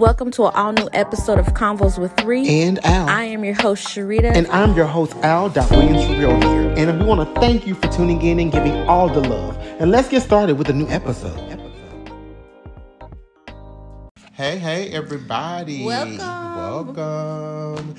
Welcome 0.00 0.32
to 0.32 0.46
an 0.46 0.54
all 0.56 0.72
new 0.72 0.88
episode 0.92 1.38
of 1.38 1.46
Convos 1.54 2.00
with 2.00 2.12
Three. 2.16 2.62
And 2.62 2.84
Al. 2.84 3.08
I 3.08 3.22
am 3.22 3.44
your 3.44 3.54
host, 3.54 3.86
Sharita. 3.86 4.34
And 4.34 4.48
I'm 4.48 4.74
your 4.74 4.86
host, 4.86 5.14
Al. 5.18 5.50
Williams 5.50 6.08
Real 6.08 6.34
here. 6.40 6.74
And 6.76 6.98
we 6.98 7.06
want 7.06 7.32
to 7.32 7.40
thank 7.40 7.64
you 7.64 7.76
for 7.76 7.86
tuning 7.86 8.20
in 8.20 8.40
and 8.40 8.50
giving 8.50 8.72
all 8.88 9.08
the 9.08 9.20
love. 9.20 9.56
And 9.78 9.92
let's 9.92 10.08
get 10.08 10.24
started 10.24 10.58
with 10.58 10.68
a 10.68 10.72
new 10.72 10.88
episode. 10.88 11.38
Hey, 14.32 14.58
hey, 14.58 14.88
everybody. 14.90 15.84
Welcome. 15.84 16.96
Welcome. 16.96 17.94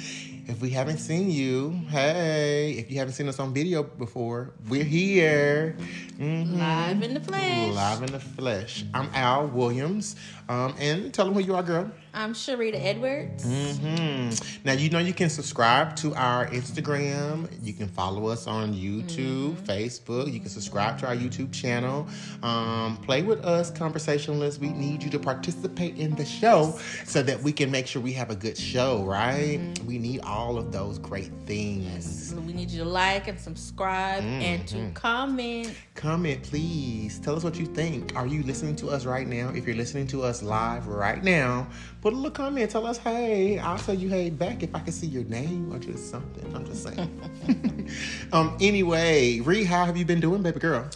If 0.48 0.62
we 0.62 0.70
haven't 0.70 1.00
seen 1.00 1.32
you, 1.32 1.71
hey, 1.89 2.75
if 2.77 2.91
you 2.91 3.00
haven't 3.00 3.14
seen 3.14 3.27
us 3.27 3.39
on 3.39 3.52
video 3.52 3.82
before, 3.82 4.52
we're 4.70 4.84
here. 4.84 5.75
Mm-hmm. 6.20 6.59
Live 6.59 7.02
in 7.02 7.16
the 7.16 7.20
flesh. 7.20 7.73
Live 7.73 8.04
in 8.04 8.12
the 8.12 8.20
flesh. 8.20 8.86
I'm 8.94 9.09
Al 9.16 9.48
Williams. 9.48 10.16
Um, 10.48 10.76
and 10.77 11.12
tell 11.12 11.26
them 11.26 11.34
who 11.34 11.39
you 11.39 11.55
are, 11.55 11.63
girl. 11.63 11.89
I'm 12.16 12.34
Sharita 12.34 12.82
Edwards. 12.82 13.45
Mm-hmm. 13.45 14.59
Now, 14.63 14.71
you 14.71 14.90
know 14.90 14.99
you 14.99 15.13
can 15.13 15.30
subscribe 15.30 15.98
to 15.98 16.16
our 16.16 16.48
Instagram. 16.48 17.49
You 17.62 17.73
can 17.73 17.90
follow 17.90 18.27
us 18.27 18.48
on 18.48 18.73
YouTube, 18.73 19.55
mm-hmm. 19.55 19.66
Facebook. 19.66 20.31
You 20.31 20.40
can 20.40 20.48
subscribe 20.48 20.98
to 20.99 21.07
our 21.07 21.16
YouTube 21.16 21.52
channel. 21.52 22.07
Um, 22.41 22.95
play 22.98 23.21
with 23.21 23.43
us, 23.43 23.70
conversationalists. 23.70 24.62
We 24.62 24.70
need 24.70 25.04
you 25.04 25.09
to 25.09 25.20
participate 25.20 25.98
in 25.98 26.16
the 26.16 26.23
show 26.23 26.80
so 27.04 27.21
that 27.21 27.41
we 27.43 27.52
can 27.52 27.70
make 27.70 27.85
sure 27.85 28.02
we 28.02 28.13
have 28.13 28.29
a 28.29 28.35
good 28.35 28.57
show, 28.57 29.04
right? 29.04 29.59
Mm-hmm. 29.59 29.85
We 29.85 29.99
need 29.99 30.21
all 30.21 30.57
of 30.57 30.71
those 30.71 30.98
great 30.98 31.32
things. 31.45 32.32
Yes. 32.32 32.34
We 32.34 32.54
need 32.54 32.71
you 32.71 32.79
to 32.85 32.90
like 32.90 33.27
and 33.27 33.38
subscribe 33.38 34.23
and 34.23 34.66
to 34.70 34.76
mm-hmm. 34.77 34.93
comment. 34.93 35.76
Comment, 35.95 36.41
please. 36.43 37.20
Tell 37.20 37.35
us 37.35 37.43
what 37.43 37.57
you 37.57 37.66
think. 37.66 38.16
Are 38.16 38.26
you 38.26 38.41
listening 38.43 38.77
to 38.77 38.90
us 38.90 39.05
right 39.05 39.27
now? 39.27 39.49
If 39.49 39.68
you're 39.68 39.76
listening 39.76 40.07
to 40.07 40.23
us 40.23 40.41
live 40.41 40.88
right 40.88 41.21
now, 41.21 41.68
put 42.05 42.14
a 42.14 42.18
little 42.18 42.30
comment. 42.30 42.70
Tell 42.70 42.86
us, 42.86 43.00
hey, 43.00 43.58
I'll 43.58 43.80
tell 43.80 43.95
you 43.95 44.09
hey 44.09 44.30
back 44.30 44.62
if 44.62 44.76
I 44.76 44.80
can 44.80 44.94
see 44.94 45.08
your 45.08 45.23
name 45.23 45.73
or 45.73 45.80
just 45.80 46.12
something. 46.12 46.55
I'm 46.55 46.63
just 46.63 46.84
saying. 46.84 47.90
um. 48.32 48.55
Anyway, 48.62 49.40
Ri, 49.40 49.63
how 49.63 49.85
have 49.85 49.98
you 49.98 50.05
been 50.05 50.20
doing, 50.20 50.44
baby 50.44 50.60
girl? 50.60 50.88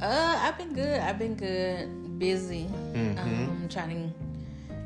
Uh, 0.00 0.38
I've 0.40 0.56
been 0.56 0.72
good. 0.72 0.98
I've 0.98 1.18
been 1.18 1.34
good. 1.34 2.18
Busy. 2.18 2.64
Mm-hmm. 2.64 3.18
Um, 3.18 3.68
trying 3.68 3.90
to 3.90 4.76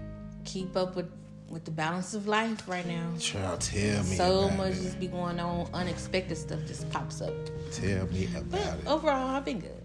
keep 0.45 0.77
up 0.77 0.97
with 0.97 1.09
with 1.49 1.65
the 1.65 1.71
balance 1.71 2.15
of 2.15 2.27
life 2.27 2.67
right 2.67 2.87
now. 2.89 3.07
Child, 3.21 3.61
tell 3.61 4.03
me. 4.03 4.17
So 4.17 4.51
much 4.51 4.73
it. 4.73 4.83
just 4.83 4.99
be 4.99 5.07
going 5.07 5.39
on. 5.39 5.71
Unexpected 5.73 6.37
stuff 6.37 6.67
just 6.67 6.91
pops 6.91 7.21
up. 7.21 7.33
Tell 7.71 8.09
me 8.09 8.27
about 8.35 8.51
but 8.51 8.61
it. 8.61 8.87
Overall, 8.89 9.37
I've 9.37 9.45
been 9.45 9.61
good. 9.61 9.84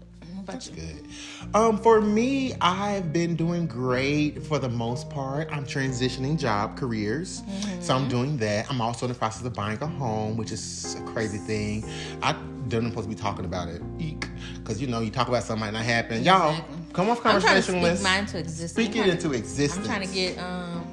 That's 0.52 0.68
good. 0.68 1.06
Um, 1.54 1.78
for 1.78 2.00
me, 2.00 2.54
I've 2.60 3.12
been 3.12 3.36
doing 3.36 3.66
great 3.66 4.42
for 4.42 4.58
the 4.58 4.68
most 4.68 5.10
part. 5.10 5.48
I'm 5.50 5.64
transitioning 5.64 6.38
job 6.38 6.76
careers, 6.76 7.42
mm-hmm. 7.42 7.80
so 7.80 7.96
I'm 7.96 8.08
doing 8.08 8.36
that. 8.38 8.70
I'm 8.70 8.80
also 8.80 9.06
in 9.06 9.12
the 9.12 9.18
process 9.18 9.44
of 9.44 9.54
buying 9.54 9.80
a 9.82 9.86
home, 9.86 10.36
which 10.36 10.52
is 10.52 10.94
a 10.94 11.02
crazy 11.12 11.38
thing. 11.38 11.84
I 12.22 12.32
don't 12.68 12.88
supposed 12.90 13.08
to 13.08 13.14
be 13.14 13.20
talking 13.20 13.44
about 13.44 13.68
it, 13.68 13.82
eek, 13.98 14.26
because 14.58 14.80
you 14.80 14.86
know 14.86 15.00
you 15.00 15.10
talk 15.10 15.28
about 15.28 15.42
something 15.42 15.66
might 15.66 15.72
not 15.72 15.84
happen. 15.84 16.18
Exactly. 16.18 16.56
Y'all, 16.56 16.64
come 16.92 17.10
off 17.10 17.20
conversation 17.20 17.76
I'm 17.76 17.80
trying 17.80 17.92
to 17.92 17.96
speak 17.96 18.04
mine 18.04 18.26
to 18.26 18.38
existence. 18.38 18.72
Speak 18.72 18.96
it 18.96 19.08
into 19.08 19.32
existence. 19.32 19.86
I'm 19.88 19.92
trying 19.92 20.06
to 20.06 20.14
get. 20.14 20.38
Um, 20.38 20.86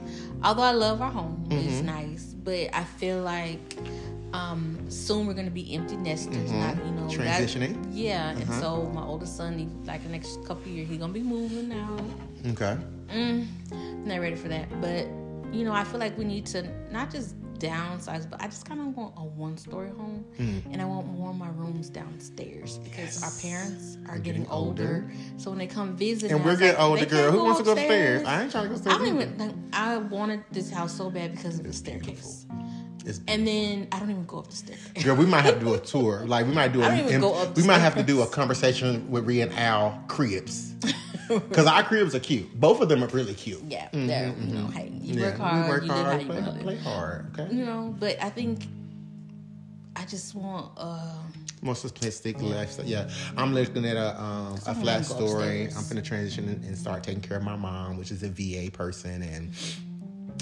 although 0.44 0.64
I 0.64 0.72
love 0.72 1.02
our 1.02 1.12
home, 1.12 1.46
mm-hmm. 1.50 1.68
it's 1.70 1.82
nice, 1.82 2.34
but 2.34 2.70
I 2.74 2.84
feel 2.84 3.22
like 3.22 3.78
um, 4.34 4.78
soon 4.90 5.28
we're 5.28 5.34
gonna 5.34 5.50
be 5.50 5.74
empty 5.76 5.98
nesters, 5.98 6.36
mm-hmm. 6.36 6.60
not 6.60 6.86
you 6.86 6.92
know 6.92 7.08
transitioning. 7.08 7.82
That, 7.84 7.94
yeah, 7.94 8.30
and 8.32 8.44
uh-huh. 8.44 8.62
so 8.62 8.84
my 8.94 9.04
oldest 9.04 9.38
son, 9.38 9.58
he, 9.58 9.68
like 9.86 10.04
the 10.04 10.10
next 10.10 10.44
couple 10.46 10.72
years, 10.72 10.90
he's 10.90 10.98
gonna 10.98 11.14
be 11.14 11.24
moving 11.24 11.72
out. 11.72 12.02
Okay. 12.48 12.78
Mm, 13.10 13.48
not 14.06 14.20
ready 14.20 14.36
for 14.36 14.50
that, 14.50 14.70
but 14.82 15.08
you 15.54 15.64
know, 15.64 15.72
I 15.72 15.84
feel 15.84 16.00
like 16.00 16.18
we 16.18 16.26
need 16.26 16.46
to 16.48 16.68
not 16.92 17.10
just 17.12 17.36
downsize, 17.58 18.30
but 18.30 18.42
I 18.42 18.48
just 18.48 18.68
kind 18.68 18.80
of 18.80 18.96
want 18.96 19.14
a 19.18 19.22
one-story 19.22 19.90
home, 19.90 20.26
mm. 20.38 20.62
and 20.72 20.82
I 20.82 20.86
want 20.86 21.08
more 21.08 21.32
of 21.32 21.38
my 21.38 21.50
rooms 21.50 21.90
downstairs 21.90 22.78
because 22.80 23.22
yes. 23.22 23.24
our 23.24 23.42
parents 23.42 23.98
are 24.10 24.20
getting, 24.20 24.44
getting 24.44 24.48
older. 24.52 25.10
So 25.38 25.52
when 25.52 25.60
they 25.60 25.68
come 25.68 25.96
visit, 25.96 26.32
and 26.32 26.44
we're 26.44 26.58
getting 26.58 26.80
like, 26.80 26.84
older, 26.84 27.06
girl, 27.06 27.32
who 27.32 27.44
wants 27.44 27.60
to 27.60 27.66
go 27.66 27.72
upstairs? 27.72 28.24
I 28.24 28.44
ain't 28.44 28.52
trying 28.52 28.64
to 28.64 28.70
go 28.70 28.76
upstairs. 28.76 28.96
I 28.96 29.00
don't 29.00 29.16
even. 29.16 29.38
Like, 29.38 29.56
I 29.74 29.98
wanted 29.98 30.44
this 30.52 30.70
house 30.70 30.96
so 30.96 31.10
bad 31.10 31.32
because 31.32 31.60
of 31.60 31.66
the 31.66 31.74
staircase. 31.74 32.46
Beautiful. 32.46 32.67
It's 33.08 33.22
and 33.28 33.48
then 33.48 33.88
I 33.92 34.00
don't 34.00 34.12
even 34.12 34.26
go 34.26 34.40
up 34.40 34.48
the 34.48 34.56
stairs. 34.56 34.80
Girl, 35.02 35.16
we 35.16 35.26
might 35.26 35.46
have 35.46 35.60
to 35.60 35.66
do 35.66 35.74
a 35.74 35.80
tour. 35.94 36.26
Like 36.26 36.46
we 36.46 36.54
might 36.54 36.74
do. 36.74 36.84
I 36.84 36.90
don't 36.90 37.08
even 37.08 37.22
go 37.22 37.34
up. 37.36 37.56
we 37.56 37.64
might 37.64 37.80
have 37.80 37.96
to 37.96 38.04
do 38.04 38.22
a 38.22 38.28
conversation 38.28 39.10
with 39.10 39.26
Rhea 39.26 39.48
and 39.48 39.58
Al 39.58 40.04
cribs. 40.08 40.74
Because 41.28 41.68
our 41.68 41.84
cribs 41.84 42.16
are 42.16 42.22
cute. 42.22 42.58
Both 42.58 42.80
of 42.80 42.88
them 42.88 43.04
are 43.04 43.08
really 43.08 43.34
cute. 43.34 43.62
Yeah, 43.68 43.88
mm-hmm, 43.88 44.08
they're 44.08 44.30
mm-hmm. 44.30 44.48
you 44.48 44.54
know, 44.54 44.68
hey, 44.68 44.90
you 45.02 45.20
yeah, 45.20 45.26
work 45.26 45.38
hard, 45.38 45.64
we 45.66 45.70
work 45.70 45.84
you 45.84 45.92
hard, 45.92 46.06
live 46.06 46.28
how 46.28 46.36
you 46.36 46.52
play, 46.52 46.64
play 46.64 46.78
hard. 46.78 47.38
Okay. 47.38 47.54
You 47.54 47.66
know, 47.66 47.96
but 48.00 48.24
I 48.24 48.30
think 48.30 48.66
I 49.98 50.06
just 50.06 50.36
want. 50.36 50.72
Uh, 50.78 51.16
more 51.62 51.74
simplistic 51.74 52.42
yeah. 52.42 52.56
lifestyle. 52.56 52.86
Yeah, 52.86 53.10
I'm 53.36 53.54
looking 53.54 53.86
at 53.86 53.98
a 53.98 54.22
um, 54.22 54.58
a 54.68 54.76
flat 54.76 55.06
story. 55.06 55.68
I'm 55.76 55.88
gonna 55.90 56.02
transition 56.02 56.48
and 56.48 56.78
start 56.78 57.04
taking 57.04 57.22
care 57.22 57.38
of 57.38 57.44
my 57.44 57.56
mom, 57.56 57.98
which 57.98 58.12
is 58.12 58.24
a 58.24 58.30
VA 58.30 58.72
person, 58.72 59.22
and 59.24 59.52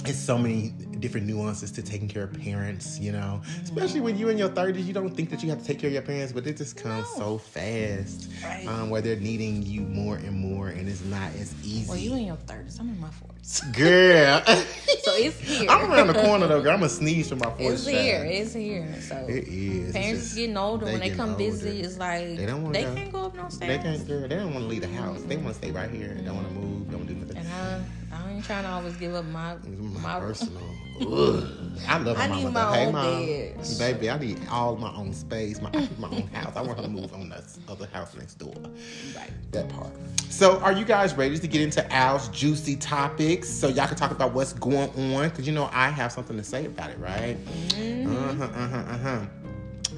it's 0.04 0.20
so 0.20 0.38
many 0.38 0.70
different 1.00 1.28
nuances 1.28 1.72
to 1.72 1.82
taking 1.82 2.08
care 2.08 2.24
of 2.24 2.34
parents, 2.34 3.00
you 3.00 3.12
know. 3.12 3.42
Especially 3.64 4.02
when 4.02 4.18
you're 4.18 4.32
in 4.32 4.38
your 4.38 4.50
30s, 4.50 4.86
you 4.86 4.94
don't 4.94 5.10
think 5.10 5.30
that 5.30 5.42
you 5.42 5.50
have 5.50 5.60
to 5.60 5.66
take 5.66 5.80
care 5.80 5.88
of 5.88 5.94
your 5.94 6.02
parents, 6.02 6.34
but 6.34 6.46
it 6.46 6.58
just 6.58 6.78
comes 6.78 7.08
no. 7.18 7.20
so 7.20 7.38
fast. 7.38 8.30
Right. 8.44 8.68
Um, 8.68 8.90
where 8.90 9.02
they're 9.02 9.16
needing 9.16 9.64
you 9.64 9.82
more 9.82 10.18
and 10.18 10.34
more, 10.34 10.68
and 10.68 10.88
it's 10.88 11.04
not 11.06 11.34
as 11.36 11.54
easy. 11.64 11.90
Well, 11.90 11.98
you 11.98 12.14
in 12.14 12.26
your 12.26 12.38
30s. 12.38 12.80
I'm 12.80 12.90
in 12.90 13.00
my 13.00 13.08
40s. 13.08 13.74
Girl. 13.76 14.42
so 15.04 15.12
it's 15.16 15.40
here. 15.60 15.70
I'm 15.70 15.92
around 15.92 16.08
the 16.08 16.14
corner, 16.14 16.48
though, 16.48 16.62
girl. 16.62 16.74
I'm 16.74 16.80
going 16.80 16.90
to 16.90 16.96
sneeze 16.96 17.30
from 17.30 17.40
my 17.40 17.48
40s. 17.48 17.72
It's 17.72 17.88
here. 17.88 18.26
It's 18.26 18.54
here. 18.54 19.02
So 19.02 19.26
it 19.28 19.48
is. 19.48 19.94
Parents 19.94 20.24
just, 20.24 20.36
getting 20.36 20.58
older. 20.58 20.86
They 20.86 20.92
when 20.94 21.02
they 21.02 21.12
come 21.12 21.32
older. 21.32 21.44
visit, 21.44 21.86
it's 21.86 21.98
like 21.98 22.38
they, 22.38 22.46
don't 22.46 22.64
wanna 22.64 22.74
they 22.74 22.84
go, 22.84 22.96
can't 22.96 23.12
go 23.12 23.26
up 23.26 23.36
no 23.36 23.50
stairs. 23.50 23.78
They 23.78 23.84
can't, 23.84 24.08
girl. 24.08 24.22
They 24.28 24.36
don't 24.36 24.54
want 24.54 24.66
to 24.66 24.70
leave 24.70 24.82
the 24.82 24.88
house. 24.88 25.22
They 25.24 25.38
want 25.38 25.50
to 25.50 25.54
stay 25.56 25.72
right 25.72 25.90
here. 25.90 26.14
They 26.16 26.24
don't 26.24 26.36
want 26.36 26.48
to 26.48 26.54
move. 26.54 26.90
They 26.90 26.98
Don't 26.98 27.06
do 27.06 27.14
nothing. 27.16 27.38
And 27.38 27.48
I 27.48 27.82
ain't 28.36 28.46
trying 28.46 28.64
to 28.64 28.70
always 28.70 28.96
give 28.98 29.16
up 29.16 29.26
my 29.26 29.56
my, 29.66 30.20
personal. 30.20 30.62
I 31.88 31.98
love 32.00 32.18
my 32.18 32.24
I 32.24 32.28
need 32.28 32.50
my 32.52 32.76
hey, 32.76 32.86
own 32.88 32.92
mom, 32.94 33.26
bed. 33.26 33.68
baby, 33.78 34.10
I 34.10 34.18
need 34.18 34.40
all 34.50 34.76
my 34.78 34.94
own 34.96 35.14
space, 35.14 35.62
my 35.62 35.70
my 35.98 36.10
own 36.10 36.28
house. 36.28 36.56
I 36.56 36.62
want 36.62 36.78
her 36.78 36.84
to 36.84 36.90
move 36.90 37.14
on 37.14 37.30
that 37.30 37.44
other 37.68 37.88
house 37.88 38.16
next 38.16 38.36
door. 38.36 38.54
Right, 39.16 39.32
that 39.52 39.70
part. 39.70 39.92
So, 40.30 40.60
are 40.60 40.74
you 40.74 40.84
guys 40.86 41.14
ready 41.16 41.38
to 41.38 41.48
get 41.48 41.62
into 41.62 41.94
Al's 41.94 42.28
juicy 42.30 42.76
topics 42.76 43.48
so 43.50 43.68
y'all 43.68 43.88
can 43.88 43.96
talk 43.96 44.12
about 44.12 44.34
what's 44.34 44.54
going 44.54 44.90
on? 45.14 45.30
Because 45.30 45.48
you 45.48 45.54
know 45.54 45.70
I 45.72 45.90
have 45.90 46.12
something 46.12 46.36
to 46.38 46.44
say 46.44 46.66
about 46.66 46.90
it, 46.90 47.00
right? 47.00 47.38
Mm-hmm. 47.46 48.08
Uh 48.08 48.34
huh. 48.34 48.44
Uh 48.54 48.68
huh. 48.68 48.78
Uh 48.78 48.98
huh. 48.98 49.26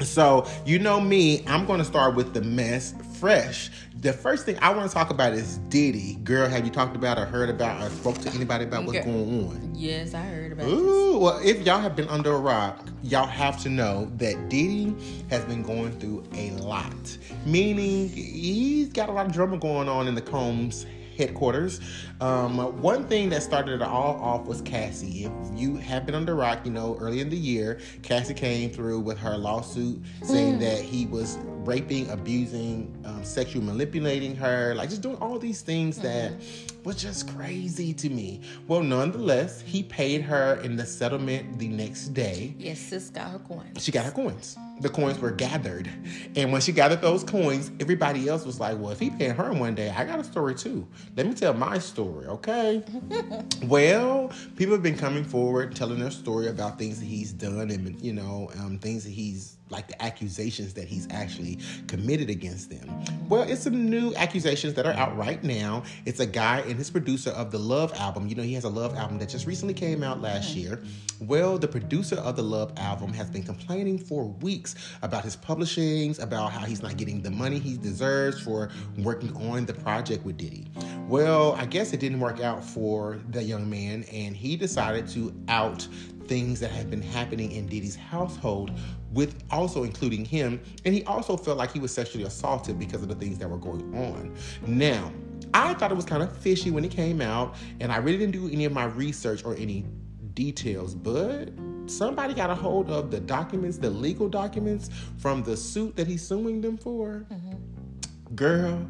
So, 0.01 0.47
you 0.65 0.79
know 0.79 0.99
me, 0.99 1.43
I'm 1.47 1.65
going 1.65 1.79
to 1.79 1.85
start 1.85 2.15
with 2.15 2.33
the 2.33 2.41
mess 2.41 2.93
fresh. 3.19 3.69
The 3.99 4.13
first 4.13 4.45
thing 4.45 4.57
I 4.61 4.71
want 4.71 4.87
to 4.87 4.93
talk 4.93 5.09
about 5.09 5.33
is 5.33 5.57
Diddy. 5.69 6.15
Girl, 6.23 6.47
have 6.47 6.65
you 6.65 6.71
talked 6.71 6.95
about 6.95 7.17
or 7.17 7.25
heard 7.25 7.49
about 7.49 7.81
or 7.81 7.89
spoke 7.89 8.17
to 8.19 8.29
anybody 8.29 8.65
about 8.65 8.85
what's 8.85 9.03
going 9.03 9.47
on? 9.47 9.71
Yes, 9.73 10.13
I 10.13 10.21
heard 10.21 10.51
about 10.51 10.67
it. 10.67 10.71
Ooh, 10.71 11.13
this. 11.13 11.21
well, 11.21 11.39
if 11.43 11.65
y'all 11.65 11.79
have 11.79 11.95
been 11.95 12.07
under 12.09 12.33
a 12.33 12.39
rock, 12.39 12.87
y'all 13.01 13.25
have 13.25 13.61
to 13.63 13.69
know 13.69 14.11
that 14.17 14.49
Diddy 14.49 14.95
has 15.29 15.43
been 15.45 15.63
going 15.63 15.91
through 15.99 16.23
a 16.33 16.51
lot. 16.51 17.17
Meaning, 17.45 18.09
he's 18.09 18.89
got 18.89 19.09
a 19.09 19.11
lot 19.11 19.25
of 19.25 19.33
drama 19.33 19.57
going 19.57 19.89
on 19.89 20.07
in 20.07 20.13
the 20.13 20.21
Combs 20.21 20.85
headquarters. 21.17 21.81
Um, 22.21 22.57
one 22.81 23.07
thing 23.07 23.29
that 23.29 23.43
started 23.43 23.75
it 23.75 23.81
all 23.81 24.21
off 24.21 24.45
was 24.45 24.61
Cassie. 24.61 25.25
If 25.25 25.31
you 25.59 25.75
have 25.77 26.05
been 26.05 26.15
under 26.15 26.35
rock, 26.35 26.65
you 26.65 26.71
know, 26.71 26.97
early 26.99 27.19
in 27.19 27.29
the 27.29 27.37
year, 27.37 27.79
Cassie 28.03 28.33
came 28.33 28.69
through 28.69 28.99
with 28.99 29.17
her 29.17 29.37
lawsuit 29.37 30.01
saying 30.23 30.57
mm. 30.57 30.59
that 30.61 30.81
he 30.81 31.05
was 31.05 31.37
raping, 31.67 32.09
abusing, 32.09 32.95
um, 33.05 33.23
sexually 33.23 33.65
manipulating 33.65 34.35
her, 34.35 34.73
like 34.75 34.89
just 34.89 35.01
doing 35.01 35.17
all 35.17 35.37
these 35.37 35.61
things 35.61 35.99
mm-hmm. 35.99 36.07
that 36.07 36.85
was 36.85 36.95
just 36.95 37.33
crazy 37.35 37.93
to 37.93 38.09
me. 38.09 38.41
Well, 38.67 38.81
nonetheless, 38.81 39.61
he 39.61 39.83
paid 39.83 40.21
her 40.21 40.55
in 40.63 40.77
the 40.77 40.85
settlement 40.85 41.59
the 41.59 41.67
next 41.67 42.09
day. 42.09 42.55
Yes, 42.57 42.79
sis 42.79 43.09
got 43.09 43.31
her 43.31 43.39
coins. 43.39 43.83
She 43.83 43.91
got 43.91 44.05
her 44.05 44.11
coins. 44.11 44.57
The 44.79 44.89
coins 44.89 45.19
were 45.19 45.31
gathered. 45.31 45.89
And 46.35 46.51
when 46.51 46.61
she 46.61 46.71
gathered 46.71 47.01
those 47.01 47.23
coins, 47.23 47.71
everybody 47.79 48.27
else 48.27 48.45
was 48.45 48.59
like, 48.59 48.77
well, 48.77 48.91
if 48.91 48.99
he 48.99 49.09
paid 49.09 49.31
her 49.31 49.51
one 49.53 49.75
day, 49.75 49.89
I 49.89 50.05
got 50.05 50.19
a 50.19 50.23
story 50.23 50.55
too. 50.55 50.87
Let 51.15 51.25
me 51.25 51.33
tell 51.33 51.53
my 51.53 51.79
story, 51.79 52.27
okay? 52.27 52.83
well, 53.63 54.31
people 54.55 54.73
have 54.73 54.83
been 54.83 54.97
coming 54.97 55.23
forward 55.23 55.75
telling 55.75 55.99
their 55.99 56.11
story 56.11 56.47
about 56.47 56.77
things 56.77 56.99
that 56.99 57.05
he's 57.05 57.33
done 57.33 57.71
and, 57.71 57.99
you 58.01 58.13
know, 58.13 58.51
um, 58.59 58.77
things 58.79 59.03
that 59.03 59.11
he's 59.11 59.57
like 59.69 59.87
the 59.87 60.01
accusations 60.01 60.73
that 60.73 60.87
he's 60.87 61.07
actually 61.11 61.59
committed 61.87 62.29
against 62.29 62.69
them. 62.69 63.03
Well, 63.29 63.43
it's 63.43 63.63
some 63.63 63.89
new 63.89 64.13
accusations 64.15 64.73
that 64.75 64.85
are 64.85 64.93
out 64.93 65.17
right 65.17 65.43
now. 65.43 65.83
It's 66.05 66.19
a 66.19 66.25
guy 66.25 66.59
and 66.61 66.77
his 66.77 66.89
producer 66.89 67.31
of 67.31 67.51
the 67.51 67.59
Love 67.59 67.93
album. 67.95 68.27
You 68.27 68.35
know, 68.35 68.43
he 68.43 68.53
has 68.53 68.63
a 68.63 68.69
Love 68.69 68.95
album 68.95 69.17
that 69.19 69.29
just 69.29 69.45
recently 69.45 69.73
came 69.73 70.03
out 70.03 70.21
last 70.21 70.55
year. 70.55 70.81
Well, 71.19 71.57
the 71.57 71.67
producer 71.67 72.15
of 72.15 72.35
the 72.35 72.43
Love 72.43 72.71
album 72.77 73.11
has 73.13 73.29
been 73.29 73.43
complaining 73.43 73.97
for 73.97 74.25
weeks 74.25 74.75
about 75.01 75.23
his 75.23 75.35
publishings, 75.35 76.19
about 76.19 76.51
how 76.51 76.65
he's 76.65 76.81
not 76.81 76.97
getting 76.97 77.21
the 77.21 77.31
money 77.31 77.59
he 77.59 77.77
deserves 77.77 78.39
for 78.39 78.69
working 78.99 79.35
on 79.35 79.65
the 79.65 79.73
project 79.73 80.23
with 80.23 80.37
Diddy. 80.37 80.67
Well, 81.07 81.53
I 81.53 81.65
guess 81.65 81.93
it 81.93 81.99
didn't 81.99 82.19
work 82.19 82.39
out 82.41 82.63
for 82.63 83.19
the 83.29 83.41
young 83.41 83.69
man, 83.69 84.03
and 84.11 84.35
he 84.35 84.55
decided 84.55 85.07
to 85.09 85.33
out 85.47 85.87
things 86.27 86.59
that 86.59 86.71
had 86.71 86.89
been 86.89 87.01
happening 87.01 87.51
in 87.51 87.67
Diddy's 87.67 87.95
household, 87.95 88.71
with 89.11 89.43
also 89.49 89.83
including 89.83 90.25
him. 90.25 90.61
And 90.85 90.93
he 90.93 91.03
also 91.05 91.37
felt 91.37 91.57
like 91.57 91.71
he 91.71 91.79
was 91.79 91.93
sexually 91.93 92.25
assaulted 92.25 92.77
because 92.77 93.01
of 93.01 93.07
the 93.07 93.15
things 93.15 93.37
that 93.39 93.49
were 93.49 93.57
going 93.57 93.95
on. 93.95 94.35
Now, 94.65 95.11
I 95.53 95.73
thought 95.73 95.91
it 95.91 95.95
was 95.95 96.05
kind 96.05 96.23
of 96.23 96.35
fishy 96.37 96.71
when 96.71 96.83
it 96.83 96.91
came 96.91 97.21
out, 97.21 97.55
and 97.79 97.91
I 97.91 97.97
really 97.97 98.17
didn't 98.17 98.33
do 98.33 98.49
any 98.49 98.65
of 98.65 98.73
my 98.73 98.85
research 98.85 99.45
or 99.45 99.55
any 99.55 99.85
details, 100.33 100.93
but 100.93 101.49
somebody 101.87 102.33
got 102.33 102.49
a 102.49 102.55
hold 102.55 102.89
of 102.89 103.11
the 103.11 103.19
documents, 103.19 103.77
the 103.77 103.89
legal 103.89 104.29
documents 104.29 104.89
from 105.17 105.43
the 105.43 105.55
suit 105.55 105.95
that 105.95 106.07
he's 106.07 106.21
suing 106.21 106.61
them 106.61 106.77
for. 106.77 107.25
Mm-hmm. 107.31 108.35
Girl, 108.35 108.85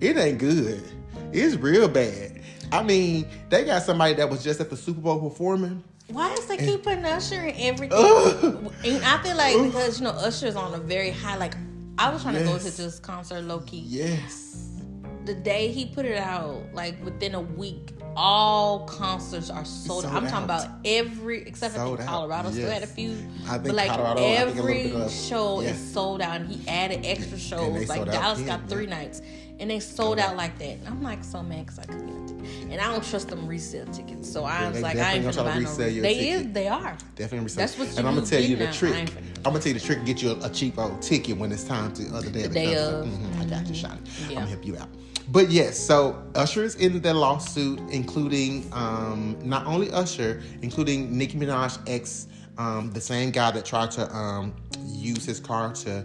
it 0.00 0.16
ain't 0.16 0.38
good. 0.38 0.82
It's 1.32 1.56
real 1.56 1.88
bad. 1.88 2.42
I 2.70 2.82
mean, 2.82 3.26
they 3.48 3.64
got 3.64 3.82
somebody 3.82 4.14
that 4.14 4.28
was 4.28 4.44
just 4.44 4.60
at 4.60 4.70
the 4.70 4.76
Super 4.76 5.00
Bowl 5.00 5.18
performing. 5.18 5.82
Why 6.12 6.32
is 6.34 6.46
they 6.46 6.58
keep 6.58 6.82
putting 6.82 7.04
Usher 7.04 7.46
in 7.46 7.54
everything? 7.58 7.98
and 8.84 9.04
I 9.04 9.22
feel 9.22 9.36
like 9.36 9.56
because 9.64 9.98
you 9.98 10.04
know 10.04 10.10
Usher's 10.10 10.56
on 10.56 10.74
a 10.74 10.78
very 10.78 11.10
high. 11.10 11.36
Like 11.36 11.54
I 11.98 12.10
was 12.10 12.22
trying 12.22 12.34
yes. 12.34 12.44
to 12.44 12.52
go 12.52 12.58
to 12.58 12.76
this 12.76 12.98
concert, 12.98 13.42
low 13.42 13.60
key. 13.60 13.84
Yes. 13.86 14.80
The 15.24 15.34
day 15.34 15.68
he 15.68 15.86
put 15.86 16.04
it 16.04 16.18
out, 16.18 16.62
like 16.74 17.02
within 17.04 17.34
a 17.34 17.40
week, 17.40 17.92
all 18.16 18.80
concerts 18.86 19.50
are 19.50 19.64
sold, 19.64 20.02
sold 20.02 20.14
I'm 20.14 20.24
out. 20.24 20.30
talking 20.30 20.44
about 20.44 20.68
every 20.84 21.46
except 21.46 21.76
sold 21.76 21.98
for 21.98 22.04
Colorado 22.04 22.48
yes. 22.48 22.56
still 22.56 22.70
had 22.70 22.82
a 22.82 22.86
few. 22.86 23.12
I 23.46 23.52
think 23.52 23.64
but 23.64 23.74
like 23.74 23.90
Colorado, 23.90 24.20
every 24.20 24.90
show 25.08 25.60
yes. 25.60 25.76
is 25.76 25.92
sold 25.92 26.20
out 26.20 26.40
and 26.40 26.50
he 26.50 26.68
added 26.68 27.06
extra 27.06 27.38
shows. 27.38 27.88
Like 27.88 28.04
Dallas 28.04 28.40
got 28.42 28.68
three 28.68 28.86
nights 28.86 29.22
and 29.62 29.70
they 29.70 29.78
sold 29.78 30.18
out 30.18 30.36
like 30.36 30.58
that. 30.58 30.70
And 30.70 30.88
I'm 30.88 31.02
like 31.02 31.22
so 31.22 31.40
mad 31.40 31.66
because 31.66 31.78
I 31.78 31.84
couldn't 31.84 32.06
get 32.08 32.34
a 32.34 32.42
ticket. 32.42 32.72
And 32.72 32.80
I 32.80 32.92
don't 32.92 33.04
trust 33.04 33.28
them 33.28 33.46
resale 33.46 33.86
tickets. 33.86 34.30
So 34.30 34.44
I 34.44 34.68
was 34.68 34.82
like, 34.82 34.96
I 34.96 35.12
ain't 35.12 35.24
gonna 35.24 35.50
buy 35.50 35.60
no. 35.60 35.70
They 35.76 35.94
ticket. 35.94 36.46
is, 36.46 36.52
they 36.52 36.66
are. 36.66 36.98
Definitely 37.14 37.44
resell. 37.44 37.60
That's 37.60 37.78
what 37.78 37.88
you 37.90 37.98
And 37.98 38.08
I'm 38.08 38.16
gonna 38.16 38.26
tell 38.26 38.42
you 38.42 38.56
the 38.56 38.64
now. 38.64 38.72
trick. 38.72 39.12
I'm 39.36 39.42
gonna 39.44 39.60
tell 39.60 39.72
you 39.72 39.78
the 39.78 39.86
trick. 39.86 40.00
To 40.00 40.04
get 40.04 40.20
you 40.20 40.32
a, 40.32 40.46
a 40.46 40.50
cheap 40.50 40.78
old 40.78 41.00
ticket 41.00 41.36
when 41.36 41.52
it's 41.52 41.62
time 41.62 41.92
to 41.94 42.08
other 42.12 42.28
day. 42.28 42.42
The 42.42 42.48
day 42.48 42.76
of. 42.76 43.06
Mm-hmm. 43.06 43.40
I 43.40 43.44
got 43.44 43.68
you, 43.68 43.74
shot. 43.74 43.98
Yeah. 44.22 44.30
I'm 44.30 44.34
gonna 44.34 44.46
help 44.48 44.66
you 44.66 44.76
out. 44.76 44.88
But 45.28 45.48
yes, 45.48 45.78
so 45.78 46.20
Usher 46.34 46.64
is 46.64 46.74
in 46.74 47.00
the 47.00 47.14
lawsuit, 47.14 47.78
including 47.90 48.68
um, 48.72 49.38
not 49.44 49.64
only 49.66 49.92
Usher, 49.92 50.42
including 50.62 51.16
Nicki 51.16 51.38
Minaj 51.38 51.78
ex, 51.86 52.26
um, 52.58 52.90
the 52.90 53.00
same 53.00 53.30
guy 53.30 53.52
that 53.52 53.64
tried 53.64 53.92
to 53.92 54.12
um, 54.12 54.56
use 54.84 55.24
his 55.24 55.38
car 55.38 55.72
to 55.72 56.04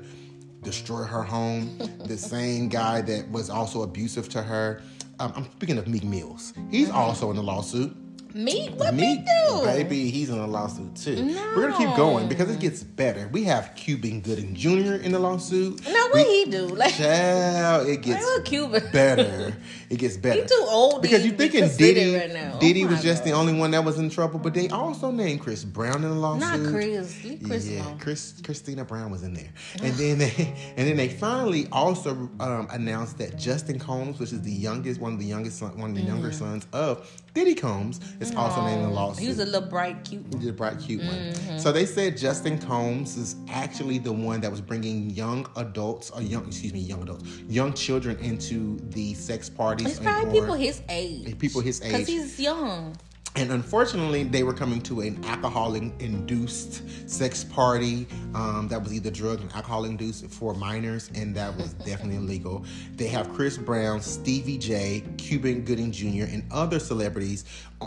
destroy 0.67 1.03
her 1.03 1.23
home, 1.23 1.77
the 2.03 2.17
same 2.33 2.67
guy 2.67 2.99
that 2.99 3.31
was 3.31 3.49
also 3.49 3.83
abusive 3.83 4.27
to 4.27 4.41
her. 4.41 4.81
Um, 5.19 5.31
I'm 5.33 5.45
speaking 5.53 5.77
of 5.77 5.87
Meek 5.87 6.03
Mills. 6.03 6.53
He's 6.69 6.89
also 6.89 7.29
in 7.29 7.37
the 7.37 7.43
lawsuit. 7.43 7.95
Meek? 8.33 8.71
What 8.79 8.93
Meek, 8.93 9.25
do? 9.25 9.61
Baby, 9.63 10.09
he's 10.09 10.29
in 10.29 10.37
a 10.37 10.47
lawsuit 10.47 10.95
too. 10.95 11.23
No. 11.23 11.53
We're 11.55 11.69
gonna 11.69 11.77
keep 11.77 11.95
going 11.95 12.27
because 12.27 12.49
it 12.49 12.59
gets 12.59 12.83
better. 12.83 13.27
We 13.31 13.43
have 13.45 13.73
Cuban 13.75 14.21
Gooding 14.21 14.55
Jr. 14.55 14.95
in 14.95 15.11
the 15.11 15.19
lawsuit. 15.19 15.83
No, 15.85 16.07
what 16.07 16.13
we, 16.13 16.23
he 16.23 16.51
do? 16.51 16.67
Like, 16.67 16.93
child, 16.93 17.87
it 17.87 18.01
gets 18.01 18.25
Cuban. 18.41 18.83
better. 18.93 19.55
It 19.89 19.99
gets 19.99 20.17
better. 20.17 20.41
He 20.41 20.47
too 20.47 20.65
old 20.67 21.01
because 21.01 21.25
you're 21.25 21.35
thinking 21.35 21.69
Diddy? 21.77 22.15
Right 22.15 22.33
now. 22.33 22.57
Diddy 22.59 22.85
oh 22.85 22.87
was 22.87 23.01
just 23.01 23.23
God. 23.23 23.31
the 23.31 23.35
only 23.35 23.53
one 23.53 23.71
that 23.71 23.83
was 23.83 23.99
in 23.99 24.09
trouble, 24.09 24.39
but 24.39 24.53
they 24.53 24.69
also 24.69 25.11
named 25.11 25.41
Chris 25.41 25.63
Brown 25.63 26.03
in 26.03 26.09
the 26.09 26.15
lawsuit. 26.15 26.61
Not 26.61 26.71
Chris. 26.71 27.19
Chris 27.45 27.67
yeah, 27.67 27.83
Chris 27.99 28.41
Christina 28.43 28.85
Brown 28.85 29.11
was 29.11 29.23
in 29.23 29.33
there, 29.33 29.49
and 29.81 29.93
then 29.95 30.17
they 30.17 30.73
and 30.77 30.87
then 30.87 30.97
they 30.97 31.09
finally 31.09 31.67
also 31.71 32.29
um, 32.39 32.67
announced 32.71 33.17
that 33.19 33.37
Justin 33.37 33.79
Combs, 33.79 34.19
which 34.19 34.33
is 34.33 34.41
the 34.41 34.51
youngest, 34.51 34.99
one 34.99 35.13
of 35.13 35.19
the 35.19 35.25
youngest, 35.25 35.59
son, 35.59 35.77
one 35.77 35.91
of 35.91 35.95
the 35.95 36.01
mm. 36.01 36.07
younger 36.07 36.31
sons 36.31 36.67
of 36.73 37.09
Diddy 37.37 37.53
Combs, 37.53 37.99
is 38.19 38.33
also 38.33 38.65
named 38.65 38.81
in 38.81 38.89
the 38.89 38.95
lawsuit. 38.95 39.21
He 39.21 39.27
was 39.27 39.37
a 39.37 39.45
little 39.45 39.69
bright, 39.69 40.03
cute. 40.03 40.25
He's 40.39 40.47
a 40.47 40.53
bright, 40.53 40.79
cute 40.79 41.01
mm-hmm. 41.01 41.49
one. 41.49 41.59
So 41.59 41.71
they 41.71 41.85
said 41.85 42.17
Justin 42.17 42.57
Combs 42.57 43.15
is 43.15 43.35
actually 43.47 43.99
the 43.99 44.11
one 44.11 44.41
that 44.41 44.49
was 44.49 44.59
bringing 44.59 45.11
young 45.11 45.47
adults, 45.55 46.09
or 46.09 46.23
young, 46.23 46.47
excuse 46.47 46.73
me, 46.73 46.79
young 46.79 47.03
adults, 47.03 47.25
young 47.47 47.73
children 47.73 48.17
into 48.21 48.79
the 48.89 49.13
sex 49.13 49.51
parties. 49.51 49.85
It's 49.85 49.99
probably 49.99 50.39
people 50.39 50.55
his 50.55 50.81
age. 50.89 51.37
People 51.37 51.61
his 51.61 51.79
age. 51.83 51.91
Because 51.91 52.07
he's 52.07 52.39
young. 52.39 52.97
And 53.37 53.51
unfortunately, 53.51 54.23
they 54.23 54.41
were 54.41 54.53
coming 54.53 54.81
to 54.81 55.01
an 55.01 55.23
alcohol 55.25 55.75
induced 55.75 57.07
sex 57.07 57.43
party 57.43 58.07
um, 58.33 58.67
that 58.69 58.81
was 58.81 58.91
either 58.91 59.11
drug 59.11 59.41
and 59.41 59.53
alcohol 59.53 59.85
induced 59.85 60.25
for 60.25 60.55
minors, 60.55 61.11
and 61.13 61.35
that 61.35 61.55
was 61.55 61.73
definitely 61.85 62.15
illegal. 62.15 62.65
They 62.95 63.07
have 63.09 63.31
Chris 63.33 63.55
Brown, 63.55 64.01
Stevie 64.01 64.57
J, 64.57 65.03
Cuban 65.17 65.63
Gooding 65.65 65.91
Jr., 65.91 66.23
and 66.23 66.43
other 66.51 66.79
celebrities 66.79 67.45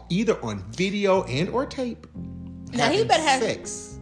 either 0.08 0.40
on 0.44 0.62
video 0.70 1.24
and 1.24 1.48
or 1.48 1.66
tape 1.66 2.06
now 2.72 2.84
having 2.84 2.98
he 2.98 3.04
better 3.04 3.22
have 3.24 3.42
sex 3.42 3.98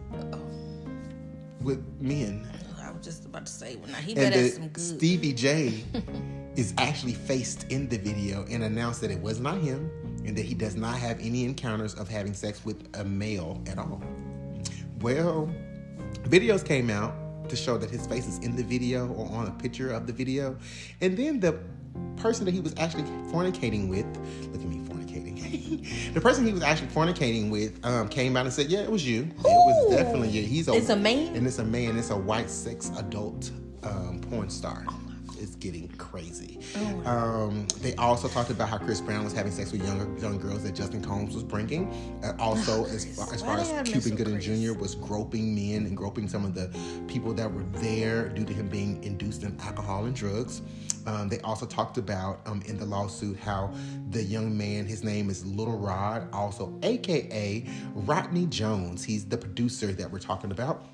with 1.61 1.83
men. 1.99 2.47
I 2.79 2.91
was 2.91 3.03
just 3.03 3.25
about 3.25 3.47
to 3.47 3.51
say, 3.51 3.75
well, 3.77 3.89
now 3.89 3.97
he 3.97 4.13
better 4.13 4.39
have 4.39 4.51
some 4.51 4.67
good. 4.67 4.83
Stevie 4.83 5.33
J 5.33 5.83
is 6.55 6.75
actually 6.77 7.13
faced 7.13 7.65
in 7.71 7.89
the 7.89 7.97
video 7.97 8.45
and 8.51 8.63
announced 8.63 9.01
that 9.01 9.09
it 9.09 9.19
was 9.19 9.39
not 9.39 9.57
him 9.57 9.89
and 10.29 10.37
that 10.37 10.45
he 10.45 10.53
does 10.53 10.75
not 10.75 10.95
have 10.95 11.19
any 11.19 11.43
encounters 11.43 11.95
of 11.95 12.07
having 12.07 12.35
sex 12.35 12.63
with 12.63 12.87
a 12.93 13.03
male 13.03 13.59
at 13.65 13.79
all. 13.79 14.01
Well, 15.01 15.51
videos 16.23 16.63
came 16.63 16.91
out 16.91 17.15
to 17.49 17.55
show 17.55 17.79
that 17.79 17.89
his 17.89 18.05
face 18.05 18.27
is 18.27 18.37
in 18.39 18.55
the 18.55 18.61
video 18.63 19.07
or 19.13 19.27
on 19.31 19.47
a 19.47 19.51
picture 19.51 19.91
of 19.91 20.05
the 20.05 20.13
video. 20.13 20.55
And 21.01 21.17
then 21.17 21.39
the 21.39 21.57
person 22.15 22.45
that 22.45 22.53
he 22.53 22.59
was 22.59 22.75
actually 22.77 23.03
fornicating 23.31 23.89
with, 23.89 24.05
look 24.51 24.61
at 24.61 24.67
me 24.67 24.77
fornicating. 24.81 26.13
the 26.13 26.21
person 26.21 26.45
he 26.45 26.53
was 26.53 26.61
actually 26.61 26.89
fornicating 26.89 27.49
with 27.49 27.83
um, 27.83 28.07
came 28.07 28.37
out 28.37 28.45
and 28.45 28.53
said, 28.53 28.67
"Yeah, 28.67 28.81
it 28.81 28.91
was 28.91 29.07
you. 29.07 29.23
Ooh, 29.23 29.25
it 29.25 29.43
was 29.45 29.95
definitely 29.95 30.29
you. 30.29 30.43
He's 30.43 30.67
a, 30.67 30.73
it's 30.73 30.89
a 30.89 30.95
man, 30.95 31.35
and 31.35 31.47
it's 31.47 31.57
a 31.57 31.65
man. 31.65 31.97
It's 31.97 32.11
a 32.11 32.17
white 32.17 32.51
sex 32.51 32.91
adult 32.97 33.49
um, 33.81 34.21
porn 34.29 34.51
star." 34.51 34.85
Is 35.39 35.55
getting 35.55 35.87
crazy. 35.97 36.59
Oh, 36.75 37.09
um, 37.09 37.67
they 37.81 37.95
also 37.95 38.27
talked 38.27 38.49
about 38.49 38.69
how 38.69 38.77
Chris 38.77 39.01
Brown 39.01 39.23
was 39.23 39.33
having 39.33 39.51
sex 39.51 39.71
with 39.71 39.83
younger 39.85 40.07
young 40.19 40.37
girls 40.37 40.63
that 40.63 40.75
Justin 40.75 41.01
Combs 41.01 41.33
was 41.33 41.43
bringing. 41.43 41.91
Uh, 42.23 42.33
also, 42.39 42.85
as 42.87 43.05
far, 43.17 43.33
as, 43.33 43.41
far 43.41 43.57
as 43.57 43.89
Cuban 43.89 44.15
Gooding 44.15 44.39
Jr. 44.39 44.77
was 44.79 44.95
groping 44.95 45.55
men 45.55 45.85
and 45.85 45.95
groping 45.95 46.27
some 46.27 46.45
of 46.45 46.53
the 46.53 46.69
people 47.07 47.33
that 47.33 47.51
were 47.51 47.63
there 47.79 48.29
due 48.29 48.45
to 48.45 48.53
him 48.53 48.67
being 48.69 49.03
induced 49.03 49.43
in 49.43 49.59
alcohol 49.61 50.05
and 50.05 50.15
drugs. 50.15 50.61
Um, 51.05 51.29
they 51.29 51.39
also 51.39 51.65
talked 51.65 51.97
about 51.97 52.41
um, 52.45 52.61
in 52.65 52.77
the 52.77 52.85
lawsuit 52.85 53.39
how 53.39 53.73
the 54.11 54.23
young 54.23 54.55
man, 54.57 54.85
his 54.85 55.03
name 55.03 55.29
is 55.29 55.45
Little 55.45 55.77
Rod, 55.77 56.27
also 56.33 56.77
AKA 56.83 57.65
Rodney 57.95 58.45
Jones. 58.47 59.03
He's 59.03 59.25
the 59.25 59.37
producer 59.37 59.93
that 59.93 60.11
we're 60.11 60.19
talking 60.19 60.51
about. 60.51 60.85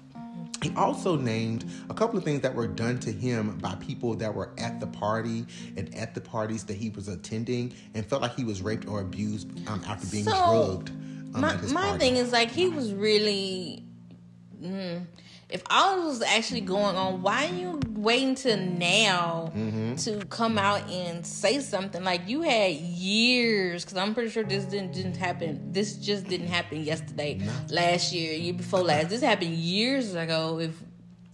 He 0.62 0.74
also 0.76 1.16
named 1.16 1.66
a 1.90 1.94
couple 1.94 2.18
of 2.18 2.24
things 2.24 2.42
that 2.42 2.56
were 2.56 2.68
done 2.68 3.00
to 3.00 3.12
him 3.12 3.58
by 3.58 3.76
people 3.76 4.16
that 4.16 4.34
were 4.34 4.52
at 4.58 4.80
the 4.80 4.88
party 4.88 5.46
and 5.76 5.94
at 5.96 6.16
the 6.16 6.22
parties 6.22 6.64
that 6.66 6.76
he 6.76 6.90
was 6.90 7.08
attending 7.08 7.74
and 7.94 8.06
felt 8.06 8.22
like 8.22 8.36
he 8.36 8.44
was 8.44 8.62
raped 8.62 8.88
or 8.88 9.02
abused 9.02 9.48
um, 9.68 9.84
after 9.88 10.08
being 10.08 10.24
so, 10.24 10.32
drugged. 10.32 10.90
Um, 11.36 11.42
my, 11.42 11.56
my 11.58 11.98
thing 11.98 12.16
is 12.16 12.32
like 12.32 12.50
he 12.50 12.70
was 12.70 12.94
really. 12.94 13.84
Mm, 14.62 15.06
if 15.50 15.62
all 15.70 15.98
this 15.98 16.20
was 16.20 16.22
actually 16.24 16.62
going 16.62 16.96
on, 16.96 17.22
why 17.22 17.46
are 17.46 17.54
you 17.54 17.80
waiting 17.90 18.36
till 18.36 18.58
now 18.58 19.52
mm-hmm. 19.56 19.96
to 19.96 20.26
come 20.26 20.58
out 20.58 20.90
and 20.90 21.26
say 21.26 21.60
something? 21.60 22.04
Like 22.04 22.28
you 22.28 22.42
had 22.42 22.72
years, 22.74 23.86
because 23.86 23.98
I'm 23.98 24.14
pretty 24.14 24.32
sure 24.32 24.44
this 24.44 24.66
didn't 24.66 24.94
didn't 24.94 25.18
happen. 25.18 25.72
This 25.72 25.96
just 25.98 26.28
didn't 26.28 26.48
happen 26.48 26.84
yesterday, 26.84 27.36
no. 27.36 27.52
last 27.70 28.12
year, 28.12 28.34
year 28.34 28.54
before 28.54 28.82
last. 28.82 29.10
This 29.10 29.22
happened 29.22 29.52
years 29.52 30.16
ago. 30.16 30.60
If 30.60 30.82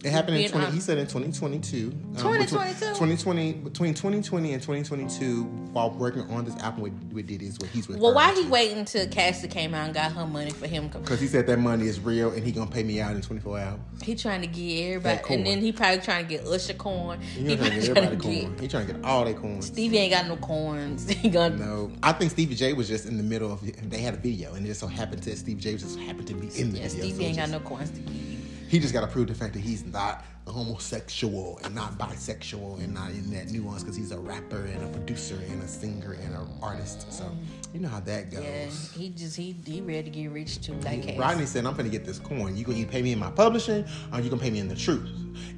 it 0.04 0.10
happened 0.10 0.36
in 0.36 0.50
20, 0.50 0.72
he 0.72 0.80
said 0.80 0.98
in 0.98 1.06
2022. 1.06 1.90
2022? 1.90 2.86
Um, 2.86 2.94
2020, 2.94 3.52
between 3.52 3.94
2020 3.94 4.52
and 4.52 4.60
2022, 4.60 5.44
while 5.72 5.90
working 5.90 6.22
on 6.30 6.44
this 6.44 6.56
album 6.56 6.82
with, 6.82 7.12
with 7.12 7.26
Diddy 7.28 7.46
is 7.46 7.58
what 7.58 7.68
he's 7.70 7.86
with. 7.86 7.98
Well, 7.98 8.12
why 8.12 8.34
he 8.34 8.44
waiting 8.46 8.78
until 8.78 9.06
Cassie 9.08 9.46
came 9.46 9.74
out 9.74 9.86
and 9.86 9.94
got 9.94 10.12
her 10.12 10.26
money 10.26 10.50
for 10.50 10.66
him? 10.66 10.88
Because 10.88 11.20
he 11.20 11.28
said 11.28 11.46
that 11.46 11.58
money 11.58 11.86
is 11.86 12.00
real 12.00 12.30
and 12.32 12.44
he 12.44 12.50
gonna 12.50 12.70
pay 12.70 12.82
me 12.82 13.00
out 13.00 13.14
in 13.14 13.22
24 13.22 13.58
hours. 13.58 13.80
He 14.02 14.16
trying 14.16 14.40
to 14.40 14.48
get 14.48 14.86
everybody, 14.86 15.34
and 15.34 15.46
then 15.46 15.60
he 15.60 15.70
probably 15.70 16.00
trying 16.00 16.26
to 16.26 16.28
get 16.28 16.46
Usher 16.46 16.74
corn. 16.74 17.20
He, 17.20 17.50
he 17.50 17.56
trying 17.56 17.70
to 17.70 17.76
get 17.76 17.88
everybody 17.90 18.16
to 18.16 18.22
corn. 18.22 18.58
He 18.58 18.68
trying 18.68 18.86
to 18.86 18.92
get 18.94 19.04
all 19.04 19.24
their 19.24 19.34
corn. 19.34 19.62
Stevie 19.62 19.98
ain't 19.98 20.12
got 20.12 20.26
no 20.26 20.36
corns. 20.36 21.10
He 21.22 21.28
got 21.28 21.54
no. 21.54 21.92
I 22.02 22.12
think 22.12 22.32
Stevie 22.32 22.56
J 22.56 22.72
was 22.72 22.88
just 22.88 23.06
in 23.06 23.16
the 23.16 23.22
middle 23.22 23.52
of. 23.52 23.60
They 23.60 23.98
had 23.98 24.14
a 24.14 24.16
video, 24.16 24.54
and 24.54 24.64
it 24.64 24.70
just 24.70 24.80
so 24.80 24.88
happened 24.88 25.22
to 25.22 25.36
Stevie 25.36 25.60
J 25.60 25.76
just 25.76 25.96
happened 26.00 26.26
to 26.26 26.34
be 26.34 26.48
in 26.58 26.72
the 26.72 26.78
yeah, 26.78 26.88
video. 26.88 27.04
Stevie 27.04 27.12
so 27.12 27.22
ain't 27.22 27.36
just, 27.36 27.52
got 27.52 27.60
no 27.60 27.60
corns 27.64 27.90
to 27.90 28.00
give 28.00 28.41
he 28.72 28.78
just 28.78 28.94
got 28.94 29.02
to 29.02 29.06
prove 29.06 29.26
the 29.26 29.34
fact 29.34 29.52
that 29.52 29.60
he's 29.60 29.84
not 29.84 30.24
homosexual 30.46 31.60
and 31.62 31.74
not 31.74 31.98
bisexual 31.98 32.82
and 32.82 32.94
not 32.94 33.10
in 33.10 33.30
that 33.30 33.50
nuance 33.50 33.82
because 33.82 33.94
he's 33.94 34.12
a 34.12 34.18
rapper 34.18 34.64
and 34.64 34.82
a 34.82 34.88
producer 34.88 35.38
and 35.50 35.62
a 35.62 35.68
singer 35.68 36.12
and 36.14 36.34
an 36.34 36.48
artist. 36.62 37.12
So 37.12 37.30
you 37.74 37.80
know 37.80 37.90
how 37.90 38.00
that 38.00 38.30
goes. 38.30 38.42
Yeah, 38.42 38.98
he 38.98 39.10
just 39.10 39.36
he 39.36 39.54
he 39.66 39.82
ready 39.82 40.04
to 40.04 40.10
get 40.10 40.30
rich 40.30 40.62
too. 40.62 40.74
That 40.80 41.02
case. 41.02 41.18
Rodney 41.18 41.44
said, 41.44 41.66
"I'm 41.66 41.76
gonna 41.76 41.90
get 41.90 42.06
this 42.06 42.18
coin. 42.18 42.56
You 42.56 42.64
gonna 42.64 42.78
either 42.78 42.90
pay 42.90 43.02
me 43.02 43.12
in 43.12 43.18
my 43.18 43.30
publishing 43.30 43.84
or 44.10 44.20
you 44.20 44.30
gonna 44.30 44.40
pay 44.40 44.50
me 44.50 44.60
in 44.60 44.68
the 44.68 44.74
truth." 44.74 45.06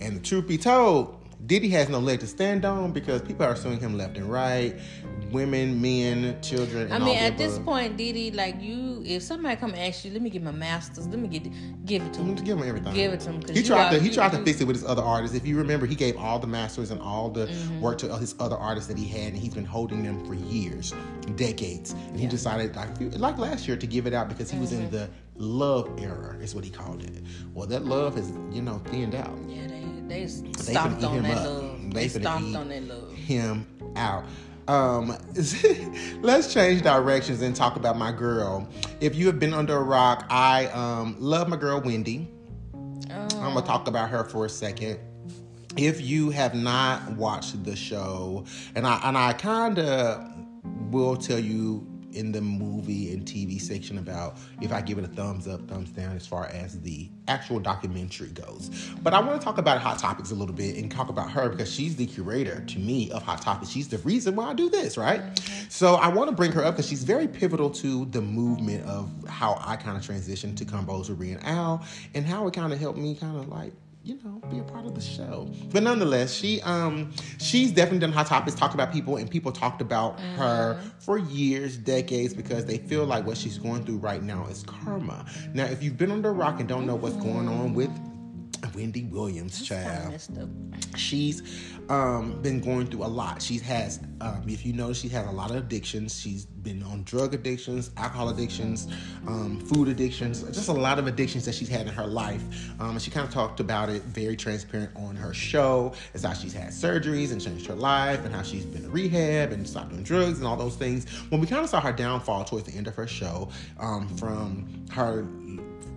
And 0.01 0.17
the 0.17 0.21
truth 0.21 0.49
be 0.49 0.59
told, 0.59 1.24
Diddy 1.47 1.69
has 1.71 1.89
no 1.89 1.99
leg 1.99 2.21
to 2.21 2.27
stand 2.27 2.65
on 2.65 2.93
because 2.93 3.21
people 3.23 3.45
are 3.45 3.57
suing 3.57 3.79
him 3.79 3.97
left 3.99 4.17
and 4.17 4.31
right. 4.31 4.75
women, 5.31 5.81
men, 5.81 6.41
children. 6.41 6.91
I 6.93 6.99
mean, 6.99 7.17
at 7.19 7.37
this 7.37 7.59
point, 7.59 7.97
Diddy, 7.97 8.31
like 8.31 8.61
you, 8.63 9.03
if 9.05 9.23
somebody 9.23 9.57
come 9.57 9.75
ask 9.77 10.05
you, 10.05 10.13
let 10.13 10.23
me 10.23 10.31
get 10.31 10.43
my 10.43 10.53
masters, 10.53 11.07
let 11.09 11.19
me 11.19 11.29
get, 11.29 11.43
give 11.85 12.03
it 12.03 12.13
to 12.15 12.21
him. 12.21 12.35
give 12.37 12.59
him 12.59 12.67
everything. 12.69 12.95
Give 12.95 13.13
it 13.13 13.21
to 13.21 13.33
him. 13.33 13.43
He 13.53 13.63
tried 13.63 13.91
to 13.93 13.99
he 14.01 14.11
tried 14.11 14.33
to 14.33 14.39
fix 14.45 14.61
it 14.61 14.65
with 14.67 14.77
his 14.77 14.85
other 14.85 15.03
artists. 15.03 15.37
If 15.37 15.47
you 15.47 15.57
remember, 15.59 15.87
he 15.87 15.95
gave 15.97 16.17
all 16.17 16.39
the 16.39 16.47
masters 16.47 16.91
and 16.91 17.01
all 17.01 17.31
the 17.31 17.45
Mm-hmm. 17.45 17.81
work 17.81 17.99
to 17.99 18.17
his 18.17 18.35
other 18.41 18.57
artists 18.57 18.89
that 18.89 18.97
he 18.97 19.07
had, 19.07 19.33
and 19.35 19.37
he's 19.37 19.53
been 19.55 19.65
holding 19.67 20.03
them 20.03 20.25
for 20.27 20.35
years, 20.35 20.95
decades. 21.37 21.93
And 21.93 22.19
he 22.19 22.27
decided, 22.27 22.75
like, 22.75 22.89
like 23.19 23.39
last 23.39 23.69
year, 23.69 23.77
to 23.77 23.87
give 23.87 24.07
it 24.07 24.15
out 24.15 24.29
because 24.29 24.51
he 24.51 24.59
was 24.59 24.73
in 24.73 24.83
Mm-hmm. 24.89 24.91
the 24.93 25.11
love 25.37 25.91
era, 26.01 26.37
is 26.41 26.55
what 26.55 26.65
he 26.65 26.71
called 26.71 27.03
it. 27.03 27.23
Well, 27.53 27.67
that 27.67 27.85
love 27.85 28.15
has 28.17 28.31
you 28.51 28.63
know 28.63 28.79
thinned 28.87 29.15
out. 29.15 29.37
Yeah, 29.49 29.67
they 30.09 30.25
they 30.25 30.27
stomped 30.27 31.03
eat 31.03 31.05
on 31.05 31.17
him 31.17 31.23
that 31.25 31.39
up. 31.39 31.45
love. 31.47 31.81
They 31.95 32.07
They 32.09 32.21
stomped 32.21 32.49
eat 32.49 32.57
on 32.57 32.69
that 32.69 32.83
love. 32.85 33.13
him 33.13 33.67
out. 33.97 34.25
Um, 34.67 35.17
let's 36.23 36.53
change 36.53 36.83
directions 36.83 37.43
and 37.43 37.55
talk 37.55 37.77
about 37.77 37.99
my 37.99 38.13
girl. 38.13 38.67
If 39.01 39.15
you 39.15 39.27
have 39.27 39.39
been 39.39 39.53
under 39.53 39.77
a 39.77 39.83
rock, 39.83 40.27
I 40.31 40.67
um, 40.69 41.17
love 41.19 41.49
my 41.49 41.57
girl 41.57 41.81
Wendy. 41.81 42.31
I'm 43.11 43.29
gonna 43.53 43.63
talk 43.63 43.87
about 43.89 44.09
her 44.11 44.25
for 44.25 44.47
a 44.47 44.49
second. 44.49 44.99
If 45.77 46.01
you 46.01 46.31
have 46.31 46.55
not 46.55 47.13
watched 47.17 47.63
the 47.65 47.77
show, 47.77 48.45
and 48.75 48.87
I 48.87 49.01
and 49.05 49.19
I 49.19 49.33
kind 49.35 49.79
of 49.79 50.25
will 50.91 51.17
tell 51.17 51.39
you 51.39 51.87
in 52.15 52.33
the 52.33 52.41
movie 52.41 53.13
and 53.13 53.25
TV 53.25 53.61
section 53.61 53.99
about 53.99 54.39
if 54.61 54.73
I 54.73 54.81
give 54.81 54.99
it 54.99 55.05
a 55.05 55.09
thumbs 55.09 55.47
up, 55.49 55.67
thumbs 55.69 55.91
down 55.91 56.17
as 56.17 56.27
far 56.27 56.47
as 56.47 56.81
the 56.81 57.09
actual 57.29 57.59
documentary 57.59 58.29
goes. 58.29 58.71
But 59.03 59.15
I 59.15 59.21
want 59.21 59.41
to 59.41 59.45
talk 59.45 59.59
about 59.59 59.81
Hot 59.81 59.99
Topics 59.99 60.31
a 60.31 60.35
little 60.35 60.55
bit 60.55 60.77
and 60.77 60.91
talk 60.91 61.09
about 61.09 61.31
her 61.31 61.49
because 61.49 61.73
she's 61.73 61.97
the 61.97 62.07
curator 62.07 62.61
to 62.61 62.79
me 62.79 63.11
of 63.11 63.23
Hot 63.23 63.43
Topics. 63.43 63.71
She's 63.71 63.89
the 63.89 63.99
reason 63.99 64.37
why 64.37 64.51
I 64.51 64.55
do 64.55 64.69
this, 64.69 64.97
right? 64.97 65.23
So 65.69 65.95
I 65.95 66.09
want 66.09 66.31
to 66.31 66.37
bring 66.37 66.53
her 66.53 66.65
up 66.65 66.75
because 66.75 66.89
she's 66.89 67.05
very 67.05 67.29
pivotal 67.29 67.71
to 67.71 68.05
the 68.07 68.21
movement 68.21 68.85
of 68.87 69.11
how 69.29 69.59
I 69.65 69.77
kind 69.77 69.97
of 69.97 70.03
transitioned 70.03 70.57
to 70.59 70.65
Composer 70.65 71.15
and 71.15 71.45
Al 71.45 71.85
and 72.15 72.27
how 72.27 72.47
it 72.47 72.55
kind 72.55 72.73
of 72.73 72.79
helped 72.79 72.99
me 72.99 73.15
kind 73.15 73.37
of 73.37 73.49
like 73.49 73.73
you 74.05 74.19
know, 74.23 74.41
be 74.51 74.59
a 74.59 74.63
part 74.63 74.85
of 74.85 74.95
the 74.95 75.01
show. 75.01 75.49
But 75.73 75.83
nonetheless, 75.83 76.35
she 76.35 76.61
um 76.63 77.13
she's 77.39 77.73
definitely 77.73 78.01
done 78.01 78.13
hot 78.13 78.27
topics, 78.27 78.55
talked 78.55 78.75
about 78.75 78.93
people, 78.93 79.17
and 79.17 79.31
people 79.31 79.51
talked 79.51 79.81
about 79.81 80.21
her 80.37 80.81
for 80.99 81.19
years, 81.19 81.77
decades, 81.77 82.35
because 82.35 82.67
they 82.67 82.79
feel 82.79 83.07
like 83.07 83.27
what 83.27 83.37
she's 83.37 83.59
going 83.59 83.85
through 83.85 83.99
right 83.99 84.23
now 84.23 84.47
is 84.47 84.63
karma. 84.65 85.25
Now, 85.55 85.65
if 85.65 85.83
you've 85.83 85.97
been 85.97 86.11
under 86.11 86.29
a 86.29 86.33
rock 86.33 86.61
and 86.61 86.69
don't 86.69 86.87
know 86.87 86.95
what's 86.95 87.17
going 87.17 87.49
on 87.49 87.75
with 87.75 87.91
Wendy 88.75 89.05
Williams, 89.05 89.63
child 89.63 90.21
she's 90.97 91.43
um, 91.89 92.41
been 92.43 92.61
going 92.61 92.87
through 92.87 93.05
a 93.05 93.07
lot. 93.07 93.43
She 93.43 93.59
has, 93.59 94.01
um, 94.21 94.45
if 94.49 94.65
you 94.65 94.73
know, 94.73 94.93
she 94.93 95.09
has 95.09 95.27
a 95.27 95.31
lot 95.31 95.51
of 95.51 95.57
addictions. 95.57 96.19
She's 96.19 96.47
been 96.47 96.83
on 96.83 97.03
drug 97.05 97.35
addictions, 97.35 97.91
alcohol 97.97 98.31
addictions, 98.31 98.89
um, 99.27 99.61
food 99.61 99.89
addictions, 99.89 100.43
just 100.45 100.69
a 100.69 100.73
lot 100.73 100.99
of 100.99 101.07
addictions 101.07 101.45
that 101.45 101.55
she's 101.55 101.69
had 101.69 101.87
in 101.87 101.93
her 101.93 102.07
life. 102.07 102.43
Um, 102.81 102.91
and 102.91 103.03
she 103.03 103.11
kind 103.11 103.27
of 103.27 103.33
talked 103.33 103.61
about 103.61 103.91
it 103.91 104.03
very 104.03 104.37
transparent 104.37 104.91
on 104.97 105.15
her 105.17 105.35
show. 105.35 105.93
It's 106.15 106.25
how 106.25 106.33
she's 106.33 106.55
had 106.55 106.71
surgeries 106.71 107.33
and 107.33 107.41
changed 107.41 107.67
her 107.67 107.75
life, 107.75 108.25
and 108.25 108.35
how 108.35 108.43
she's 108.43 108.65
been 108.65 108.83
to 108.83 108.91
rehab 108.91 109.53
and 109.53 109.69
stopped 109.69 109.91
doing 109.91 110.03
drugs 110.03 110.39
and 110.39 110.47
all 110.47 110.57
those 110.57 110.77
things. 110.77 111.09
When 111.29 111.41
we 111.41 111.47
kind 111.47 111.63
of 111.63 111.69
saw 111.69 111.81
her 111.81 111.93
downfall 111.93 112.45
towards 112.45 112.67
the 112.67 112.77
end 112.77 112.87
of 112.87 112.95
her 112.95 113.07
show, 113.07 113.51
um, 113.79 114.09
from 114.17 114.87
her 114.91 115.27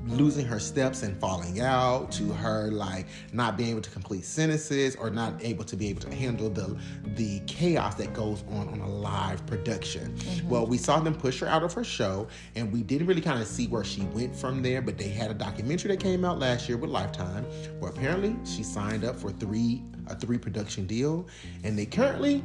losing 0.07 0.45
her 0.45 0.59
steps 0.59 1.03
and 1.03 1.17
falling 1.19 1.59
out 1.59 2.11
to 2.11 2.31
her 2.31 2.71
like 2.71 3.05
not 3.33 3.57
being 3.57 3.71
able 3.71 3.81
to 3.81 3.89
complete 3.89 4.23
sentences 4.23 4.95
or 4.95 5.09
not 5.09 5.33
able 5.43 5.63
to 5.63 5.75
be 5.75 5.89
able 5.89 6.01
to 6.01 6.13
handle 6.13 6.49
the 6.49 6.77
the 7.15 7.39
chaos 7.41 7.95
that 7.95 8.13
goes 8.13 8.43
on 8.51 8.67
on 8.69 8.79
a 8.79 8.89
live 8.89 9.45
production. 9.45 10.13
Mm-hmm. 10.13 10.49
Well 10.49 10.65
we 10.65 10.77
saw 10.77 10.99
them 10.99 11.15
push 11.15 11.39
her 11.39 11.47
out 11.47 11.63
of 11.63 11.73
her 11.73 11.83
show 11.83 12.27
and 12.55 12.71
we 12.71 12.83
didn't 12.83 13.07
really 13.07 13.21
kind 13.21 13.41
of 13.41 13.47
see 13.47 13.67
where 13.67 13.83
she 13.83 14.01
went 14.01 14.35
from 14.35 14.61
there 14.61 14.81
but 14.81 14.97
they 14.97 15.09
had 15.09 15.31
a 15.31 15.33
documentary 15.33 15.91
that 15.91 15.99
came 15.99 16.23
out 16.23 16.39
last 16.39 16.67
year 16.67 16.77
with 16.77 16.89
lifetime 16.89 17.43
where 17.79 17.91
apparently 17.91 18.35
she 18.45 18.63
signed 18.63 19.03
up 19.03 19.15
for 19.15 19.31
three 19.31 19.83
a 20.07 20.15
three 20.15 20.37
production 20.37 20.85
deal 20.85 21.27
and 21.63 21.77
they 21.77 21.85
currently 21.85 22.43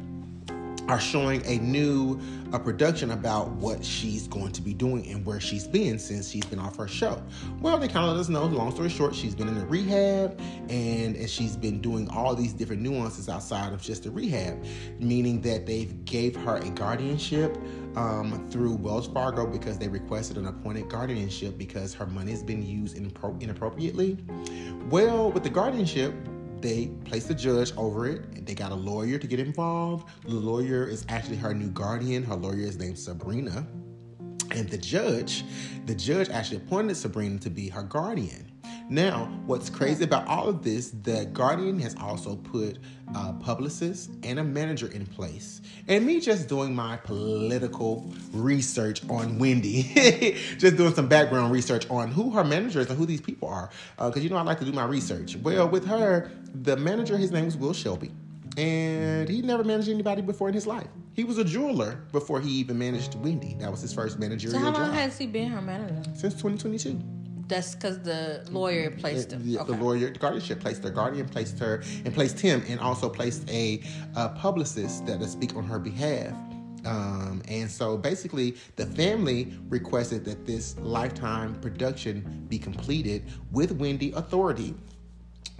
are 0.87 0.99
showing 0.99 1.45
a 1.45 1.57
new 1.59 2.19
a 2.51 2.59
production 2.59 3.11
about 3.11 3.49
what 3.53 3.83
she's 3.83 4.27
going 4.27 4.51
to 4.51 4.61
be 4.61 4.73
doing 4.73 5.07
and 5.07 5.25
where 5.25 5.39
she's 5.39 5.65
been 5.65 5.97
since 5.97 6.29
she's 6.29 6.45
been 6.45 6.59
off 6.59 6.75
her 6.75 6.87
show. 6.87 7.21
Well, 7.61 7.79
they 7.79 7.87
kind 7.87 8.05
of 8.05 8.11
let 8.11 8.19
us 8.19 8.29
know, 8.29 8.45
long 8.45 8.71
story 8.71 8.89
short, 8.89 9.15
she's 9.15 9.33
been 9.33 9.47
in 9.47 9.57
a 9.57 9.65
rehab 9.65 10.39
and, 10.69 11.15
and 11.15 11.29
she's 11.29 11.57
been 11.57 11.81
doing 11.81 12.07
all 12.09 12.35
these 12.35 12.53
different 12.53 12.83
nuances 12.83 13.27
outside 13.27 13.73
of 13.73 13.81
just 13.81 14.03
the 14.03 14.11
rehab, 14.11 14.63
meaning 14.99 15.41
that 15.41 15.65
they 15.65 15.85
gave 16.05 16.35
her 16.35 16.57
a 16.57 16.69
guardianship 16.69 17.57
um, 17.95 18.47
through 18.51 18.75
Wells 18.75 19.07
Fargo 19.07 19.47
because 19.47 19.79
they 19.79 19.87
requested 19.87 20.37
an 20.37 20.45
appointed 20.45 20.89
guardianship 20.89 21.57
because 21.57 21.93
her 21.95 22.05
money 22.05 22.31
has 22.31 22.43
been 22.43 22.63
used 22.63 22.97
inappro- 22.97 23.41
inappropriately. 23.41 24.17
Well, 24.89 25.31
with 25.31 25.43
the 25.43 25.49
guardianship, 25.49 26.13
they 26.63 26.87
placed 27.03 27.29
a 27.29 27.35
judge 27.35 27.73
over 27.75 28.07
it. 28.07 28.45
They 28.45 28.55
got 28.55 28.71
a 28.71 28.75
lawyer 28.75 29.19
to 29.19 29.27
get 29.27 29.39
involved. 29.39 30.07
The 30.25 30.33
lawyer 30.33 30.87
is 30.87 31.05
actually 31.09 31.35
her 31.35 31.53
new 31.53 31.69
guardian. 31.69 32.23
Her 32.23 32.35
lawyer 32.35 32.61
is 32.61 32.79
named 32.79 32.97
Sabrina. 32.97 33.67
And 34.51 34.69
the 34.69 34.77
judge, 34.77 35.43
the 35.87 35.93
judge 35.93 36.29
actually 36.29 36.57
appointed 36.57 36.95
Sabrina 36.95 37.37
to 37.39 37.49
be 37.49 37.67
her 37.67 37.83
guardian. 37.83 38.52
Now, 38.89 39.25
what's 39.45 39.69
crazy 39.69 40.03
about 40.03 40.27
all 40.27 40.47
of 40.47 40.63
this, 40.63 40.91
the 40.91 41.25
Guardian 41.33 41.79
has 41.79 41.95
also 41.95 42.35
put 42.35 42.77
a 43.15 43.33
publicist 43.33 44.11
and 44.23 44.39
a 44.39 44.43
manager 44.43 44.87
in 44.87 45.05
place. 45.05 45.61
And 45.87 46.05
me 46.05 46.19
just 46.19 46.47
doing 46.47 46.75
my 46.75 46.97
political 46.97 48.11
research 48.33 49.07
on 49.09 49.39
Wendy, 49.39 50.37
just 50.57 50.77
doing 50.77 50.93
some 50.93 51.07
background 51.07 51.51
research 51.51 51.89
on 51.89 52.11
who 52.11 52.31
her 52.31 52.43
manager 52.43 52.81
is 52.81 52.89
and 52.89 52.97
who 52.97 53.05
these 53.05 53.21
people 53.21 53.47
are. 53.47 53.69
Uh, 53.97 54.09
because 54.09 54.23
you 54.23 54.29
know, 54.29 54.37
I 54.37 54.41
like 54.41 54.59
to 54.59 54.65
do 54.65 54.71
my 54.71 54.85
research. 54.85 55.37
Well, 55.37 55.67
with 55.67 55.85
her, 55.85 56.29
the 56.53 56.77
manager, 56.77 57.17
his 57.17 57.31
name 57.31 57.45
was 57.45 57.57
Will 57.57 57.73
Shelby. 57.73 58.11
And 58.57 59.27
he 59.27 59.41
never 59.41 59.63
managed 59.63 59.89
anybody 59.89 60.21
before 60.21 60.49
in 60.49 60.53
his 60.53 60.67
life. 60.67 60.87
He 61.13 61.23
was 61.23 61.37
a 61.37 61.43
jeweler 61.43 62.03
before 62.11 62.39
he 62.39 62.51
even 62.51 62.77
managed 62.77 63.15
Wendy. 63.15 63.55
That 63.59 63.71
was 63.71 63.81
his 63.81 63.93
first 63.93 64.19
managerial 64.19 64.59
job. 64.59 64.75
So 64.75 64.79
how 64.79 64.85
long 64.85 64.95
job. 64.95 65.01
has 65.01 65.17
he 65.17 65.25
been 65.25 65.49
her 65.49 65.61
manager? 65.61 66.03
Since 66.15 66.35
2022. 66.35 67.22
That's 67.47 67.75
because 67.75 67.99
the 67.99 68.45
lawyer 68.49 68.91
placed 68.91 69.33
him. 69.33 69.45
The, 69.45 69.63
the 69.63 69.73
lawyer, 69.73 70.11
the 70.11 70.19
guardianship 70.19 70.59
placed 70.59 70.83
her. 70.83 70.89
Guardian 70.89 71.27
placed 71.27 71.59
her 71.59 71.83
and 72.05 72.13
placed 72.13 72.39
him, 72.39 72.63
and 72.67 72.79
also 72.79 73.09
placed 73.09 73.49
a, 73.49 73.81
a 74.15 74.29
publicist 74.29 75.05
that 75.05 75.19
to 75.19 75.27
speak 75.27 75.55
on 75.55 75.63
her 75.65 75.79
behalf. 75.79 76.33
Um, 76.85 77.41
and 77.47 77.69
so 77.69 77.97
basically, 77.97 78.55
the 78.75 78.85
family 78.85 79.53
requested 79.69 80.25
that 80.25 80.45
this 80.45 80.77
lifetime 80.79 81.55
production 81.55 82.45
be 82.49 82.59
completed 82.59 83.23
with 83.51 83.71
Wendy 83.71 84.11
authority 84.11 84.75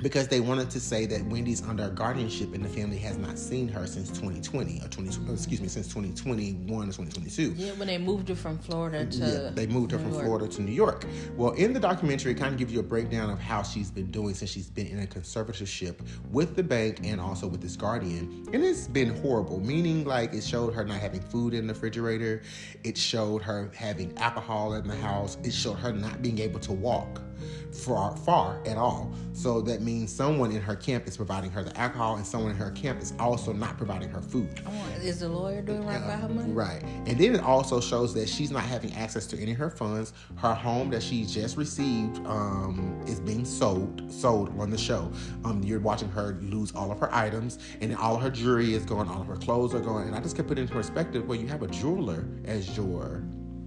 because 0.04 0.28
they 0.28 0.42
wanted 0.42 0.70
to 0.70 0.80
say 0.80 1.06
that 1.06 1.24
Wendy's 1.26 1.64
under 1.64 1.90
guardianship 1.90 2.54
and 2.54 2.64
the 2.64 2.70
family 2.70 2.98
has 2.98 3.18
not 3.18 3.40
seen 3.40 3.70
her 3.70 3.88
since 3.88 4.10
2020 4.10 4.82
or 4.84 4.88
20 4.90 5.32
excuse 5.32 5.62
me 5.62 5.70
since 5.70 5.88
2021 5.88 6.70
or 6.70 6.86
2022. 6.92 7.54
Yeah, 7.56 7.72
when 7.74 7.88
they 7.88 7.98
moved 7.98 8.28
her 8.28 8.36
from 8.36 8.58
Florida 8.58 9.06
to 9.06 9.18
Yeah, 9.18 9.50
they 9.54 9.66
moved 9.66 9.92
her 9.92 9.98
New 9.98 10.04
from 10.04 10.14
York. 10.14 10.26
Florida 10.26 10.48
to 10.50 10.62
New 10.62 10.74
York. 10.74 11.06
Well, 11.38 11.52
in 11.52 11.72
the 11.72 11.80
documentary, 11.80 12.34
it 12.34 12.36
kind 12.36 12.52
of 12.52 12.60
gives 12.60 12.74
you 12.74 12.82
a 12.82 12.84
breakdown 12.84 13.30
of 13.30 13.40
how 13.40 13.64
she's 13.64 13.90
been 13.90 14.12
doing 14.12 14.34
since 14.36 14.52
she's 14.52 14.70
been 14.70 14.88
in 14.88 15.00
a 15.00 15.08
conservatorship 15.08 15.96
with 16.32 16.56
the 16.56 16.64
bank 16.64 17.00
and 17.04 17.22
also 17.22 17.48
with 17.48 17.62
this 17.62 17.78
guardian. 17.78 18.46
And 18.52 18.64
it's 18.64 18.88
been 18.88 19.16
horrible, 19.22 19.62
meaning 19.62 20.04
like 20.04 20.34
it 20.34 20.44
showed 20.44 20.74
her 20.74 20.84
not 20.84 21.00
having 21.00 21.22
food 21.22 21.54
in 21.54 21.66
the 21.66 21.74
refrigerator, 21.74 22.42
it 22.84 22.98
showed 22.98 23.42
her 23.44 23.72
having 23.74 24.16
alcohol 24.18 24.74
in 24.74 24.86
the 24.88 24.96
house, 24.98 25.38
it 25.44 25.54
showed 25.54 25.76
her 25.76 25.94
not 25.94 26.22
being 26.22 26.40
able 26.40 26.60
to 26.60 26.74
walk 26.74 27.22
far 27.72 28.16
far 28.18 28.62
at 28.66 28.78
all. 28.78 29.12
So 29.34 29.62
that 29.62 29.82
means 29.82 30.12
someone 30.14 30.52
in 30.52 30.62
her 30.62 30.76
camp 30.76 31.08
is 31.08 31.18
providing 31.18 31.50
her 31.52 31.64
the 31.64 31.76
alcohol 31.80 32.18
and 32.18 32.26
someone 32.26 32.52
in 32.52 32.58
her 32.58 32.72
camp 32.72 33.02
is 33.02 33.14
also 33.20 33.52
not 33.54 33.78
providing 33.78 34.10
her 34.10 34.22
food. 34.22 34.64
Want- 34.66 35.04
Is 35.04 35.20
the 35.22 35.30
lawyer 35.30 35.62
doing 35.62 35.86
right 35.86 36.02
by 36.02 36.12
her 36.16 36.30
money? 36.30 36.52
Right. 36.52 36.84
And 37.06 37.18
then 37.18 37.36
it 37.36 37.42
also 37.42 37.82
shows 37.82 38.14
that 38.14 38.30
she's 38.30 38.52
not 38.52 38.64
having 38.64 38.94
access 38.94 39.26
to 39.28 39.40
any 39.40 39.52
of 39.52 39.58
her 39.58 39.70
funds. 39.70 40.14
Her 40.36 40.54
home 40.54 40.90
that 40.92 41.02
she 41.04 41.26
just 41.26 41.58
received 41.58 42.18
um, 42.28 43.02
is 43.08 43.20
being 43.20 43.46
sold 43.46 44.12
sold 44.12 44.50
on 44.60 44.70
the 44.70 44.78
show. 44.78 45.12
Um, 45.44 45.62
you're 45.64 45.80
watching 45.80 46.10
her 46.10 46.38
lose 46.42 46.74
all 46.76 46.92
of 46.92 47.00
her 47.00 47.14
items, 47.14 47.60
and 47.82 47.96
all 47.98 48.16
of 48.16 48.22
her 48.22 48.30
jewelry 48.30 48.74
is 48.74 48.86
gone, 48.86 49.08
all 49.08 49.22
of 49.22 49.28
her 49.28 49.36
clothes 49.38 49.74
are 49.74 49.80
gone. 49.80 50.08
And 50.08 50.16
I 50.16 50.20
just 50.22 50.36
kept 50.36 50.52
it 50.52 50.60
into 50.60 50.74
perspective 50.74 51.28
where 51.28 51.38
you 51.40 51.48
have 51.48 51.64
a 51.64 51.68
jeweler 51.68 52.26
as 52.46 52.76
your 52.78 53.24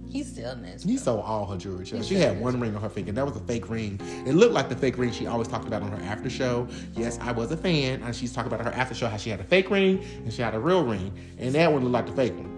He's 0.09 0.33
selling 0.33 0.61
this. 0.63 0.83
he 0.83 0.97
sold 0.97 1.23
all 1.25 1.45
her 1.45 1.57
jewelry. 1.57 1.85
He 1.85 2.01
She 2.03 2.15
had 2.15 2.39
one 2.39 2.59
ring 2.59 2.75
on 2.75 2.81
her 2.81 2.89
finger. 2.89 3.11
That 3.11 3.25
was 3.25 3.35
a 3.35 3.41
fake 3.41 3.69
ring. 3.69 3.99
It 4.25 4.33
looked 4.33 4.53
like 4.53 4.69
the 4.69 4.75
fake 4.75 4.97
ring 4.97 5.11
she 5.11 5.27
always 5.27 5.47
talked 5.47 5.67
about 5.67 5.81
on 5.83 5.91
her 5.91 6.03
after 6.05 6.29
show. 6.29 6.67
Yes, 6.95 7.19
I 7.21 7.31
was 7.31 7.51
a 7.51 7.57
fan. 7.57 8.01
And 8.03 8.15
she's 8.15 8.33
talking 8.33 8.51
about 8.51 8.65
her 8.65 8.71
after 8.71 8.95
show 8.95 9.07
how 9.07 9.17
she 9.17 9.29
had 9.29 9.39
a 9.39 9.43
fake 9.43 9.69
ring 9.69 10.03
and 10.23 10.31
she 10.33 10.41
had 10.41 10.55
a 10.55 10.59
real 10.59 10.83
ring. 10.83 11.11
And 11.37 11.53
that 11.55 11.71
one 11.71 11.81
looked 11.83 11.93
like 11.93 12.05
the 12.07 12.13
fake 12.13 12.33
one. 12.35 12.53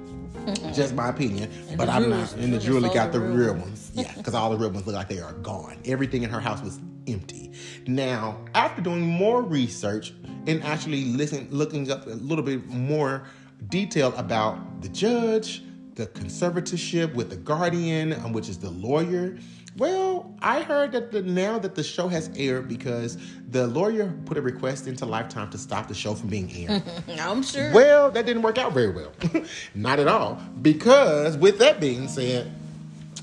Just 0.73 0.95
my 0.95 1.09
opinion. 1.09 1.49
And 1.69 1.77
but 1.77 1.89
I'm 1.89 2.03
jewelers- 2.03 2.35
not. 2.35 2.43
And 2.43 2.53
the 2.53 2.59
jewelry 2.59 2.89
got 2.93 3.11
the 3.11 3.19
the 3.19 3.25
real 3.25 3.53
ones. 3.53 3.63
ones. 3.63 3.91
Yeah, 3.95 4.13
because 4.15 4.33
all 4.33 4.49
the 4.51 4.57
real 4.57 4.69
ones 4.71 4.85
look 4.87 4.95
like 4.95 5.09
they 5.09 5.19
are 5.19 5.33
gone. 5.33 5.77
Everything 5.85 6.23
in 6.23 6.29
her 6.29 6.39
house 6.39 6.61
was 6.63 6.79
empty. 7.07 7.51
Now, 7.87 8.37
after 8.55 8.81
doing 8.81 9.01
more 9.01 9.41
research 9.41 10.13
and 10.47 10.63
actually 10.63 11.05
listen, 11.05 11.47
looking 11.51 11.91
up 11.91 12.05
a 12.05 12.11
little 12.11 12.43
bit 12.45 12.65
more 12.67 13.23
detail 13.67 14.13
about 14.15 14.81
the 14.81 14.89
judge, 14.89 15.63
the 15.99 16.07
conservatorship 16.07 17.13
with 17.13 17.29
the 17.29 17.35
guardian, 17.35 18.13
um, 18.13 18.31
which 18.31 18.47
is 18.47 18.57
the 18.57 18.69
lawyer. 18.69 19.37
Well, 19.75 20.33
I 20.41 20.61
heard 20.61 20.93
that 20.93 21.11
the 21.11 21.21
now 21.21 21.59
that 21.59 21.75
the 21.75 21.83
show 21.83 22.07
has 22.07 22.29
aired 22.37 22.69
because 22.69 23.17
the 23.49 23.67
lawyer 23.67 24.13
put 24.25 24.37
a 24.37 24.41
request 24.41 24.87
into 24.87 25.05
Lifetime 25.05 25.49
to 25.49 25.57
stop 25.57 25.89
the 25.89 25.93
show 25.93 26.15
from 26.15 26.29
being 26.29 26.49
aired. 26.55 26.83
I'm 27.19 27.43
sure. 27.43 27.73
well, 27.73 28.09
that 28.11 28.25
didn't 28.25 28.43
work 28.43 28.57
out 28.57 28.71
very 28.73 28.91
well. 28.91 29.11
Not 29.75 29.99
at 29.99 30.07
all. 30.07 30.41
Because 30.61 31.35
with 31.35 31.59
that 31.59 31.81
being 31.81 32.07
said, 32.07 32.49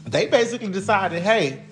they 0.04 0.26
basically 0.26 0.68
decided, 0.68 1.22
hey, 1.22 1.62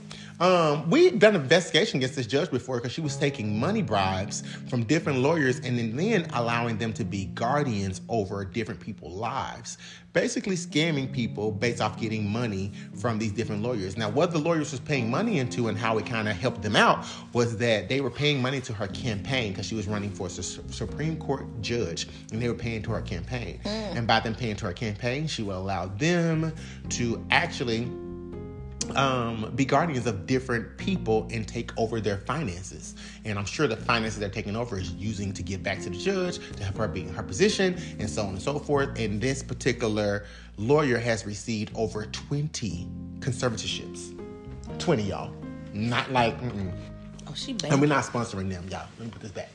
um, 0.44 0.90
we've 0.90 1.18
done 1.18 1.34
an 1.34 1.40
investigation 1.40 1.96
against 1.96 2.16
this 2.16 2.26
judge 2.26 2.50
before 2.50 2.76
because 2.76 2.92
she 2.92 3.00
was 3.00 3.16
taking 3.16 3.58
money 3.58 3.80
bribes 3.80 4.42
from 4.68 4.84
different 4.84 5.20
lawyers 5.20 5.56
and 5.60 5.78
then, 5.78 5.96
then 5.96 6.28
allowing 6.34 6.76
them 6.76 6.92
to 6.92 7.04
be 7.04 7.24
guardians 7.26 8.02
over 8.10 8.44
different 8.44 8.78
people's 8.78 9.14
lives. 9.14 9.78
Basically, 10.12 10.54
scamming 10.54 11.10
people 11.10 11.50
based 11.50 11.80
off 11.80 11.98
getting 11.98 12.30
money 12.30 12.72
from 12.94 13.18
these 13.18 13.32
different 13.32 13.62
lawyers. 13.62 13.96
Now, 13.96 14.10
what 14.10 14.32
the 14.32 14.38
lawyers 14.38 14.70
was 14.70 14.80
paying 14.80 15.10
money 15.10 15.38
into 15.38 15.68
and 15.68 15.78
how 15.78 15.96
it 15.96 16.04
kind 16.04 16.28
of 16.28 16.36
helped 16.36 16.60
them 16.60 16.76
out 16.76 17.06
was 17.32 17.56
that 17.56 17.88
they 17.88 18.02
were 18.02 18.10
paying 18.10 18.42
money 18.42 18.60
to 18.60 18.74
her 18.74 18.86
campaign 18.88 19.52
because 19.52 19.64
she 19.64 19.74
was 19.74 19.88
running 19.88 20.10
for 20.10 20.26
a 20.26 20.30
Supreme 20.30 21.16
Court 21.16 21.46
judge 21.62 22.06
and 22.30 22.40
they 22.40 22.48
were 22.48 22.54
paying 22.54 22.82
to 22.82 22.90
her 22.90 23.00
campaign. 23.00 23.60
Mm. 23.64 23.96
And 23.96 24.06
by 24.06 24.20
them 24.20 24.34
paying 24.34 24.56
to 24.56 24.66
her 24.66 24.74
campaign, 24.74 25.26
she 25.26 25.42
would 25.42 25.56
allow 25.56 25.86
them 25.86 26.52
to 26.90 27.24
actually 27.30 27.88
um, 28.92 29.52
be 29.54 29.64
guardians 29.64 30.06
of 30.06 30.26
different 30.26 30.76
people 30.76 31.28
and 31.30 31.46
take 31.46 31.76
over 31.78 32.00
their 32.00 32.18
finances. 32.18 32.94
And 33.24 33.38
I'm 33.38 33.44
sure 33.44 33.66
the 33.66 33.76
finances 33.76 34.20
they're 34.20 34.28
taking 34.28 34.56
over 34.56 34.78
is 34.78 34.92
using 34.92 35.32
to 35.32 35.42
give 35.42 35.62
back 35.62 35.80
to 35.82 35.90
the 35.90 35.96
judge 35.96 36.38
to 36.56 36.64
help 36.64 36.76
her 36.78 36.88
be 36.88 37.02
in 37.02 37.14
her 37.14 37.22
position 37.22 37.76
and 37.98 38.08
so 38.08 38.22
on 38.22 38.30
and 38.30 38.42
so 38.42 38.58
forth. 38.58 38.98
And 38.98 39.20
this 39.20 39.42
particular 39.42 40.24
lawyer 40.56 40.98
has 40.98 41.26
received 41.26 41.72
over 41.74 42.06
20 42.06 42.88
conservatorships. 43.20 44.18
20, 44.78 45.02
y'all. 45.02 45.32
Not 45.72 46.12
like, 46.12 46.40
mm-mm. 46.40 46.72
Oh, 47.26 47.32
she 47.34 47.52
banking. 47.52 47.72
And 47.72 47.80
we're 47.80 47.86
not 47.86 48.04
sponsoring 48.04 48.50
them, 48.50 48.66
y'all. 48.70 48.86
Let 48.98 49.06
me 49.06 49.10
put 49.10 49.22
this 49.22 49.32
back. 49.32 49.50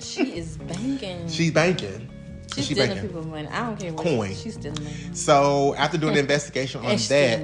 She 0.00 0.36
is 0.36 0.56
banking. 0.56 1.28
She's 1.28 1.52
banking. 1.52 2.08
She's 2.54 2.66
she 2.66 2.74
stealing 2.74 3.00
people's 3.00 3.26
money. 3.26 3.46
I 3.48 3.66
don't 3.66 3.78
care 3.78 3.92
what 3.92 4.04
Coin. 4.04 4.34
she's 4.34 4.54
stealing 4.54 4.82
money. 4.82 4.96
So 5.12 5.74
after 5.76 5.98
doing 5.98 6.14
the 6.14 6.20
investigation 6.26 6.84
on 6.84 6.96
that, 6.96 7.40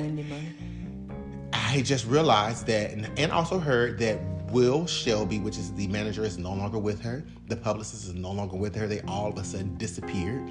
I 1.76 1.82
just 1.82 2.06
realized 2.06 2.66
that, 2.68 2.92
and 3.18 3.30
also 3.30 3.58
heard 3.58 3.98
that 3.98 4.18
Will 4.50 4.86
Shelby, 4.86 5.40
which 5.40 5.58
is 5.58 5.74
the 5.74 5.86
manager, 5.88 6.24
is 6.24 6.38
no 6.38 6.54
longer 6.54 6.78
with 6.78 7.02
her. 7.02 7.22
The 7.48 7.56
publicist 7.56 8.06
is 8.06 8.14
no 8.14 8.32
longer 8.32 8.56
with 8.56 8.74
her. 8.76 8.86
They 8.86 9.02
all 9.02 9.28
of 9.28 9.36
a 9.36 9.44
sudden 9.44 9.76
disappeared. 9.76 10.48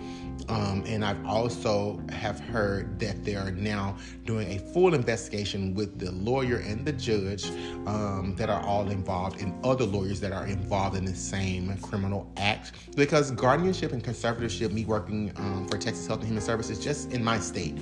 Um, 0.50 0.84
and 0.86 1.04
I've 1.04 1.26
also 1.26 2.00
have 2.12 2.40
heard 2.40 3.00
that 3.00 3.26
they 3.26 3.34
are 3.34 3.50
now 3.50 3.98
doing 4.26 4.52
a 4.52 4.60
full 4.60 4.94
investigation 4.94 5.74
with 5.74 5.98
the 5.98 6.12
lawyer 6.12 6.58
and 6.58 6.86
the 6.86 6.94
judge 6.94 7.50
um, 7.88 8.36
that 8.38 8.52
are 8.52 8.62
all 8.62 8.92
involved, 8.92 9.42
and 9.42 9.52
other 9.66 9.86
lawyers 9.86 10.20
that 10.20 10.32
are 10.32 10.46
involved 10.46 10.96
in 10.96 11.06
the 11.06 11.16
same 11.16 11.76
criminal 11.80 12.32
act. 12.38 12.74
Because 12.96 13.32
guardianship 13.32 13.94
and 13.94 14.04
conservatorship, 14.04 14.72
me 14.72 14.86
working 14.86 15.32
um, 15.38 15.68
for 15.70 15.80
Texas 15.80 16.06
Health 16.06 16.20
and 16.20 16.28
Human 16.28 16.44
Services, 16.44 16.78
just 16.80 17.12
in 17.14 17.24
my 17.24 17.40
state. 17.40 17.80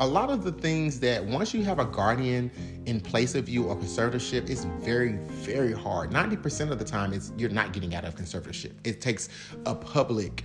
A 0.00 0.06
lot 0.06 0.30
of 0.30 0.44
the 0.44 0.52
things 0.52 0.98
that 1.00 1.22
once 1.22 1.52
you 1.52 1.62
have 1.64 1.78
a 1.78 1.84
guardian 1.84 2.50
in 2.86 3.02
place 3.02 3.34
of 3.34 3.50
you 3.50 3.64
or 3.64 3.76
conservatorship, 3.76 4.48
it's 4.48 4.64
very, 4.64 5.18
very 5.28 5.74
hard. 5.74 6.10
90% 6.10 6.70
of 6.70 6.78
the 6.78 6.86
time, 6.86 7.12
it's 7.12 7.34
you're 7.36 7.50
not 7.50 7.74
getting 7.74 7.94
out 7.94 8.06
of 8.06 8.16
conservatorship. 8.16 8.72
It 8.82 9.02
takes 9.02 9.28
a 9.66 9.74
public 9.74 10.44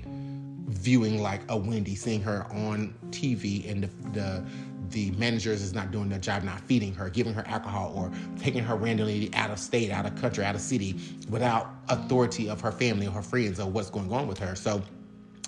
viewing 0.68 1.22
like 1.22 1.40
a 1.48 1.56
Wendy, 1.56 1.96
seeing 1.96 2.22
her 2.22 2.46
on 2.52 2.94
TV 3.12 3.72
and 3.72 3.84
the, 3.84 4.10
the 4.12 4.46
the 4.90 5.12
managers 5.12 5.62
is 5.62 5.74
not 5.74 5.90
doing 5.90 6.10
their 6.10 6.20
job, 6.20 6.44
not 6.44 6.60
feeding 6.62 6.94
her, 6.94 7.10
giving 7.10 7.34
her 7.34 7.44
alcohol, 7.48 7.92
or 7.96 8.12
taking 8.38 8.64
her 8.64 8.76
randomly 8.76 9.34
out 9.34 9.50
of 9.50 9.58
state, 9.58 9.90
out 9.90 10.06
of 10.06 10.16
country, 10.16 10.46
out 10.46 10.54
of 10.54 10.62
city 10.62 11.00
without 11.30 11.72
authority 11.90 12.50
of 12.50 12.62
her 12.62 12.72
family 12.72 13.08
or 13.08 13.12
her 13.12 13.22
friends 13.22 13.60
or 13.60 13.70
what's 13.70 13.90
going 13.90 14.12
on 14.12 14.28
with 14.28 14.38
her. 14.38 14.56
So 14.56 14.84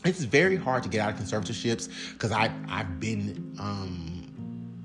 it's 0.07 0.23
very 0.23 0.55
hard 0.55 0.83
to 0.83 0.89
get 0.89 1.01
out 1.01 1.13
of 1.13 1.19
conservatorships 1.19 1.89
because 2.13 2.31
I 2.31 2.51
I've 2.69 2.99
been 2.99 3.55
um, 3.59 4.31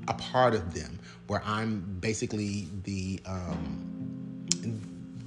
a 0.08 0.14
part 0.14 0.54
of 0.54 0.74
them 0.74 0.98
where 1.28 1.42
I'm 1.44 1.80
basically 2.00 2.68
the 2.85 3.20
um, 3.26 4.46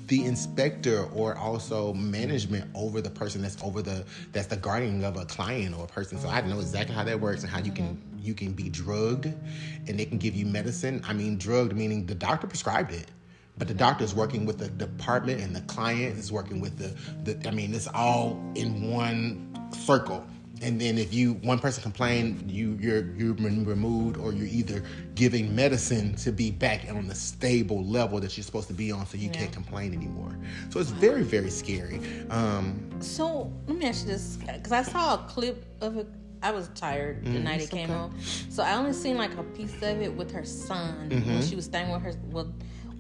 the 0.07 0.25
inspector 0.25 1.05
or 1.15 1.35
also 1.35 1.93
management 1.93 2.69
over 2.75 3.01
the 3.01 3.09
person 3.09 3.41
that's 3.41 3.57
over 3.63 3.81
the 3.81 4.05
that's 4.31 4.47
the 4.47 4.57
guardian 4.57 5.03
of 5.03 5.17
a 5.17 5.25
client 5.25 5.75
or 5.77 5.85
a 5.85 5.87
person. 5.87 6.19
So 6.19 6.29
I 6.29 6.41
know 6.41 6.59
exactly 6.59 6.95
how 6.95 7.03
that 7.03 7.19
works 7.19 7.43
and 7.43 7.51
how 7.51 7.59
you 7.59 7.71
can 7.71 8.01
you 8.21 8.33
can 8.33 8.53
be 8.53 8.69
drugged 8.69 9.25
and 9.25 9.99
they 9.99 10.05
can 10.05 10.17
give 10.17 10.35
you 10.35 10.45
medicine. 10.45 11.01
I 11.07 11.13
mean 11.13 11.37
drugged 11.37 11.75
meaning 11.75 12.05
the 12.05 12.15
doctor 12.15 12.47
prescribed 12.47 12.91
it 12.91 13.09
but 13.57 13.67
the 13.67 13.73
doctor 13.73 14.03
is 14.03 14.13
working 14.13 14.45
with 14.45 14.57
the 14.57 14.67
department 14.67 15.41
and 15.41 15.55
the 15.55 15.61
client 15.61 16.17
is 16.17 16.31
working 16.31 16.59
with 16.59 16.77
the, 16.77 16.93
the 17.23 17.47
i 17.47 17.51
mean 17.51 17.73
it's 17.73 17.87
all 17.87 18.39
in 18.55 18.91
one 18.91 19.54
circle 19.75 20.25
and 20.61 20.79
then 20.79 20.97
if 20.97 21.13
you 21.13 21.33
one 21.35 21.59
person 21.59 21.83
complain 21.83 22.43
you 22.47 22.77
you're 22.79 23.13
you're 23.15 23.33
removed 23.33 24.17
or 24.17 24.31
you're 24.31 24.47
either 24.47 24.83
giving 25.13 25.53
medicine 25.53 26.15
to 26.15 26.31
be 26.31 26.49
back 26.51 26.89
on 26.89 27.07
the 27.07 27.15
stable 27.15 27.83
level 27.83 28.19
that 28.19 28.37
you're 28.37 28.43
supposed 28.43 28.67
to 28.67 28.73
be 28.73 28.91
on 28.91 29.05
so 29.05 29.17
you 29.17 29.27
yeah. 29.27 29.39
can't 29.39 29.51
complain 29.51 29.93
anymore 29.93 30.37
so 30.69 30.79
it's 30.79 30.91
very 30.91 31.23
very 31.23 31.49
scary 31.49 31.99
um, 32.29 32.89
so 32.99 33.51
let 33.67 33.77
me 33.77 33.85
ask 33.85 34.05
you 34.05 34.11
this 34.11 34.37
because 34.37 34.71
i 34.71 34.81
saw 34.81 35.15
a 35.15 35.17
clip 35.27 35.65
of 35.81 35.97
it 35.97 36.07
I 36.43 36.51
was 36.51 36.67
tired 36.75 37.25
the 37.25 37.39
mm, 37.39 37.43
night 37.43 37.61
it 37.61 37.71
came 37.71 37.89
okay. 37.89 37.97
on, 37.97 38.19
so 38.51 38.61
I 38.61 38.75
only 38.75 38.93
seen 38.93 39.17
like 39.17 39.35
a 39.35 39.43
piece 39.43 39.73
of 39.77 39.99
it 39.99 40.13
with 40.13 40.31
her 40.31 40.45
son 40.45 41.09
mm-hmm. 41.09 41.27
when 41.27 41.41
she 41.41 41.55
was 41.55 41.65
staying 41.65 41.89
with 41.89 42.03
her. 42.03 42.13
Well, 42.29 42.53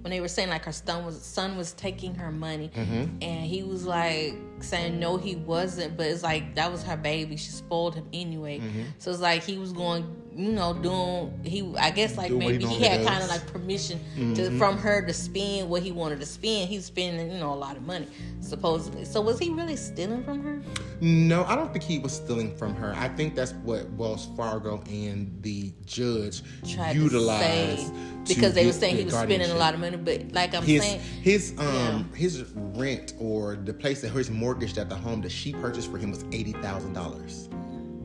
when 0.05 0.11
they 0.11 0.21
were 0.21 0.27
saying 0.27 0.49
like 0.49 0.63
her 0.65 0.71
son 0.71 1.03
was 1.03 1.19
son 1.19 1.57
was 1.57 1.73
taking 1.73 2.13
her 2.13 2.31
money 2.31 2.69
mm-hmm. 2.75 3.05
and 3.23 3.43
he 3.43 3.63
was 3.63 3.87
like 3.87 4.35
saying 4.59 4.99
no 4.99 5.17
he 5.17 5.35
wasn't 5.35 5.97
but 5.97 6.05
it's 6.05 6.21
like 6.21 6.53
that 6.53 6.71
was 6.71 6.83
her 6.83 6.95
baby 6.95 7.35
she 7.35 7.49
spoiled 7.49 7.95
him 7.95 8.07
anyway 8.13 8.59
mm-hmm. 8.59 8.83
so 8.99 9.09
it's 9.09 9.19
like 9.19 9.41
he 9.41 9.57
was 9.57 9.73
going 9.73 10.05
you 10.35 10.51
know, 10.51 10.73
doing 10.73 11.39
he 11.43 11.73
I 11.77 11.91
guess 11.91 12.17
like 12.17 12.31
maybe 12.31 12.65
he, 12.65 12.75
he 12.75 12.83
had 12.83 13.05
kind 13.07 13.23
of 13.23 13.29
like 13.29 13.45
permission 13.47 13.99
mm-hmm. 14.15 14.33
to 14.33 14.57
from 14.57 14.77
her 14.77 15.05
to 15.05 15.13
spend 15.13 15.69
what 15.69 15.81
he 15.81 15.91
wanted 15.91 16.19
to 16.19 16.25
spend. 16.25 16.69
He's 16.69 16.85
spending, 16.85 17.31
you 17.31 17.37
know, 17.37 17.53
a 17.53 17.55
lot 17.55 17.77
of 17.77 17.83
money, 17.83 18.07
supposedly. 18.41 19.05
So 19.05 19.21
was 19.21 19.39
he 19.39 19.49
really 19.49 19.77
stealing 19.77 20.23
from 20.23 20.43
her? 20.43 20.61
No, 20.99 21.45
I 21.45 21.55
don't 21.55 21.71
think 21.71 21.85
he 21.85 21.99
was 21.99 22.13
stealing 22.13 22.55
from 22.57 22.75
her. 22.75 22.93
I 22.97 23.07
think 23.09 23.35
that's 23.35 23.53
what 23.53 23.89
Wells 23.91 24.27
Fargo 24.35 24.83
and 24.89 25.41
the 25.41 25.71
judge 25.85 26.41
Tried 26.67 26.97
utilized 26.97 27.93
because 28.27 28.53
they 28.53 28.65
were 28.65 28.73
saying 28.73 28.97
he 28.97 29.05
was 29.05 29.13
spending 29.13 29.51
a 29.51 29.55
lot 29.55 29.73
of 29.73 29.79
money. 29.79 29.95
But 29.95 30.33
like 30.33 30.53
I'm 30.53 30.63
his, 30.63 30.83
saying, 30.83 30.99
his 31.21 31.53
um 31.57 32.09
yeah. 32.11 32.17
his 32.17 32.43
rent 32.55 33.13
or 33.19 33.55
the 33.55 33.73
place 33.73 34.01
that 34.01 34.09
his 34.09 34.29
mortgage 34.29 34.77
at 34.77 34.89
the 34.89 34.95
home 34.95 35.21
that 35.21 35.31
she 35.31 35.53
purchased 35.53 35.89
for 35.89 35.97
him 35.97 36.11
was 36.11 36.25
eighty 36.33 36.51
thousand 36.53 36.91
dollars 36.91 37.47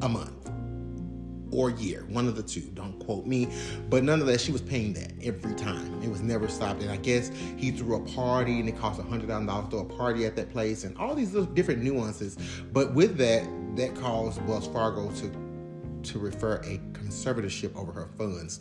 a 0.02 0.08
month 0.08 0.40
or 1.52 1.70
year, 1.70 2.04
one 2.08 2.28
of 2.28 2.36
the 2.36 2.42
two. 2.42 2.62
Don't 2.74 2.98
quote 2.98 3.26
me, 3.26 3.48
but 3.88 4.04
nonetheless, 4.04 4.40
she 4.42 4.52
was 4.52 4.62
paying 4.62 4.92
that 4.94 5.12
every 5.22 5.54
time. 5.54 6.02
It 6.02 6.08
was 6.08 6.20
never 6.20 6.48
stopped. 6.48 6.82
And 6.82 6.90
I 6.90 6.96
guess 6.96 7.30
he 7.56 7.70
threw 7.70 7.96
a 7.96 8.00
party, 8.00 8.60
and 8.60 8.68
it 8.68 8.78
cost 8.78 9.00
a 9.00 9.02
hundred 9.02 9.28
thousand 9.28 9.46
dollars 9.46 9.66
to 9.66 9.70
throw 9.70 9.80
a 9.80 9.84
party 9.84 10.26
at 10.26 10.36
that 10.36 10.50
place, 10.50 10.84
and 10.84 10.96
all 10.96 11.14
these 11.14 11.32
little 11.32 11.52
different 11.52 11.82
nuances. 11.82 12.36
But 12.72 12.94
with 12.94 13.16
that, 13.18 13.48
that 13.76 13.94
caused 13.96 14.44
Wells 14.46 14.66
Fargo 14.68 15.10
to 15.10 15.50
to 16.02 16.18
refer 16.18 16.56
a 16.64 16.80
conservatorship 16.92 17.76
over 17.76 17.92
her 17.92 18.08
funds, 18.16 18.60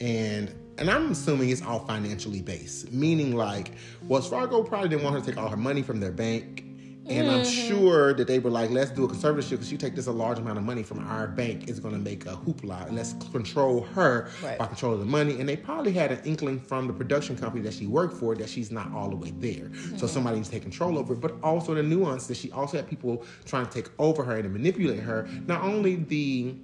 and 0.00 0.54
and 0.78 0.90
I'm 0.90 1.12
assuming 1.12 1.50
it's 1.50 1.62
all 1.62 1.80
financially 1.80 2.42
based, 2.42 2.92
meaning 2.92 3.36
like 3.36 3.72
Wells 4.08 4.28
Fargo 4.28 4.62
probably 4.62 4.88
didn't 4.88 5.04
want 5.04 5.14
her 5.14 5.20
to 5.20 5.26
take 5.26 5.38
all 5.38 5.48
her 5.48 5.56
money 5.56 5.82
from 5.82 6.00
their 6.00 6.10
bank 6.12 6.63
and 7.06 7.28
mm-hmm. 7.28 7.38
I'm 7.38 7.44
sure 7.44 8.14
that 8.14 8.26
they 8.26 8.38
were 8.38 8.50
like, 8.50 8.70
let's 8.70 8.90
do 8.90 9.04
a 9.04 9.08
conservatorship 9.08 9.50
because 9.50 9.70
you 9.70 9.76
take 9.76 9.94
this 9.94 10.06
a 10.06 10.12
large 10.12 10.38
amount 10.38 10.56
of 10.56 10.64
money 10.64 10.82
from 10.82 11.06
our 11.06 11.26
bank, 11.26 11.68
it's 11.68 11.78
going 11.78 11.94
to 11.94 12.00
make 12.00 12.24
a 12.24 12.32
hoopla. 12.32 12.86
And 12.86 12.96
let's 12.96 13.12
control 13.30 13.82
her 13.94 14.30
right. 14.42 14.58
by 14.58 14.66
controlling 14.66 15.00
the 15.00 15.06
money. 15.06 15.38
And 15.38 15.46
they 15.46 15.56
probably 15.56 15.92
had 15.92 16.12
an 16.12 16.20
inkling 16.24 16.60
from 16.60 16.86
the 16.86 16.94
production 16.94 17.36
company 17.36 17.62
that 17.64 17.74
she 17.74 17.86
worked 17.86 18.16
for 18.16 18.34
that 18.36 18.48
she's 18.48 18.70
not 18.70 18.90
all 18.92 19.10
the 19.10 19.16
way 19.16 19.32
there. 19.32 19.66
Mm-hmm. 19.66 19.98
So 19.98 20.06
somebody 20.06 20.36
needs 20.36 20.48
to 20.48 20.54
take 20.54 20.62
control 20.62 20.96
over 20.98 21.12
it. 21.12 21.20
But 21.20 21.34
also 21.42 21.74
the 21.74 21.82
nuance 21.82 22.26
that 22.28 22.38
she 22.38 22.50
also 22.52 22.78
had 22.78 22.88
people 22.88 23.24
trying 23.44 23.66
to 23.66 23.70
take 23.70 23.90
over 23.98 24.24
her 24.24 24.36
and 24.36 24.50
manipulate 24.50 25.00
her. 25.00 25.28
Not 25.46 25.62
only 25.62 25.96
the 25.96 26.54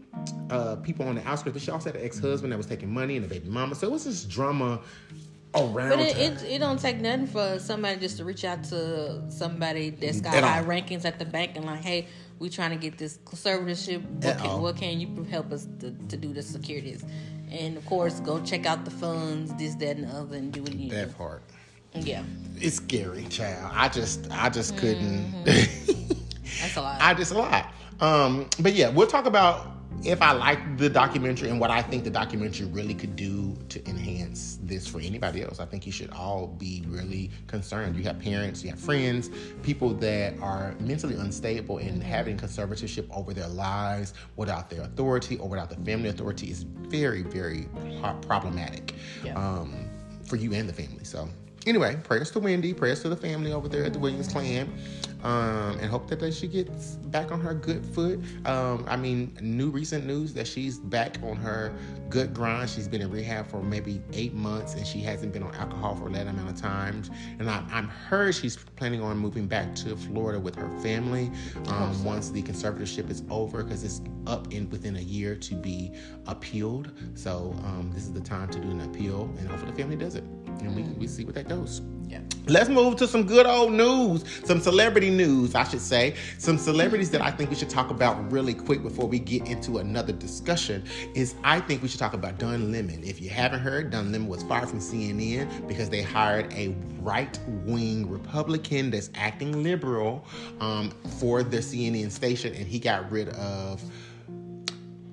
uh, 0.49 0.77
people 0.77 1.07
on 1.07 1.17
the 1.17 1.29
outskirts, 1.29 1.53
but 1.53 1.63
she 1.63 1.71
also 1.71 1.91
had 1.91 1.97
an 1.97 2.05
ex 2.05 2.19
husband 2.19 2.53
that 2.53 2.57
was 2.57 2.67
taking 2.67 2.93
money 2.93 3.17
and 3.17 3.27
a 3.27 3.29
baby 3.29 3.51
mama. 3.51 3.75
So 3.75 3.87
it 3.89 3.91
was 3.91 4.05
this 4.05 4.25
drama 4.25 4.81
around. 5.55 5.91
But 5.91 6.01
it, 6.01 6.17
it, 6.17 6.43
it 6.45 6.59
don't 6.59 6.79
take 6.79 7.01
nothing 7.01 7.27
for 7.27 7.59
somebody 7.59 7.99
just 7.99 8.17
to 8.19 8.25
reach 8.25 8.45
out 8.45 8.65
to 8.65 9.31
somebody 9.31 9.91
that's 9.91 10.21
got 10.21 10.43
high 10.43 10.63
rankings 10.63 11.05
at 11.05 11.19
the 11.19 11.25
bank 11.25 11.57
and 11.57 11.65
like, 11.65 11.83
hey, 11.83 12.09
we 12.39 12.49
trying 12.49 12.71
to 12.71 12.77
get 12.77 12.99
this 12.99 13.19
conservatorship. 13.25 14.03
What 14.03 14.39
can, 14.39 14.63
what 14.63 14.77
can, 14.77 15.01
you 15.01 15.25
help 15.25 15.53
us 15.53 15.67
to, 15.81 15.91
to 15.91 16.17
do 16.17 16.33
the 16.33 16.43
securities? 16.43 17.05
And 17.51 17.77
of 17.77 17.85
course, 17.87 18.21
go 18.21 18.41
check 18.41 18.65
out 18.67 18.85
the 18.85 18.91
funds, 18.91 19.53
this, 19.55 19.75
that, 19.77 19.97
and 19.97 20.09
the 20.09 20.17
other, 20.17 20.37
and 20.37 20.53
do 20.53 20.63
what 20.63 20.73
you 20.75 20.89
that 20.91 21.09
do. 21.09 21.15
part. 21.15 21.43
Yeah, 21.95 22.23
it's 22.57 22.77
scary, 22.77 23.25
child. 23.25 23.73
I 23.75 23.89
just, 23.89 24.31
I 24.31 24.49
just 24.49 24.77
couldn't. 24.77 25.33
Mm-hmm. 25.45 26.21
That's 26.61 26.77
a 26.77 26.83
lot. 26.83 26.99
I 27.01 27.15
just 27.15 27.33
a 27.33 27.39
lot. 27.39 27.73
Um, 28.01 28.49
but 28.61 28.75
yeah, 28.75 28.89
we'll 28.89 29.09
talk 29.09 29.27
about 29.27 29.80
if 30.03 30.23
I 30.23 30.33
like 30.33 30.79
the 30.79 30.89
documentary 30.89 31.51
and 31.51 31.61
what 31.61 31.71
I 31.71 31.83
think 31.83 32.05
the 32.05 32.11
documentary 32.11 32.67
really 32.67 32.95
could 32.95 33.17
do 33.17 33.57
to 33.69 33.87
enhance 33.89 34.59
this 34.63 34.87
for 34.87 34.99
anybody 35.01 35.43
else. 35.43 35.61
I 35.61 35.67
think 35.67 35.85
you 35.85 35.93
should 35.93 36.11
all 36.11 36.47
be 36.47 36.83
really 36.89 37.31
concerned. 37.47 37.97
You 37.97 38.05
have 38.05 38.19
parents, 38.19 38.63
you 38.63 38.71
have 38.71 38.81
friends, 38.81 39.31
people 39.63 39.93
that 39.95 40.39
are 40.41 40.75
mentally 40.81 41.17
unstable 41.17 41.79
and 41.79 42.03
having 42.03 42.39
conservatorship 42.39 43.07
over 43.15 43.35
their 43.35 43.49
lives 43.49 44.15
without 44.37 44.71
their 44.71 44.83
authority 44.83 45.37
or 45.37 45.49
without 45.49 45.69
the 45.69 45.77
family 45.85 46.09
authority 46.09 46.51
is 46.51 46.63
very, 46.63 47.23
very 47.23 47.69
problematic 48.23 48.95
yeah. 49.23 49.35
um, 49.35 49.91
for 50.25 50.37
you 50.37 50.55
and 50.55 50.69
the 50.69 50.73
family. 50.73 51.05
So 51.05 51.29
anyway, 51.67 51.99
prayers 52.05 52.31
to 52.33 52.39
Wendy, 52.39 52.73
prayers 52.73 53.03
to 53.03 53.09
the 53.09 53.17
family 53.17 53.53
over 53.53 53.69
there 53.69 53.85
at 53.85 53.93
the 53.93 53.99
Williams 53.99 54.29
clan, 54.29 54.73
um, 55.23 55.79
and 55.79 55.91
hope 55.91 56.09
that 56.09 56.33
she 56.33 56.49
gets 56.49 56.93
back 56.97 57.31
on 57.31 57.41
her 57.41 57.55
good 57.55 57.85
foot. 57.85 58.21
Um, 58.47 58.85
I 58.89 58.97
mean, 58.97 59.37
new 59.41 59.71
recent 59.71 60.07
news 60.07 60.33
that 60.35 60.47
she's 60.47 60.79
back 60.79 61.19
on 61.23 61.37
her 61.37 61.73
good 62.09 62.33
grind. 62.33 62.71
She's 62.71 62.89
been 62.89 63.03
in 63.03 63.11
rehab 63.11 63.49
for 63.49 63.63
maybe 63.63 64.01
eight 64.13 64.33
months, 64.33 64.75
and 64.75 64.87
she 64.87 65.01
hasn't 65.01 65.33
been 65.33 65.43
on 65.43 65.55
alcohol 65.55 65.95
for 65.97 66.09
that 66.11 66.27
amount 66.27 66.49
of 66.49 66.57
times. 66.57 67.11
And 67.39 67.51
I, 67.51 67.63
I'm 67.71 67.89
heard 67.89 68.35
she's 68.35 68.57
planning 68.57 69.03
on 69.03 69.19
moving 69.19 69.47
back 69.47 69.75
to 69.77 69.97
Florida 69.97 70.41
with 70.41 70.55
her 70.55 70.71
family 70.81 71.31
um, 71.67 72.03
once 72.05 72.31
the 72.31 72.43
conservatorship 72.43 73.11
is 73.11 73.23
over, 73.31 73.63
because 73.63 73.85
it's 73.85 74.01
up 74.27 74.53
in 74.53 74.71
within 74.71 74.97
a 74.97 75.01
year 75.01 75.35
to 75.35 75.55
be 75.55 75.93
appealed. 76.27 76.93
So 77.15 77.55
um, 77.65 77.91
this 77.93 78.05
is 78.05 78.13
the 78.13 78.21
time 78.21 78.49
to 78.51 78.59
do 78.59 78.71
an 78.71 78.81
appeal, 78.81 79.25
and 79.39 79.49
hopefully 79.49 79.73
the 79.73 79.77
family 79.77 79.97
does 79.97 80.15
it 80.15 80.25
and 80.63 80.75
we, 80.75 80.83
we 80.83 81.07
see 81.07 81.25
what 81.25 81.35
that 81.35 81.49
Yeah. 82.09 82.21
Let's 82.47 82.69
move 82.69 82.97
to 82.97 83.09
some 83.09 83.25
good 83.25 83.47
old 83.47 83.73
news, 83.73 84.25
some 84.45 84.61
celebrity 84.61 85.11
news, 85.11 85.55
I 85.55 85.65
should 85.65 85.81
say. 85.81 86.15
Some 86.39 86.59
celebrities 86.59 87.11
that 87.11 87.21
I 87.21 87.31
think 87.31 87.51
we 87.51 87.57
should 87.57 87.71
talk 87.71 87.91
about 87.91 88.31
really 88.31 88.55
quick 88.55 88.83
before 88.83 89.07
we 89.07 89.19
get 89.19 89.47
into 89.47 89.79
another 89.79 90.13
discussion 90.13 90.85
is 91.15 91.35
I 91.43 91.61
think 91.61 91.83
we 91.83 91.89
should 91.89 91.99
talk 91.99 92.13
about 92.13 92.39
Don 92.39 92.71
Lemon. 92.71 93.03
If 93.05 93.21
you 93.21 93.31
haven't 93.31 93.61
heard, 93.61 93.91
Don 93.91 94.13
Lemon 94.13 94.29
was 94.29 94.43
fired 94.45 94.69
from 94.69 94.79
CNN 94.79 95.69
because 95.69 95.89
they 95.91 96.03
hired 96.03 96.53
a 96.53 96.75
right 97.01 97.39
wing 97.65 98.09
Republican 98.09 98.91
that's 98.91 99.11
acting 99.15 99.63
liberal 99.63 100.25
um, 100.61 100.91
for 101.19 101.43
their 101.43 101.61
CNN 101.61 102.11
station, 102.11 102.55
and 102.55 102.67
he 102.67 102.79
got 102.79 103.11
rid 103.11 103.29
of 103.31 103.83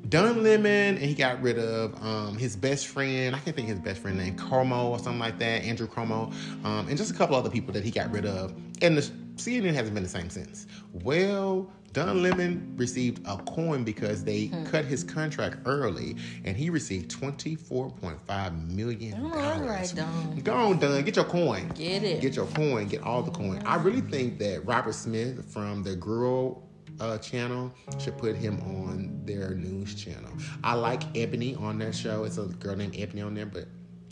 Don 0.10 0.43
Lemon, 0.43 0.96
and 0.96 1.00
he 1.00 1.13
got 1.13 1.41
rid 1.41 1.58
of 1.58 2.02
um, 2.04 2.38
his 2.38 2.56
best 2.56 2.88
friend. 2.88 3.36
I 3.36 3.39
can't 3.39 3.56
think 3.56 3.67
his 3.67 3.80
best 3.80 4.02
friend 4.02 4.17
name, 4.17 4.36
Cuomo 4.38 4.86
or 4.86 5.00
something 5.00 5.20
like 5.20 5.38
that, 5.39 5.63
Andrew 5.63 5.88
Cuomo, 5.88 6.34
um, 6.63 6.88
and 6.88 6.98
just 6.98 7.12
a 7.12 7.13
couple 7.13 7.36
other 7.36 7.50
people 7.50 7.74
that 7.74 7.84
he 7.84 7.91
got 7.91 8.12
rid 8.12 8.26
of. 8.26 8.54
And 8.82 8.98
the 8.98 9.02
CNN 9.36 9.74
hasn't 9.74 9.93
been 9.93 10.04
the 10.04 10.10
same 10.10 10.30
since. 10.30 10.67
Well, 10.93 11.70
Don 11.93 12.22
Lemon 12.22 12.76
received 12.78 13.26
a 13.28 13.38
coin 13.38 13.84
because 13.84 14.24
they 14.24 14.46
hmm. 14.46 14.65
cut 14.65 14.86
his 14.86 15.04
contract 15.04 15.58
early, 15.65 16.15
and 16.46 16.56
he 16.56 16.70
received 16.70 17.10
twenty 17.10 17.56
four 17.56 17.89
point 17.89 18.20
five 18.22 18.54
million 18.70 19.20
dollars. 19.20 19.36
All 19.36 19.62
right, 19.67 19.93
Don. 19.96 20.39
Go 20.41 20.54
on, 20.54 20.80
Don. 20.80 21.04
Get 21.04 21.15
your 21.15 21.26
coin. 21.26 21.70
Get 21.70 22.04
it. 22.04 22.22
Get 22.22 22.36
your 22.36 22.46
coin. 22.48 22.88
Get 22.88 23.02
all 23.02 23.24
the 23.24 23.32
coin. 23.32 23.63
I 23.65 23.78
really 23.78 24.02
think 24.02 24.38
that 24.39 24.65
Robert 24.65 24.93
Smith 24.93 25.43
from 25.52 25.82
the 25.84 25.96
Girl 25.96 26.66
uh, 27.00 27.18
channel 27.20 27.74
should 28.00 28.18
put 28.18 28.36
him 28.36 28.60
on 28.62 29.22
their 29.26 29.52
news 29.52 29.96
channel. 29.96 30.32
I 30.64 30.74
like 30.74 31.04
Ebony 31.16 31.56
on 31.56 31.80
that 31.80 31.96
show. 31.96 32.24
It's 32.24 32.38
a 32.38 32.46
girl 32.46 32.76
named 32.76 32.96
Ebony 32.98 33.22
on 33.22 33.34
there, 33.34 33.46
but 33.46 33.68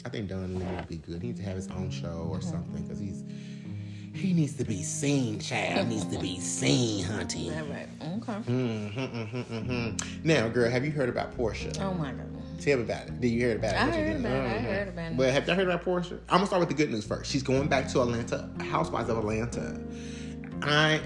I 0.05 0.09
think 0.09 0.29
Don 0.29 0.59
Lee 0.59 0.65
would 0.65 0.87
be 0.87 0.97
good. 0.97 1.21
He 1.21 1.29
needs 1.29 1.39
to 1.39 1.45
have 1.45 1.55
his 1.55 1.69
own 1.69 1.89
show 1.89 2.27
or 2.31 2.41
something 2.41 2.83
because 2.83 2.99
he's 2.99 3.23
he 4.13 4.33
needs 4.33 4.53
to 4.53 4.63
be 4.63 4.81
seen, 4.81 5.39
child. 5.39 5.87
He 5.87 5.95
needs 5.95 6.05
to 6.05 6.17
be 6.19 6.39
seen, 6.39 7.03
hunting. 7.03 7.53
All 7.53 7.65
right. 7.65 7.87
Okay. 8.01 8.33
Mm-hmm, 8.33 8.99
mm-hmm, 8.99 9.71
mm-hmm. 9.71 10.27
Now, 10.27 10.47
girl, 10.47 10.69
have 10.69 10.85
you 10.85 10.91
heard 10.91 11.09
about 11.09 11.35
Porsha? 11.37 11.77
Oh 11.81 11.93
my 11.93 12.11
god. 12.11 12.31
Tell 12.59 12.77
me 12.77 12.83
about 12.83 13.07
it. 13.07 13.19
Did 13.19 13.27
you 13.29 13.39
hear 13.39 13.55
about 13.57 13.73
it? 13.73 13.81
I 13.81 13.91
heard 13.91 14.15
about 14.15 14.31
it. 14.31 14.45
I 14.45 14.59
heard 14.59 14.87
about 14.87 15.11
it. 15.11 15.17
But 15.17 15.33
have 15.33 15.47
you 15.47 15.53
heard 15.53 15.67
about 15.67 15.83
Porsha? 15.83 16.19
I'm 16.29 16.37
gonna 16.37 16.47
start 16.47 16.61
with 16.61 16.69
the 16.69 16.75
good 16.75 16.91
news 16.91 17.05
first. 17.05 17.29
She's 17.29 17.43
going 17.43 17.67
back 17.67 17.89
to 17.89 18.01
Atlanta, 18.01 18.49
Housewives 18.61 19.09
of 19.09 19.17
Atlanta. 19.17 19.81
I 20.61 21.01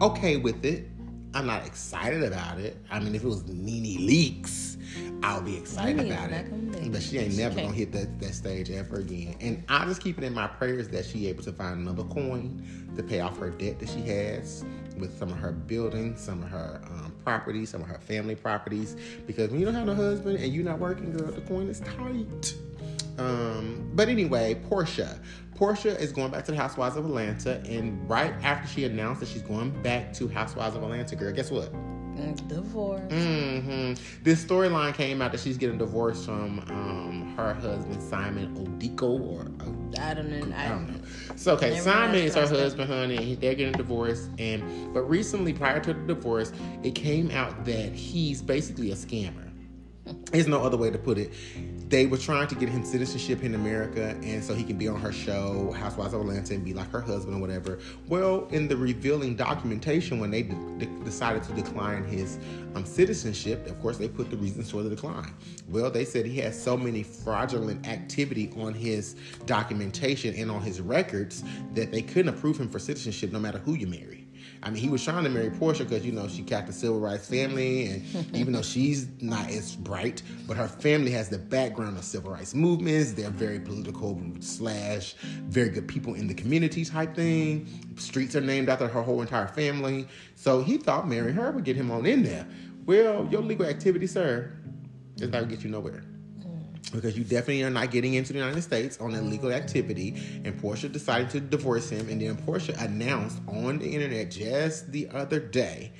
okay 0.00 0.36
with 0.36 0.64
it. 0.64 0.88
I'm 1.34 1.46
not 1.46 1.66
excited 1.66 2.22
about 2.22 2.58
it. 2.58 2.76
I 2.90 3.00
mean, 3.00 3.14
if 3.14 3.22
it 3.24 3.26
was 3.26 3.44
NeNe 3.44 3.98
Leakes, 4.06 4.76
I'll 5.22 5.40
be 5.40 5.56
excited 5.56 6.06
about 6.06 6.30
it. 6.30 6.92
But 6.92 7.02
she 7.02 7.18
ain't 7.18 7.36
never 7.36 7.54
gonna 7.54 7.72
hit 7.72 7.92
that, 7.92 8.20
that 8.20 8.34
stage 8.34 8.70
ever 8.70 8.96
again. 8.96 9.36
And 9.40 9.64
I 9.68 9.84
just 9.86 10.02
keep 10.02 10.18
it 10.18 10.24
in 10.24 10.34
my 10.34 10.46
prayers 10.46 10.88
that 10.88 11.06
she 11.06 11.28
able 11.28 11.42
to 11.44 11.52
find 11.52 11.80
another 11.80 12.04
coin 12.04 12.62
to 12.96 13.02
pay 13.02 13.20
off 13.20 13.38
her 13.38 13.50
debt 13.50 13.78
that 13.78 13.88
she 13.88 14.02
has 14.02 14.64
with 14.98 15.16
some 15.18 15.30
of 15.30 15.38
her 15.38 15.52
buildings, 15.52 16.20
some 16.20 16.42
of 16.42 16.50
her 16.50 16.82
um, 16.84 17.14
properties, 17.24 17.70
some 17.70 17.80
of 17.80 17.88
her 17.88 17.98
family 17.98 18.34
properties. 18.34 18.96
Because 19.26 19.50
when 19.50 19.60
you 19.60 19.64
don't 19.64 19.74
have 19.74 19.86
no 19.86 19.94
husband 19.94 20.38
and 20.38 20.52
you're 20.52 20.64
not 20.64 20.78
working, 20.78 21.12
girl, 21.12 21.30
the 21.30 21.40
coin 21.42 21.68
is 21.68 21.80
tight. 21.80 22.54
Um, 23.18 23.90
but 23.94 24.08
anyway, 24.08 24.60
Porsha. 24.68 25.18
Porsha 25.54 25.98
is 26.00 26.12
going 26.12 26.30
back 26.32 26.44
to 26.46 26.50
the 26.50 26.56
Housewives 26.56 26.96
of 26.96 27.04
Atlanta, 27.04 27.62
and 27.68 28.08
right 28.08 28.32
after 28.42 28.66
she 28.66 28.84
announced 28.84 29.20
that 29.20 29.28
she's 29.28 29.42
going 29.42 29.70
back 29.82 30.12
to 30.14 30.26
Housewives 30.28 30.74
of 30.74 30.82
Atlanta, 30.82 31.14
girl, 31.14 31.32
guess 31.32 31.50
what? 31.50 31.72
Mm, 31.72 32.48
divorce. 32.48 33.00
Mm-hmm. 33.12 34.22
This 34.22 34.44
storyline 34.44 34.94
came 34.94 35.22
out 35.22 35.32
that 35.32 35.40
she's 35.40 35.56
getting 35.56 35.78
divorced 35.78 36.26
from 36.26 36.58
um, 36.68 37.34
her 37.36 37.54
husband 37.54 38.02
Simon 38.02 38.54
Odiko, 38.54 39.20
or 39.20 39.42
uh, 39.64 40.02
I 40.02 40.14
don't 40.14 40.28
know. 40.30 40.56
I, 40.56 40.68
don't 40.68 40.88
know. 40.88 41.08
So 41.36 41.54
okay, 41.54 41.78
Simon 41.78 42.16
is 42.16 42.34
her 42.34 42.46
husband, 42.46 42.90
honey. 42.90 43.32
and 43.32 43.40
They're 43.40 43.54
getting 43.54 43.72
divorced, 43.72 44.28
and 44.38 44.92
but 44.92 45.02
recently, 45.02 45.52
prior 45.54 45.80
to 45.80 45.94
the 45.94 46.14
divorce, 46.14 46.52
it 46.82 46.94
came 46.94 47.30
out 47.30 47.64
that 47.64 47.92
he's 47.92 48.42
basically 48.42 48.90
a 48.90 48.94
scammer. 48.94 49.48
There's 50.32 50.48
no 50.48 50.62
other 50.62 50.76
way 50.76 50.90
to 50.90 50.98
put 50.98 51.16
it 51.16 51.32
they 51.92 52.06
were 52.06 52.16
trying 52.16 52.48
to 52.48 52.54
get 52.54 52.70
him 52.70 52.82
citizenship 52.82 53.44
in 53.44 53.54
America, 53.54 54.16
and 54.22 54.42
so 54.42 54.54
he 54.54 54.64
can 54.64 54.78
be 54.78 54.88
on 54.88 54.98
her 54.98 55.12
show, 55.12 55.70
Housewives 55.72 56.14
of 56.14 56.22
Atlanta, 56.22 56.54
and 56.54 56.64
be 56.64 56.72
like 56.72 56.90
her 56.90 57.02
husband 57.02 57.36
or 57.36 57.38
whatever. 57.38 57.80
Well, 58.08 58.48
in 58.50 58.66
the 58.66 58.74
revealing 58.74 59.36
documentation, 59.36 60.18
when 60.18 60.30
they 60.30 60.40
de- 60.40 60.86
decided 61.04 61.42
to 61.42 61.52
decline 61.52 62.04
his 62.04 62.38
um, 62.74 62.86
citizenship, 62.86 63.66
of 63.66 63.78
course, 63.82 63.98
they 63.98 64.08
put 64.08 64.30
the 64.30 64.38
reasons 64.38 64.70
for 64.70 64.82
the 64.82 64.88
decline. 64.88 65.34
Well, 65.68 65.90
they 65.90 66.06
said 66.06 66.24
he 66.24 66.38
has 66.38 66.60
so 66.60 66.78
many 66.78 67.02
fraudulent 67.02 67.86
activity 67.86 68.50
on 68.56 68.72
his 68.72 69.14
documentation 69.44 70.34
and 70.34 70.50
on 70.50 70.62
his 70.62 70.80
records 70.80 71.44
that 71.74 71.92
they 71.92 72.00
couldn't 72.00 72.34
approve 72.34 72.58
him 72.58 72.70
for 72.70 72.78
citizenship 72.78 73.32
no 73.32 73.38
matter 73.38 73.58
who 73.58 73.74
you 73.74 73.86
marry. 73.86 74.21
I 74.64 74.70
mean, 74.70 74.80
he 74.80 74.88
was 74.88 75.02
trying 75.02 75.24
to 75.24 75.30
marry 75.30 75.50
Porsha 75.50 75.80
because 75.80 76.06
you 76.06 76.12
know 76.12 76.28
she 76.28 76.42
got 76.42 76.66
the 76.66 76.72
civil 76.72 77.00
rights 77.00 77.28
family, 77.28 77.86
and 77.86 78.36
even 78.36 78.52
though 78.52 78.62
she's 78.62 79.08
not 79.20 79.50
as 79.50 79.74
bright, 79.74 80.22
but 80.46 80.56
her 80.56 80.68
family 80.68 81.10
has 81.10 81.28
the 81.28 81.38
background 81.38 81.98
of 81.98 82.04
civil 82.04 82.30
rights 82.30 82.54
movements. 82.54 83.12
They're 83.12 83.30
very 83.30 83.58
political 83.58 84.20
slash 84.40 85.14
very 85.46 85.70
good 85.70 85.88
people 85.88 86.14
in 86.14 86.28
the 86.28 86.34
community 86.34 86.84
type 86.84 87.16
thing. 87.16 87.66
Streets 87.96 88.36
are 88.36 88.40
named 88.40 88.68
after 88.68 88.86
her 88.86 89.02
whole 89.02 89.20
entire 89.20 89.48
family. 89.48 90.06
So 90.36 90.62
he 90.62 90.78
thought 90.78 91.08
marrying 91.08 91.34
her 91.34 91.50
would 91.50 91.64
get 91.64 91.76
him 91.76 91.90
on 91.90 92.06
in 92.06 92.22
there. 92.22 92.46
Well, 92.86 93.28
your 93.30 93.42
legal 93.42 93.66
activity, 93.66 94.06
sir, 94.06 94.52
is 95.16 95.22
not 95.22 95.32
gonna 95.32 95.46
get 95.46 95.64
you 95.64 95.70
nowhere 95.70 96.04
because 96.92 97.16
you 97.16 97.24
definitely 97.24 97.62
are 97.62 97.70
not 97.70 97.90
getting 97.90 98.14
into 98.14 98.32
the 98.32 98.38
United 98.38 98.62
States 98.62 98.98
on 99.00 99.14
illegal 99.14 99.52
activity. 99.52 100.40
And 100.44 100.60
Porsha 100.60 100.90
decided 100.90 101.30
to 101.30 101.40
divorce 101.40 101.90
him. 101.90 102.08
And 102.08 102.20
then 102.20 102.36
Porsha 102.36 102.80
announced 102.82 103.40
on 103.46 103.78
the 103.78 103.88
internet 103.88 104.30
just 104.30 104.90
the 104.90 105.08
other 105.10 105.38
day 105.38 105.92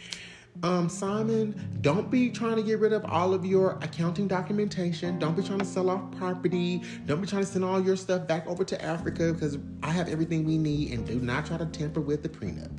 um, 0.63 0.89
Simon, 0.89 1.79
don't 1.81 2.11
be 2.11 2.31
trying 2.31 2.57
to 2.57 2.63
get 2.63 2.79
rid 2.79 2.93
of 2.93 3.05
all 3.07 3.35
of 3.35 3.45
your 3.45 3.79
accounting 3.83 4.29
documentation. 4.29 5.19
Don't 5.19 5.35
be 5.35 5.43
trying 5.43 5.59
to 5.59 5.65
sell 5.65 5.91
off 5.91 6.03
property. 6.13 6.83
Don't 7.07 7.21
be 7.21 7.27
trying 7.27 7.43
to 7.43 7.51
send 7.51 7.65
all 7.65 7.83
your 7.83 7.97
stuff 7.97 8.27
back 8.27 8.47
over 8.47 8.63
to 8.65 8.85
Africa 8.85 9.33
because 9.33 9.59
I 9.83 9.91
have 9.91 10.09
everything 10.09 10.45
we 10.45 10.59
need. 10.59 10.93
And 10.93 11.07
do 11.07 11.19
not 11.19 11.47
try 11.47 11.57
to 11.57 11.67
tamper 11.67 12.01
with 12.01 12.23
the 12.23 12.29
prenup. 12.29 12.71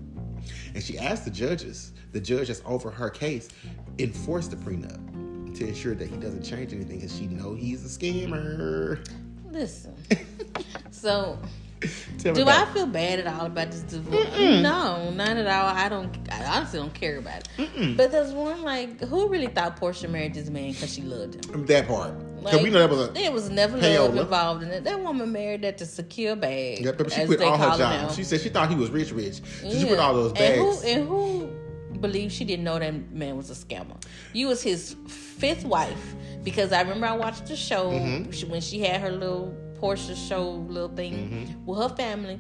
And 0.74 0.84
she 0.84 0.98
asked 0.98 1.26
the 1.26 1.32
judges, 1.32 1.94
the 2.12 2.22
judge 2.22 2.48
that's 2.48 2.62
over 2.66 2.90
her 2.92 3.10
case, 3.10 3.50
enforce 3.98 4.48
the 4.48 4.56
prenup 4.56 5.23
to 5.56 5.68
ensure 5.68 5.96
that 5.96 6.08
he 6.08 6.18
doesn't 6.18 6.44
change 6.44 6.74
anything 6.74 7.00
because 7.00 7.16
she 7.16 7.28
know 7.28 7.54
he's 7.54 7.86
a 7.86 8.00
scammer. 8.00 9.06
Listen, 9.52 9.96
so 10.92 11.38
do 12.18 12.48
I 12.48 12.66
feel 12.74 12.88
bad 12.88 13.20
at 13.20 13.28
all 13.28 13.46
about 13.46 13.72
this 13.72 13.82
divorce? 13.82 14.26
Mm-mm. 14.28 14.62
No, 14.62 15.12
none 15.12 15.38
at 15.38 15.48
all. 15.48 15.76
I 15.76 15.90
don't. 15.90 16.16
I 16.32 16.58
honestly 16.58 16.80
don't 16.80 16.94
care 16.94 17.18
about 17.18 17.40
it. 17.40 17.48
Mm-mm. 17.58 17.98
But 17.98 18.12
there's 18.12 18.32
one 18.32 18.62
like 18.64 19.02
who 19.02 19.28
really 19.28 19.48
thought 19.48 19.80
Porsha 19.80 20.10
married 20.10 20.34
this 20.34 20.50
man 20.50 20.72
because 20.72 20.94
she 20.94 21.02
loved 21.02 21.46
him. 21.46 21.66
That 21.66 21.88
part. 21.88 22.14
Like, 22.42 22.62
we 22.62 22.70
know 22.70 22.80
that 22.80 22.90
was 22.90 23.10
a 23.10 23.12
there 23.12 23.32
was 23.32 23.50
never 23.50 23.78
payola. 23.78 24.10
love 24.10 24.18
involved 24.18 24.64
in 24.64 24.70
it. 24.70 24.84
That 24.84 25.00
woman 25.02 25.32
married 25.32 25.62
that 25.62 25.78
to 25.78 25.86
secure 25.86 26.36
bags. 26.36 26.82
Yeah, 26.82 26.92
but 26.92 27.12
she 27.12 27.26
quit 27.26 27.42
all 27.42 27.58
her 27.58 27.78
jobs. 27.78 28.16
She 28.16 28.24
said 28.24 28.42
she 28.42 28.50
thought 28.50 28.70
he 28.70 28.76
was 28.76 28.90
rich, 28.90 29.12
rich. 29.12 29.36
So 29.36 29.68
yeah. 29.68 29.80
She 29.80 29.86
put 29.86 30.00
all 30.00 30.14
those 30.14 30.34
bags. 30.34 30.84
And 30.84 31.08
who, 31.08 31.44
and 31.44 31.50
who 31.50 31.63
believe 32.04 32.32
she 32.32 32.46
didn't 32.46 32.66
know 32.70 32.78
that 32.78 32.94
man 33.12 33.34
was 33.42 33.50
a 33.50 33.58
scammer? 33.66 33.98
You 34.34 34.46
was 34.52 34.62
his 34.62 34.96
fifth 35.08 35.66
wife 35.66 36.04
because 36.44 36.72
I 36.72 36.82
remember 36.82 37.08
I 37.08 37.18
watched 37.26 37.46
the 37.48 37.56
show 37.56 37.86
mm-hmm. 37.92 38.52
when 38.52 38.62
she 38.62 38.78
had 38.88 39.02
her 39.02 39.12
little 39.12 39.48
Porsha 39.82 40.16
show 40.30 40.44
little 40.76 40.96
thing 41.02 41.14
mm-hmm. 41.14 41.66
with 41.66 41.80
her 41.80 41.90
family. 42.06 42.40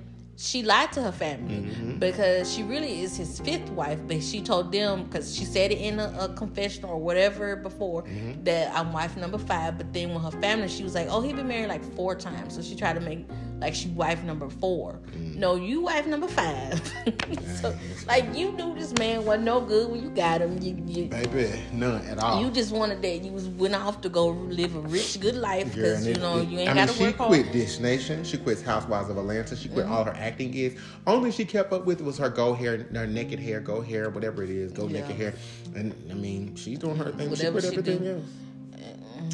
she 0.50 0.60
lied 0.64 0.92
to 0.98 1.02
her 1.08 1.12
family 1.26 1.58
Mm-hmm. 1.62 2.00
because 2.00 2.52
she 2.52 2.62
really 2.74 2.94
is 3.06 3.12
his 3.24 3.40
fifth 3.48 3.70
wife, 3.80 4.00
but 4.10 4.20
she 4.30 4.40
told 4.42 4.72
them 4.78 5.04
because 5.06 5.28
she 5.38 5.46
said 5.46 5.68
it 5.76 5.78
in 5.90 5.96
a, 6.00 6.08
a 6.26 6.28
confession 6.42 6.84
or 6.92 6.98
whatever 7.08 7.46
before 7.68 8.02
Mm-hmm. 8.04 8.44
that 8.48 8.66
I'm 8.78 8.90
wife 9.00 9.14
number 9.24 9.38
five. 9.54 9.72
But 9.80 9.88
then 9.94 10.08
when 10.14 10.22
her 10.28 10.36
family, 10.46 10.70
she 10.76 10.84
was 10.88 10.96
like, 11.00 11.08
"Oh, 11.14 11.22
he 11.26 11.30
been 11.34 11.48
married 11.56 11.70
like 11.76 11.84
four 11.98 12.16
times," 12.16 12.56
so 12.56 12.60
she 12.68 12.76
tried 12.84 12.96
to 13.00 13.04
make 13.12 13.22
like 13.64 13.74
she 13.74 13.88
wife 13.90 14.22
number 14.24 14.50
four. 14.50 15.00
Mm. 15.16 15.36
No, 15.38 15.56
you 15.56 15.82
wife 15.84 16.06
number 16.06 16.28
five. 16.28 16.82
so 17.62 17.74
like 18.08 18.26
you 18.36 18.52
knew 18.52 18.76
this 18.76 18.92
man 19.00 19.24
was 19.24 19.40
no 19.40 19.62
good 19.62 19.90
when 19.90 20.04
you 20.04 20.10
got 20.10 20.42
him. 20.42 20.62
You 20.62 20.76
you, 20.86 21.06
Baby, 21.08 21.50
none 21.72 22.06
at 22.08 22.20
all. 22.20 22.42
you 22.44 22.52
just 22.52 22.74
wanted 22.74 23.02
that. 23.02 23.24
You 23.24 23.32
was 23.32 23.48
went 23.48 23.74
off 23.74 24.02
to 24.02 24.10
go 24.10 24.28
live 24.28 24.76
a 24.76 24.82
rich, 24.82 25.18
good 25.22 25.36
life 25.36 25.74
because 25.74 26.06
you 26.06 26.16
know 26.16 26.42
you 26.42 26.60
ain't 26.60 26.70
I 26.72 26.74
mean, 26.74 26.86
got 26.88 26.94
to 26.94 27.06
she 27.06 27.14
quit. 27.14 27.52
Dish 27.54 27.80
Nation. 27.80 28.26
She 28.26 28.38
quit 28.38 28.62
Housewives 28.62 29.10
of 29.10 29.18
Atlanta. 29.18 29.56
She 29.56 29.64
Mm-hmm. 29.70 29.74
quit 29.76 29.86
all 29.88 30.04
her 30.04 30.16
acting 30.18 30.52
gigs. 30.52 30.82
Only 31.08 31.32
she 31.32 31.46
kept 31.46 31.72
up 31.72 31.86
with 31.86 32.02
was 32.02 32.18
her 32.18 32.30
go 32.30 32.54
hair, 32.54 32.86
her 32.94 33.08
naked 33.08 33.40
hair, 33.40 33.62
go 33.62 33.80
hair, 33.82 34.10
whatever 34.10 34.44
it 34.44 34.50
is, 34.50 34.74
go 34.74 34.88
Yeah. 34.88 35.00
naked 35.00 35.16
hair. 35.16 35.34
And 35.74 35.96
I 36.12 36.16
mean, 36.16 36.54
she's 36.58 36.80
doing 36.80 36.98
her 36.98 37.12
thing. 37.14 37.30
Whatever 37.30 37.62
she 37.62 37.70
quit 37.70 37.80
everything 37.88 38.08
else. 38.08 38.26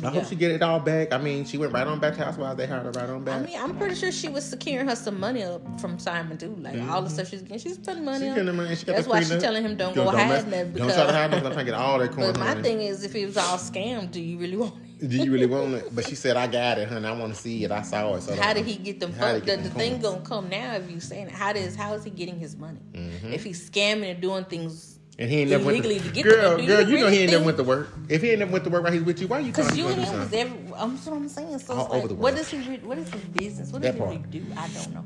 I 0.01 0.03
yeah. 0.03 0.09
hope 0.11 0.25
she 0.27 0.35
get 0.35 0.51
it 0.51 0.61
all 0.61 0.79
back. 0.79 1.11
I 1.13 1.17
mean, 1.17 1.45
she 1.45 1.57
went 1.57 1.73
right 1.73 1.85
on 1.87 1.99
back 1.99 2.15
to 2.15 2.23
Housewives. 2.23 2.57
They 2.57 2.67
hired 2.67 2.83
her 2.85 2.91
right 2.91 3.09
on 3.09 3.23
back. 3.23 3.41
I 3.41 3.45
mean, 3.45 3.59
I'm 3.59 3.77
pretty 3.77 3.95
sure 3.95 4.11
she 4.11 4.29
was 4.29 4.45
securing 4.45 4.87
her 4.87 4.95
some 4.95 5.19
money 5.19 5.43
up 5.43 5.61
from 5.81 5.99
Simon 5.99 6.37
too. 6.37 6.55
Like 6.59 6.79
all 6.89 7.01
the 7.01 7.09
stuff 7.09 7.27
she's 7.29 7.41
getting, 7.41 7.59
she's 7.59 7.77
putting 7.77 8.05
money 8.05 8.25
She 8.25 8.29
up. 8.29 8.35
getting 8.35 8.45
the 8.47 8.53
money. 8.53 8.75
She 8.75 8.85
got 8.85 8.93
That's 8.93 9.05
the 9.05 9.11
why 9.11 9.21
she's 9.21 9.41
telling 9.41 9.63
him 9.63 9.75
don't 9.75 9.95
Don't- 9.95 10.05
go 10.05 10.11
don't 10.11 10.19
hide 10.21 10.29
mess- 10.29 10.43
that 10.45 10.73
Don't 10.75 10.87
try 10.87 11.05
to 11.07 11.11
hide 11.13 11.31
nothing. 11.31 11.45
I'm 11.47 11.51
trying 11.53 11.65
to 11.65 11.71
get 11.71 11.79
all 11.79 11.99
that 11.99 12.11
coin. 12.11 12.33
But 12.33 12.39
my 12.39 12.61
thing 12.61 12.81
is, 12.81 13.03
if 13.03 13.15
it 13.15 13.25
was 13.25 13.37
all 13.37 13.57
scam, 13.57 14.09
do 14.11 14.21
you 14.21 14.37
really 14.37 14.57
want 14.57 14.73
it? 15.01 15.07
Do 15.09 15.15
you 15.17 15.31
really 15.31 15.45
want 15.45 15.73
it? 15.75 15.85
But 15.95 16.07
she 16.07 16.15
said, 16.15 16.35
I 16.37 16.47
got 16.47 16.77
it, 16.77 16.89
honey. 16.89 17.07
I 17.07 17.11
want 17.13 17.33
to 17.33 17.39
see 17.39 17.63
it. 17.63 17.71
I 17.71 17.81
saw 17.83 18.15
it. 18.15 18.21
So 18.23 18.35
How 18.35 18.53
did 18.53 18.65
he 18.65 18.75
get 18.75 18.99
them? 18.99 19.13
How 19.13 19.27
Funds? 19.31 19.45
did 19.45 19.49
he 19.49 19.55
The, 19.55 19.69
get 19.69 19.73
the 19.73 19.79
thing 19.79 20.01
gonna 20.01 20.21
come 20.21 20.49
now 20.49 20.75
if 20.75 20.91
you 20.91 20.99
saying 20.99 21.27
it. 21.27 21.31
How 21.31 21.53
does 21.53 21.75
how 21.75 21.93
is 21.93 22.03
he 22.03 22.09
getting 22.09 22.37
his 22.39 22.55
money? 22.57 22.79
Mm-hmm. 22.93 23.31
If 23.33 23.43
he's 23.43 23.69
scamming 23.69 24.11
and 24.11 24.21
doing 24.21 24.43
things 24.45 24.98
And 25.19 25.29
he 25.29 25.39
ain't 25.41 25.49
never 25.49 25.65
went 25.65 25.83
to, 25.83 25.99
to 25.99 26.09
get 26.11 26.23
girl, 26.23 26.57
them, 26.57 26.65
girl. 26.65 26.81
you 26.81 26.97
You 26.97 27.03
know 27.03 27.09
he 27.11 27.19
ain't 27.19 27.31
never 27.31 27.43
went 27.43 27.57
to 27.57 27.63
work. 27.63 27.89
If 28.07 28.21
he 28.21 28.29
ain't 28.29 28.39
never 28.39 28.51
went 28.53 28.63
to 28.63 28.69
work 28.69 28.83
while 28.83 28.93
he's 28.93 29.03
with 29.03 29.21
you, 29.21 29.27
why 29.27 29.39
you 29.39 29.51
Because 29.51 29.77
you 29.77 29.87
him 29.87 29.99
and 29.99 30.05
to 30.05 30.05
do 30.05 30.11
him 30.13 30.19
was 30.21 30.33
every. 30.33 30.59
I'm 30.77 30.97
what 30.97 31.07
I'm 31.17 31.29
saying. 31.29 31.59
So 31.59 31.73
All 31.73 31.81
it's 31.81 31.89
like, 31.89 31.99
over 31.99 32.07
the 32.07 32.15
world. 32.15 32.37
is 32.37 32.49
he? 32.49 32.57
What 32.77 32.97
is 32.97 33.09
his 33.09 33.21
business? 33.25 33.71
What 33.73 33.81
That 33.81 33.97
does 33.97 33.99
he 33.99 34.17
really 34.17 34.17
do? 34.29 34.45
I 34.55 34.67
don't 34.69 34.93
know. 34.93 35.05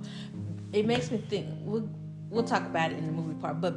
It 0.72 0.86
makes 0.86 1.10
me 1.12 1.18
think. 1.18 1.48
We'll 1.62 1.90
we'll 2.30 2.44
talk 2.44 2.64
about 2.66 2.92
it 2.92 3.00
in 3.00 3.08
the 3.08 3.12
movie 3.12 3.34
part, 3.42 3.60
but 3.60 3.76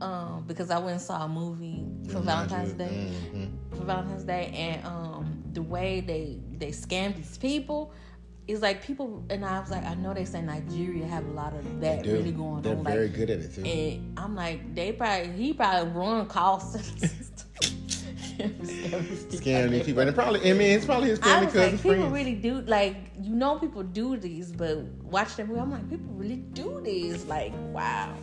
um, 0.00 0.44
because 0.46 0.70
I 0.70 0.78
went 0.78 0.92
and 0.92 1.00
saw 1.00 1.24
a 1.24 1.28
movie 1.28 1.84
for 2.10 2.20
Valentine's 2.20 2.74
Day 2.74 3.10
Mm-hmm. 3.34 3.76
for 3.76 3.84
Valentine's 3.84 4.24
Day, 4.24 4.50
and 4.54 4.86
um, 4.86 5.42
the 5.52 5.62
way 5.62 6.00
they 6.00 6.38
they 6.58 6.68
scam 6.68 7.16
these 7.16 7.38
people. 7.38 7.92
Is 8.48 8.62
like 8.62 8.82
people, 8.84 9.24
and 9.30 9.44
I 9.44 9.58
was 9.60 9.70
like, 9.70 9.84
I 9.84 9.94
know 9.94 10.14
they 10.14 10.24
say 10.24 10.40
Nigeria 10.40 11.06
have 11.06 11.26
a 11.26 11.30
lot 11.30 11.52
of 11.54 11.80
that 11.80 12.06
really 12.06 12.30
going 12.32 12.56
on, 12.56 12.62
they're 12.62 12.76
very 12.76 13.06
like, 13.08 13.16
good 13.16 13.30
at 13.30 13.40
it 13.40 13.54
too. 13.54 13.64
and 13.64 14.18
I'm 14.18 14.34
like, 14.34 14.74
they 14.74 14.92
probably 14.92 15.32
he 15.32 15.52
probably 15.52 15.90
run 15.92 16.26
call 16.26 16.60
centers. 16.60 17.12
Scamming 18.36 19.70
these 19.70 19.84
people, 19.84 20.02
and 20.02 20.14
probably, 20.14 20.40
I 20.48 20.52
mean, 20.52 20.70
it's 20.76 20.84
probably 20.84 21.08
his 21.08 21.18
I 21.20 21.22
family, 21.22 21.46
was 21.46 21.54
like, 21.54 21.70
people 21.72 21.90
friends. 21.92 22.12
really 22.12 22.34
do 22.34 22.60
like 22.62 22.96
you 23.20 23.34
know 23.34 23.58
people 23.58 23.82
do 23.82 24.16
these, 24.16 24.52
but 24.52 24.78
watch 25.04 25.36
that 25.36 25.48
movie. 25.48 25.60
I'm 25.60 25.70
like, 25.70 25.88
people 25.88 26.06
really 26.12 26.36
do 26.36 26.80
these. 26.84 27.24
Like, 27.24 27.52
wow. 27.72 28.14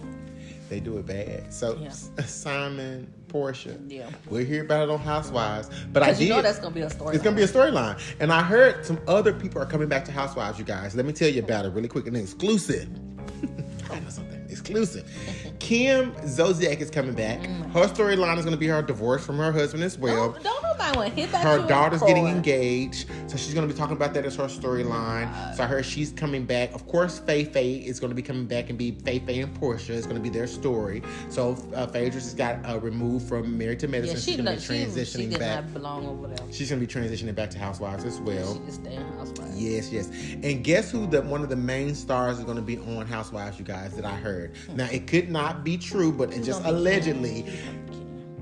They 0.70 0.80
do 0.80 0.98
it 0.98 1.06
bad. 1.06 1.54
So 1.54 1.78
Yeah. 1.80 1.90
Simon, 2.26 3.12
Porsha, 3.28 3.78
Yeah. 3.92 4.10
we'll 4.30 4.46
hear 4.46 4.64
about 4.64 4.84
it 4.84 4.92
on 4.92 5.00
Housewives. 5.00 5.70
But 5.92 6.04
I 6.04 6.12
did. 6.14 6.22
you 6.22 6.30
know 6.30 6.42
that's 6.42 6.60
gonna 6.60 6.74
be 6.74 6.82
a 6.82 6.90
story. 6.90 7.16
It's 7.16 7.24
gonna 7.24 7.36
be 7.36 7.44
a 7.44 7.48
storyline, 7.48 8.00
and 8.20 8.32
I 8.32 8.42
heard 8.42 8.86
some 8.86 9.00
other 9.08 9.34
people 9.34 9.62
are 9.62 9.66
coming 9.66 9.88
back 9.88 10.06
to 10.06 10.12
Housewives. 10.12 10.58
You 10.60 10.66
guys, 10.66 10.96
let 10.96 11.06
me 11.06 11.14
tell 11.14 11.30
you 11.30 11.42
about 11.44 11.66
it 11.66 11.70
really 11.74 11.88
quick. 11.88 12.08
and 12.08 12.18
exclusive. 12.18 12.88
I 13.92 14.00
know 14.00 14.10
something 14.10 14.46
exclusive. 14.50 15.06
Kim 15.64 16.12
Zolciak 16.26 16.82
is 16.82 16.90
coming 16.90 17.14
back. 17.14 17.40
Her 17.72 17.88
storyline 17.88 18.38
is 18.38 18.44
gonna 18.44 18.58
be 18.58 18.68
her 18.68 18.82
divorce 18.82 19.26
from 19.26 19.38
her 19.38 19.50
husband 19.50 19.82
as 19.82 19.98
well. 19.98 20.34
Don't, 20.34 20.44
don't 20.44 20.64
nobody 20.64 20.98
want 20.98 21.10
to 21.10 21.22
hit 21.22 21.32
that. 21.32 21.42
Her 21.42 21.66
daughter's 21.66 22.02
getting 22.02 22.28
engaged, 22.28 23.08
so 23.28 23.38
she's 23.38 23.54
gonna 23.54 23.68
be 23.68 23.74
talking 23.74 23.96
about 23.96 24.14
that 24.14 24.26
as 24.26 24.36
her 24.36 24.44
storyline. 24.44 25.56
So 25.56 25.64
I 25.64 25.68
heard 25.68 25.86
she's 25.86 26.12
coming 26.12 26.44
back. 26.46 26.74
Of 26.74 26.86
course, 26.86 27.20
Faye 27.20 27.46
Faye 27.46 27.76
is 27.76 28.02
gonna 28.02 28.14
be 28.14 28.22
coming 28.22 28.46
back 28.46 28.70
and 28.70 28.78
be 28.78 28.92
Faye 28.92 29.20
Faye 29.20 29.40
and 29.40 29.58
Porsha. 29.58 29.92
It's 29.92 30.06
gonna 30.06 30.20
be 30.20 30.28
their 30.28 30.48
story. 30.48 31.02
So 31.30 31.54
uh, 31.74 31.88
Phaedra's 31.88 32.26
has 32.26 32.34
got 32.34 32.58
uh, 32.70 32.82
removed 32.82 33.30
from 33.30 33.58
Married 33.58 33.80
to 33.80 33.88
Medicine. 33.88 34.18
Yeah, 34.18 34.22
she's 34.22 34.36
gonna 34.36 34.52
be 34.52 34.58
transitioning 34.58 35.18
she 35.18 35.30
did 35.30 35.40
back. 35.40 35.72
belong 35.72 36.06
over 36.06 36.28
there. 36.28 36.46
She's 36.52 36.70
gonna 36.70 36.82
be 36.82 36.88
transitioning 36.88 37.34
back 37.36 37.52
to 37.52 37.58
Housewives 37.58 38.04
as 38.04 38.20
well. 38.20 38.62
She 38.70 38.94
in 38.94 39.02
housewife. 39.14 39.50
Yes, 39.56 39.94
yes. 39.94 40.10
And 40.44 40.62
guess 40.62 40.92
who 40.92 41.08
the 41.08 41.22
one 41.22 41.42
of 41.42 41.48
the 41.48 41.56
main 41.56 41.96
stars 41.96 42.40
is 42.40 42.44
going 42.44 42.58
to 42.58 42.62
be 42.62 42.78
on 42.80 43.06
Housewives, 43.08 43.58
you 43.58 43.66
guys, 43.66 43.96
that 43.96 44.06
I 44.06 44.16
heard. 44.16 44.56
Now 44.76 44.90
it 44.92 45.08
could 45.08 45.30
not 45.30 45.53
be 45.62 45.78
true, 45.78 46.12
but 46.12 46.34
it 46.34 46.44
just 46.44 46.64
allegedly 46.66 47.46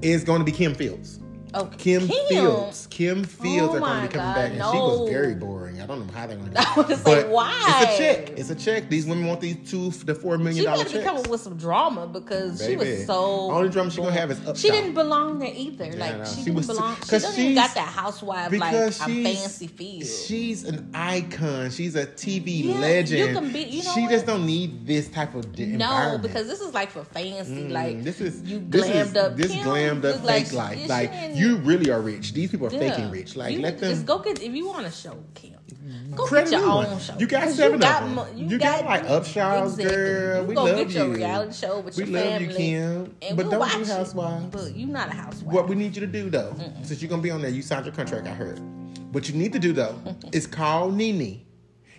is 0.02 0.24
going 0.24 0.40
to 0.40 0.46
be 0.46 0.52
Kim 0.52 0.74
Fields. 0.76 1.20
Oh, 1.54 1.66
Kim, 1.78 2.08
Kim. 2.08 2.28
Fields. 2.30 2.88
Kim 2.90 3.24
Fields 3.26 3.74
Oh 3.74 3.78
are 3.78 3.80
going 3.82 4.02
to 4.04 4.08
be 4.08 4.14
coming 4.14 4.26
God, 4.28 4.36
back, 4.36 4.52
and 4.52 4.62
she 4.62 4.78
was 4.80 5.10
very 5.10 5.36
boring. 5.36 5.82
I 5.82 5.86
don't 5.86 6.08
know 6.08 6.14
how 6.14 6.26
they're 6.28 6.38
going 6.38 6.52
to. 6.54 6.60
I 6.62 6.76
was 6.82 7.06
like, 7.06 7.28
why? 7.28 7.82
It's 7.84 7.94
a 7.94 7.98
check. 7.98 8.30
It's 8.40 8.50
a 8.50 8.56
check. 8.56 8.90
These 8.90 9.06
women 9.06 9.28
want 9.28 9.42
these 9.42 9.70
two, 9.70 9.90
the 10.06 10.16
four 10.16 10.38
million 10.38 10.56
She 10.60 10.64
dollar 10.64 10.84
better 10.86 11.00
be 11.00 11.04
coming 11.04 11.30
with 11.30 11.42
some 11.42 11.58
drama 11.58 12.08
because 12.08 12.66
she 12.66 12.76
was 12.78 13.06
so. 13.06 13.52
Only 13.52 13.70
drama 13.70 13.92
she 13.92 13.98
gonna 13.98 14.12
have 14.14 14.32
is 14.32 14.48
up 14.48 14.56
She 14.56 14.70
didn't 14.70 14.94
belong 14.94 15.40
there 15.40 15.52
either. 15.54 15.86
I 15.86 15.90
like 15.90 16.18
know. 16.20 16.26
she, 16.26 16.36
She 16.36 16.44
didn't 16.46 16.56
was- 16.56 16.68
belong. 16.68 16.96
She 17.04 17.10
doesn't 17.12 17.40
even 17.40 17.56
got 17.56 17.74
that 17.76 17.88
housewife 17.88 18.52
like 18.58 18.74
she's 18.94 18.98
fancy 18.98 19.68
feel. 19.68 20.06
she's 20.06 20.64
an 20.64 20.90
icon. 20.94 21.70
She's 21.72 21.96
a 21.96 22.06
TV 22.06 22.64
Yeah, 22.66 22.80
legend. 22.80 23.28
you 23.30 23.40
can 23.40 23.52
be- 23.52 23.60
you 23.64 23.84
know 23.84 23.92
she 23.94 24.02
what? 24.04 24.12
just 24.12 24.26
don't 24.26 24.46
need 24.46 24.88
this 24.88 25.10
type 25.10 25.36
of 25.36 25.54
di- 25.54 25.66
No, 25.66 26.18
because 26.22 26.48
this 26.48 26.62
is 26.62 26.74
like 26.74 26.92
for 26.92 27.04
fancy. 27.04 27.64
Mm, 27.64 27.72
like 27.72 28.04
this 28.04 28.22
is 28.22 28.42
you 28.44 28.64
this 28.70 28.86
glammed 28.86 29.02
is, 29.02 29.16
up. 29.18 29.36
This 29.36 29.52
Kim 29.52 29.66
glammed 29.66 30.06
up 30.06 30.24
like 30.24 30.46
fake 30.48 30.54
life. 30.54 30.88
Like 30.90 31.12
you 31.42 31.58
really 31.58 31.90
are 31.92 32.02
rich. 32.02 32.34
These 32.34 32.52
people 32.52 32.68
are 32.68 32.74
Yeah. 32.74 32.80
faking 32.92 33.12
rich. 33.12 33.36
Like 33.36 33.54
you 33.54 33.60
let 33.62 33.80
them 33.80 33.90
just 33.90 34.06
go 34.06 34.20
get 34.20 34.42
if 34.42 34.54
you 34.54 34.68
want 34.68 34.86
a 34.86 34.92
show, 34.92 35.18
Kim. 35.34 35.56
Go 36.16 36.28
get 36.28 36.52
your 36.52 36.62
own 36.62 36.86
one. 36.86 37.00
show. 37.00 37.18
You 37.18 37.26
got 37.28 37.50
seven 37.50 37.80
got 37.80 38.04
of 38.04 38.08
them. 38.10 38.16
mo- 38.16 38.28
You 38.52 38.58
got, 38.60 38.86
like 38.86 39.06
Upshaws, 39.08 39.78
girl. 39.82 40.42
You 40.42 40.48
We 40.50 40.56
go 40.56 40.64
love 40.66 40.76
get 40.78 40.90
your 40.92 41.08
you. 41.08 41.14
reality 41.14 41.54
show 41.54 41.80
with 41.80 41.96
We 41.98 42.04
your 42.04 42.14
love 42.14 42.24
family. 42.26 42.48
you, 42.50 42.54
Kim. 42.56 43.16
and 43.22 43.38
But 43.38 43.48
we'll 43.48 43.60
don't 43.60 43.86
do. 43.86 43.92
Housewives. 43.92 44.46
But 44.52 44.76
you're 44.76 44.90
not 44.90 45.10
a 45.10 45.14
housewife. 45.16 45.54
What 45.54 45.68
we 45.70 45.76
need 45.76 45.96
you 45.96 46.02
to 46.02 46.08
do 46.08 46.30
though, 46.30 46.54
since 46.84 47.02
you're 47.02 47.10
gonna 47.10 47.22
be 47.22 47.32
on 47.32 47.42
there, 47.42 47.50
you 47.52 47.62
signed 47.62 47.86
your 47.86 47.96
contract. 47.96 48.28
I 48.28 48.32
heard. 48.32 48.60
What 49.14 49.28
you 49.30 49.36
need 49.36 49.54
to 49.54 49.60
do 49.60 49.74
though 49.74 49.96
is 50.32 50.46
call 50.48 50.92
Nene. 50.92 51.42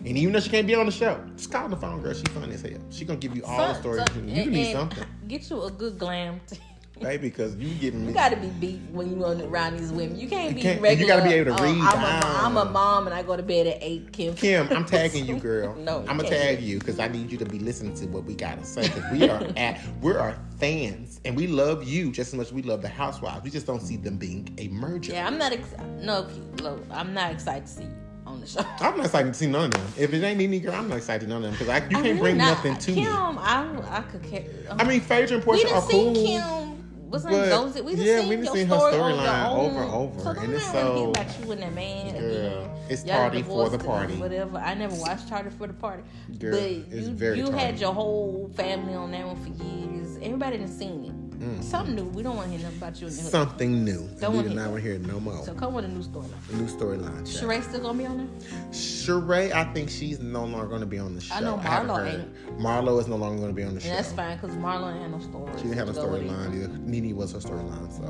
And 0.05 0.17
even 0.17 0.33
though 0.33 0.39
she 0.39 0.49
can't 0.49 0.67
be 0.67 0.75
on 0.75 0.85
the 0.85 0.91
show, 0.91 1.19
just 1.35 1.51
call 1.51 1.69
the 1.69 1.77
phone, 1.77 2.01
girl. 2.01 2.13
She 2.13 2.23
funny 2.33 2.53
as 2.53 2.61
hell. 2.61 2.71
She 2.89 3.05
gonna 3.05 3.19
give 3.19 3.35
you 3.35 3.43
all 3.45 3.57
the 3.57 3.73
stories. 3.79 4.03
some- 4.13 4.27
you 4.27 4.43
and- 4.43 4.51
need 4.51 4.71
something, 4.73 5.03
Get 5.27 5.49
you 5.49 5.61
a 5.63 5.71
good 5.71 5.97
glam. 5.97 6.39
T- 6.49 6.57
baby, 7.01 7.29
because 7.29 7.55
you 7.55 7.73
getting 7.75 8.01
me. 8.01 8.07
You 8.09 8.13
gotta 8.13 8.35
be 8.37 8.47
beat 8.47 8.79
when 8.91 9.09
you 9.09 9.15
run 9.23 9.41
around 9.41 9.77
these 9.77 9.91
women. 9.91 10.17
You 10.19 10.27
can't 10.27 10.55
be 10.55 10.61
can't- 10.61 10.83
and 10.85 10.99
you 10.99 11.07
gotta 11.07 11.23
be 11.23 11.33
able 11.33 11.55
to 11.55 11.61
uh, 11.61 11.65
read 11.65 11.81
I'm. 11.81 12.03
A, 12.03 12.37
I'm 12.37 12.57
a 12.57 12.65
mom 12.71 13.05
and 13.07 13.13
I 13.13 13.23
go 13.23 13.35
to 13.35 13.43
bed 13.43 13.67
at 13.67 13.77
eight. 13.81 14.11
Kim. 14.13 14.33
Kim, 14.35 14.67
I'm 14.71 14.85
tagging 14.85 15.25
you, 15.25 15.35
girl. 15.39 15.75
No, 15.75 15.99
I'm 16.07 16.17
gonna 16.17 16.29
tag 16.29 16.61
you 16.61 16.79
because 16.79 16.99
I 16.99 17.07
need 17.07 17.31
you 17.31 17.37
to 17.39 17.45
be 17.45 17.59
listening 17.59 17.93
to 17.95 18.05
what 18.07 18.23
we 18.25 18.35
gotta 18.35 18.65
say. 18.65 18.83
Because 18.83 19.11
we 19.11 19.29
are 19.29 19.43
at, 19.57 19.79
we're 20.01 20.19
our 20.19 20.37
fans, 20.59 21.19
and 21.25 21.35
we 21.35 21.47
love 21.47 21.83
you 21.83 22.11
just 22.11 22.29
as 22.33 22.37
much 22.37 22.47
as 22.47 22.53
we 22.53 22.61
love 22.61 22.81
the 22.81 22.87
Housewives. 22.89 23.43
We 23.43 23.49
just 23.49 23.65
don't 23.67 23.81
see 23.81 23.97
them 23.97 24.17
being 24.17 24.53
a 24.57 24.67
merger. 24.69 25.13
Yeah, 25.13 25.27
I'm 25.27 25.37
not. 25.37 25.51
Ex- 25.51 25.73
no, 26.01 26.27
look, 26.61 26.83
I'm 26.91 27.13
not 27.13 27.31
excited 27.31 27.65
to 27.65 27.71
see 27.71 27.83
you 27.83 27.89
on 28.25 28.39
the 28.39 28.47
show. 28.47 28.61
I'm 28.79 28.95
not 28.97 29.07
excited 29.07 29.33
to 29.33 29.37
see 29.37 29.47
none 29.47 29.65
of 29.65 29.71
them. 29.71 29.85
If 29.97 30.13
it 30.13 30.23
ain't 30.23 30.37
Nene, 30.39 30.61
girl, 30.61 30.75
I'm 30.75 30.87
not 30.87 30.97
excited 30.99 31.25
to 31.25 31.27
none 31.29 31.43
of 31.43 31.57
them 31.57 31.65
because 31.65 31.91
you 31.91 31.97
I'm 31.97 32.03
can't 32.03 32.19
bring 32.19 32.37
not- 32.37 32.55
nothing 32.63 32.77
to 32.77 32.93
Kim, 32.93 33.03
me. 33.03 33.07
I, 33.09 33.97
I 33.97 34.01
could 34.03 34.23
care. 34.23 34.45
I 34.69 34.83
mean, 34.85 35.01
Phaedra 35.01 35.37
and 35.37 35.45
Porsha 35.45 35.71
are 35.73 35.81
cool. 35.81 36.13
Kim. 36.13 36.82
What's 37.13 37.25
but- 37.25 37.31
name? 37.31 37.49
Those, 37.49 37.75
we 37.83 37.95
done 37.95 38.05
yeah, 38.05 38.19
seen 38.21 38.29
we 38.29 38.35
your 38.37 38.55
seen 38.55 38.67
her 38.69 38.75
storyline 38.75 39.51
over 39.51 39.81
and 39.83 39.91
over, 39.93 40.19
So 40.19 40.29
and 40.41 40.53
it's 40.53 40.65
so- 40.65 40.95
hear 40.97 41.09
about 41.09 41.39
you 41.45 41.51
and 41.51 41.61
that 41.61 41.73
man 41.75 42.11
Girl, 42.17 42.23
again. 42.63 42.69
it's 42.89 43.05
Y'all 43.05 43.15
tardy 43.17 43.43
for 43.43 43.69
the 43.69 43.77
party. 43.77 44.15
Whatever. 44.15 44.57
I 44.57 44.73
never 44.73 44.95
watched 44.95 45.27
Tardy 45.29 45.51
for 45.51 45.67
the 45.67 45.73
Party. 45.73 46.01
Girl, 46.39 46.51
but 46.53 46.59
it's 46.63 47.07
you, 47.07 47.33
you 47.35 47.43
tardy. 47.51 47.57
had 47.59 47.79
your 47.79 47.93
whole 47.93 48.49
family 48.55 48.95
on 48.95 49.11
that 49.11 49.27
one 49.27 49.35
for 49.35 49.63
years. 49.63 50.17
Everybody 50.23 50.57
done 50.57 50.67
seen 50.67 51.05
it. 51.05 51.22
Something 51.61 51.95
new. 51.95 52.05
We 52.05 52.23
don't 52.23 52.35
want 52.35 52.51
to 52.51 52.57
hear 52.57 52.65
nothing 52.65 52.77
about 52.77 53.01
you 53.01 53.07
in 53.07 53.15
the 53.15 53.21
hood. 53.21 53.27
Mm. 53.27 53.31
Something 53.31 53.85
new. 53.85 54.09
Don't 54.19 54.33
do 54.33 54.41
hear 54.41 54.49
not 54.49 54.71
want 54.71 54.83
to 54.83 54.89
hear 54.89 54.99
no 54.99 55.19
more. 55.19 55.43
So 55.45 55.53
come 55.53 55.73
with 55.73 55.85
a 55.85 55.87
new 55.87 56.03
storyline. 56.03 56.51
New 56.53 56.65
storyline. 56.65 57.21
Sheree 57.23 57.63
still 57.63 57.81
gonna 57.81 57.97
be 57.97 58.05
on 58.05 58.17
there? 58.17 58.71
Sheree, 58.71 59.51
I 59.51 59.65
think 59.73 59.89
she's 59.89 60.19
no 60.19 60.45
longer 60.45 60.67
going 60.67 60.81
to 60.81 60.87
be 60.87 60.99
on 60.99 61.15
the 61.15 61.21
show. 61.21 61.35
I 61.35 61.39
know 61.41 61.57
Marlo 61.57 61.97
heard. 61.97 62.57
Marlo 62.57 62.99
is 62.99 63.07
no 63.07 63.15
longer 63.15 63.37
going 63.37 63.49
to 63.49 63.55
be 63.55 63.63
on 63.63 63.75
the 63.75 63.81
show. 63.81 63.89
That's 63.89 64.11
fine 64.11 64.37
because 64.37 64.55
Marlo 64.57 64.97
had 64.99 65.11
no 65.11 65.19
story. 65.19 65.51
She 65.57 65.63
didn't 65.63 65.77
have 65.77 65.89
a 65.89 65.93
to 65.93 66.01
go 66.01 66.07
with 66.11 66.21
it. 66.23 66.27
storyline. 66.29 66.55
either. 66.55 66.67
Nene 66.79 67.15
was 67.15 67.33
her 67.33 67.39
storyline. 67.39 67.91
So, 67.91 68.05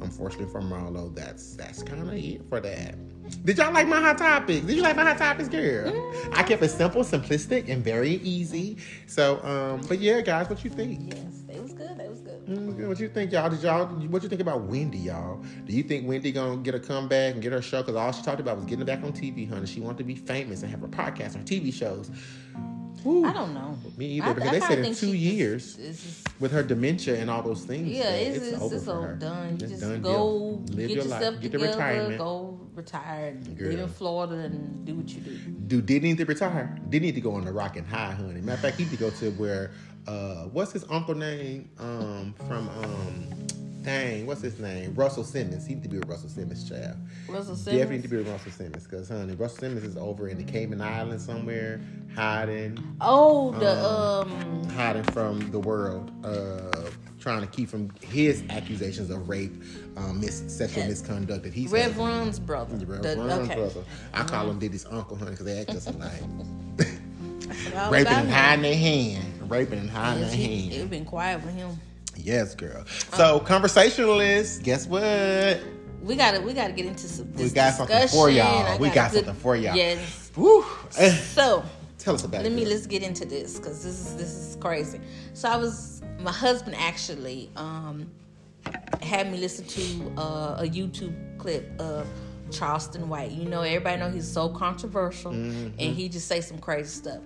unfortunately 0.00 0.50
for 0.50 0.60
Marlo, 0.60 1.14
that's 1.14 1.56
that's 1.56 1.82
kind 1.82 2.02
of 2.02 2.12
it 2.14 2.42
for 2.48 2.60
that. 2.60 2.94
Did 3.44 3.58
y'all 3.58 3.72
like 3.72 3.86
my 3.88 4.00
hot 4.00 4.18
topics? 4.18 4.66
Did 4.66 4.76
you 4.76 4.82
like 4.82 4.96
my 4.96 5.04
hot 5.04 5.18
topics, 5.18 5.48
girl? 5.48 5.92
Mm. 5.92 6.36
I 6.36 6.42
kept 6.42 6.62
it 6.62 6.70
simple, 6.70 7.02
simplistic, 7.02 7.68
and 7.68 7.84
very 7.84 8.14
easy. 8.16 8.78
So, 9.06 9.42
um, 9.44 9.82
but 9.86 9.98
yeah, 10.00 10.20
guys, 10.22 10.48
what 10.48 10.64
you 10.64 10.70
think? 10.70 11.14
Yes, 11.14 11.37
What 12.88 12.98
you 13.00 13.08
think, 13.08 13.32
y'all? 13.32 13.50
Did 13.50 13.62
y'all? 13.62 13.86
What 13.86 14.22
you 14.22 14.30
think 14.30 14.40
about 14.40 14.62
Wendy, 14.62 14.96
y'all? 14.98 15.42
Do 15.66 15.72
you 15.74 15.82
think 15.82 16.08
Wendy 16.08 16.32
gonna 16.32 16.56
get 16.62 16.74
a 16.74 16.80
comeback 16.80 17.34
and 17.34 17.42
get 17.42 17.52
her 17.52 17.60
show? 17.60 17.82
Because 17.82 17.96
all 17.96 18.10
she 18.12 18.22
talked 18.22 18.40
about 18.40 18.56
was 18.56 18.64
getting 18.64 18.86
back 18.86 19.02
on 19.04 19.12
TV, 19.12 19.46
honey. 19.48 19.66
She 19.66 19.80
wanted 19.80 19.98
to 19.98 20.04
be 20.04 20.14
famous 20.14 20.62
and 20.62 20.70
have 20.70 20.80
her 20.80 20.88
podcast, 20.88 21.34
her 21.36 21.42
TV 21.42 21.70
shows. 21.72 22.10
Whew. 23.02 23.26
I 23.26 23.32
don't 23.32 23.54
know. 23.54 23.78
Me 23.96 24.06
either, 24.06 24.26
I- 24.30 24.32
because 24.32 24.48
I 24.48 24.52
they 24.52 24.60
said 24.60 24.78
in 24.80 24.84
two 24.86 24.92
she 24.94 25.12
just- 25.12 25.14
years 25.14 25.74
just- 25.76 26.40
with 26.40 26.50
her 26.50 26.62
dementia 26.64 27.20
and 27.20 27.30
all 27.30 27.42
those 27.42 27.62
things. 27.64 27.88
yeah, 27.88 28.10
it's 28.10 28.38
it's, 28.48 28.60
over 28.60 28.74
it's 28.74 28.84
for 28.86 28.90
all 28.92 29.02
her. 29.02 29.14
done. 29.14 29.50
You 29.60 29.66
just 29.68 29.80
done 29.80 30.00
go 30.02 30.60
deal. 30.66 30.76
get 30.76 30.90
your 30.90 31.04
yourself 31.04 31.22
life. 31.34 31.42
Get 31.42 31.52
the 31.52 31.58
together, 31.58 31.72
retirement. 31.78 32.18
go 32.18 32.60
retire, 32.74 33.34
Girl. 33.56 33.68
live 33.70 33.78
in 33.80 33.88
Florida, 33.88 34.34
and 34.44 34.84
do 34.84 34.94
what 34.96 35.08
you 35.10 35.20
do. 35.20 35.30
Dude 35.68 35.86
did 35.86 36.02
need 36.02 36.18
to 36.18 36.24
retire. 36.24 36.76
Did 36.88 37.02
need 37.02 37.14
to 37.14 37.20
go 37.20 37.34
on 37.34 37.44
the 37.44 37.52
rock 37.52 37.76
and 37.76 37.86
high, 37.86 38.12
honey. 38.12 38.40
Matter 38.40 38.52
of 38.54 38.60
fact, 38.60 38.78
he 38.78 38.84
need 38.84 38.90
to 38.90 38.96
go 38.96 39.10
to 39.10 39.30
where 39.32 39.70
uh 40.08 40.44
what's 40.46 40.72
his 40.72 40.84
uncle 40.90 41.14
name? 41.14 41.68
Um 41.78 42.34
from 42.46 42.68
um 42.70 43.28
dang, 43.82 44.26
what's 44.26 44.42
his 44.42 44.58
name? 44.58 44.94
Russell 44.94 45.24
Simmons. 45.24 45.66
He 45.66 45.74
need 45.74 45.82
to 45.84 45.88
be 45.88 45.96
a 45.98 46.00
Russell 46.00 46.28
Simmons, 46.28 46.68
child. 46.68 46.96
Russell 47.28 47.56
Simmons. 47.56 47.64
Definitely 47.64 47.96
need 47.96 48.02
to 48.02 48.08
be 48.08 48.16
with 48.18 48.28
Russell 48.28 48.52
Simmons, 48.52 48.86
cause 48.86 49.08
honey, 49.08 49.34
Russell 49.34 49.58
Simmons 49.60 49.84
is 49.84 49.96
over 49.96 50.28
in 50.28 50.36
the 50.38 50.44
Cayman 50.44 50.80
Islands 50.80 51.24
somewhere, 51.24 51.80
hiding, 52.14 52.78
Oh, 53.00 53.52
the 53.52 53.78
um, 53.86 54.64
hiding 54.70 55.04
from 55.04 55.50
the 55.52 55.58
world, 55.58 56.10
uh, 56.24 56.90
trying 57.18 57.40
to 57.40 57.46
keep 57.46 57.68
from 57.68 57.90
his 58.02 58.42
accusations 58.50 59.08
of 59.10 59.28
rape, 59.28 59.54
um, 59.96 60.20
mis- 60.20 60.44
sexual 60.48 60.84
misconduct 60.86 61.44
that 61.44 61.52
he's 61.54 61.70
Rev 61.70 61.92
had. 61.92 61.96
Run's 61.98 62.38
brother. 62.38 62.76
Rev 62.84 63.02
The- 63.02 63.16
Run's 63.16 63.50
okay. 63.50 63.54
brother. 63.54 63.84
I 64.12 64.22
call 64.24 64.50
him 64.50 64.58
Diddy's 64.58 64.84
uncle, 64.86 65.16
honey, 65.16 65.30
because 65.32 65.46
they 65.46 65.58
act 65.60 65.70
just 65.72 65.88
alike. 65.88 66.12
I 67.50 67.54
forgot 67.54 67.86
all 67.86 67.92
raping 67.92 68.12
and 68.12 68.30
hiding 68.30 68.62
their 68.62 68.76
hand. 68.76 69.50
Raping 69.50 69.78
and 69.78 69.90
hiding 69.90 70.22
their 70.22 70.30
hand. 70.30 70.72
It's 70.72 70.84
been 70.90 71.04
quiet 71.04 71.44
with 71.44 71.54
him. 71.54 71.78
Yes, 72.16 72.54
girl. 72.54 72.84
So, 73.14 73.40
conversationalists, 73.40 74.58
guess 74.58 74.86
what? 74.86 75.60
We 76.02 76.16
gotta 76.16 76.40
we 76.40 76.52
gotta 76.52 76.72
get 76.72 76.86
into 76.86 77.08
some. 77.08 77.32
We 77.34 77.50
got 77.50 77.74
something 77.74 78.08
for 78.08 78.30
y'all. 78.30 78.66
I 78.66 78.76
We 78.76 78.90
got 78.90 79.12
something 79.12 79.34
for 79.34 79.56
y'all. 79.56 79.76
Yes. 79.76 80.30
Woo. 80.36 80.64
So 80.90 81.64
Tell 81.98 82.14
us 82.14 82.24
about 82.24 82.44
let 82.44 82.52
it. 82.52 82.54
me 82.54 82.62
girl. 82.62 82.72
let's 82.72 82.86
get 82.86 83.02
into 83.02 83.24
this 83.24 83.58
because 83.58 83.82
this 83.82 83.98
is 83.98 84.16
this 84.16 84.28
is 84.30 84.56
crazy. 84.56 85.00
So 85.34 85.48
I 85.48 85.56
was 85.56 86.02
my 86.20 86.32
husband 86.32 86.76
actually 86.78 87.50
um 87.56 88.08
had 89.02 89.30
me 89.30 89.38
listen 89.38 89.66
to 89.66 90.12
uh, 90.20 90.56
a 90.60 90.68
YouTube 90.68 91.14
clip 91.38 91.70
of 91.80 92.06
Charleston 92.50 93.08
White. 93.08 93.30
You 93.32 93.48
know, 93.48 93.62
everybody 93.62 93.98
know 93.98 94.10
he's 94.10 94.26
so 94.30 94.48
controversial 94.48 95.32
Mm-hmm. 95.32 95.78
and 95.78 95.94
he 95.96 96.08
just 96.08 96.26
say 96.28 96.40
some 96.40 96.58
crazy 96.58 96.88
stuff. 96.88 97.20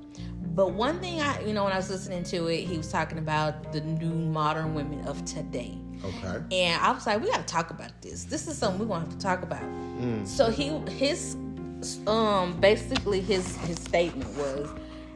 But 0.55 0.73
one 0.73 1.01
thing 1.01 1.21
I, 1.21 1.41
you 1.47 1.55
know, 1.55 1.65
when 1.65 1.73
I 1.73 1.77
was 1.77 1.89
listening 1.91 2.25
to 2.25 2.47
it, 2.49 2.65
he 2.65 2.77
was 2.77 2.91
talking 2.91 3.19
about 3.19 3.73
the 3.73 3.81
new 3.81 4.13
modern 4.13 4.75
women 4.75 5.07
of 5.07 5.25
today. 5.25 5.79
Okay. 6.05 6.43
And 6.51 6.83
I 6.83 6.91
was 6.93 7.07
like, 7.07 7.21
we 7.23 7.29
got 7.29 7.47
to 7.47 7.53
talk 7.55 7.71
about 7.71 8.03
this. 8.03 8.25
This 8.25 8.49
is 8.49 8.59
something 8.59 8.81
we're 8.81 8.87
gonna 8.87 9.05
have 9.07 9.15
to 9.17 9.19
talk 9.19 9.43
about. 9.43 9.63
Mm. 9.63 10.27
So 10.27 10.51
he 10.51 10.69
his 10.93 11.37
um 12.07 12.61
basically 12.61 13.21
his 13.21 13.57
his 13.59 13.79
statement 13.79 14.29
was 14.37 14.69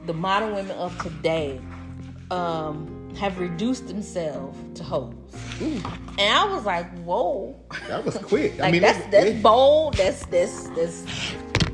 the 0.06 0.14
modern 0.14 0.54
women 0.54 0.76
of 0.78 0.96
today 1.02 1.60
um 2.30 2.95
have 3.18 3.38
reduced 3.38 3.88
themselves 3.88 4.58
to 4.78 4.84
hoes. 4.84 5.14
And 5.60 6.20
I 6.20 6.44
was 6.52 6.64
like, 6.64 6.90
whoa. 7.04 7.54
That 7.88 8.04
was 8.04 8.16
quick. 8.18 8.60
I 8.60 8.70
mean, 8.70 8.82
that's 8.82 8.98
it- 8.98 9.10
that's 9.10 9.26
it- 9.26 9.42
bold. 9.42 9.94
That's 9.94 10.24
that's 10.26 10.68
that's 10.70 11.02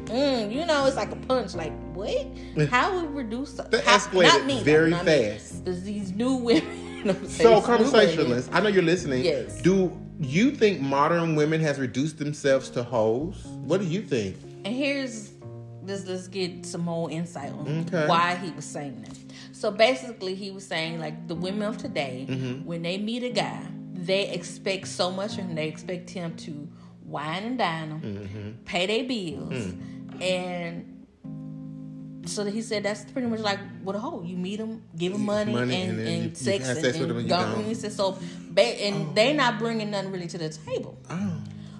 mm, 0.06 0.52
you 0.52 0.64
know, 0.66 0.86
it's 0.86 0.96
like 0.96 1.10
a 1.10 1.16
punch. 1.16 1.54
Like 1.54 1.72
what? 1.94 2.26
How 2.70 2.98
we 3.00 3.06
reduce? 3.08 3.52
That 3.54 3.74
how, 3.84 3.98
escalated 3.98 4.24
not 4.28 4.46
me, 4.46 4.62
very 4.62 4.90
not 4.90 5.04
me. 5.04 5.12
fast. 5.30 5.64
There's 5.64 5.82
these 5.82 6.12
new 6.12 6.34
women. 6.36 6.96
you 6.98 7.04
know 7.04 7.12
what 7.14 7.22
I'm 7.22 7.28
saying? 7.28 7.30
So, 7.30 7.32
These 7.32 7.38
new 7.40 7.50
women. 7.50 7.62
conversationalists, 7.62 8.50
I 8.52 8.60
know 8.60 8.68
you're 8.68 8.82
listening. 8.82 9.24
Yes. 9.24 9.60
Do 9.62 9.96
you 10.20 10.52
think 10.52 10.80
modern 10.80 11.34
women 11.34 11.60
has 11.62 11.78
reduced 11.80 12.18
themselves 12.18 12.70
to 12.70 12.82
hoes? 12.84 13.44
What 13.46 13.80
do 13.80 13.86
you 13.86 14.02
think? 14.02 14.36
And 14.64 14.74
here's 14.74 15.32
let's 15.84 16.06
let's 16.06 16.28
get 16.28 16.64
some 16.64 16.82
more 16.82 17.10
insight 17.10 17.50
on 17.52 17.84
Okay. 17.88 18.06
why 18.06 18.36
he 18.36 18.50
was 18.52 18.64
saying 18.64 19.02
that. 19.02 19.18
So 19.62 19.70
basically, 19.70 20.34
he 20.34 20.50
was 20.50 20.66
saying 20.66 20.98
like 20.98 21.28
the 21.28 21.36
women 21.36 21.62
of 21.62 21.76
today, 21.78 22.26
Mm-hmm. 22.28 22.64
when 22.64 22.82
they 22.82 22.98
meet 22.98 23.22
a 23.22 23.30
guy, 23.30 23.62
they 23.94 24.28
expect 24.30 24.88
so 24.88 25.12
much 25.12 25.36
from 25.36 25.44
him. 25.50 25.54
They 25.54 25.68
expect 25.68 26.10
him 26.10 26.34
to 26.38 26.68
wine 27.04 27.44
and 27.44 27.56
dine 27.58 27.88
them, 27.90 28.00
Mm-hmm. 28.02 28.50
pay 28.64 28.86
their 28.86 29.04
bills, 29.04 29.52
Mm. 29.52 30.20
and 30.20 30.74
so 32.26 32.44
he 32.44 32.60
said 32.60 32.82
that's 32.82 33.04
pretty 33.12 33.28
much 33.28 33.38
like 33.50 33.60
what 33.84 33.94
a 33.94 34.00
hoe. 34.00 34.22
You 34.24 34.36
meet 34.36 34.56
them, 34.56 34.82
give 34.96 35.12
them 35.12 35.24
money, 35.26 35.52
Money, 35.52 35.76
and, 35.82 35.90
and 36.00 36.08
and, 36.08 36.22
you- 36.24 36.28
you 36.30 36.34
sex, 36.34 36.66
have 36.66 36.76
and, 36.78 36.84
sex 36.86 36.98
and 36.98 37.10
and 37.12 37.22
you 37.22 37.28
gone. 37.28 37.62
He 37.64 37.74
said 37.74 37.92
so, 37.92 38.18
ba- 38.50 38.62
and 38.86 39.14
they 39.14 39.32
not 39.32 39.60
bringing 39.60 39.92
nothing 39.92 40.10
really 40.10 40.26
to 40.34 40.38
the 40.38 40.48
table. 40.48 40.98
Oh. 41.08 41.34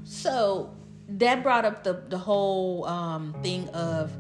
So 0.05 0.71
that 1.09 1.43
brought 1.43 1.65
up 1.65 1.83
the 1.83 1.95
the 2.15 2.19
whole 2.19 2.85
um, 2.87 3.35
thing 3.43 3.69
of 3.71 4.13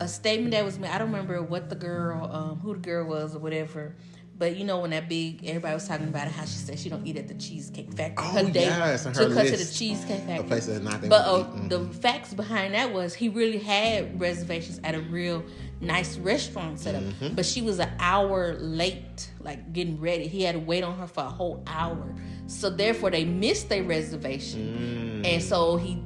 a 0.00 0.08
statement 0.08 0.52
that 0.52 0.64
was 0.64 0.78
made. 0.78 0.90
I 0.90 0.98
don't 0.98 1.10
remember 1.10 1.42
what 1.42 1.68
the 1.68 1.76
girl, 1.76 2.30
um, 2.32 2.58
who 2.60 2.74
the 2.74 2.80
girl 2.80 3.06
was 3.06 3.34
or 3.34 3.38
whatever. 3.38 3.96
But 4.38 4.56
you 4.56 4.64
know 4.64 4.80
when 4.80 4.90
that 4.90 5.08
big 5.08 5.46
everybody 5.46 5.72
was 5.72 5.88
talking 5.88 6.08
about 6.08 6.26
it, 6.26 6.32
how 6.34 6.44
she 6.44 6.58
said 6.58 6.78
she 6.78 6.90
don't 6.90 7.06
eat 7.06 7.16
at 7.16 7.26
the 7.26 7.34
cheesecake 7.34 7.90
factory. 7.94 8.26
Oh, 8.26 8.50
yes, 8.52 9.06
and 9.06 9.16
her 9.16 9.24
took 9.24 9.32
her 9.32 9.44
to 9.44 9.56
the 9.56 9.64
cheesecake 9.64 10.24
A 10.24 10.26
factory. 10.26 10.46
place 10.46 10.66
that's 10.66 10.84
not. 10.84 11.08
But 11.08 11.26
uh, 11.26 11.46
the 11.68 11.86
facts 11.86 12.34
behind 12.34 12.74
that 12.74 12.92
was 12.92 13.14
he 13.14 13.30
really 13.30 13.56
had 13.56 14.20
reservations 14.20 14.78
at 14.84 14.94
a 14.94 15.00
real 15.00 15.42
nice 15.80 16.18
restaurant 16.18 16.78
set 16.78 16.94
up. 16.94 17.02
Mm-hmm. 17.02 17.34
But 17.34 17.46
she 17.46 17.62
was 17.62 17.78
an 17.78 17.90
hour 17.98 18.56
late, 18.58 19.30
like 19.40 19.72
getting 19.72 19.98
ready. 19.98 20.26
He 20.26 20.42
had 20.42 20.52
to 20.52 20.58
wait 20.58 20.84
on 20.84 20.98
her 20.98 21.06
for 21.06 21.24
a 21.24 21.30
whole 21.30 21.62
hour. 21.66 22.14
So 22.46 22.68
therefore 22.68 23.10
they 23.10 23.24
missed 23.24 23.70
their 23.70 23.84
reservation. 23.84 25.22
And 25.24 25.42
so 25.42 25.78
he 25.78 26.02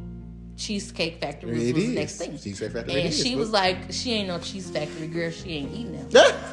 Cheesecake 0.60 1.20
Factory 1.20 1.52
was. 1.52 1.72
Was 1.72 1.86
the 1.86 1.94
next 1.94 2.18
thing. 2.18 2.38
Cheesecake 2.38 2.72
Factory 2.72 3.00
And 3.00 3.08
is. 3.08 3.22
she 3.22 3.34
was 3.34 3.50
like, 3.50 3.90
she 3.90 4.12
ain't 4.12 4.28
no 4.28 4.38
cheese 4.38 4.70
factory 4.70 5.06
girl, 5.06 5.30
she 5.30 5.50
ain't 5.50 5.72
eating 5.72 6.10
them. 6.10 6.34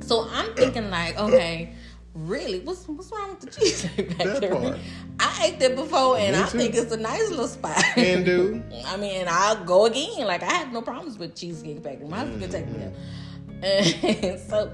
So 0.00 0.26
I'm 0.32 0.54
thinking 0.54 0.88
like, 0.88 1.18
okay, 1.18 1.74
really, 2.14 2.60
what's 2.60 2.88
what's 2.88 3.12
wrong 3.12 3.28
with 3.28 3.40
the 3.40 3.50
cheesecake 3.50 4.12
factory? 4.12 4.80
I 5.20 5.44
ate 5.44 5.58
there 5.58 5.76
before, 5.76 6.16
and 6.16 6.34
Me 6.34 6.42
I 6.42 6.46
too. 6.46 6.56
think 6.56 6.74
it's 6.74 6.92
a 6.92 6.96
nice 6.96 7.28
little 7.28 7.46
spot. 7.46 7.76
Can 7.94 8.24
do. 8.24 8.62
I 8.86 8.96
mean, 8.96 9.26
I'll 9.28 9.62
go 9.64 9.84
again. 9.84 10.26
Like 10.26 10.42
I 10.42 10.50
have 10.54 10.72
no 10.72 10.80
problems 10.80 11.18
with 11.18 11.34
cheesecake 11.36 11.82
factory. 11.82 12.08
My 12.08 12.20
husband 12.20 12.40
can 12.40 12.50
take 12.50 12.66
me 12.68 12.78
mm-hmm. 12.78 13.60
there. 13.60 14.30
And 14.30 14.40
so 14.40 14.72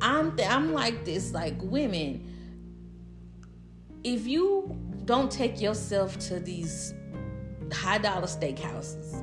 I'm 0.00 0.34
th- 0.34 0.48
I'm 0.48 0.72
like 0.72 1.04
this, 1.04 1.34
like 1.34 1.56
women. 1.60 2.26
If 4.02 4.26
you 4.26 4.78
don't 5.04 5.30
take 5.30 5.60
yourself 5.60 6.18
to 6.20 6.40
these 6.40 6.94
high 7.72 7.98
dollar 7.98 8.26
steakhouses 8.26 9.14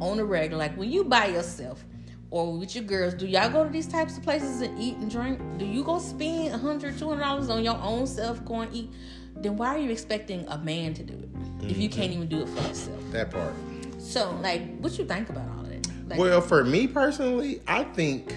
on 0.00 0.16
the 0.16 0.24
regular, 0.24 0.58
like 0.58 0.76
when 0.76 0.90
you 0.90 1.04
by 1.04 1.26
yourself 1.26 1.84
or 2.30 2.56
with 2.56 2.74
your 2.74 2.84
girls, 2.84 3.14
do 3.14 3.26
y'all 3.26 3.50
go 3.50 3.62
to 3.64 3.70
these 3.70 3.86
types 3.86 4.16
of 4.16 4.22
places 4.22 4.62
and 4.62 4.78
eat 4.80 4.96
and 4.96 5.10
drink? 5.10 5.38
Do 5.58 5.66
you 5.66 5.84
go 5.84 5.98
spend 5.98 6.54
a 6.54 6.58
hundred, 6.58 6.98
two 6.98 7.08
hundred 7.08 7.22
dollars 7.22 7.50
on 7.50 7.62
your 7.62 7.76
own 7.76 8.06
self 8.06 8.44
going 8.44 8.72
eat? 8.72 8.90
Then 9.36 9.56
why 9.56 9.68
are 9.68 9.78
you 9.78 9.90
expecting 9.90 10.46
a 10.48 10.58
man 10.58 10.94
to 10.94 11.02
do 11.02 11.14
it 11.14 11.70
if 11.70 11.78
you 11.78 11.88
can't 11.88 12.12
mm-hmm. 12.12 12.22
even 12.22 12.28
do 12.28 12.42
it 12.42 12.48
for 12.48 12.68
yourself? 12.68 13.00
that 13.12 13.30
part. 13.30 13.54
So, 13.98 14.36
like, 14.42 14.78
what 14.78 14.98
you 14.98 15.04
think 15.04 15.30
about 15.30 15.48
all 15.50 15.60
of 15.60 15.68
that? 15.68 15.86
Like, 16.08 16.18
Well, 16.18 16.40
for 16.40 16.64
me 16.64 16.86
personally, 16.86 17.60
I 17.66 17.84
think 17.84 18.34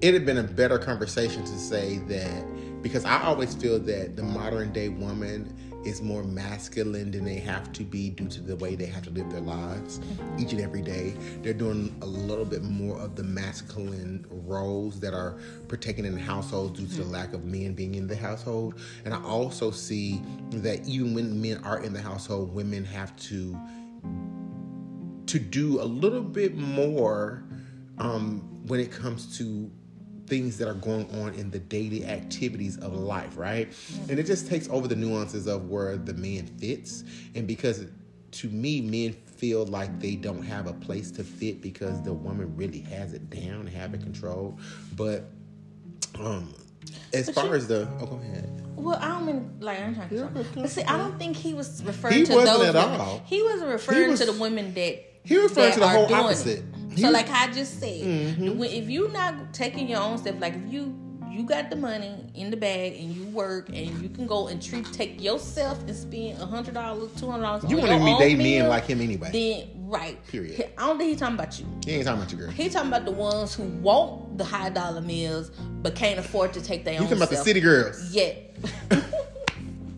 it 0.00 0.14
had 0.14 0.26
been 0.26 0.38
a 0.38 0.42
better 0.42 0.78
conversation 0.78 1.44
to 1.44 1.58
say 1.58 1.98
that 2.08 2.82
because 2.82 3.04
I 3.04 3.22
always 3.22 3.54
feel 3.54 3.78
that 3.78 4.16
the 4.16 4.22
modern 4.22 4.72
day 4.72 4.88
woman 4.88 5.54
is 5.84 6.02
more 6.02 6.22
masculine 6.22 7.10
than 7.10 7.24
they 7.24 7.38
have 7.38 7.72
to 7.72 7.84
be 7.84 8.10
due 8.10 8.28
to 8.28 8.40
the 8.40 8.56
way 8.56 8.74
they 8.74 8.86
have 8.86 9.02
to 9.04 9.10
live 9.10 9.30
their 9.30 9.40
lives 9.40 10.00
each 10.38 10.52
and 10.52 10.60
every 10.60 10.82
day. 10.82 11.14
They're 11.42 11.54
doing 11.54 11.96
a 12.02 12.06
little 12.06 12.44
bit 12.44 12.62
more 12.62 12.98
of 12.98 13.16
the 13.16 13.22
masculine 13.22 14.26
roles 14.30 15.00
that 15.00 15.14
are 15.14 15.38
protected 15.68 16.04
in 16.04 16.16
households 16.16 16.78
due 16.78 16.86
to 16.86 17.02
the 17.04 17.10
lack 17.10 17.32
of 17.32 17.44
men 17.44 17.74
being 17.74 17.94
in 17.94 18.06
the 18.06 18.16
household. 18.16 18.74
And 19.04 19.14
I 19.14 19.22
also 19.22 19.70
see 19.70 20.22
that 20.50 20.86
even 20.86 21.14
when 21.14 21.40
men 21.40 21.62
are 21.64 21.82
in 21.82 21.92
the 21.92 22.02
household, 22.02 22.54
women 22.54 22.84
have 22.84 23.16
to 23.16 23.58
to 25.26 25.38
do 25.38 25.80
a 25.80 25.84
little 25.84 26.22
bit 26.22 26.56
more 26.56 27.44
um, 27.98 28.40
when 28.66 28.80
it 28.80 28.90
comes 28.90 29.38
to 29.38 29.70
things 30.30 30.56
that 30.58 30.68
are 30.68 30.74
going 30.74 31.10
on 31.20 31.34
in 31.34 31.50
the 31.50 31.58
daily 31.58 32.06
activities 32.06 32.78
of 32.78 32.94
life, 32.94 33.36
right? 33.36 33.68
And 34.08 34.18
it 34.18 34.24
just 34.24 34.46
takes 34.48 34.68
over 34.70 34.88
the 34.88 34.94
nuances 34.96 35.46
of 35.46 35.68
where 35.68 35.96
the 35.98 36.14
man 36.14 36.46
fits. 36.46 37.04
And 37.34 37.46
because 37.46 37.84
to 38.32 38.48
me, 38.48 38.80
men 38.80 39.12
feel 39.12 39.66
like 39.66 39.98
they 40.00 40.14
don't 40.14 40.42
have 40.44 40.68
a 40.68 40.72
place 40.72 41.10
to 41.10 41.24
fit 41.24 41.60
because 41.60 42.00
the 42.02 42.12
woman 42.14 42.54
really 42.56 42.80
has 42.82 43.12
it 43.12 43.28
down, 43.28 43.66
have 43.66 43.92
it 43.92 44.02
controlled. 44.02 44.60
But 44.96 45.24
um, 46.18 46.54
as 47.12 47.26
But 47.26 47.34
far 47.34 47.46
you- 47.46 47.54
as 47.54 47.66
the 47.66 47.88
oh, 48.00 48.06
go 48.06 48.16
ahead. 48.22 48.62
well, 48.76 48.96
I 49.00 49.08
don't 49.08 49.26
mean 49.26 49.50
like 49.60 49.80
I'm 49.80 49.94
trying 49.96 50.08
to. 50.10 50.14
Yeah, 50.14 50.28
but 50.32 50.46
but- 50.54 50.70
see, 50.70 50.82
I 50.84 50.96
don't 50.96 51.18
think 51.18 51.36
he 51.36 51.54
was 51.54 51.82
referring 51.84 52.14
He 52.18 52.24
to 52.26 52.34
wasn't 52.34 52.58
those 52.58 52.74
at 52.74 52.84
women. 52.84 53.00
all. 53.00 53.22
He 53.26 53.42
wasn't 53.42 53.70
referring 53.70 54.10
was- 54.10 54.20
to 54.20 54.26
the 54.26 54.32
women 54.40 54.74
that 54.74 55.06
he 55.24 55.36
was 55.38 55.50
referring 55.50 55.74
to 55.74 55.80
the 55.80 55.88
whole 55.88 56.12
opposite. 56.14 56.64
He 56.90 57.02
so, 57.02 57.08
was- 57.08 57.14
like 57.14 57.30
I 57.30 57.50
just 57.52 57.78
said, 57.80 58.00
Mhm. 58.02 58.64
if 58.72 58.88
you're 58.88 59.10
not 59.12 59.54
taking 59.54 59.88
your 59.88 60.00
own 60.00 60.18
stuff, 60.18 60.36
like 60.40 60.54
if 60.54 60.72
you 60.72 60.94
you 61.30 61.44
got 61.44 61.70
the 61.70 61.76
money 61.76 62.12
in 62.34 62.50
the 62.50 62.56
bag 62.56 62.94
and 62.98 63.14
you 63.14 63.24
work 63.26 63.68
and 63.68 64.02
you 64.02 64.08
can 64.08 64.26
go 64.26 64.48
and 64.48 64.60
treat 64.60 64.84
take 64.92 65.22
yourself 65.22 65.80
and 65.86 65.94
spend 65.94 66.40
a 66.42 66.44
hundred 66.44 66.74
dollars, 66.74 67.08
two 67.18 67.30
hundred 67.30 67.44
dollars. 67.44 67.64
You 67.68 67.78
your 67.78 67.86
be 67.86 67.92
own 67.92 68.18
dating 68.18 68.38
men 68.38 68.68
like 68.68 68.86
him 68.86 69.00
anyway. 69.00 69.30
Then 69.32 69.80
Right. 69.90 70.24
Period. 70.28 70.70
I 70.78 70.86
don't 70.86 70.98
think 70.98 71.10
he 71.10 71.16
talking 71.16 71.34
about 71.34 71.58
you. 71.58 71.66
He 71.84 71.92
ain't 71.94 72.04
talking 72.04 72.20
about 72.20 72.30
you, 72.32 72.38
girl. 72.38 72.50
He 72.50 72.68
talking 72.68 72.88
about 72.88 73.04
the 73.04 73.10
ones 73.10 73.54
who 73.54 73.64
want 73.64 74.38
the 74.38 74.44
high 74.44 74.70
dollar 74.70 75.00
meals 75.00 75.50
but 75.82 75.96
can't 75.96 76.18
afford 76.20 76.52
to 76.52 76.62
take 76.62 76.84
their 76.84 76.94
He 76.94 76.98
own. 76.98 77.04
You 77.08 77.08
talking 77.16 77.22
about 77.24 77.30
the 77.30 77.44
city 77.44 77.60
girls. 77.60 78.12
Yet. 78.14 78.56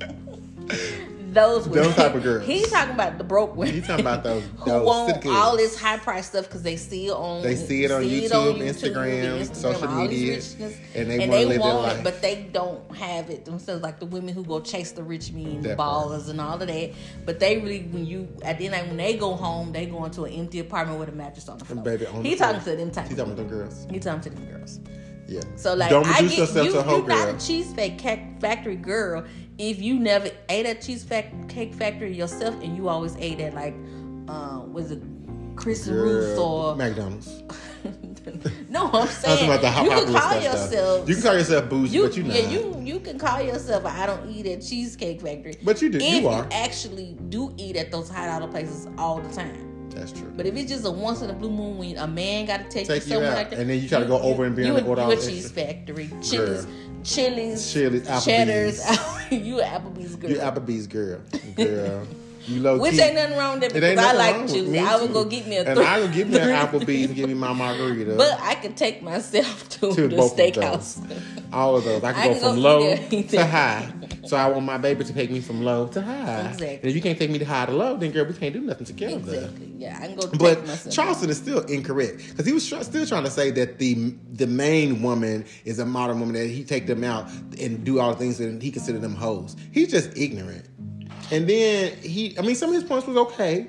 those 1.32 1.68
women. 1.68 1.84
Those 1.84 1.94
type 1.96 2.14
of 2.14 2.22
girls. 2.28 2.46
He's 2.46 2.70
talking 2.70 2.94
about 2.94 3.18
the 3.18 3.24
broke 3.24 3.56
women. 3.56 3.74
He 3.74 3.80
talking 3.80 4.04
about 4.04 4.22
those- 4.22 4.44
who 4.58 4.82
want 4.82 5.24
all 5.26 5.56
this 5.56 5.78
high 5.78 5.96
price 5.96 6.26
stuff 6.26 6.44
because 6.46 6.62
they 6.62 6.76
see 6.76 7.06
it 7.06 7.12
on 7.12 7.42
They 7.42 7.56
see 7.56 7.84
it 7.84 7.90
on 7.90 8.02
YouTube, 8.02 8.58
Instagram, 8.60 9.54
social 9.54 9.88
all 9.88 9.96
this 10.02 10.10
media, 10.10 10.34
richness, 10.36 10.76
and 10.94 11.10
they 11.10 11.44
their 11.44 11.58
want 11.60 11.98
it, 11.98 12.04
but 12.04 12.20
they 12.22 12.48
don't 12.52 12.94
have 12.96 13.30
it 13.30 13.44
themselves. 13.44 13.82
Like 13.82 13.98
the 13.98 14.06
women 14.06 14.34
who 14.34 14.44
go 14.44 14.60
chase 14.60 14.92
the 14.92 15.02
rich 15.02 15.32
men, 15.32 15.62
part. 15.64 15.78
ballers, 15.78 16.28
and 16.28 16.40
all 16.40 16.60
of 16.60 16.66
that. 16.66 16.92
But 17.24 17.40
they 17.40 17.58
really, 17.58 17.82
when 17.90 18.06
you 18.06 18.28
at 18.42 18.58
the 18.58 18.66
end, 18.66 18.72
like, 18.74 18.86
when 18.86 18.96
they 18.96 19.16
go 19.16 19.34
home, 19.34 19.72
they 19.72 19.86
go 19.86 20.04
into 20.04 20.24
an 20.24 20.32
empty 20.32 20.58
apartment 20.60 20.98
with 20.98 21.08
a 21.08 21.12
mattress 21.12 21.48
on 21.48 21.58
the 21.58 21.64
floor. 21.64 21.82
baby, 21.82 22.06
on 22.06 22.24
he 22.24 22.32
the 22.34 22.36
talking 22.38 22.60
floor. 22.60 22.76
to 22.76 22.80
them 22.82 22.90
type. 22.90 23.08
He 23.08 23.14
talking 23.14 23.32
about 23.32 23.36
them 23.36 23.48
girls. 23.48 23.86
He 23.90 23.98
talking 23.98 24.20
to 24.22 24.30
them 24.30 24.46
girls. 24.46 24.80
Yeah. 25.28 25.40
So 25.56 25.74
like, 25.74 25.88
don't 25.88 26.06
I 26.06 26.20
get 26.22 26.36
yourself 26.38 26.66
you. 26.66 26.72
to 26.72 26.78
a 26.80 26.82
hoe 26.82 26.98
You're 26.98 27.06
not 27.06 27.26
girl. 27.26 27.36
a 27.36 27.40
cheesecake 27.40 28.00
factory 28.40 28.76
girl 28.76 29.24
if 29.58 29.80
you 29.80 29.98
never 29.98 30.30
ate 30.48 30.66
at 30.66 30.80
cheesecake 30.82 31.74
factory 31.74 32.14
yourself, 32.16 32.54
and 32.62 32.76
you 32.76 32.88
always 32.88 33.16
ate 33.16 33.40
at 33.40 33.54
like, 33.54 33.74
uh, 34.28 34.60
was 34.66 34.90
it 34.92 35.02
Chris 35.56 35.86
Ruth 35.86 36.38
or? 36.38 36.76
McDonald's. 36.76 37.42
no, 38.68 38.88
I'm 38.92 39.08
saying 39.22 39.44
about 39.46 39.60
the 39.60 39.70
hot 39.70 39.84
you 39.84 39.90
can 39.90 40.06
call 40.12 40.20
stuff. 40.20 40.42
yourself. 40.44 40.70
though. 40.70 41.06
You 41.06 41.14
can 41.14 41.22
call 41.22 41.34
yourself 41.34 41.68
bougie, 41.68 41.94
you, 41.94 42.02
but 42.04 42.16
you 42.16 42.22
not. 42.22 42.34
yeah, 42.36 42.48
you 42.48 42.80
you 42.80 43.00
can 43.00 43.18
call 43.18 43.40
yourself. 43.42 43.84
I 43.84 44.06
don't 44.06 44.28
eat 44.30 44.46
at 44.46 44.62
Cheesecake 44.62 45.20
Factory, 45.20 45.56
But 45.62 45.82
you 45.82 45.90
do. 45.90 45.98
If 45.98 46.04
You 46.04 46.20
you 46.20 46.28
are. 46.28 46.46
actually 46.52 47.16
do 47.28 47.52
eat 47.58 47.76
at 47.76 47.90
those 47.90 48.08
high 48.08 48.26
dollar 48.26 48.50
places 48.50 48.88
all 48.98 49.20
the 49.20 49.32
time. 49.34 49.68
That's 49.90 50.12
true. 50.12 50.32
But 50.36 50.46
if 50.46 50.56
it's 50.56 50.70
just 50.70 50.86
a 50.86 50.90
once 50.90 51.20
in 51.20 51.28
a 51.28 51.34
blue 51.34 51.50
moon 51.50 51.76
when 51.76 51.98
a 51.98 52.06
man 52.06 52.46
got 52.46 52.58
to 52.58 52.68
take, 52.70 52.86
Take 52.86 52.88
you 52.88 52.94
you 52.94 53.00
somewhere 53.14 53.30
out, 53.32 53.36
like 53.36 53.50
that, 53.50 53.58
and 53.58 53.68
then 53.68 53.80
you 53.82 53.88
try 53.88 53.98
to 54.00 54.06
go 54.06 54.18
over 54.20 54.44
and 54.46 54.56
be 54.56 54.62
you, 54.64 54.68
on 54.74 54.76
the 54.82 54.86
order 54.88 55.02
you 55.02 55.10
a 55.10 55.16
cheese 55.16 55.50
factory, 55.50 56.08
Chili's, 56.22 56.66
Chili's, 57.04 57.72
Chili's, 57.72 58.02
Applebee's. 58.08 58.24
Cheddar's, 58.24 58.78
you 59.30 59.56
Applebee's 59.56 60.16
girl. 60.16 60.30
You 60.30 60.36
Applebee's 60.38 60.86
girl, 60.86 61.20
girl. 61.56 62.06
You 62.46 62.60
low 62.60 62.76
Which 62.78 62.94
key. 62.94 63.00
ain't 63.02 63.14
nothing 63.14 63.38
wrong 63.38 63.60
with 63.60 63.72
that 63.72 63.76
It 63.76 63.84
ain't 63.84 63.96
because 63.96 64.14
I 64.14 64.16
like 64.16 64.50
me 64.50 64.78
I 64.80 64.96
would 64.96 65.06
too. 65.08 65.12
go 65.14 65.24
get 65.24 65.46
me 65.46 65.56
a 65.58 65.62
And 65.64 65.76
three. 65.76 65.86
I 65.86 66.00
would 66.00 66.12
give 66.12 66.28
me 66.28 66.38
an 66.38 66.48
Applebee's 66.66 67.06
and 67.06 67.14
give 67.14 67.28
me 67.28 67.34
my 67.34 67.52
margarita. 67.52 68.14
But 68.16 68.36
I 68.40 68.56
could 68.56 68.76
take 68.76 69.00
myself 69.00 69.68
to, 69.68 69.94
to 69.94 70.08
the 70.08 70.16
steakhouse. 70.16 70.98
All 71.52 71.76
of 71.76 71.84
those. 71.84 72.02
I 72.02 72.12
can 72.12 72.20
I 72.20 72.26
go 72.28 72.32
can 72.34 72.40
from 72.42 72.54
go 72.56 72.60
low 72.60 72.96
to 72.96 73.46
high. 73.46 73.92
So 74.24 74.36
I 74.36 74.46
want 74.48 74.64
my 74.64 74.78
baby 74.78 75.04
to 75.04 75.12
take 75.12 75.30
me 75.30 75.40
from 75.40 75.62
low 75.62 75.88
to 75.88 76.00
high. 76.00 76.40
Exactly. 76.50 76.76
And 76.76 76.84
if 76.84 76.94
you 76.94 77.02
can't 77.02 77.18
take 77.18 77.30
me 77.30 77.38
to 77.38 77.44
high 77.44 77.66
to 77.66 77.72
low, 77.72 77.96
then 77.96 78.12
girl, 78.12 78.24
we 78.24 78.34
can't 78.34 78.52
do 78.54 78.60
nothing 78.60 78.86
together. 78.86 79.16
Exactly. 79.16 79.72
Yeah, 79.76 79.98
I 80.00 80.06
can 80.06 80.16
go 80.16 80.28
But. 80.38 80.88
Charleston 80.90 81.30
is 81.30 81.38
still 81.38 81.60
incorrect 81.62 82.28
because 82.28 82.46
he 82.46 82.52
was 82.52 82.68
tr- 82.68 82.82
still 82.82 83.04
trying 83.06 83.24
to 83.24 83.30
say 83.30 83.50
that 83.52 83.78
the 83.78 84.14
the 84.32 84.46
main 84.46 85.02
woman 85.02 85.44
is 85.64 85.78
a 85.78 85.86
modern 85.86 86.20
woman 86.20 86.34
that 86.34 86.46
he 86.46 86.64
take 86.64 86.86
them 86.86 87.02
out 87.04 87.28
and 87.60 87.84
do 87.84 87.98
all 87.98 88.12
the 88.12 88.18
things 88.18 88.38
that 88.38 88.62
he 88.62 88.70
consider 88.70 88.98
them 88.98 89.14
hoes. 89.14 89.56
He's 89.72 89.90
just 89.90 90.16
ignorant. 90.16 90.66
And 91.30 91.48
then 91.48 91.96
he, 91.98 92.38
I 92.38 92.42
mean, 92.42 92.54
some 92.54 92.68
of 92.68 92.74
his 92.74 92.84
points 92.84 93.06
was 93.06 93.16
okay. 93.16 93.68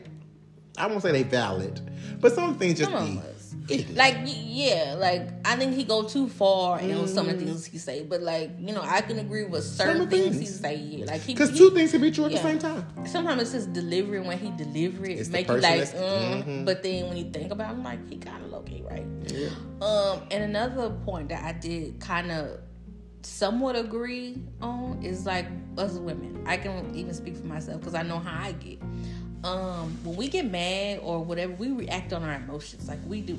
I 0.78 0.88
won't 0.88 1.01
say 1.01 1.12
they 1.12 1.24
valid, 1.24 1.80
but 2.20 2.34
some 2.34 2.56
things 2.56 2.80
just 2.80 2.91
Some 2.91 3.22
be 3.54 3.84
of 3.84 3.95
Like 3.95 4.18
yeah, 4.26 4.95
like 4.97 5.30
I 5.45 5.56
think 5.56 5.76
he 5.76 5.84
go 5.84 6.04
too 6.04 6.28
far 6.30 6.80
in 6.80 7.08
some 7.08 7.30
of 7.30 7.38
the 7.39 7.45
Mm. 7.45 7.47
things 7.47 7.66
he 7.66 7.78
say, 7.78 8.04
but 8.04 8.22
like 8.22 8.51
you 8.60 8.74
know 8.74 8.82
I 8.82 9.01
can 9.01 9.20
agree 9.20 9.45
with 9.45 9.64
certain 9.64 10.01
of 10.01 10.10
the 10.10 10.18
things 10.18 10.39
he 10.39 10.45
say. 10.45 10.76
Yeah, 10.76 11.06
like 11.06 11.22
he 11.22 11.34
Because 11.34 11.58
two 11.58 11.72
things 11.72 11.91
can 11.91 12.01
be 12.01 12.12
true 12.12 12.26
at 12.26 12.32
yeah. 12.32 12.41
the 12.41 12.43
same 12.49 12.60
time. 12.60 12.86
sometimes 13.06 13.41
it's 13.41 13.51
his 13.51 13.68
delivery 13.68 14.20
when 14.20 14.38
he 14.38 14.51
deliver 14.51 15.06
it 15.06 15.20
It's 15.20 15.30
make 15.30 15.47
you 15.47 15.54
like, 15.56 15.80
that's- 15.80 15.93
mm, 15.93 16.43
mhm. 16.45 16.66
but 16.66 16.84
then 16.84 17.08
when 17.10 17.18
you 17.18 17.32
think 17.32 17.51
about 17.51 17.72
him, 17.72 17.84
like 17.84 18.08
he 18.10 18.18
kind 18.18 18.43
of 18.43 18.51
low 18.51 18.62
key 18.62 18.84
right. 18.89 19.06
Yeah. 19.28 19.49
Um, 19.82 20.22
and 20.32 20.43
another 20.43 20.89
point 21.06 21.30
that 21.30 21.43
I 21.43 21.54
did 21.54 21.99
kind 21.99 22.32
of 22.32 22.60
somewhat 23.24 23.76
agree 23.78 24.41
on 24.62 25.01
is 25.01 25.26
like 25.26 25.45
us 25.78 25.93
women. 25.93 26.43
I 26.45 26.58
can 26.58 26.93
even 26.95 27.14
speak 27.14 27.38
for 27.38 27.45
myself 27.45 27.80
because 27.80 27.95
I 27.95 28.04
know 28.04 28.20
how 28.20 28.43
I 28.47 28.51
get. 28.51 28.80
Um, 29.44 29.98
when 30.04 30.16
we 30.16 30.30
get 30.30 30.50
mad 30.50 31.00
or 31.04 31.22
whatever, 31.22 31.52
we 31.54 31.70
react 31.72 32.14
on 32.14 32.24
our 32.24 32.34
emotions 32.34 32.88
like 32.88 33.00
we 33.08 33.20
do. 33.20 33.38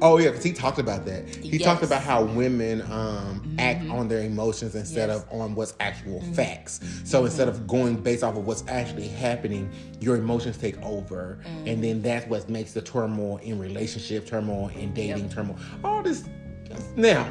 Oh 0.00 0.16
yeah, 0.16 0.28
because 0.30 0.44
he 0.44 0.52
talked 0.52 0.78
about 0.78 1.04
that. 1.04 1.28
He 1.28 1.58
Yes. 1.58 1.64
talked 1.64 1.82
about 1.82 2.02
how 2.02 2.24
women 2.24 2.80
um, 2.90 3.54
act 3.58 3.88
on 3.90 4.08
their 4.08 4.22
emotions 4.22 4.74
instead 4.74 5.10
Yes. 5.10 5.24
of 5.30 5.40
on 5.40 5.54
what's 5.54 5.74
actual 5.78 6.22
facts. 6.32 6.80
So 7.04 7.24
instead 7.26 7.48
of 7.48 7.66
going 7.66 7.96
based 7.96 8.24
off 8.24 8.34
of 8.36 8.46
what's 8.46 8.64
actually 8.66 9.08
happening, 9.08 9.70
your 10.00 10.16
emotions 10.16 10.56
take 10.56 10.80
over, 10.82 11.38
and 11.66 11.84
then 11.84 12.00
that's 12.00 12.26
what 12.28 12.48
makes 12.48 12.72
the 12.72 12.80
turmoil 12.80 13.36
in 13.38 13.58
relationship, 13.58 14.26
turmoil 14.26 14.68
in 14.68 14.94
dating, 14.94 15.28
turmoil. 15.28 15.56
All 15.84 16.02
this. 16.02 16.24
Now, 16.96 17.28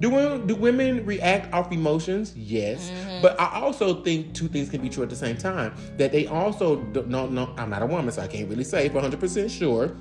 do 0.00 0.10
women, 0.10 0.46
do 0.46 0.54
women 0.54 1.04
react 1.06 1.52
off 1.52 1.72
emotions? 1.72 2.34
Yes, 2.36 2.90
mm-hmm. 2.90 3.22
but 3.22 3.38
I 3.40 3.60
also 3.60 4.02
think 4.02 4.34
two 4.34 4.48
things 4.48 4.68
can 4.68 4.80
be 4.80 4.88
true 4.88 5.02
at 5.02 5.10
the 5.10 5.16
same 5.16 5.36
time. 5.36 5.74
That 5.96 6.12
they 6.12 6.26
also 6.26 6.76
don't 6.76 7.08
know. 7.08 7.26
No, 7.26 7.54
I'm 7.56 7.70
not 7.70 7.82
a 7.82 7.86
woman, 7.86 8.10
so 8.12 8.22
I 8.22 8.26
can't 8.26 8.48
really 8.48 8.64
say 8.64 8.88
for 8.88 8.94
100 8.94 9.20
percent 9.20 9.50
sure. 9.50 9.96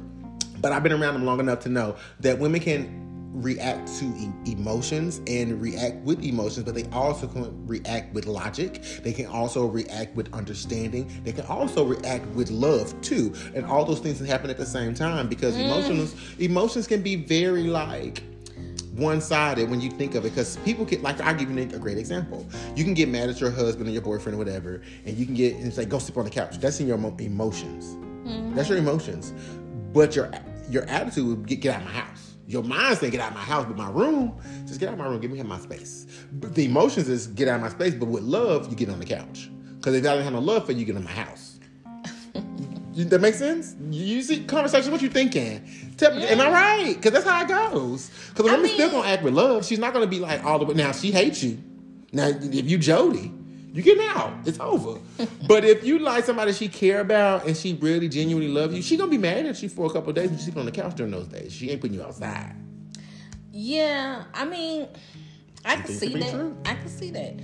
But 0.60 0.72
I've 0.72 0.84
been 0.84 0.92
around 0.92 1.16
them 1.16 1.26
long 1.26 1.39
enough 1.39 1.60
to 1.62 1.70
know 1.70 1.96
that 2.20 2.38
women 2.38 2.62
can 2.62 3.02
react 3.34 3.88
to 4.00 4.06
e- 4.18 4.52
emotions 4.52 5.22
and 5.28 5.62
react 5.62 5.98
with 5.98 6.24
emotions, 6.24 6.66
but 6.66 6.76
they 6.76 6.86
also 6.92 7.28
can 7.28 7.66
react 7.68 8.14
with 8.14 8.26
logic. 8.26 8.84
They 9.04 9.14
can 9.14 9.28
also 9.28 9.66
react 9.66 10.16
with 10.16 10.34
understanding. 10.34 11.12
They 11.24 11.32
can 11.32 11.46
also 11.46 11.86
react 11.86 12.26
with 12.28 12.52
love 12.52 13.00
too. 13.02 13.34
And 13.56 13.66
all 13.66 13.86
those 13.86 14.00
things 14.00 14.18
can 14.18 14.28
happen 14.28 14.50
at 14.50 14.58
the 14.58 14.66
same 14.66 14.94
time 14.94 15.28
because 15.28 15.56
mm. 15.56 15.66
emotions 15.66 16.16
emotions 16.39 16.88
can 16.88 17.02
be 17.02 17.16
very 17.16 17.64
like 17.64 18.24
one-sided 18.94 19.70
when 19.70 19.80
you 19.80 19.89
think 19.89 20.16
of 20.16 20.26
it 20.26 20.30
because 20.30 20.58
people 20.58 20.86
get 20.86 21.02
like 21.02 21.20
I'll 21.22 21.36
give 21.36 21.50
you 21.50 21.62
a 21.62 21.80
great 21.80 21.98
example. 21.98 22.46
You 22.76 22.84
can 22.84 22.94
get 22.94 23.10
mad 23.10 23.30
at 23.30 23.39
your 23.39 23.52
husband 23.52 23.88
or 23.88 23.92
your 23.92 24.02
boyfriend 24.02 24.36
or 24.36 24.38
whatever, 24.38 24.82
and 25.06 25.18
you 25.18 25.26
can 25.26 25.36
get 25.36 25.56
and 25.56 25.74
say, 25.74 25.86
go 25.86 26.00
sleep 26.00 26.18
on 26.18 26.26
the 26.26 26.30
couch. 26.30 26.58
That's 26.58 26.80
in 26.80 26.88
your 26.88 26.98
emo- 26.98 27.16
emotions. 27.20 27.96
Mm-hmm. 28.28 28.56
That's 28.56 28.70
your 28.70 28.78
emotions. 28.78 29.34
But 29.94 30.16
your 30.16 30.32
your 30.70 30.84
attitude 30.84 31.28
would 31.28 31.48
get, 31.48 31.62
get 31.62 31.76
out 31.76 31.82
of 31.82 31.88
my 31.88 31.94
house. 31.94 32.36
Your 32.48 32.64
mind 32.64 32.98
saying 32.98 33.12
get 33.12 33.22
out 33.22 33.30
of 33.30 33.36
my 33.36 33.44
house, 33.44 33.66
but 33.66 33.78
my 33.78 33.89
room, 33.89 34.38
just 34.66 34.80
get 34.80 34.89
out 34.89 34.94
of 34.94 35.00
my 35.00 35.06
room, 35.06 35.22
give 35.22 35.32
me 35.32 35.42
my 35.44 35.60
space. 35.60 36.06
But 36.34 36.54
the 36.54 36.66
emotions 36.66 37.08
is 37.08 37.28
get 37.28 37.48
out 37.48 37.56
of 37.56 37.62
my 37.62 37.70
space, 37.70 37.96
but 37.96 38.08
with 38.08 38.24
love, 38.24 38.70
you 38.70 38.76
get 38.76 38.89
on 38.89 39.00
the 39.00 39.06
couch. 39.06 39.50
Because 39.78 39.96
if 39.96 40.06
I 40.06 40.16
don't 40.16 40.24
have 40.24 40.34
no 40.34 40.39
love 40.39 40.66
for 40.66 40.74
you, 40.74 40.80
you 40.80 40.86
get 40.86 40.96
in 40.96 41.04
my 41.04 41.12
house. 41.12 41.51
That 42.94 43.22
makes 43.22 43.38
sense? 43.39 43.76
You 43.89 44.22
see 44.22 44.44
conversation, 44.44 44.92
what 44.92 45.02
you 45.02 45.10
thinking? 45.10 45.68
Tell 45.98 46.14
me, 46.14 46.28
am 46.28 46.42
I 46.42 46.50
right? 46.52 46.96
Because 46.96 47.12
that's 47.12 47.26
how 47.26 47.42
it 47.42 47.48
goes. 47.48 48.10
Because 48.30 48.48
a 48.48 48.50
I 48.50 48.56
woman's 48.56 48.74
still 48.74 48.92
gonna 48.92 49.08
act 49.08 49.24
with 49.24 49.34
love. 49.34 49.66
She's 49.66 49.80
not 49.80 49.94
gonna 49.94 50.08
be 50.08 50.20
like 50.20 50.44
all 50.44 50.60
the 50.60 50.66
way. 50.66 50.74
Now 50.74 50.92
she 50.92 51.12
hates 51.12 51.44
you. 51.44 51.58
Now 52.12 52.28
if 52.28 52.70
you 52.70 52.78
Jody, 52.78 53.32
you 53.74 53.82
getting 53.82 54.06
out. 54.10 54.34
It's 54.46 54.60
over. 54.60 55.00
but 55.48 55.64
if 55.64 55.86
you 55.86 56.00
like 56.00 56.26
somebody 56.26 56.52
she 56.52 56.68
care 56.68 57.00
about 57.00 57.48
and 57.48 57.56
she 57.56 57.74
really 57.76 58.10
genuinely 58.10 58.52
love 58.52 58.74
you, 58.74 58.82
she 58.82 58.98
gonna 58.98 59.12
be 59.12 59.18
mad 59.18 59.46
at 59.46 59.62
you 59.64 59.70
for 59.70 59.86
a 59.86 59.89
couple 59.89 60.10
of 60.10 60.16
days 60.16 60.32
you 60.32 60.38
sleep 60.38 60.58
on 60.58 60.66
the 60.66 60.72
couch 60.72 60.96
during 60.96 61.12
those 61.12 61.28
days. 61.28 61.54
She 61.54 61.70
ain't 61.70 61.80
putting 61.80 61.96
you 61.96 62.04
outside. 62.04 62.56
Yeah, 63.52 64.24
I 64.34 64.46
mean, 64.46 64.88
I 65.64 65.76
can 65.78 65.88
see 65.88 66.14
that. 66.16 66.32
true? 66.32 66.58
I 66.66 66.76
can 66.76 66.89
see 66.89 67.12
that. 67.12 67.36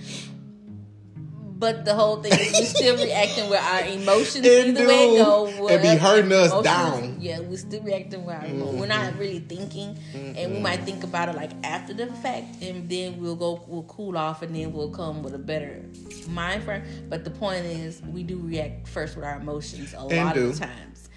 But 1.60 1.86
the 1.86 1.96
whole 1.96 2.22
thing 2.22 2.34
is 2.34 2.54
we're 2.54 2.66
still 2.66 2.98
reacting 2.98 3.50
with 3.50 3.60
our 3.62 3.82
emotions 3.82 4.36
It 4.46 4.68
either 4.68 4.88
way 4.88 5.18
go. 5.18 5.68
It 5.68 5.82
be 5.82 5.88
hurting 5.96 6.32
us 6.32 6.52
emotions- 6.52 6.64
down. 6.64 7.18
Yeah, 7.20 7.40
we're 7.40 7.58
still 7.58 7.82
reacting 7.82 8.26
with 8.26 8.36
our 8.36 8.46
emotions. 8.46 8.80
We're 8.80 8.86
not 8.88 9.18
really 9.18 9.40
thinking, 9.40 9.98
and 10.14 10.54
we 10.54 10.60
might 10.60 10.82
think 10.82 11.04
about 11.04 11.30
it 11.30 11.36
like 11.36 11.52
after 11.64 11.94
the 11.94 12.08
fact, 12.08 12.62
and 12.62 12.88
then 12.88 13.20
we'll 13.20 13.36
go, 13.36 13.64
we'll 13.68 13.84
cool 13.84 14.18
off, 14.18 14.44
and 14.44 14.56
then 14.56 14.72
we'll 14.72 14.92
come 14.92 15.24
with 15.24 15.34
a 15.34 15.40
better 15.40 15.84
mind 16.30 16.64
frame. 16.64 16.84
But 17.10 17.24
the 17.24 17.32
point 17.32 17.66
is, 17.66 18.02
we 18.04 18.22
do 18.24 18.38
react 18.38 18.88
first 18.88 19.16
with 19.16 19.26
our 19.26 19.40
emotions 19.40 19.94
a 19.98 20.04
lot 20.04 20.36
do. 20.36 20.50
of 20.50 20.60
the 20.60 20.66
times. 20.66 21.10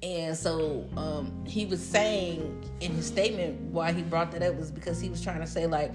And 0.00 0.36
so 0.36 0.86
um, 0.96 1.44
he 1.44 1.66
was 1.66 1.84
saying 1.84 2.64
in 2.80 2.92
his 2.92 3.06
statement 3.06 3.60
why 3.72 3.90
he 3.92 4.02
brought 4.02 4.30
that 4.30 4.42
up 4.44 4.54
was 4.54 4.70
because 4.70 5.00
he 5.00 5.08
was 5.08 5.20
trying 5.20 5.40
to 5.40 5.46
say 5.46 5.66
like 5.66 5.92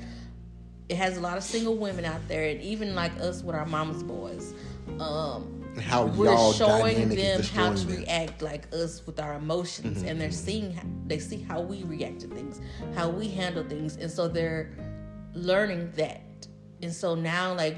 it 0.90 0.98
has 0.98 1.18
a 1.18 1.22
lot 1.22 1.38
of 1.38 1.44
single 1.44 1.76
women 1.76 2.06
out 2.06 2.28
there, 2.28 2.50
and 2.50 2.62
even 2.62 2.96
like 2.96 3.18
us 3.20 3.42
with 3.42 3.56
our 3.56 3.66
mama's 3.66 4.04
boys. 4.04 4.54
Um, 5.00 5.64
How 5.82 6.06
we're 6.06 6.26
y'all 6.26 6.54
showing 6.54 7.10
them 7.10 7.42
how 7.42 7.74
to 7.74 7.88
react 7.88 8.42
like 8.42 8.72
us 8.74 9.06
with 9.06 9.20
our 9.20 9.36
emotions, 9.36 10.00
Mm-hmm, 10.00 10.08
and 10.08 10.22
they're 10.22 10.32
seeing 10.32 10.74
how, 10.74 10.84
they 11.08 11.20
see 11.20 11.42
how 11.42 11.62
we 11.62 11.84
react 11.84 12.20
to 12.22 12.28
things, 12.28 12.60
how 12.96 13.10
we 13.10 13.30
handle 13.30 13.64
things, 13.64 13.96
and 13.98 14.12
so 14.12 14.28
they're 14.28 14.72
learning 15.34 15.92
that. 15.96 16.22
And 16.82 16.94
so 16.94 17.16
now, 17.16 17.54
like, 17.54 17.78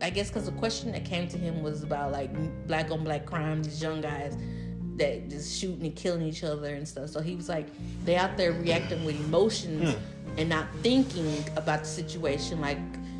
I 0.00 0.10
guess 0.10 0.28
because 0.28 0.46
the 0.46 0.52
question 0.52 0.90
that 0.92 1.04
came 1.04 1.28
to 1.28 1.38
him 1.38 1.62
was 1.62 1.84
about 1.84 2.10
like 2.10 2.30
black 2.66 2.90
on 2.90 3.04
black 3.04 3.24
crime, 3.24 3.62
these 3.62 3.80
young 3.80 4.00
guys 4.00 4.36
that 4.96 5.30
just 5.30 5.58
shooting 5.58 5.86
and 5.86 5.96
killing 5.96 6.22
each 6.22 6.44
other 6.44 6.74
and 6.74 6.86
stuff. 6.86 7.08
So 7.10 7.20
he 7.20 7.34
was 7.36 7.48
like, 7.48 7.68
they 8.04 8.16
out 8.16 8.36
there 8.36 8.52
reacting 8.52 9.04
with 9.04 9.18
emotions 9.24 9.96
and 10.38 10.48
not 10.48 10.66
thinking 10.82 11.44
about 11.56 11.80
the 11.80 11.86
situation. 11.86 12.60
Like, 12.60 12.78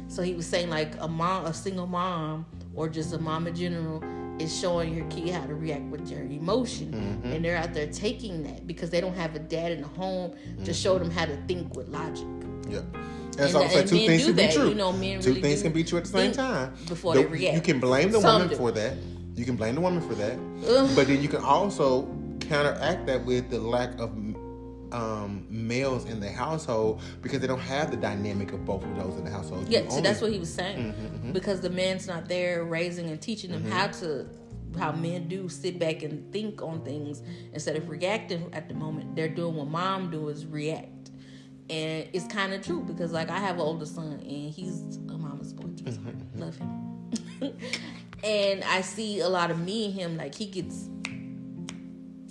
so 0.09 0.23
he 0.23 0.35
was 0.35 0.47
saying 0.47 0.71
like 0.71 0.93
a 1.01 1.09
mom, 1.09 1.47
a 1.47 1.55
single 1.55 1.87
mom, 1.87 2.47
or 2.75 2.89
just 2.89 3.13
a 3.13 3.19
mom 3.19 3.47
in 3.47 3.55
general, 3.55 4.03
is 4.39 4.59
showing 4.59 4.95
your 4.95 5.05
kid 5.07 5.31
how 5.31 5.45
to 5.47 5.55
react 5.55 5.85
with 5.85 6.09
their 6.09 6.23
emotion, 6.23 6.93
Mm-hmm. 6.93 7.33
and 7.33 7.45
they're 7.45 7.57
out 7.57 7.75
there 7.75 7.87
taking 7.87 8.43
that 8.45 8.67
because 8.67 8.91
they 8.91 9.01
don't 9.01 9.15
have 9.15 9.35
a 9.37 9.39
dad 9.39 9.73
in 9.73 9.83
the 9.83 9.89
home 9.89 10.33
to 10.65 10.73
show 10.73 10.99
them 10.99 11.11
how 11.11 11.27
to 11.27 11.37
think 11.47 11.75
with 11.77 11.89
logic. 11.89 12.27
Yeah. 12.69 12.79
And, 12.79 13.41
And 13.41 13.51
so 13.51 13.63
I'm 13.63 13.69
saying 13.71 13.89
two 13.89 13.97
things 14.07 14.27
do 14.27 14.35
can 14.35 14.47
be 14.49 14.53
true. 14.53 14.69
You 14.71 14.75
know, 14.75 14.93
men 14.93 15.21
two 15.21 15.31
really 15.31 15.43
things 15.43 15.63
can 15.63 15.73
be 15.73 15.85
true 15.85 15.99
at 15.99 16.05
the 16.05 16.11
same 16.11 16.33
time. 16.33 16.75
before 16.89 17.15
The- 17.15 17.21
they 17.23 17.27
react. 17.27 17.55
You 17.57 17.61
can 17.63 17.79
blame 17.81 18.11
the 18.11 18.21
Some 18.21 18.33
woman 18.35 18.49
do. 18.49 18.57
for 18.57 18.73
that. 18.73 18.95
You 19.37 19.45
can 19.45 19.57
blame 19.57 19.75
the 19.77 19.81
woman 19.81 20.01
for 20.03 20.15
that. 20.15 20.33
Ugh. 20.69 20.91
But 20.95 21.07
then 21.07 21.23
you 21.23 21.29
can 21.29 21.43
also 21.43 22.07
counteract 22.41 23.07
that 23.07 23.25
with 23.25 23.49
the 23.51 23.59
lack 23.61 23.99
of 23.99 24.11
um, 24.93 25.47
males 25.51 26.05
in 26.05 26.21
the 26.21 26.31
household 26.31 27.01
because 27.23 27.41
they 27.41 27.47
don't 27.47 27.59
have 27.61 27.91
the 27.91 27.97
dynamic 27.97 28.53
of 28.53 28.65
both 28.65 28.85
of 28.85 28.95
those 28.97 29.17
in 29.19 29.25
the 29.25 29.31
household. 29.31 29.67
Yeah, 29.69 29.81
You 29.81 29.91
so 29.91 29.97
only- 29.97 30.03
that's 30.09 30.21
what 30.21 30.33
he 30.33 30.39
was 30.39 30.53
saying. 30.53 30.93
Mm-hmm, 30.95 31.33
Because 31.33 31.61
the 31.61 31.71
man's 31.71 32.07
not 32.07 32.29
there 32.29 32.65
raising 32.65 33.09
and 33.11 33.21
teaching 33.21 33.51
them 33.53 33.65
how 33.71 33.87
to 33.89 34.27
how 34.79 34.91
men 34.93 35.29
do 35.29 35.51
sit 35.51 35.79
back 35.79 36.03
and 36.03 36.33
think 36.33 36.63
on 36.63 36.83
things 36.83 37.23
instead 37.53 37.77
of 37.77 37.91
reacting 37.91 38.49
at 38.55 38.69
the 38.71 38.75
moment. 38.75 39.15
They're 39.15 39.29
doing 39.29 39.55
what 39.57 39.69
mom 39.69 40.11
do 40.11 40.29
is 40.29 40.47
react. 40.47 41.11
And 41.69 42.09
it's 42.15 42.27
kind 42.27 42.55
of 42.55 42.63
true 42.65 42.83
because 42.83 43.13
like 43.13 43.31
I 43.31 43.39
have 43.39 43.57
an 43.57 43.61
older 43.61 43.85
son 43.85 44.13
and 44.13 44.51
he's 44.53 44.97
a 45.11 45.19
mama's 45.19 45.53
boy 45.53 45.69
too. 45.77 45.93
so 45.93 45.99
Mm-hmm, 46.01 46.41
Love 46.41 46.57
him. 46.57 47.55
and 48.25 48.65
I 48.65 48.81
see 48.81 49.21
a 49.21 49.29
lot 49.29 49.51
of 49.51 49.59
me 49.61 49.87
and 49.87 49.95
him 49.95 50.17
like 50.17 50.35
he 50.35 50.47
gets 50.47 50.89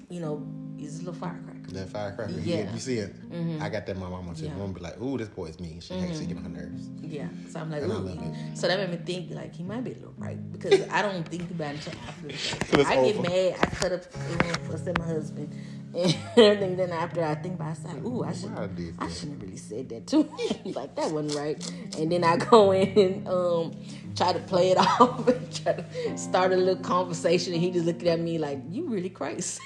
you 0.09 0.20
know, 0.20 0.45
he's 0.78 0.95
a 0.95 0.99
little 0.99 1.14
firecracker. 1.14 1.51
That 1.74 1.89
firecracker. 1.89 2.34
Yeah. 2.39 2.57
Yeah. 2.57 2.74
You 2.74 2.80
see 2.80 2.97
it? 2.97 3.32
Mm-hmm. 3.32 3.61
I 3.61 3.69
got 3.69 3.86
that 3.86 3.95
in 3.95 4.01
my 4.01 4.09
mama 4.09 4.36
too. 4.36 4.45
Yeah. 4.45 4.55
Mom 4.55 4.74
be 4.74 4.82
like, 4.82 4.99
ooh, 5.01 5.17
this 5.17 5.30
boy's 5.30 5.59
mean. 5.59 5.80
She 5.80 5.93
hates 5.93 6.19
she 6.19 6.26
get 6.26 6.38
on 6.38 6.43
her 6.43 6.49
nerves. 6.49 6.89
Yeah. 7.01 7.28
So 7.49 7.59
I'm 7.59 7.72
like, 7.72 7.84
And 7.84 7.91
I 7.91 7.95
ooh. 7.95 7.99
love 7.99 8.24
it. 8.24 8.57
So 8.57 8.67
that 8.67 8.78
made 8.80 8.91
me 8.99 9.05
think 9.05 9.32
like 9.32 9.55
he 9.55 9.63
might 9.63 9.84
be 9.84 9.91
a 9.91 9.95
little 9.95 10.13
right 10.17 10.51
because 10.51 10.88
I 10.89 11.01
don't 11.01 11.28
think 11.28 11.49
about 11.51 11.76
it 11.76 11.88
after 12.07 12.28
the 12.28 12.34
fact. 12.34 12.69
Till 12.72 12.80
it's 12.82 12.89
I 12.89 12.95
get 13.11 13.22
mad, 13.22 13.55
I 13.61 13.65
cut 13.76 13.91
up 13.91 14.03
fuss 14.03 14.88
at 14.88 14.97
my 14.97 15.05
husband 15.05 15.53
and 15.95 16.15
everything. 16.37 16.77
Then 16.77 16.91
after 16.91 17.23
I 17.23 17.35
think 17.35 17.55
about 17.55 17.77
it, 17.77 17.85
I 17.85 17.91
say, 17.91 17.99
ooh, 17.99 18.23
I 18.23 18.33
should, 18.33 18.51
I, 18.51 18.69
I 19.05 19.09
shouldn't 19.09 19.33
have 19.33 19.41
really 19.41 19.57
said 19.57 19.89
that 19.89 20.07
too. 20.07 20.29
like 20.65 20.95
that 20.95 21.11
wasn't 21.11 21.35
right. 21.35 21.73
And 21.97 22.11
then 22.11 22.23
I 22.23 22.37
go 22.37 22.71
in 22.71 22.97
and 22.97 23.27
um 23.27 23.73
try 24.15 24.33
to 24.33 24.39
play 24.39 24.71
it 24.71 24.77
off 24.79 25.27
and 25.27 25.53
try 25.63 25.73
to 25.73 26.17
start 26.17 26.53
a 26.53 26.55
little 26.55 26.83
conversation 26.83 27.53
and 27.53 27.61
he 27.61 27.71
just 27.71 27.85
looking 27.85 28.07
at 28.07 28.19
me 28.19 28.37
like, 28.37 28.59
You 28.69 28.87
really 28.87 29.09
crazy. 29.09 29.61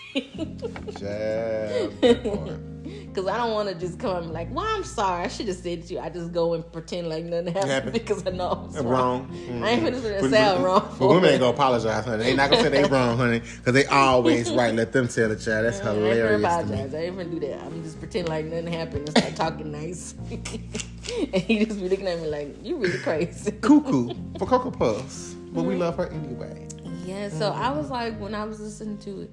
Jab. 0.99 2.71
That 2.85 3.05
part. 3.05 3.15
Cause 3.15 3.27
I 3.27 3.37
don't 3.37 3.51
want 3.53 3.69
to 3.69 3.75
just 3.75 3.99
come 3.99 4.17
and 4.17 4.27
be 4.27 4.33
like, 4.33 4.53
well, 4.53 4.65
I'm 4.65 4.83
sorry. 4.83 5.23
I 5.23 5.27
should 5.27 5.47
have 5.47 5.57
said 5.57 5.85
to 5.87 5.93
you. 5.93 5.99
I 5.99 6.09
just 6.09 6.31
go 6.31 6.53
and 6.53 6.71
pretend 6.71 7.09
like 7.09 7.25
nothing 7.25 7.47
happened, 7.53 7.71
Happened. 7.71 7.93
because 7.93 8.25
I 8.27 8.31
know 8.31 8.65
it's 8.69 8.77
Wrong. 8.79 8.85
wrong. 8.85 9.27
Mm-hmm. 9.27 9.63
I 9.63 9.69
ain't 9.69 9.83
finna 9.83 10.29
say 10.29 10.43
I'm 10.43 10.63
wrong. 10.63 10.95
But 10.99 11.07
women 11.07 11.29
ain't 11.31 11.39
gonna 11.39 11.53
apologize, 11.53 12.05
honey. 12.05 12.23
They 12.23 12.35
not 12.35 12.49
gonna 12.49 12.63
say 12.63 12.69
they 12.69 12.83
wrong, 12.85 13.17
honey, 13.17 13.39
because 13.39 13.73
they 13.73 13.85
always 13.85 14.51
right. 14.51 14.73
Let 14.73 14.91
them 14.91 15.07
tell 15.07 15.29
the 15.29 15.35
child. 15.35 15.65
That's 15.65 15.79
I 15.81 15.89
ain't 15.89 15.97
hilarious 15.97 16.43
apologize. 16.43 16.93
I 16.93 16.97
ain't 16.99 17.17
gonna 17.17 17.29
do 17.29 17.39
that. 17.41 17.61
I'm 17.63 17.83
just 17.83 17.99
pretend 17.99 18.29
like 18.29 18.45
nothing 18.45 18.67
happened 18.67 19.09
and 19.09 19.17
start 19.17 19.35
talking 19.35 19.71
nice. 19.71 20.15
and 20.31 21.43
he 21.43 21.65
just 21.65 21.79
be 21.79 21.89
looking 21.89 22.07
at 22.07 22.19
me 22.19 22.27
like, 22.27 22.63
you 22.63 22.77
really 22.77 22.97
crazy. 22.99 23.51
Cuckoo 23.61 24.13
for 24.37 24.45
Cocoa 24.45 24.71
Puffs, 24.71 25.33
but 25.51 25.63
we 25.63 25.75
love 25.75 25.97
her 25.97 26.07
anyway. 26.07 26.67
Yeah, 27.05 27.29
so 27.29 27.51
I 27.51 27.69
was 27.71 27.91
like, 27.91 28.19
when 28.19 28.33
I 28.33 28.45
was 28.45 28.59
listening 28.59 28.97
to 28.99 29.21
it, 29.21 29.31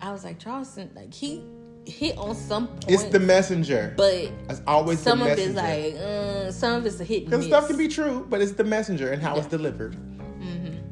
I 0.00 0.10
was 0.10 0.24
like, 0.24 0.38
Charleston, 0.40 0.90
like 0.96 1.14
he 1.14 1.44
hit 1.86 2.16
on 2.18 2.34
some 2.34 2.68
point, 2.68 2.84
It's 2.90 3.04
the 3.04 3.20
messenger. 3.20 3.92
but 3.96 4.14
It's 4.48 4.62
always 4.66 4.98
some 5.00 5.20
of 5.20 5.28
messenger. 5.28 5.50
it's 5.60 5.94
like, 5.94 6.02
uh, 6.02 6.50
some 6.52 6.74
of 6.76 6.86
it's 6.86 7.00
a 7.00 7.04
hit 7.04 7.24
Because 7.26 7.46
stuff 7.46 7.66
can 7.68 7.76
be 7.76 7.88
true, 7.88 8.26
but 8.30 8.40
it's 8.40 8.52
the 8.52 8.64
messenger 8.64 9.10
and 9.12 9.20
how 9.22 9.34
it's 9.36 9.44
Yeah. 9.46 9.50
delivered. 9.50 9.96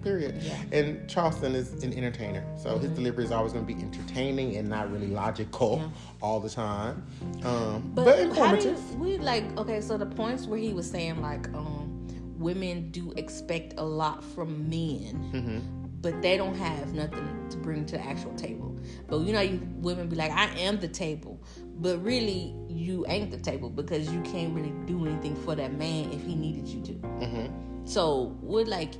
Period. 0.03 0.37
Yeah. 0.43 0.57
And 0.79 1.07
Charleston 1.11 1.55
is 1.55 1.85
an 1.85 1.93
entertainer, 1.93 2.43
so 2.57 2.79
his 2.79 2.91
delivery 2.93 3.23
is 3.23 3.33
always 3.33 3.53
going 3.53 3.67
to 3.67 3.75
be 3.75 3.79
entertaining 3.83 4.57
and 4.57 4.67
not 4.67 4.91
really 4.91 5.09
logical 5.09 5.77
Yeah. 5.77 5.89
all 6.23 6.41
the 6.41 6.49
time, 6.49 7.03
um, 7.43 7.93
but, 7.95 8.07
But, 8.07 8.07
how 8.07 8.15
do 8.15 8.23
you, 8.23 8.71
informative. 8.71 8.95
we 8.99 9.19
like 9.19 9.45
okay, 9.59 9.83
so 9.83 9.99
the 9.99 10.07
points 10.07 10.47
where 10.47 10.59
he 10.59 10.73
was 10.73 10.91
saying 10.91 11.21
like 11.21 11.49
um 11.53 12.07
women 12.39 12.91
do 12.93 13.13
expect 13.17 13.75
a 13.77 13.85
lot 13.85 14.25
from 14.25 14.71
men, 14.71 15.31
Mm-hmm. 15.35 15.59
But 16.01 16.23
they 16.23 16.37
don't 16.37 16.55
have 16.57 16.95
nothing 16.95 17.47
to 17.51 17.57
bring 17.59 17.85
to 17.87 17.97
the 17.97 18.05
actual 18.05 18.35
table. 18.35 18.79
But 19.09 19.21
you 19.21 19.33
know, 19.33 19.41
you 19.41 19.61
women 19.77 20.09
be 20.09 20.17
like, 20.17 20.31
I 20.33 20.47
am 20.59 20.81
the 20.81 20.89
table, 20.89 21.43
but 21.77 22.03
really 22.03 22.55
you 22.69 23.05
ain't 23.09 23.31
the 23.31 23.39
table 23.39 23.69
because 23.71 24.11
you 24.11 24.21
can't 24.23 24.55
really 24.55 24.73
do 24.87 25.07
anything 25.07 25.37
for 25.37 25.55
that 25.55 25.75
man 25.75 26.11
if 26.13 26.23
he 26.25 26.35
needed 26.35 26.67
you 26.67 26.83
to. 26.83 26.93
Mm-hmm. 26.93 27.87
So 27.87 28.37
would 28.41 28.69
like. 28.69 28.95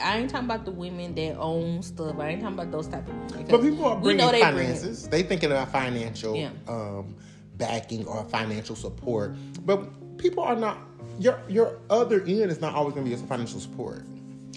I 0.00 0.16
ain't 0.16 0.30
talking 0.30 0.44
about 0.46 0.64
the 0.64 0.70
women 0.70 1.16
that 1.16 1.36
own 1.38 1.82
stuff. 1.82 2.20
I 2.20 2.28
ain't 2.28 2.40
talking 2.40 2.56
about 2.56 2.70
those 2.70 2.86
type 2.86 3.08
of 3.08 3.32
women. 3.32 3.46
But 3.50 3.62
people 3.62 3.84
are 3.84 3.96
bringing 3.96 4.24
they 4.30 4.30
bring 4.30 4.42
finances. 4.42 5.08
They 5.08 5.24
thinking 5.24 5.50
about 5.50 5.72
financial 5.72 6.36
Yeah. 6.36 6.50
um, 6.68 7.16
backing 7.56 8.06
or 8.06 8.22
financial 8.26 8.76
support. 8.76 9.34
But 9.66 10.16
people 10.16 10.44
are 10.44 10.54
not. 10.54 10.78
Your 11.18 11.40
your 11.48 11.80
other 11.90 12.20
end 12.20 12.52
is 12.52 12.60
not 12.60 12.74
always 12.74 12.94
going 12.94 13.06
to 13.06 13.10
be 13.10 13.20
a 13.20 13.26
financial 13.26 13.58
support. 13.58 14.04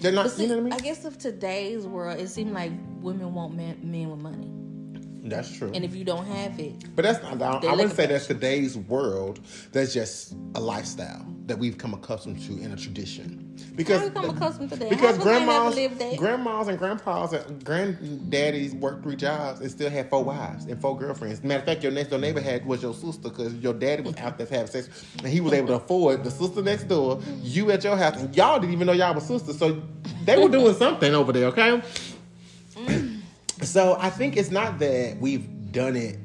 They're 0.01 0.11
not. 0.11 0.31
See, 0.31 0.43
you 0.43 0.49
know 0.49 0.55
what 0.55 0.61
I 0.61 0.63
mean? 0.65 0.73
I 0.73 0.79
guess 0.79 1.05
of 1.05 1.17
today's 1.19 1.85
world, 1.87 2.19
it 2.19 2.29
seems 2.29 2.51
like 2.53 2.71
women 3.01 3.33
want 3.35 3.55
men, 3.55 3.79
men 3.83 4.09
with 4.09 4.19
money, 4.19 4.51
That's 5.23 5.55
true. 5.55 5.71
and 5.73 5.85
if 5.85 5.95
you 5.95 6.03
don't 6.03 6.25
have 6.25 6.59
it, 6.59 6.95
But 6.95 7.03
that's 7.03 7.21
not. 7.23 7.41
I, 7.63 7.67
I 7.67 7.71
wouldn't 7.73 7.93
say 7.95 8.07
that's 8.07 8.27
today's 8.27 8.75
world. 8.77 9.39
That's 9.71 9.93
just 9.93 10.33
a 10.55 10.59
lifestyle 10.59 11.25
that 11.45 11.57
we've 11.59 11.77
come 11.77 11.93
accustomed 11.93 12.41
to 12.43 12.53
in 12.59 12.71
a 12.71 12.75
tradition. 12.75 13.47
Because 13.75 13.99
How 14.01 14.07
we 14.07 14.13
come 14.13 14.29
accustomed 14.35 14.69
to 14.71 14.75
that? 14.77 14.89
Because 14.89 15.17
How 15.17 15.23
come 15.23 15.31
I 15.31 15.39
never 15.39 15.45
grandmas, 15.45 15.75
lived 15.75 15.99
that? 15.99 16.17
grandmas 16.17 16.67
and 16.67 16.77
grandpas 16.77 17.33
and 17.33 17.63
granddaddies 17.63 18.73
worked 18.79 19.03
three 19.03 19.15
jobs 19.15 19.59
and 19.61 19.69
still 19.69 19.89
had 19.89 20.09
four 20.09 20.23
wives 20.23 20.65
and 20.65 20.79
four 20.81 20.97
girlfriends. 20.97 21.43
Matter 21.43 21.59
of 21.59 21.65
fact, 21.65 21.83
your 21.83 21.91
next 21.91 22.09
door 22.09 22.19
neighbor 22.19 22.41
had 22.41 22.65
was 22.65 22.81
your 22.81 22.93
sister 22.93 23.29
because 23.29 23.53
your 23.55 23.73
daddy 23.73 24.01
was 24.01 24.15
out 24.17 24.37
there 24.37 24.47
having 24.47 24.67
sex 24.67 24.89
and 25.19 25.27
he 25.27 25.41
was 25.41 25.53
able 25.53 25.67
to 25.67 25.75
afford 25.75 26.23
the 26.23 26.31
sister 26.31 26.61
next 26.61 26.85
door, 26.85 27.21
you 27.41 27.69
at 27.71 27.83
your 27.83 27.97
house, 27.97 28.17
and 28.19 28.35
y'all 28.35 28.59
didn't 28.59 28.73
even 28.73 28.87
know 28.87 28.93
y'all 28.93 29.13
were 29.13 29.21
sisters. 29.21 29.57
So 29.57 29.81
they 30.25 30.37
were 30.41 30.49
doing 30.49 30.75
something 30.75 31.13
over 31.13 31.31
there. 31.31 31.45
Okay. 31.47 31.81
So 33.61 33.97
I 33.99 34.09
think 34.09 34.37
it's 34.37 34.51
not 34.51 34.79
that 34.79 35.17
we've 35.19 35.71
done 35.71 35.95
it. 35.95 36.17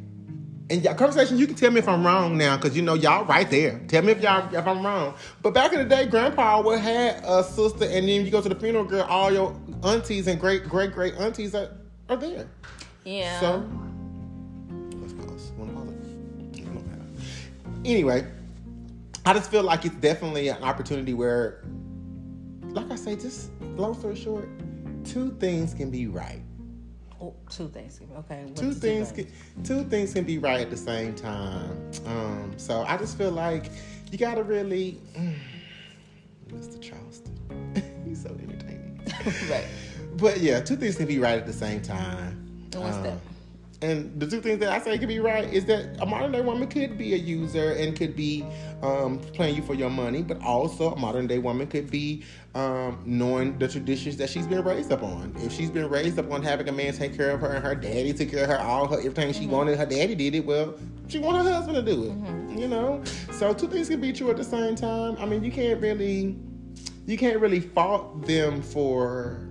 And 0.68 0.82
y'all 0.82 0.94
conversation, 0.94 1.38
you 1.38 1.46
can 1.46 1.54
tell 1.54 1.70
me 1.70 1.78
if 1.78 1.88
I'm 1.88 2.04
wrong 2.04 2.36
now, 2.36 2.56
because 2.56 2.76
you 2.76 2.82
know 2.82 2.94
y'all 2.94 3.24
right 3.24 3.48
there. 3.48 3.78
Tell 3.86 4.02
me 4.02 4.12
if 4.12 4.20
y'all 4.20 4.52
if 4.52 4.66
I'm 4.66 4.84
wrong. 4.84 5.14
But 5.40 5.54
back 5.54 5.72
in 5.72 5.78
the 5.78 5.84
day, 5.84 6.06
grandpa 6.06 6.60
would 6.62 6.80
have 6.80 7.22
a 7.24 7.44
sister, 7.44 7.84
and 7.84 8.08
then 8.08 8.24
you 8.24 8.30
go 8.32 8.40
to 8.40 8.48
the 8.48 8.54
funeral, 8.54 8.84
girl, 8.84 9.04
all 9.08 9.32
your 9.32 9.54
aunties 9.84 10.26
and 10.26 10.40
great 10.40 10.64
great 10.64 10.92
great 10.92 11.14
aunties 11.14 11.54
are, 11.54 11.70
are 12.08 12.16
there. 12.16 12.48
yeah. 13.04 13.38
So 13.38 13.64
let's 15.00 15.12
pause. 15.12 15.52
Wanna 15.56 15.72
pause? 15.72 15.86
Anyway, 17.84 18.26
I 19.24 19.32
just 19.34 19.48
feel 19.48 19.62
like 19.62 19.84
it's 19.84 19.94
definitely 19.96 20.48
an 20.48 20.60
opportunity 20.64 21.14
where, 21.14 21.62
like 22.64 22.90
I 22.90 22.96
say, 22.96 23.14
just 23.14 23.50
long 23.60 23.94
story 23.96 24.16
short, 24.16 24.48
two 25.04 25.30
things 25.38 25.74
can 25.74 25.92
be 25.92 26.08
right. 26.08 26.42
Oh, 27.20 27.34
two 27.50 27.68
things. 27.68 28.00
Okay. 28.18 28.44
two 28.54 28.72
things 28.72 29.12
can, 29.12 29.26
two 29.64 29.84
things 29.84 30.12
can 30.14 30.24
be 30.24 30.38
right 30.38 30.60
at 30.60 30.70
the 30.70 30.76
same 30.76 31.14
time. 31.14 31.90
Um, 32.06 32.52
so 32.56 32.82
I 32.86 32.96
just 32.96 33.16
feel 33.18 33.30
like 33.30 33.70
you 34.10 34.18
gotta 34.18 34.42
really, 34.42 35.00
Mr. 36.48 36.80
Charleston, 36.80 37.34
he's 38.06 38.22
so 38.22 38.30
entertaining. 38.30 39.00
right. 39.50 39.64
but 40.16 40.40
yeah, 40.40 40.60
two 40.60 40.76
things 40.76 40.96
can 40.96 41.06
be 41.06 41.18
right 41.18 41.38
at 41.38 41.46
the 41.46 41.52
same 41.52 41.82
time. 41.82 42.68
And 42.72 42.82
what's 42.82 42.96
Um, 42.96 43.02
that? 43.04 43.18
And 43.86 44.18
the 44.18 44.26
two 44.26 44.40
things 44.40 44.58
that 44.58 44.72
I 44.72 44.80
say 44.80 44.98
could 44.98 45.06
be 45.06 45.20
right 45.20 45.44
is 45.52 45.64
that 45.66 46.02
a 46.02 46.06
modern 46.06 46.32
day 46.32 46.40
woman 46.40 46.66
could 46.66 46.98
be 46.98 47.14
a 47.14 47.16
user 47.16 47.70
and 47.70 47.96
could 47.96 48.16
be 48.16 48.44
um, 48.82 49.20
playing 49.20 49.54
you 49.54 49.62
for 49.62 49.74
your 49.74 49.90
money, 49.90 50.22
but 50.22 50.42
also 50.42 50.90
a 50.92 50.98
modern 50.98 51.28
day 51.28 51.38
woman 51.38 51.68
could 51.68 51.88
be 51.88 52.24
um, 52.56 53.00
knowing 53.06 53.56
the 53.58 53.68
traditions 53.68 54.16
that 54.16 54.28
she's 54.28 54.44
been 54.48 54.64
raised 54.64 54.90
up 54.90 55.04
on. 55.04 55.32
If 55.38 55.52
she's 55.52 55.70
been 55.70 55.88
raised 55.88 56.18
up 56.18 56.32
on 56.32 56.42
having 56.42 56.68
a 56.68 56.72
man 56.72 56.94
take 56.94 57.16
care 57.16 57.30
of 57.30 57.40
her 57.42 57.52
and 57.52 57.64
her 57.64 57.76
daddy 57.76 58.12
took 58.12 58.32
care 58.32 58.42
of 58.42 58.50
her, 58.50 58.58
all 58.58 58.88
her 58.88 58.98
everything 58.98 59.32
she 59.32 59.46
wanted, 59.46 59.78
her 59.78 59.86
daddy 59.86 60.16
did 60.16 60.34
it. 60.34 60.44
Well, 60.44 60.74
she 61.06 61.20
want 61.20 61.46
her 61.46 61.52
husband 61.52 61.76
to 61.76 61.82
do 61.82 62.06
it. 62.06 62.58
You 62.58 62.66
know, 62.66 63.04
so 63.30 63.54
two 63.54 63.68
things 63.68 63.88
can 63.88 64.00
be 64.00 64.12
true 64.12 64.30
at 64.30 64.36
the 64.36 64.42
same 64.42 64.74
time. 64.74 65.16
I 65.20 65.26
mean, 65.26 65.44
you 65.44 65.52
can't 65.52 65.80
really, 65.80 66.34
you 67.06 67.16
can't 67.16 67.38
really 67.38 67.60
fault 67.60 68.26
them 68.26 68.62
for 68.62 69.45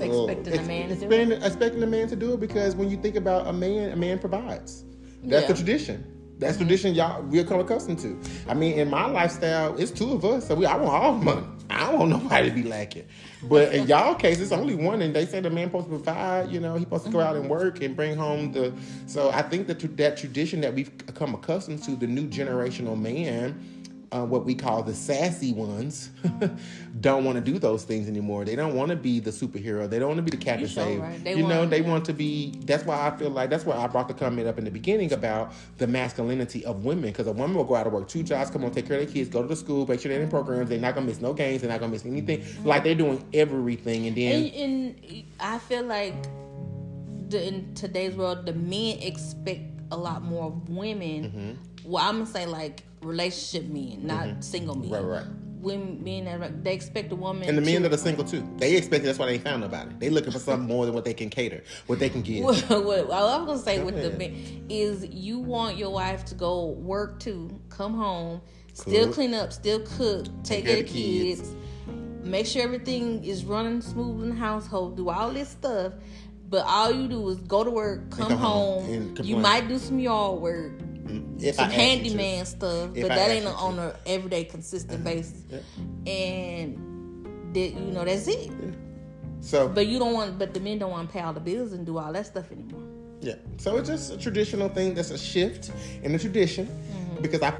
Expecting 0.00 0.52
a 0.52 0.56
ex- 0.56 0.66
man 0.66 0.88
to 0.88 0.94
do 0.96 1.10
it. 1.10 1.42
expecting 1.44 1.82
a 1.82 1.86
man 1.86 2.08
to 2.08 2.16
do 2.16 2.34
it 2.34 2.40
because 2.40 2.76
when 2.76 2.90
you 2.90 2.96
think 2.96 3.16
about 3.16 3.46
a 3.46 3.52
man, 3.52 3.92
a 3.92 3.96
man 3.96 4.18
provides. 4.18 4.84
That's 5.22 5.42
Yeah. 5.42 5.48
the 5.48 5.54
tradition. 5.54 6.04
That's 6.38 6.56
mm-hmm. 6.56 6.64
tradition 6.66 6.94
y'all 6.94 7.22
we're 7.22 7.44
come 7.44 7.60
accustomed 7.60 7.98
to. 8.00 8.18
I 8.48 8.54
mean, 8.54 8.78
in 8.78 8.90
my 8.90 9.06
lifestyle, 9.06 9.76
it's 9.78 9.90
two 9.90 10.12
of 10.12 10.24
us, 10.24 10.46
so 10.46 10.54
we 10.54 10.66
I 10.66 10.76
want 10.76 10.90
all 10.90 11.18
the 11.18 11.24
money. 11.24 11.46
I 11.70 11.90
don't 11.90 11.98
want 11.98 12.10
nobody 12.10 12.50
to 12.50 12.54
be 12.54 12.62
lacking. 12.62 13.06
But 13.42 13.74
in 13.74 13.86
y'all 13.86 14.14
case, 14.14 14.40
it's 14.40 14.52
only 14.52 14.74
one, 14.74 15.02
and 15.02 15.14
they 15.14 15.26
say 15.26 15.40
the 15.40 15.50
man 15.50 15.68
supposed 15.68 15.86
to 15.86 15.90
provide. 15.90 16.50
You 16.50 16.60
know, 16.60 16.74
he 16.74 16.84
supposed 16.84 17.04
to 17.06 17.10
go 17.10 17.20
out 17.20 17.36
and 17.36 17.44
mm-hmm. 17.44 17.52
work 17.52 17.82
and 17.82 17.96
bring 17.96 18.16
home 18.16 18.52
the. 18.52 18.72
So 19.06 19.30
I 19.30 19.42
think 19.42 19.66
that 19.68 19.80
that 19.96 20.16
tradition 20.16 20.60
that 20.60 20.74
we've 20.74 20.90
come 21.14 21.34
accustomed 21.34 21.82
to, 21.84 21.96
the 21.96 22.06
new 22.06 22.28
generational 22.28 22.98
man, 22.98 23.75
uh, 24.12 24.24
what 24.24 24.44
we 24.44 24.54
call 24.54 24.82
the 24.82 24.94
sassy 24.94 25.52
ones 25.52 26.10
don't 27.00 27.24
want 27.24 27.36
to 27.36 27.40
do 27.40 27.58
those 27.58 27.84
things 27.84 28.08
anymore. 28.08 28.44
They 28.44 28.56
don't 28.56 28.74
want 28.74 28.90
to 28.90 28.96
be 28.96 29.20
the 29.20 29.30
superhero. 29.30 29.88
They 29.88 29.98
don't 29.98 30.08
want 30.08 30.18
to 30.18 30.22
be 30.22 30.30
the 30.30 30.36
captain 30.36 30.62
You 30.62 30.68
sure 30.68 30.84
save. 30.84 31.00
right. 31.00 31.36
You 31.36 31.46
know, 31.46 31.66
they 31.66 31.80
want 31.80 32.04
to 32.06 32.12
be. 32.12 32.54
That's 32.64 32.84
why 32.84 33.06
I 33.06 33.16
feel 33.16 33.30
like 33.30 33.50
that's 33.50 33.64
why 33.64 33.76
I 33.76 33.86
brought 33.86 34.08
the 34.08 34.14
comment 34.14 34.46
up 34.46 34.58
in 34.58 34.64
the 34.64 34.70
beginning 34.70 35.12
about 35.12 35.52
the 35.78 35.86
masculinity 35.86 36.64
of 36.64 36.84
women. 36.84 37.10
Because 37.10 37.26
a 37.26 37.32
woman 37.32 37.56
will 37.56 37.64
go 37.64 37.74
out 37.74 37.84
to 37.84 37.90
work 37.90 38.08
two 38.08 38.22
jobs, 38.22 38.50
come 38.50 38.64
on, 38.64 38.70
take 38.70 38.86
care 38.86 38.98
of 38.98 39.04
their 39.04 39.12
kids, 39.12 39.28
go 39.28 39.42
to 39.42 39.48
the 39.48 39.56
school, 39.56 39.86
make 39.86 40.00
sure 40.00 40.12
they're 40.12 40.22
in 40.22 40.28
programs. 40.30 40.68
They're 40.68 40.78
not 40.78 40.94
gonna 40.94 41.06
miss 41.06 41.20
no 41.20 41.32
games. 41.32 41.62
They're 41.62 41.70
not 41.70 41.80
gonna 41.80 41.92
miss 41.92 42.04
anything. 42.04 42.44
Like 42.64 42.84
they're 42.84 42.94
doing 42.94 43.24
everything, 43.34 44.06
and 44.06 44.16
then 44.16 44.44
And, 44.44 44.54
and 44.54 45.24
I 45.40 45.58
feel 45.58 45.84
like 45.84 46.14
the, 47.28 47.46
in 47.46 47.74
today's 47.74 48.14
world, 48.14 48.46
the 48.46 48.52
men 48.52 48.98
expect 49.00 49.62
a 49.90 49.96
lot 49.96 50.22
more 50.22 50.46
of 50.46 50.68
women. 50.68 51.24
Mm-hmm. 51.24 51.90
Well, 51.90 52.04
I'm 52.04 52.18
gonna 52.18 52.26
say 52.26 52.46
like 52.46 52.82
relationship 53.06 53.70
men, 53.70 54.06
not 54.06 54.26
mm-hmm. 54.26 54.40
single 54.40 54.74
men. 54.74 54.90
Right, 54.90 55.04
right. 55.04 55.26
Women, 55.58 56.04
men 56.04 56.24
that 56.26 56.62
they 56.62 56.74
expect 56.74 57.10
a 57.10 57.16
woman. 57.16 57.48
and 57.48 57.58
the 57.58 57.62
men 57.62 57.82
to, 57.82 57.88
that 57.88 57.94
are 57.94 58.00
single 58.00 58.24
too. 58.24 58.46
They 58.58 58.76
expect 58.76 59.02
it. 59.02 59.06
That's 59.06 59.18
why 59.18 59.26
they 59.26 59.34
ain't 59.34 59.42
found 59.42 59.62
nobody. 59.62 59.90
They 59.98 60.10
looking 60.10 60.30
for 60.30 60.38
something 60.38 60.68
more 60.68 60.86
than 60.86 60.94
what 60.94 61.04
they 61.04 61.14
can 61.14 61.28
cater, 61.28 61.64
what 61.86 61.98
they 61.98 62.08
can 62.08 62.22
give. 62.22 62.44
what, 62.44 62.56
what 62.68 63.10
I'm 63.10 63.46
gonna 63.46 63.58
say 63.58 63.82
with 63.82 64.00
the 64.00 64.10
men 64.10 64.66
is 64.68 65.06
you 65.06 65.40
want 65.40 65.76
your 65.76 65.90
wife 65.90 66.24
to 66.26 66.34
go 66.34 66.66
work 66.66 67.18
too, 67.18 67.60
come 67.68 67.94
home, 67.94 68.42
still 68.74 69.12
clean 69.12 69.34
up, 69.34 69.52
still 69.52 69.80
cook, 69.80 70.26
take 70.44 70.66
care 70.66 70.80
of 70.80 70.86
the 70.86 70.92
kids, 70.92 71.54
make 72.22 72.46
sure 72.46 72.62
everything 72.62 73.24
is 73.24 73.44
running 73.44 73.80
smooth 73.80 74.22
in 74.22 74.28
the 74.30 74.36
household, 74.36 74.96
do 74.96 75.08
all 75.08 75.30
this 75.30 75.48
stuff. 75.48 75.94
But 76.48 76.64
all 76.64 76.92
you 76.92 77.08
do 77.08 77.28
is 77.28 77.38
go 77.38 77.64
to 77.64 77.70
work, 77.70 78.08
come, 78.10 78.28
come 78.28 78.38
home 78.38 79.16
home. 79.16 79.16
you 79.22 79.36
might 79.36 79.66
do 79.66 79.78
some 79.78 79.98
yard 79.98 80.40
work, 80.40 80.72
If 81.38 81.56
some 81.56 81.64
I 81.64 81.66
ask 81.68 81.74
to. 81.74 81.80
handyman 81.80 82.46
stuff, 82.46 82.90
If 82.94 83.02
but 83.02 83.12
I 83.12 83.14
that 83.16 83.30
ain't 83.30 83.46
on 83.46 83.78
a 83.78 83.94
everyday 84.06 84.44
consistent 84.44 85.04
basis. 85.04 85.42
And 86.06 87.54
that 87.54 87.68
you 87.70 87.92
know 87.92 88.04
that's 88.04 88.26
it. 88.28 88.50
So 89.40 89.68
But 89.68 89.86
you 89.86 89.98
don't 89.98 90.12
want, 90.14 90.38
but 90.38 90.54
the 90.54 90.60
men 90.60 90.78
don't 90.78 90.90
want 90.90 91.08
to 91.08 91.12
pay 91.12 91.20
all 91.20 91.32
the 91.32 91.40
bills 91.40 91.72
and 91.72 91.86
do 91.86 91.98
all 91.98 92.12
that 92.12 92.26
stuff 92.26 92.50
anymore. 92.50 92.82
Yeah. 93.20 93.34
So 93.58 93.76
it's 93.76 93.88
just 93.88 94.12
a 94.12 94.16
traditional 94.18 94.68
thing 94.68 94.94
that's 94.94 95.10
a 95.10 95.18
shift 95.18 95.70
in 96.02 96.12
the 96.12 96.18
tradition 96.18 96.66
Mm-hmm. 96.66 97.22
because 97.22 97.42
I 97.42 97.50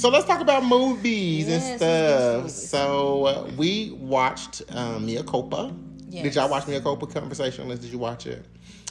so 0.00 0.08
let's 0.08 0.26
talk 0.26 0.40
about 0.40 0.64
movies 0.64 1.46
Yes, 1.46 1.80
and 1.82 2.48
stuff. 2.48 2.50
So 2.50 3.24
uh, 3.26 3.50
we 3.56 3.92
watched 3.92 4.62
um, 4.74 5.06
Mea 5.06 5.22
Culpa. 5.22 5.74
Did 6.08 6.34
y'all 6.34 6.50
watch 6.50 6.66
Mea 6.66 6.80
Culpa 6.80 7.06
Conversationalists? 7.06 7.84
Did 7.84 7.92
you 7.92 7.98
watch 7.98 8.26
it? 8.26 8.44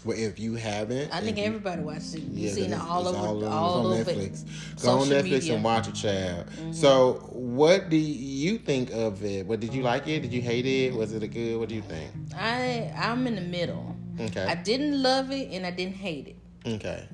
Well, 0.05 0.17
if 0.17 0.39
you 0.39 0.55
haven't, 0.55 1.13
I 1.13 1.19
think 1.19 1.37
you- 1.37 1.43
everybody 1.43 1.81
watched 1.81 2.15
it. 2.15 2.21
You've 2.21 2.37
yeah, 2.37 2.51
seen 2.51 2.73
it 2.73 2.79
all 2.79 3.05
over, 3.05 3.17
it's 3.17 3.53
all, 3.53 3.87
on 3.87 3.99
over 3.99 4.11
Netflix. 4.11 4.81
Go 4.81 4.91
on 4.91 5.07
Netflix 5.07 5.23
media. 5.23 5.39
Mm-hmm. 5.39 5.53
and 5.55 5.63
watch 5.63 5.87
it, 5.89 5.95
child. 5.95 6.45
So, 6.71 7.13
what 7.33 7.89
do 7.89 7.97
you 7.97 8.59
think 8.59 8.91
of 8.91 9.21
it? 9.25 9.45
What 9.45 9.59
did 9.59 9.73
you 9.73 9.81
like 9.81 10.07
it? 10.07 10.21
Did 10.21 10.31
you 10.31 10.41
hate 10.41 10.65
it? 10.65 10.93
Was 10.93 11.11
it 11.11 11.21
a 11.21 11.27
good? 11.27 11.59
What 11.59 11.67
do 11.67 11.75
you 11.75 11.81
think? 11.81 12.11
I 12.33 12.93
I'm 12.97 13.27
in 13.27 13.35
the 13.35 13.41
middle. 13.41 13.95
Okay. 14.21 14.45
I 14.45 14.55
didn't 14.55 15.01
love 15.01 15.31
it 15.31 15.49
and 15.51 15.65
I 15.65 15.71
didn't 15.71 15.95
hate 15.95 16.27
it. 16.29 16.37
Okay. 16.65 17.07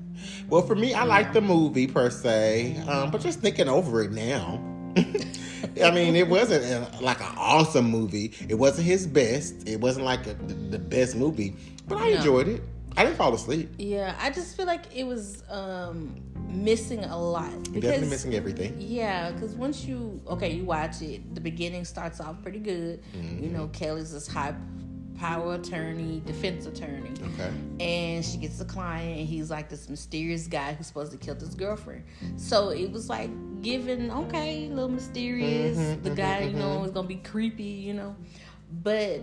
Well, 0.50 0.62
for 0.62 0.76
me, 0.76 0.94
I 0.94 1.04
like 1.04 1.34
the 1.34 1.42
movie 1.42 1.88
per 1.88 2.10
se, 2.10 2.78
um, 2.88 3.12
but 3.12 3.22
just 3.22 3.40
thinking 3.40 3.68
over 3.70 4.02
it 4.04 4.12
now. 4.12 4.60
I 5.84 5.92
mean, 5.92 6.16
it 6.16 6.28
wasn't 6.28 6.64
a, 6.64 7.04
like 7.04 7.20
an 7.20 7.34
awesome 7.38 7.90
movie. 7.90 8.34
It 8.48 8.56
wasn't 8.56 8.88
his 8.88 9.06
best. 9.08 9.68
It 9.68 9.80
wasn't 9.82 10.06
like 10.06 10.26
a, 10.28 10.34
the, 10.34 10.80
best 10.80 11.16
movie, 11.16 11.56
but 11.88 11.98
I 11.98 12.12
No. 12.12 12.16
enjoyed 12.18 12.48
it. 12.48 12.64
I 12.98 13.04
didn't 13.04 13.18
fall 13.18 13.34
asleep. 13.34 13.70
Yeah, 13.78 14.16
I 14.22 14.30
just 14.30 14.56
feel 14.56 14.66
like 14.66 14.86
it 14.96 15.06
was 15.06 15.44
um 15.50 16.16
missing 16.48 17.04
a 17.04 17.20
lot 17.20 17.52
because 17.66 17.82
Definitely 17.82 18.10
missing 18.10 18.36
everything. 18.36 18.76
yeah, 18.80 19.32
because 19.32 19.54
once 19.56 19.84
you 19.84 20.22
okay, 20.28 20.54
you 20.54 20.64
watch 20.64 21.02
it, 21.02 21.36
the 21.36 21.42
beginning 21.42 21.84
starts 21.84 22.22
off 22.22 22.42
pretty 22.42 22.60
good. 22.60 23.04
Mm-hmm. 23.14 23.44
You 23.44 23.50
know, 23.50 23.68
Kelly's 23.70 24.14
this 24.14 24.28
high 24.28 24.56
power 25.18 25.56
attorney, 25.56 26.22
defense 26.26 26.66
attorney. 26.66 27.12
Okay. 27.34 27.52
and 27.80 28.24
she 28.26 28.38
gets 28.38 28.60
a 28.62 28.66
client 28.66 29.20
and 29.20 29.28
he's 29.28 29.50
like 29.50 29.70
this 29.70 29.90
mysterious 29.90 30.48
guy 30.48 30.74
who's 30.74 30.88
supposed 30.88 31.12
to 31.12 31.18
kill 31.18 31.36
his 31.36 31.56
girlfriend 31.56 32.04
so 32.38 32.70
it 32.70 32.92
was 32.92 33.10
like 33.10 33.30
given 33.62 34.12
okay 34.12 34.66
a 34.66 34.70
little 34.70 34.90
mysterious 34.90 35.78
Mm-hmm, 35.78 36.04
the 36.04 36.10
guy 36.12 36.42
you 36.44 36.54
know 36.54 36.84
is 36.84 36.92
gonna 36.92 37.08
be 37.08 37.16
creepy 37.16 37.64
you 37.64 37.94
know 37.94 38.16
but 38.84 39.22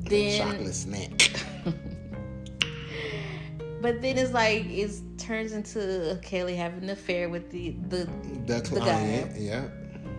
then 0.00 0.38
Chocolate 0.38 0.74
snack. 0.74 1.30
but 3.80 4.00
then 4.00 4.18
it's 4.18 4.32
like 4.32 4.64
it 4.66 4.90
turns 5.18 5.52
into 5.52 6.18
kelly 6.22 6.54
having 6.56 6.82
an 6.84 6.90
affair 6.90 7.28
with 7.28 7.50
the 7.50 7.70
the 7.88 8.08
The 8.46 8.60
the 8.60 8.62
client. 8.80 9.34
guy 9.34 9.38
yeah. 9.40 9.64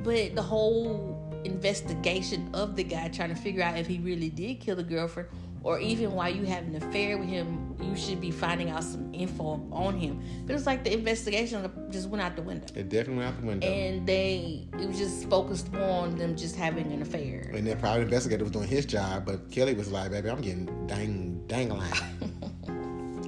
but 0.04 0.36
the 0.36 0.42
whole 0.42 1.15
investigation 1.46 2.50
of 2.54 2.76
the 2.76 2.84
guy 2.84 3.08
trying 3.10 3.30
to 3.30 3.36
figure 3.36 3.64
out 3.64 3.78
if 3.78 3.88
he 3.88 4.00
really 4.00 4.30
did 4.30 4.60
kill 4.60 4.76
the 4.76 4.84
girlfriend 4.84 5.30
or 5.64 5.80
even 5.80 6.12
while 6.12 6.30
you 6.30 6.44
have 6.46 6.64
an 6.66 6.76
affair 6.76 7.18
with 7.18 7.28
him 7.28 7.76
you 7.82 7.96
should 7.96 8.22
be 8.22 8.30
finding 8.32 8.70
out 8.70 8.84
some 8.84 9.12
info 9.14 9.60
on 9.72 9.98
him 9.98 10.22
but 10.46 10.56
it's 10.56 10.66
like 10.66 10.84
the 10.84 10.94
investigation 10.94 11.70
just 11.90 12.08
went 12.10 12.22
out 12.24 12.36
the 12.36 12.42
window 12.42 12.66
It 12.76 12.90
definitely 12.90 13.18
went 13.24 13.30
out 13.36 13.42
the 13.42 13.48
window. 13.48 13.68
and 13.68 14.06
they 14.08 14.68
it 14.80 14.88
was 14.88 14.98
just 14.98 15.28
focused 15.30 15.74
on 15.76 16.16
them 16.18 16.36
just 16.36 16.56
having 16.56 16.92
an 16.92 17.02
affair 17.02 17.52
And 17.54 17.66
that 17.68 17.80
private 17.80 18.04
investigator 18.04 18.44
was 18.44 18.52
doing 18.52 18.68
his 18.68 18.86
job, 18.86 19.26
but 19.26 19.50
Kelly 19.52 19.74
was 19.74 19.92
like, 19.92 20.12
baby, 20.12 20.30
I'm 20.30 20.42
getting 20.42 20.66
dang, 20.88 21.42
dangling. 21.48 21.92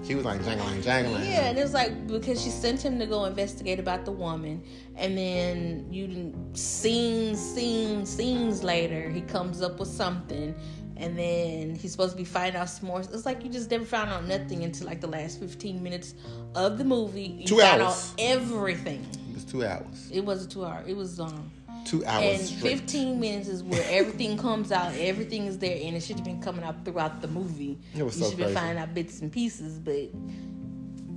she 0.07 0.15
was 0.15 0.23
like, 0.25 0.43
jangling, 0.43 0.81
jangling. 0.81 1.23
Yeah, 1.25 1.49
and 1.49 1.57
it 1.57 1.61
was 1.63 1.73
like 1.73 2.07
because 2.07 2.41
she 2.41 2.49
sent 2.49 2.81
him 2.83 2.97
to 2.99 3.05
go 3.05 3.25
investigate 3.25 3.79
about 3.79 4.05
the 4.05 4.11
woman, 4.11 4.63
and 4.95 5.17
then 5.17 5.87
you 5.91 6.33
scenes, 6.53 7.39
scenes, 7.39 8.09
scenes 8.09 8.63
later, 8.63 9.09
he 9.09 9.21
comes 9.21 9.61
up 9.61 9.79
with 9.79 9.89
something, 9.89 10.55
and 10.95 11.17
then 11.19 11.75
he's 11.75 11.91
supposed 11.91 12.11
to 12.11 12.17
be 12.17 12.23
finding 12.23 12.59
out 12.61 12.69
some 12.69 12.87
more. 12.87 13.01
It's 13.01 13.25
like 13.25 13.43
you 13.43 13.49
just 13.49 13.69
never 13.69 13.85
found 13.85 14.09
out 14.09 14.25
nothing 14.25 14.63
until 14.63 14.87
like 14.87 15.01
the 15.01 15.07
last 15.07 15.39
fifteen 15.39 15.83
minutes 15.83 16.15
of 16.55 16.77
the 16.77 16.85
movie. 16.85 17.35
You 17.39 17.45
Two 17.47 17.59
found 17.59 17.81
hours. 17.81 18.13
out 18.13 18.21
everything. 18.21 19.05
It 19.29 19.33
was 19.33 19.43
two 19.43 19.65
hours. 19.65 20.09
It 20.11 20.23
was 20.23 20.45
a 20.45 20.47
two 20.47 20.63
hour. 20.65 20.83
It 20.87 20.95
was 20.95 21.19
um. 21.19 21.51
Two 21.87 22.05
hours 22.05 22.39
And 22.39 22.47
straight. 22.47 22.79
15 22.79 23.19
minutes 23.19 23.47
is 23.47 23.63
where 23.63 23.83
everything 23.87 24.37
comes 24.47 24.71
out, 24.71 24.93
everything 24.95 25.45
is 25.45 25.57
there, 25.57 25.79
and 25.81 25.95
it 25.95 26.03
should 26.03 26.17
have 26.17 26.25
been 26.25 26.41
coming 26.41 26.63
out 26.63 26.83
throughout 26.83 27.21
the 27.21 27.27
movie. 27.27 27.79
It 27.95 28.03
was 28.03 28.17
you 28.17 28.23
so 28.23 28.29
should 28.29 28.37
be 28.37 28.43
crazy. 28.43 28.55
finding 28.55 28.77
out 28.77 28.93
bits 28.93 29.21
and 29.21 29.31
pieces, 29.31 29.79
but 29.79 30.09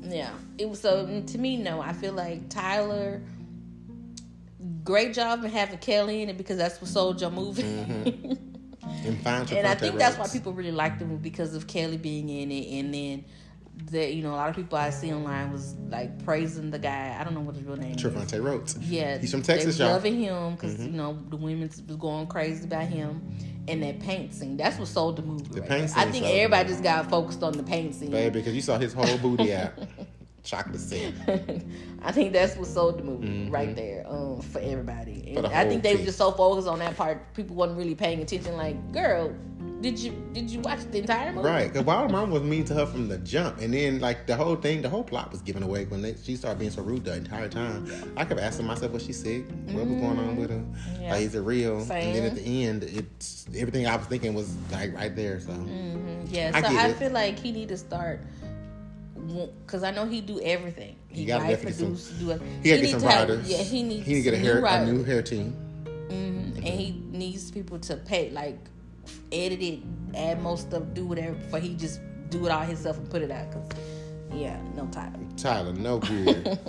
yeah, 0.03 0.31
it 0.59 0.69
was 0.69 0.81
so. 0.81 1.23
To 1.27 1.39
me, 1.39 1.57
no, 1.57 1.81
I 1.81 1.93
feel 1.93 2.13
like 2.13 2.49
Tyler. 2.49 3.21
Great 4.85 5.15
job 5.15 5.45
in 5.45 5.51
having 5.51 5.79
Kelly 5.79 6.23
in 6.23 6.29
it 6.29 6.37
because 6.37 6.57
that's 6.57 6.81
what 6.81 6.89
sold 6.89 7.21
your 7.21 7.31
movie. 7.31 7.63
Mm-hmm. 7.63 8.33
And, 9.27 9.27
and 9.53 9.67
I 9.67 9.75
think 9.75 9.97
that's 9.97 10.19
why 10.19 10.27
people 10.29 10.53
really 10.53 10.73
liked 10.73 10.99
the 10.99 11.05
movie 11.05 11.23
because 11.23 11.55
of 11.55 11.67
Kelly 11.67 11.97
being 11.97 12.29
in 12.29 12.51
it, 12.51 12.79
and 12.79 12.95
then. 12.95 13.25
That 13.93 14.15
you 14.15 14.23
know, 14.23 14.31
a 14.33 14.37
lot 14.37 14.51
of 14.51 14.57
people 14.57 14.79
I 14.79 14.91
see 14.91 15.13
online 15.13 15.53
was 15.53 15.75
like 15.89 16.23
praising 16.25 16.71
the 16.71 16.79
guy. 16.79 17.17
I 17.19 17.25
don't 17.25 17.35
know 17.35 17.41
what 17.41 17.55
his 17.57 17.65
real 17.65 17.77
name 17.77 17.95
is. 17.97 18.03
Trevante 18.03 18.43
Rhodes. 18.43 18.77
Yeah, 18.79 19.19
He's 19.19 19.31
from 19.31 19.41
they 19.41 19.55
Texas. 19.55 19.77
Mm-hmm. 19.79 19.85
loving 19.93 20.19
him 20.19 20.55
because 20.55 20.79
you 20.81 20.93
know 20.93 21.19
the 21.31 21.37
women 21.37 21.63
was 21.69 21.81
going 21.97 22.27
crazy 22.27 22.65
about 22.65 22.87
him 22.89 23.21
and 23.69 23.83
that 23.83 23.99
paint 24.01 24.35
scene. 24.35 24.57
That's 24.57 24.79
what 24.79 24.87
sold 24.89 25.17
the 25.17 25.23
movie. 25.23 25.45
The 25.45 25.61
right 25.63 25.71
paint 25.71 25.89
there. 25.95 26.07
I 26.07 26.11
think 26.11 26.27
everybody 26.27 26.69
just 26.69 26.83
got 26.83 27.09
focused 27.11 27.43
on 27.43 27.53
the 27.55 27.63
paint 27.63 27.95
scene. 27.95 28.11
Baby, 28.11 28.39
because 28.41 28.55
you 28.55 28.61
saw 28.61 28.79
his 28.79 28.93
whole 28.93 29.19
booty 29.19 29.55
out. 29.55 29.73
Chocolate 30.43 30.81
scene. 30.81 31.15
I 32.03 32.13
think 32.13 32.33
that's 32.33 32.57
what 32.57 32.67
sold 32.67 32.99
the 32.99 33.03
movie 33.03 33.27
Mm-hmm. 33.29 33.51
right 33.51 33.77
there 33.77 34.07
um, 34.09 34.41
for 34.41 34.59
everybody. 34.61 35.23
And 35.27 35.37
For 35.37 35.43
the 35.43 35.57
I 35.57 35.69
think 35.69 35.83
they 35.83 35.97
were 35.97 36.03
just 36.05 36.17
so 36.17 36.33
focused 36.33 36.67
on 36.67 36.79
that 36.79 36.97
part, 36.97 37.35
people 37.35 37.57
wasn't 37.57 37.79
really 37.79 37.95
paying 37.95 38.23
attention. 38.23 38.57
Like, 38.57 38.91
girl, 38.93 39.35
did 39.81 39.99
you 39.99 40.13
did 40.33 40.51
you 40.51 40.61
watch 40.61 40.81
the 40.91 40.99
entire 40.99 41.33
movie? 41.33 41.49
Right, 41.49 41.73
because 41.73 41.87
Wild 41.87 42.11
Mom 42.11 42.31
was 42.31 42.43
mean 42.43 42.65
to 42.67 42.75
her 42.75 42.87
from 42.87 43.09
the 43.09 43.19
jump, 43.19 43.61
and 43.61 43.73
then 43.73 44.01
like 44.01 44.27
the 44.27 44.37
whole 44.37 44.57
thing, 44.57 44.83
the 44.83 44.89
whole 44.89 45.03
plot 45.03 45.31
was 45.33 45.41
given 45.41 45.63
away 45.63 45.87
when 45.87 46.03
they, 46.03 46.15
she 46.23 46.37
started 46.37 46.59
being 46.59 46.71
so 46.71 46.83
rude 46.83 47.05
the 47.05 47.15
entire 47.17 47.49
time. 47.49 47.91
I 48.17 48.25
kept 48.25 48.41
asking 48.41 48.67
myself 48.67 48.93
what 48.93 49.03
she 49.03 49.13
said, 49.13 49.43
what 49.73 49.87
was 49.87 50.01
going 50.01 50.19
on 50.19 50.37
with 50.37 50.51
her, 50.51 50.57
mm-hmm. 50.57 51.03
Yeah. 51.03 51.13
like 51.13 51.23
is 51.23 51.35
it 51.35 51.41
real? 51.41 51.79
And 51.79 51.89
then 51.89 52.25
at 52.25 52.35
the 52.35 52.65
end, 52.65 52.85
it's 52.85 53.47
everything 53.57 53.87
I 53.87 53.97
was 53.97 54.07
thinking 54.07 54.35
was 54.35 54.55
like 54.71 54.95
right 54.95 55.15
there. 55.17 55.41
So 55.41 55.53
mm-hmm, 55.53 56.27
Yeah, 56.29 56.51
I 56.55 56.61
so 56.63 56.77
I, 56.77 56.89
it. 56.89 56.97
feel 56.97 57.13
like 57.13 57.39
he 57.39 57.51
need 57.51 57.69
to 57.69 57.77
start 57.77 58.21
because 59.65 59.83
I 59.83 59.91
know 59.93 60.07
he 60.07 60.21
do 60.21 60.41
everything. 60.41 60.97
He, 61.09 61.25
He 61.25 61.33
write, 61.33 61.49
definitely 61.49 61.85
produce, 61.85 62.09
do 62.11 62.31
it. 62.33 62.43
he 62.63 62.71
gotta 62.71 62.83
need 62.83 62.91
get 62.91 63.01
some 63.01 63.01
to 63.01 63.09
have-. 63.09 63.47
Yeah, 63.47 63.59
he 63.59 63.83
needs. 63.83 64.07
he 64.07 64.15
need 64.15 64.25
to 64.25 64.31
get 64.31 64.35
a 64.35 64.43
new 64.43 64.63
hair, 64.63 64.83
a 64.83 64.87
new 64.87 65.05
hair 65.05 65.23
team. 65.23 65.57
Mm-hmm, 66.09 66.57
and 66.57 66.67
he 66.67 67.03
needs 67.11 67.51
people 67.51 67.79
to 67.79 67.97
pay 67.97 68.31
like 68.31 68.59
edit 69.33 69.61
it, 69.61 69.81
add 70.15 70.43
most 70.43 70.69
stuff, 70.69 70.83
do 70.93 71.07
whatever. 71.07 71.35
Before 71.35 71.61
he 71.61 71.75
just 71.75 72.01
do 72.31 72.47
it 72.47 72.51
all 72.53 72.63
himself 72.63 72.99
and 72.99 73.09
put 73.11 73.23
it 73.23 73.31
out. 73.31 73.53
Cause 73.53 73.69
Yeah, 74.33 74.61
no 74.77 74.87
Tyler. 74.87 75.19
Tyler, 75.37 75.73
no 75.73 75.99
good. 75.99 76.59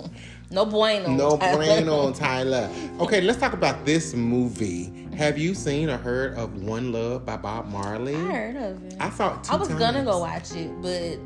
No 0.50 0.66
bueno. 0.66 1.08
no 1.08 1.38
Tyler. 1.38 1.56
bueno 1.64 2.00
on 2.00 2.12
Tyler. 2.12 2.68
Okay, 3.00 3.22
let's 3.22 3.38
talk 3.40 3.54
about 3.54 3.86
this 3.86 4.12
movie. 4.14 5.08
Have 5.16 5.38
you 5.38 5.54
seen 5.54 5.88
or 5.88 5.96
heard 5.96 6.34
of 6.36 6.62
One 6.62 6.92
Love 6.92 7.24
by 7.24 7.38
Bob 7.38 7.68
Marley? 7.70 8.14
I 8.14 8.18
heard 8.18 8.56
of 8.56 8.84
it. 8.84 8.96
I 9.00 9.08
saw 9.10 9.40
it 9.40 9.50
I 9.50 9.56
was 9.56 9.68
gonna 9.68 10.04
go 10.04 10.18
watch 10.18 10.52
it, 10.54 10.70
but 10.82 11.16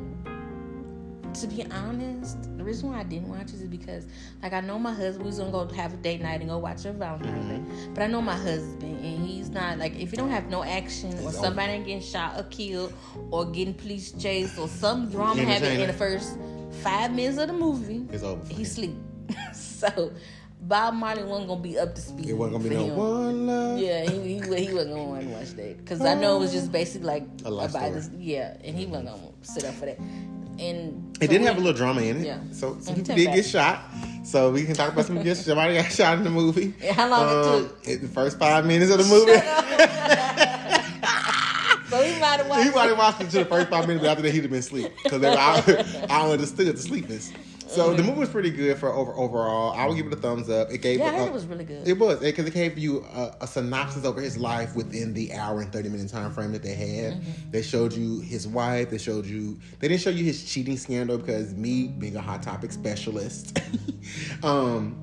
to 1.33 1.47
be 1.47 1.63
honest, 1.71 2.41
the 2.57 2.63
reason 2.63 2.89
why 2.89 2.99
I 2.99 3.03
didn't 3.03 3.29
watch 3.29 3.49
it 3.49 3.55
is 3.55 3.67
because, 3.67 4.05
like, 4.41 4.53
I 4.53 4.61
know 4.61 4.79
my 4.79 4.93
husband 4.93 5.25
was 5.25 5.37
gonna 5.39 5.51
go 5.51 5.67
have 5.75 5.93
a 5.93 5.97
date 5.97 6.21
night 6.21 6.41
and 6.41 6.49
go 6.49 6.57
watch 6.57 6.85
a 6.85 6.91
Valentine's 6.93 7.45
Mm-hmm. 7.45 7.69
Day, 7.85 7.89
but 7.93 8.03
I 8.03 8.07
know 8.07 8.21
my 8.21 8.35
husband, 8.35 9.03
and 9.05 9.25
he's 9.27 9.49
not 9.49 9.77
like 9.77 9.95
if 9.99 10.11
you 10.11 10.17
don't 10.17 10.29
have 10.29 10.49
no 10.49 10.63
action 10.63 11.13
or 11.19 11.29
He's 11.31 11.39
somebody 11.39 11.73
ain't 11.73 11.85
getting 11.85 12.01
shot 12.01 12.39
or 12.39 12.43
killed 12.43 12.93
or 13.31 13.45
getting 13.45 13.73
police 13.73 14.11
chased 14.13 14.57
or 14.57 14.67
some 14.67 15.09
drama 15.09 15.43
happening 15.43 15.81
in 15.81 15.87
the 15.87 15.93
first 15.93 16.37
five 16.81 17.13
minutes 17.13 17.37
of 17.37 17.47
the 17.47 17.53
movie, 17.53 18.05
It's 18.11 18.23
over. 18.23 18.43
he 18.53 18.63
sleep. 18.63 18.95
so 19.53 20.11
Bob 20.61 20.95
Marley 20.95 21.23
wasn't 21.23 21.47
gonna 21.49 21.61
be 21.61 21.77
up 21.77 21.93
to 21.95 22.01
speed. 22.01 22.29
It 22.29 22.33
wasn't 22.33 22.63
gonna 22.63 22.69
be 22.69 22.75
no. 22.87 22.93
One 22.95 23.47
Love. 23.47 23.79
Yeah, 23.79 24.09
he, 24.09 24.19
he, 24.21 24.33
he 24.39 24.73
wasn't 24.73 24.91
gonna 24.91 25.03
want 25.03 25.21
to 25.23 25.27
watch 25.29 25.51
that 25.51 25.77
because 25.77 26.01
I 26.01 26.13
know 26.15 26.37
it 26.37 26.39
was 26.39 26.51
just 26.51 26.71
basically 26.71 27.07
like 27.07 27.23
about 27.45 27.69
story. 27.69 27.89
this. 27.91 28.09
Yeah, 28.17 28.57
and 28.63 28.75
he 28.77 28.85
wasn't 28.85 29.09
gonna 29.09 29.21
sit 29.41 29.65
up 29.65 29.75
for 29.75 29.85
that. 29.85 29.97
And 30.59 31.17
It 31.21 31.29
did 31.29 31.41
have 31.41 31.57
a 31.57 31.59
little 31.59 31.73
drama 31.77 32.01
in 32.01 32.17
it. 32.17 32.25
Yeah. 32.25 32.39
So 32.51 32.77
some 32.79 32.95
people 32.95 33.15
did 33.15 33.33
get 33.33 33.45
shot. 33.45 33.81
So 34.23 34.51
we 34.51 34.65
can 34.65 34.73
talk 34.75 34.91
about 34.91 35.05
some 35.05 35.21
get 35.23 35.37
somebody 35.37 35.75
got 35.75 35.91
shot 35.91 36.17
in 36.17 36.23
the 36.23 36.29
movie. 36.29 36.73
Yeah, 36.81 36.93
how 36.93 37.09
long 37.09 37.21
it 37.23 37.45
Um, 37.63 37.69
it 37.83 38.01
the 38.01 38.07
first 38.07 38.37
five 38.39 38.65
minutes 38.65 38.91
of 38.91 38.97
the 38.97 39.05
movie. 39.05 39.31
So 41.89 42.03
he 42.03 42.19
might 42.19 42.37
have 42.37 42.47
watched. 42.49 42.63
he 42.65 42.69
might 42.75 42.89
have 42.89 42.97
watched 42.97 43.21
it 43.21 43.29
to 43.29 43.37
the 43.39 43.45
first 43.45 43.69
five 43.69 43.87
minutes, 43.87 44.03
but 44.03 44.11
after 44.11 44.21
that 44.23 44.33
he'd 44.33 44.41
have 44.41 44.51
been 44.51 44.59
asleep 44.59 44.91
because 45.03 45.23
I, 45.23 46.05
I 46.09 46.29
understood 46.29 46.75
the 46.75 46.81
sleepness. 46.81 47.31
So 47.67 47.93
the 47.93 48.01
movie 48.03 48.19
was 48.19 48.29
pretty 48.29 48.49
good 48.49 48.77
for 48.77 48.89
over 48.93 49.11
overall. 49.13 49.73
I 49.73 49.85
would 49.87 49.95
give 49.97 50.07
it 50.07 50.13
a 50.13 50.15
thumbs 50.15 50.49
up. 50.49 50.71
It 50.71 50.79
gave 50.79 50.99
Yeah, 50.99 51.05
I 51.05 51.09
a- 51.09 51.17
heard 51.19 51.27
it 51.27 51.33
was 51.33 51.45
really 51.45 51.65
good. 51.65 51.87
It 51.87 51.99
was 51.99 52.19
because 52.19 52.45
it 52.45 52.53
gave 52.53 52.77
you 52.77 53.05
a, 53.13 53.35
a 53.41 53.47
synopsis 53.47 54.05
over 54.05 54.21
his 54.21 54.37
life 54.37 54.75
within 54.75 55.13
the 55.13 55.33
hour 55.33 55.61
and 55.61 55.71
thirty 55.71 55.89
minute 55.89 56.09
time 56.09 56.31
frame 56.31 56.51
that 56.53 56.63
they 56.63 56.73
had. 56.75 57.13
Mm-hmm. 57.13 57.51
They 57.51 57.61
showed 57.61 57.93
you 57.93 58.19
his 58.21 58.47
wife. 58.47 58.89
They 58.89 58.97
showed 58.97 59.25
you. 59.25 59.59
They 59.79 59.87
didn't 59.87 60.01
show 60.01 60.09
you 60.09 60.23
his 60.23 60.43
cheating 60.45 60.77
scandal 60.77 61.17
because 61.17 61.53
me 61.53 61.87
being 61.87 62.15
a 62.15 62.21
hot 62.21 62.41
topic 62.41 62.71
specialist, 62.71 63.59
um, 64.43 64.97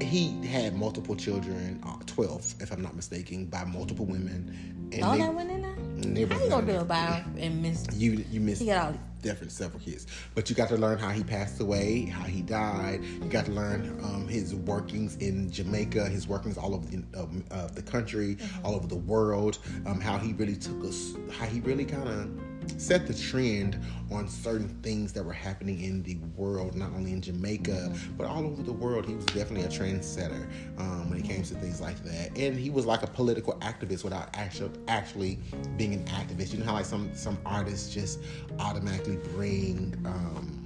he 0.00 0.44
had 0.46 0.74
multiple 0.74 1.16
children, 1.16 1.80
uh, 1.84 1.96
twelve 2.06 2.54
if 2.60 2.72
I'm 2.72 2.82
not 2.82 2.94
mistaken, 2.94 3.46
by 3.46 3.64
multiple 3.64 4.06
women. 4.06 4.88
And 4.92 5.02
all 5.04 5.12
they- 5.12 5.18
that 5.18 5.34
went 5.34 5.50
in 5.50 5.62
there. 5.62 6.26
How 6.28 6.42
you 6.42 6.48
gonna 6.50 6.66
do 6.66 6.78
about 6.78 7.22
and 7.38 7.62
miss? 7.62 7.86
you 7.94 8.24
you 8.30 8.40
missed 8.40 8.60
He 8.60 8.66
got 8.68 8.86
all. 8.92 9.00
Different 9.22 9.52
several 9.52 9.80
kids, 9.80 10.06
but 10.34 10.50
you 10.50 10.56
got 10.56 10.68
to 10.68 10.76
learn 10.76 10.98
how 10.98 11.10
he 11.10 11.24
passed 11.24 11.60
away, 11.60 12.06
how 12.06 12.24
he 12.24 12.42
died. 12.42 13.02
You 13.04 13.28
got 13.28 13.46
to 13.46 13.52
learn 13.52 13.98
um, 14.02 14.28
his 14.28 14.54
workings 14.54 15.16
in 15.16 15.50
Jamaica, 15.50 16.08
his 16.08 16.28
workings 16.28 16.58
all 16.58 16.74
over 16.74 16.86
the, 16.86 17.02
um, 17.18 17.44
uh, 17.50 17.68
the 17.68 17.82
country, 17.82 18.36
all 18.64 18.74
over 18.74 18.86
the 18.86 18.96
world. 18.96 19.58
Um, 19.86 20.00
how 20.00 20.18
he 20.18 20.32
really 20.34 20.56
took 20.56 20.84
us, 20.84 21.14
how 21.30 21.46
he 21.46 21.60
really 21.60 21.84
kind 21.84 22.08
of 22.08 22.51
set 22.76 23.06
the 23.06 23.14
trend 23.14 23.78
on 24.10 24.28
certain 24.28 24.68
things 24.82 25.12
that 25.12 25.24
were 25.24 25.32
happening 25.32 25.80
in 25.82 26.02
the 26.02 26.16
world, 26.36 26.74
not 26.74 26.90
only 26.92 27.12
in 27.12 27.20
Jamaica 27.20 27.94
but 28.16 28.26
all 28.26 28.44
over 28.44 28.62
the 28.62 28.72
world. 28.72 29.06
He 29.06 29.14
was 29.14 29.24
definitely 29.26 29.62
a 29.62 29.68
trendsetter 29.68 30.46
um, 30.78 31.10
when 31.10 31.18
it 31.18 31.24
came 31.24 31.42
to 31.42 31.54
things 31.54 31.80
like 31.80 32.02
that, 32.04 32.36
and 32.36 32.58
he 32.58 32.70
was 32.70 32.86
like 32.86 33.02
a 33.02 33.06
political 33.06 33.54
activist 33.60 34.04
without 34.04 34.30
actual 34.34 34.70
actually 34.88 35.38
being 35.76 35.94
an 35.94 36.04
activist. 36.06 36.52
You 36.52 36.58
know 36.58 36.66
how 36.66 36.74
like 36.74 36.84
some 36.84 37.14
some 37.14 37.38
artists 37.44 37.92
just 37.92 38.20
automatically 38.58 39.18
bring 39.34 39.94
um, 40.04 40.61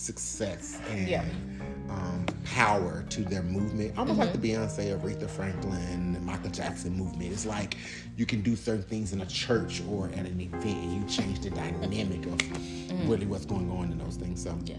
success 0.00 0.78
and 0.90 1.08
Yeah. 1.08 1.24
um, 1.88 2.26
power 2.44 3.04
to 3.08 3.22
their 3.22 3.42
movement, 3.42 3.96
almost 3.96 4.18
like 4.18 4.32
the 4.32 4.38
Beyonce, 4.38 4.98
Aretha 5.00 5.28
Franklin, 5.28 6.18
Michael 6.24 6.50
Jackson 6.50 6.92
movement. 6.94 7.32
It's 7.32 7.46
like 7.46 7.76
you 8.16 8.26
can 8.26 8.42
do 8.42 8.56
certain 8.56 8.82
things 8.82 9.12
in 9.14 9.22
a 9.22 9.26
church 9.26 9.82
or 9.88 10.08
at 10.08 10.26
an 10.26 10.38
event, 10.40 10.64
and 10.64 10.92
you 10.92 11.08
change 11.08 11.40
the 11.40 11.48
dynamic 11.50 12.26
of 12.26 13.08
really 13.08 13.26
what's 13.26 13.46
going 13.46 13.70
on 13.70 13.90
in 13.90 13.98
those 13.98 14.16
things. 14.16 14.42
So 14.42 14.54
Yeah. 14.66 14.76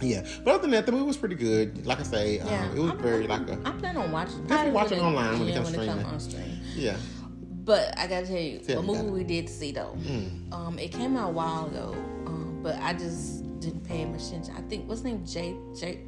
yeah, 0.00 0.26
but 0.44 0.54
other 0.54 0.62
than 0.62 0.72
that, 0.72 0.84
the 0.86 0.92
movie 0.92 1.04
was 1.04 1.16
pretty 1.16 1.36
good. 1.36 1.86
Like 1.86 2.00
I 2.00 2.04
say, 2.04 2.36
Yeah. 2.38 2.44
um, 2.70 2.76
it 2.76 2.80
was 2.80 2.90
I'm- 2.90 2.98
very 3.02 3.28
I'm- 3.28 3.46
like 3.46 3.56
a 3.56 3.68
I 3.68 3.70
plan 3.72 3.96
on 3.96 4.10
watching. 4.10 4.46
Definitely 4.48 4.72
watch 4.72 4.90
it 4.92 4.98
online 4.98 5.38
when 5.38 5.48
it 5.48 5.54
comes 5.54 5.70
when 5.70 5.80
it 5.80 5.84
streaming. 5.84 6.02
come 6.04 6.12
on 6.14 6.20
stream. 6.20 6.60
yeah. 6.74 6.96
But 7.64 7.96
I 7.96 8.08
gotta 8.08 8.26
tell 8.26 8.36
you, 8.36 8.58
Tell 8.58 8.80
a 8.80 8.82
movie 8.82 9.10
we 9.10 9.22
did 9.22 9.48
see 9.48 9.70
though. 9.70 9.96
Um, 10.50 10.76
it 10.80 10.90
came 10.90 11.16
out 11.16 11.28
a 11.30 11.32
while 11.32 11.66
ago, 11.66 11.94
um, 12.26 12.58
but 12.64 12.76
I 12.80 12.94
just 12.94 13.39
didn't 13.60 13.84
pay 13.86 14.04
much 14.04 14.22
attention. 14.28 14.54
I 14.56 14.62
think 14.62 14.88
what's 14.88 15.00
his 15.00 15.04
name? 15.04 15.24
Jay 15.26 15.56
Jay 15.78 16.00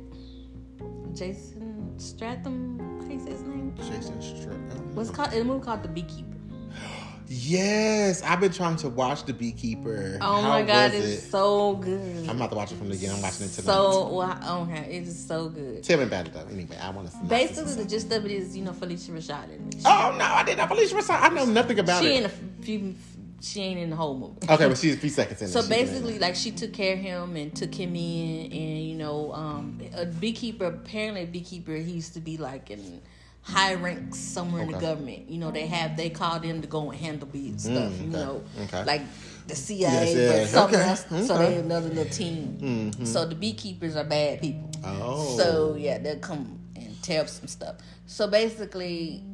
Jason 1.14 1.92
Stratham. 1.98 2.80
How 3.02 3.08
do 3.08 3.14
you 3.14 3.20
say 3.20 3.30
his 3.30 3.42
name? 3.42 3.74
Jason 3.76 4.18
Stratham. 4.18 4.84
What's 4.94 5.10
it 5.10 5.14
called? 5.14 5.28
It's 5.28 5.38
a 5.40 5.44
movie 5.44 5.64
called 5.64 5.82
The 5.82 5.88
Beekeeper. 5.88 6.28
Yes, 7.34 8.20
I've 8.22 8.40
been 8.40 8.52
trying 8.52 8.76
to 8.76 8.90
watch 8.90 9.24
The 9.24 9.32
Beekeeper. 9.32 10.18
Oh 10.20 10.42
How 10.42 10.48
my 10.50 10.62
god, 10.62 10.92
it's 10.92 11.06
it? 11.06 11.30
so 11.30 11.76
good. 11.76 12.28
I'm 12.28 12.36
about 12.36 12.50
to 12.50 12.56
watch 12.56 12.72
it 12.72 12.76
from 12.76 12.88
the 12.88 12.94
beginning. 12.94 13.16
I'm 13.16 13.22
watching 13.22 13.46
it 13.46 13.52
tonight. 13.52 13.72
so 13.72 14.08
wow, 14.08 14.66
okay, 14.68 14.96
it 14.96 15.04
is 15.04 15.24
so 15.28 15.48
good. 15.48 15.82
Tell 15.82 15.96
me 15.96 16.04
about 16.04 16.26
it 16.26 16.34
though. 16.34 16.44
Anyway, 16.50 16.76
I 16.82 16.90
want 16.90 17.08
to. 17.10 17.16
see. 17.16 17.24
Basically, 17.26 17.74
the 17.74 17.84
gist 17.86 18.12
of 18.12 18.26
it 18.26 18.30
is, 18.32 18.54
you 18.54 18.62
know, 18.62 18.72
Phylicia 18.72 19.10
Rashad 19.12 19.44
in 19.54 19.66
it. 19.68 19.76
Oh 19.86 20.14
no, 20.18 20.24
I 20.26 20.42
didn't 20.44 20.58
know 20.58 20.76
Phylicia 20.76 20.92
Rashad. 21.00 21.22
I 21.22 21.28
know 21.30 21.46
nothing 21.46 21.78
about 21.78 22.02
she 22.02 22.16
it. 22.16 22.18
in 22.18 22.24
a 22.26 22.28
few. 22.62 22.94
She 23.42 23.60
ain't 23.60 23.80
in 23.80 23.90
the 23.90 23.96
whole 23.96 24.16
movie. 24.16 24.38
Okay, 24.48 24.68
but 24.68 24.78
she's 24.78 24.94
a 24.94 24.98
few 24.98 25.10
seconds 25.10 25.42
in. 25.42 25.48
So 25.48 25.58
it. 25.58 25.62
She 25.64 25.68
can- 25.68 25.78
basically, 25.86 26.18
like 26.20 26.36
she 26.36 26.52
took 26.52 26.72
care 26.72 26.94
of 26.94 27.00
him 27.00 27.34
and 27.36 27.54
took 27.54 27.74
him 27.74 27.94
in, 27.96 28.52
and 28.52 28.84
you 28.88 28.94
know, 28.94 29.32
um, 29.32 29.80
a 29.96 30.06
beekeeper. 30.06 30.66
Apparently, 30.66 31.22
a 31.24 31.26
beekeeper. 31.26 31.72
He 31.74 31.90
used 31.92 32.14
to 32.14 32.20
be 32.20 32.36
like 32.36 32.70
in 32.70 33.00
high 33.42 33.74
ranks 33.74 34.18
somewhere 34.18 34.62
in 34.62 34.70
the 34.70 34.78
government. 34.78 35.28
You 35.28 35.38
know, 35.38 35.50
they 35.50 35.66
have 35.66 35.96
they 35.96 36.08
call 36.08 36.38
them 36.38 36.60
to 36.62 36.68
go 36.68 36.90
and 36.90 36.98
handle 37.00 37.26
bee 37.26 37.48
and 37.48 37.60
stuff. 37.60 37.92
Mm, 37.92 38.00
You 38.02 38.06
know, 38.10 38.44
Okay. 38.62 38.84
like 38.84 39.02
the 39.48 39.56
CIA, 39.56 40.14
Yes, 40.14 40.52
but 40.52 40.60
something 40.60 40.78
Okay, 40.80 40.88
else. 40.88 41.04
So 41.08 41.16
okay. 41.16 41.44
Mm-hmm. 41.44 41.52
they 41.52 41.56
another 41.58 41.88
little 41.88 42.04
team. 42.12 42.92
So 43.04 43.24
the 43.26 43.34
beekeepers 43.34 43.96
are 43.96 44.04
bad 44.04 44.40
people. 44.40 44.70
Oh. 44.84 45.36
So 45.36 45.74
yeah, 45.76 45.98
they'll 45.98 46.20
come 46.20 46.60
and 46.76 47.02
tear 47.02 47.22
up 47.22 47.28
some 47.28 47.48
stuff. 47.48 47.74
So 48.06 48.28
basically, 48.28 49.24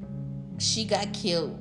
she 0.57 0.87
got 0.87 1.13
killed 1.13 1.61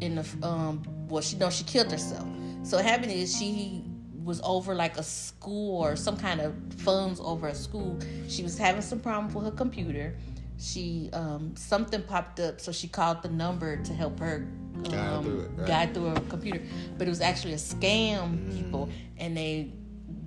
in 0.00 0.16
the 0.16 0.26
um. 0.44 0.82
Well, 1.08 1.22
she 1.22 1.36
no, 1.36 1.50
she 1.50 1.64
killed 1.64 1.90
herself. 1.90 2.26
So 2.62 2.76
what 2.78 2.86
happened 2.86 3.12
is 3.12 3.36
she 3.36 3.84
was 4.22 4.40
over 4.42 4.74
like 4.74 4.96
a 4.96 5.02
school 5.02 5.82
or 5.82 5.96
some 5.96 6.16
kind 6.16 6.40
of 6.40 6.54
funds 6.78 7.20
over 7.20 7.48
a 7.48 7.54
school. 7.54 7.98
She 8.28 8.42
was 8.42 8.56
having 8.56 8.82
some 8.82 9.00
problem 9.00 9.32
with 9.32 9.44
her 9.44 9.50
computer. 9.50 10.16
She 10.58 11.10
um 11.12 11.54
something 11.56 12.02
popped 12.02 12.40
up, 12.40 12.60
so 12.60 12.72
she 12.72 12.88
called 12.88 13.22
the 13.22 13.28
number 13.28 13.76
to 13.76 13.92
help 13.92 14.18
her 14.20 14.46
Guide 14.82 14.94
um, 14.94 15.24
through 15.24 15.40
it, 15.40 15.50
right. 15.56 15.66
guide 15.66 15.94
through 15.94 16.06
her 16.06 16.20
computer. 16.28 16.60
But 16.98 17.06
it 17.06 17.10
was 17.10 17.20
actually 17.20 17.52
a 17.52 17.56
scam, 17.56 18.52
people, 18.54 18.88
and 19.18 19.36
they 19.36 19.72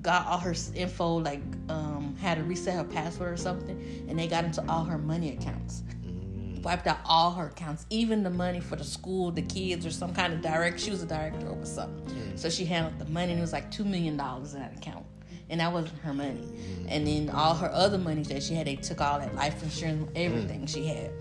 got 0.02 0.26
all 0.28 0.38
her 0.38 0.56
info, 0.74 1.16
like 1.18 1.42
um, 1.70 2.16
had 2.20 2.38
to 2.38 2.44
reset 2.44 2.76
her 2.76 2.84
password 2.84 3.34
or 3.34 3.38
something, 3.38 4.06
and 4.08 4.18
they 4.18 4.28
got 4.28 4.46
into 4.46 4.64
all 4.70 4.86
her 4.86 4.98
money 4.98 5.34
accounts. 5.34 5.84
Wiped 6.58 6.88
out 6.88 7.00
all 7.06 7.32
her 7.32 7.48
accounts, 7.48 7.86
even 7.90 8.24
the 8.24 8.30
money 8.30 8.60
for 8.60 8.76
the 8.76 8.84
school, 8.84 9.32
the 9.32 9.42
kids, 9.42 9.86
or 9.86 9.92
some 9.92 10.14
kind 10.14 10.34
of 10.34 10.42
direct. 10.42 10.80
She 10.80 10.92
was 10.92 11.04
a 11.04 11.06
director 11.06 11.48
over 11.48 11.66
something, 11.66 12.16
mm. 12.16 12.38
so 12.38 12.50
she 12.50 12.66
handled 12.66 13.00
the 13.00 13.06
money, 13.06 13.32
and 13.32 13.40
it 13.40 13.42
was 13.42 13.54
like 13.54 13.72
two 13.72 13.86
million 13.86 14.18
dollars 14.18 14.54
in 14.54 14.60
that 14.60 14.76
account, 14.78 15.06
and 15.50 15.60
that 15.60 15.72
wasn't 15.72 16.00
her 16.00 16.14
money. 16.14 16.42
Mm. 16.42 16.86
And 16.90 17.08
then 17.08 17.30
all 17.30 17.54
her 17.56 17.72
other 17.72 17.98
money 17.98 18.24
that 18.24 18.44
she 18.44 18.54
had, 18.56 18.68
they 18.68 18.76
took 18.76 19.02
all 19.02 19.20
that 19.20 19.36
life 19.36 19.62
insurance, 19.64 20.10
everything 20.16 20.62
mm. 20.62 20.70
she 20.70 20.86
had, 20.88 21.12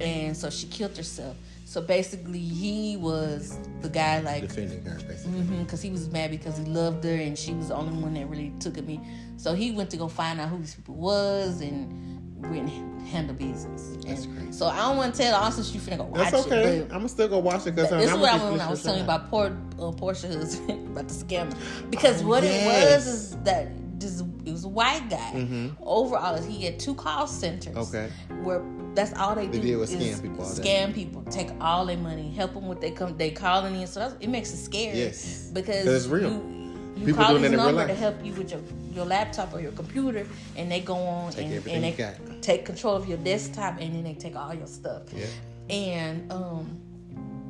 and 0.00 0.36
so 0.36 0.50
she 0.50 0.66
killed 0.66 0.96
herself. 0.96 1.36
So 1.66 1.80
basically, 1.80 2.38
he 2.38 2.96
was 2.96 3.58
the 3.80 3.88
guy 3.88 4.20
like 4.20 4.42
defending 4.42 4.84
her 4.84 5.00
basically. 5.00 5.32
Mm-hmm, 5.32 5.62
because 5.64 5.82
he 5.82 5.90
was 5.90 6.08
mad 6.08 6.30
because 6.30 6.56
he 6.56 6.64
loved 6.64 7.02
her 7.02 7.10
and 7.10 7.36
she 7.36 7.54
was 7.54 7.68
the 7.68 7.74
only 7.74 8.00
one 8.00 8.14
that 8.14 8.28
really 8.28 8.52
took 8.60 8.78
at 8.78 8.86
me. 8.86 9.00
So 9.36 9.52
he 9.52 9.72
went 9.72 9.90
to 9.90 9.96
go 9.96 10.06
find 10.06 10.40
out 10.40 10.48
who 10.48 10.58
these 10.58 10.76
people 10.76 10.94
was 10.94 11.60
and 11.60 12.15
went 12.50 12.70
and 12.70 13.02
handle 13.08 13.34
business. 13.36 13.96
That's 14.06 14.24
And 14.24 14.36
crazy. 14.36 14.52
So 14.52 14.66
I 14.66 14.78
don't 14.78 14.96
want 14.96 15.14
to 15.14 15.22
tell 15.22 15.34
Austin 15.34 15.64
she 15.64 15.78
finna 15.78 15.98
go 15.98 16.04
watch 16.04 16.30
That's 16.30 16.46
okay. 16.46 16.78
it. 16.78 16.82
I'm 16.84 16.88
gonna 16.98 17.08
still 17.08 17.28
go 17.28 17.38
watch 17.38 17.66
it 17.66 17.74
because 17.74 17.90
But 17.90 17.98
this 18.00 18.10
is 18.10 18.16
what 18.16 18.32
I, 18.32 18.50
when 18.50 18.60
I 18.60 18.68
was 18.70 18.82
telling 18.82 18.98
you 18.98 19.04
about 19.04 19.28
poor 19.30 19.46
uh, 19.46 19.92
Porsha 19.92 20.32
husband 20.34 20.88
about 20.96 21.08
the 21.08 21.14
scammer 21.14 21.56
because 21.90 22.22
Oh, 22.22 22.26
what 22.28 22.42
yes. 22.42 22.64
it 22.64 22.96
was 22.96 23.06
is 23.06 23.36
that 23.44 23.68
this 24.00 24.20
it 24.44 24.52
was 24.52 24.64
a 24.64 24.68
white 24.68 25.08
guy. 25.08 25.70
Overall, 25.80 26.40
he 26.42 26.64
had 26.64 26.78
two 26.78 26.94
call 26.94 27.26
centers. 27.26 27.74
Mm-hmm. 27.74 27.96
Okay. 27.96 28.10
Where 28.42 28.62
that's 28.94 29.12
all 29.14 29.34
they, 29.34 29.46
They 29.46 29.58
do 29.58 29.62
deal 29.62 29.80
with 29.80 29.92
is 29.94 30.18
scam 30.18 30.22
people 30.22 30.44
scam 30.44 30.94
people, 30.94 31.22
take 31.24 31.50
all 31.60 31.84
their 31.86 31.96
money, 31.98 32.30
help 32.32 32.54
them 32.54 32.66
with 32.68 32.80
they 32.80 32.90
come 32.90 33.16
they 33.16 33.30
calling 33.30 33.74
in. 33.80 33.86
So 33.86 34.00
that's, 34.00 34.14
it 34.20 34.28
makes 34.28 34.52
it 34.52 34.58
scary. 34.58 34.98
Yes. 34.98 35.50
because 35.52 35.84
'Cause 35.84 35.94
it's 35.94 36.06
real. 36.06 36.30
You, 36.30 36.55
you 36.96 37.06
People 37.06 37.22
call 37.24 37.30
doing 37.32 37.42
this 37.42 37.50
it 37.52 37.54
in 37.54 37.60
real 37.60 37.72
number 37.72 37.86
to 37.86 37.94
help 37.94 38.24
you 38.24 38.32
with 38.32 38.50
your 38.50 38.60
your 38.92 39.04
laptop 39.04 39.52
or 39.54 39.60
your 39.60 39.72
computer, 39.72 40.26
and 40.56 40.70
they 40.72 40.80
go 40.80 40.94
on 40.96 41.32
Take 41.32 41.46
and, 41.46 41.66
and 41.68 41.84
they 41.84 42.14
take 42.40 42.64
control 42.64 42.94
of 42.96 43.06
your 43.06 43.18
desktop, 43.18 43.74
and 43.80 43.94
then 43.94 44.02
they 44.04 44.14
take 44.14 44.34
all 44.36 44.54
your 44.54 44.66
stuff. 44.66 45.02
Yeah. 45.14 45.26
And 45.68 46.32
um, 46.32 46.80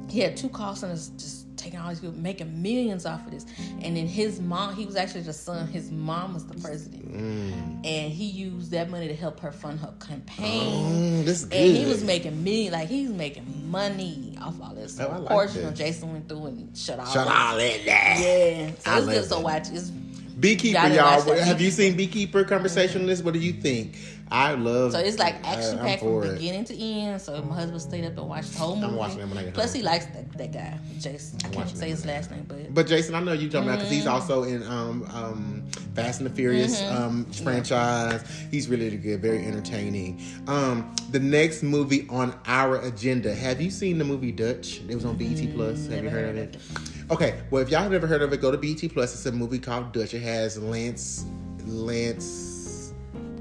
he 0.09 0.20
had 0.20 0.36
two 0.36 0.49
call 0.49 0.74
centers 0.74 1.11
just 1.11 1.44
taking 1.57 1.78
all 1.78 1.88
these 1.88 2.01
people, 2.01 2.16
making 2.16 2.62
millions 2.62 3.07
off 3.07 3.24
of 3.26 3.30
this. 3.32 3.47
And 3.82 3.97
then 3.97 4.07
his 4.07 4.40
mom, 4.40 4.74
he 4.74 4.84
was 4.86 4.94
actually 4.97 5.22
the 5.22 5.32
son. 5.32 5.66
His 5.68 5.90
mom 5.90 6.34
was 6.34 6.47
the 6.47 6.55
president, 6.61 7.05
Mm. 7.07 7.86
and 7.86 8.12
he 8.12 8.24
used 8.26 8.70
that 8.72 8.90
money 8.90 9.09
to 9.09 9.14
help 9.14 9.40
her 9.40 9.53
fund 9.53 9.80
her 9.80 9.94
campaign. 10.01 11.20
Oh, 11.20 11.22
this 11.22 11.38
is 11.38 11.42
And 11.44 11.53
good. 11.53 11.76
he 11.76 11.86
was 11.86 12.03
making 12.05 12.42
million, 12.44 12.72
like 12.72 12.88
he's 12.88 13.11
making 13.11 13.70
money 13.70 14.26
off 14.41 14.55
all 14.62 14.74
this. 14.74 14.99
Oh, 15.01 15.07
I 15.07 15.16
like 15.18 15.28
Portion 15.28 15.62
that. 15.62 15.68
of 15.68 15.74
Jason 15.74 16.12
went 16.12 16.28
through 16.28 16.47
and 16.47 16.76
shut 16.76 16.99
all. 16.99 17.07
Shut 17.07 17.26
that. 17.26 17.51
all 17.51 17.57
that 17.57 17.87
down. 17.87 18.22
Yeah, 18.22 18.70
so 18.78 18.91
I 18.91 18.99
it's 18.99 19.07
good. 19.07 19.24
So 19.24 19.41
watch. 19.41 19.68
It's 19.70 19.91
Beekeeper, 20.39 20.89
y'all. 20.89 21.22
Have 21.39 21.61
you 21.61 21.70
seen 21.70 21.97
Beekeeper 21.97 22.45
Conversationalist? 22.45 23.24
What 23.24 23.32
do 23.34 23.41
you 23.41 23.53
think? 23.55 23.97
I 24.30 24.55
love. 24.55 24.91
So 24.93 24.99
it's 24.99 25.18
like 25.20 25.37
action 25.47 25.78
packed 25.78 26.03
from 26.03 26.24
it. 26.24 26.34
beginning 26.34 26.64
to 26.64 26.76
end. 26.76 27.20
So 27.22 27.41
my 27.43 27.55
husband 27.55 27.80
stayed 27.80 28.05
up 28.05 28.18
and 28.18 28.28
watched 28.28 28.53
the 28.53 28.59
whole 28.59 28.74
movie. 28.74 28.89
I'm 28.89 28.97
watching 28.97 29.20
it 29.20 29.28
when 29.28 29.39
I 29.39 29.45
get 29.45 29.55
Plus, 29.55 29.70
home. 29.72 29.76
he 29.76 29.82
likes 29.87 30.07
that, 30.07 30.32
that 30.37 30.53
guy, 30.53 30.78
Jason. 30.99 31.39
I 31.45 31.49
can't 31.51 31.70
say 31.70 31.89
his 31.91 32.05
last 32.05 32.32
name, 32.32 32.45
but 32.49 32.74
But 32.74 32.89
Jason, 32.89 33.14
I 33.14 33.20
know 33.20 33.32
you 33.32 33.49
talking 33.49 33.68
about 33.68 33.78
because 33.78 33.87
Mm-hmm. 33.93 33.99
he's 33.99 34.07
also 34.09 34.43
in 34.43 34.62
um, 34.64 35.09
um, 35.14 35.64
Fast 35.95 36.20
and 36.20 36.28
the 36.28 36.34
Furious 36.34 36.82
um, 36.82 37.24
franchise. 37.26 38.24
He's 38.51 38.68
really 38.68 38.97
good, 38.97 39.22
very 39.22 39.47
entertaining. 39.47 40.20
Um, 40.49 40.93
the 41.12 41.20
next 41.20 41.62
movie 41.62 42.07
on 42.11 42.34
our 42.47 42.80
agenda. 42.82 43.32
Have 43.32 43.61
you 43.61 43.70
seen 43.70 43.97
the 43.97 44.05
movie 44.05 44.32
Dutch? 44.32 44.80
It 44.89 44.95
was 44.97 45.05
on 45.05 45.16
BET 45.16 45.55
Plus. 45.55 45.87
Have 45.87 45.97
you 45.99 46.03
never 46.03 46.11
heard 46.11 46.28
of 46.30 46.37
heard 46.37 46.57
it? 46.57 46.61
Okay, 47.09 47.40
well 47.50 47.62
if 47.62 47.70
y'all 47.70 47.82
have 47.82 47.92
never 47.92 48.07
heard 48.09 48.22
of 48.22 48.32
it, 48.32 48.40
go 48.40 48.50
to 48.50 48.59
BET 48.59 48.90
Plus. 48.92 49.14
It's 49.14 49.26
a 49.26 49.32
movie 49.32 49.61
called 49.61 49.92
Dutch. 49.92 50.12
It 50.12 50.22
has 50.22 50.59
Lance 50.59 51.24
Lance 51.64 52.92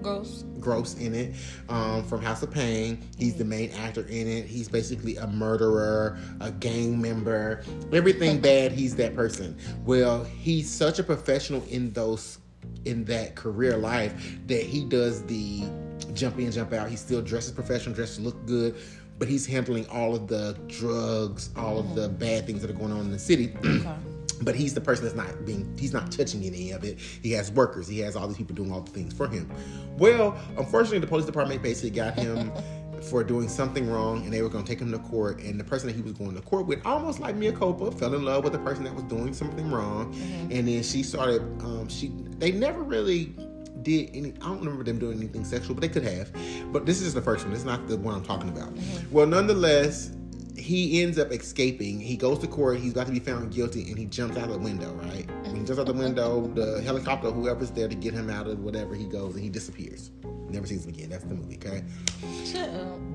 Gross. 0.04 0.44
Gross 0.60 0.94
in 0.96 1.16
it 1.16 1.34
um, 1.68 2.04
from 2.04 2.22
House 2.22 2.44
of 2.44 2.52
Payne. 2.52 3.02
He's 3.18 3.34
the 3.36 3.44
main 3.44 3.72
actor 3.72 4.02
in 4.02 4.28
it. 4.28 4.46
He's 4.46 4.70
basically 4.70 5.18
a 5.18 5.26
murderer, 5.26 6.20
a 6.42 6.52
gang 6.52 7.02
member, 7.02 7.64
everything 7.92 8.40
bad. 8.42 8.72
He's 8.72 8.96
that 8.98 9.16
person. 9.16 9.58
Well, 9.84 10.24
he's 10.26 10.70
such 10.70 11.00
a 11.00 11.04
professional 11.04 11.64
in 11.64 11.92
those 11.94 12.38
in 12.86 13.04
that 13.06 13.34
career 13.36 13.78
life 13.78 14.38
that 14.46 14.62
he 14.62 14.86
does 14.86 15.24
the 15.24 15.64
jump 16.14 16.38
in, 16.38 16.52
jump 16.52 16.72
out. 16.74 16.90
He 16.90 16.96
still 16.96 17.22
dresses 17.22 17.52
professional, 17.52 17.96
dresses 17.96 18.20
look 18.20 18.46
good, 18.46 18.76
but 19.18 19.28
he's 19.28 19.46
handling 19.46 19.88
all 19.90 20.16
of 20.16 20.28
the 20.28 20.58
drugs, 20.68 21.50
all 21.56 21.80
of 21.80 21.96
the 21.96 22.10
bad 22.10 22.46
things 22.46 22.62
that 22.62 22.70
are 22.70 22.74
going 22.74 22.92
on 22.92 23.02
in 23.02 23.12
the 23.12 23.20
city. 23.20 23.56
Okay. 23.66 23.96
But 24.42 24.56
he's 24.56 24.74
the 24.74 24.82
person 24.82 25.06
that's 25.06 25.16
not 25.16 25.46
being, 25.46 25.74
he's 25.80 25.94
not 25.94 26.12
touching 26.12 26.44
any 26.44 26.72
of 26.72 26.84
it. 26.84 27.00
He 27.00 27.32
has 27.32 27.52
workers. 27.52 27.88
He 27.88 28.00
has 28.00 28.18
all 28.18 28.28
these 28.28 28.36
people 28.36 28.54
doing 28.54 28.70
all 28.70 28.82
the 28.82 28.92
things 28.92 29.14
for 29.14 29.30
him. 29.30 29.50
Well, 29.98 30.38
unfortunately, 30.58 31.00
the 31.00 31.08
police 31.08 31.26
department 31.26 31.62
basically 31.62 31.92
got 31.92 32.16
him 32.16 32.52
for 33.02 33.24
doing 33.24 33.48
something 33.48 33.90
wrong 33.90 34.24
and 34.24 34.34
they 34.34 34.42
were 34.42 34.50
going 34.50 34.66
to 34.66 34.70
take 34.70 34.82
him 34.82 34.92
to 34.92 35.00
court. 35.00 35.40
And 35.40 35.58
the 35.58 35.64
person 35.64 35.88
that 35.88 35.96
he 35.96 36.02
was 36.02 36.14
going 36.14 36.36
to 36.36 36.42
court 36.42 36.66
with, 36.66 36.86
almost 36.86 37.20
like 37.20 37.36
Mea 37.36 37.54
Culpa, 37.54 37.92
fell 37.92 38.14
in 38.14 38.26
love 38.26 38.44
with 38.44 38.52
the 38.54 38.60
person 38.60 38.84
that 38.84 38.94
was 38.94 39.04
doing 39.06 39.34
something 39.34 39.72
wrong. 39.72 40.14
And 40.52 40.68
then 40.68 40.84
she 40.84 41.02
started, 41.02 41.42
um, 41.62 41.88
she, 41.88 42.12
they 42.38 42.52
never 42.52 42.84
really 42.84 43.34
did 43.86 44.10
any 44.14 44.34
I 44.42 44.48
don't 44.48 44.60
remember 44.60 44.84
them 44.84 45.00
doing 45.00 45.20
anything 45.20 45.46
sexual, 45.46 45.76
but 45.76 45.82
they 45.82 45.88
could 45.88 46.04
have. 46.04 46.30
But 46.74 46.86
this 46.86 47.02
is 47.02 47.14
the 47.14 47.22
first 47.22 47.46
one. 47.46 47.54
It's 47.54 47.64
not 47.64 47.88
the 47.88 47.96
one 47.96 48.16
I'm 48.16 48.24
talking 48.24 48.50
about. 48.50 48.74
Mm-hmm. 48.76 49.14
Well, 49.14 49.28
nonetheless, 49.28 50.12
he 50.58 51.02
ends 51.02 51.18
up 51.18 51.32
escaping. 51.32 52.00
He 52.00 52.18
goes 52.18 52.40
to 52.40 52.48
court. 52.48 52.80
He's 52.80 52.92
about 52.92 53.06
to 53.08 53.14
be 53.14 53.20
found 53.20 53.54
guilty, 53.54 53.90
and 53.90 53.98
he 53.98 54.06
jumps 54.06 54.36
out 54.38 54.46
of 54.46 54.54
the 54.54 54.60
window. 54.60 54.92
Right? 54.94 55.30
When 55.44 55.56
he 55.56 55.64
jumps 55.64 55.80
out 55.80 55.86
the 55.86 55.94
window, 55.94 56.48
the 56.48 56.82
helicopter, 56.82 57.32
whoever's 57.32 57.72
there 57.72 57.88
to 57.88 57.96
get 57.96 58.14
him 58.14 58.30
out 58.30 58.48
of 58.48 58.60
whatever, 58.60 58.96
he 58.96 59.06
goes 59.06 59.36
and 59.36 59.44
he 59.44 59.50
disappears. 59.50 60.12
Never 60.50 60.68
sees 60.68 60.86
him 60.86 60.94
again. 60.94 61.10
That's 61.10 61.24
the 61.24 61.36
movie. 61.36 61.56
Okay. 61.58 61.84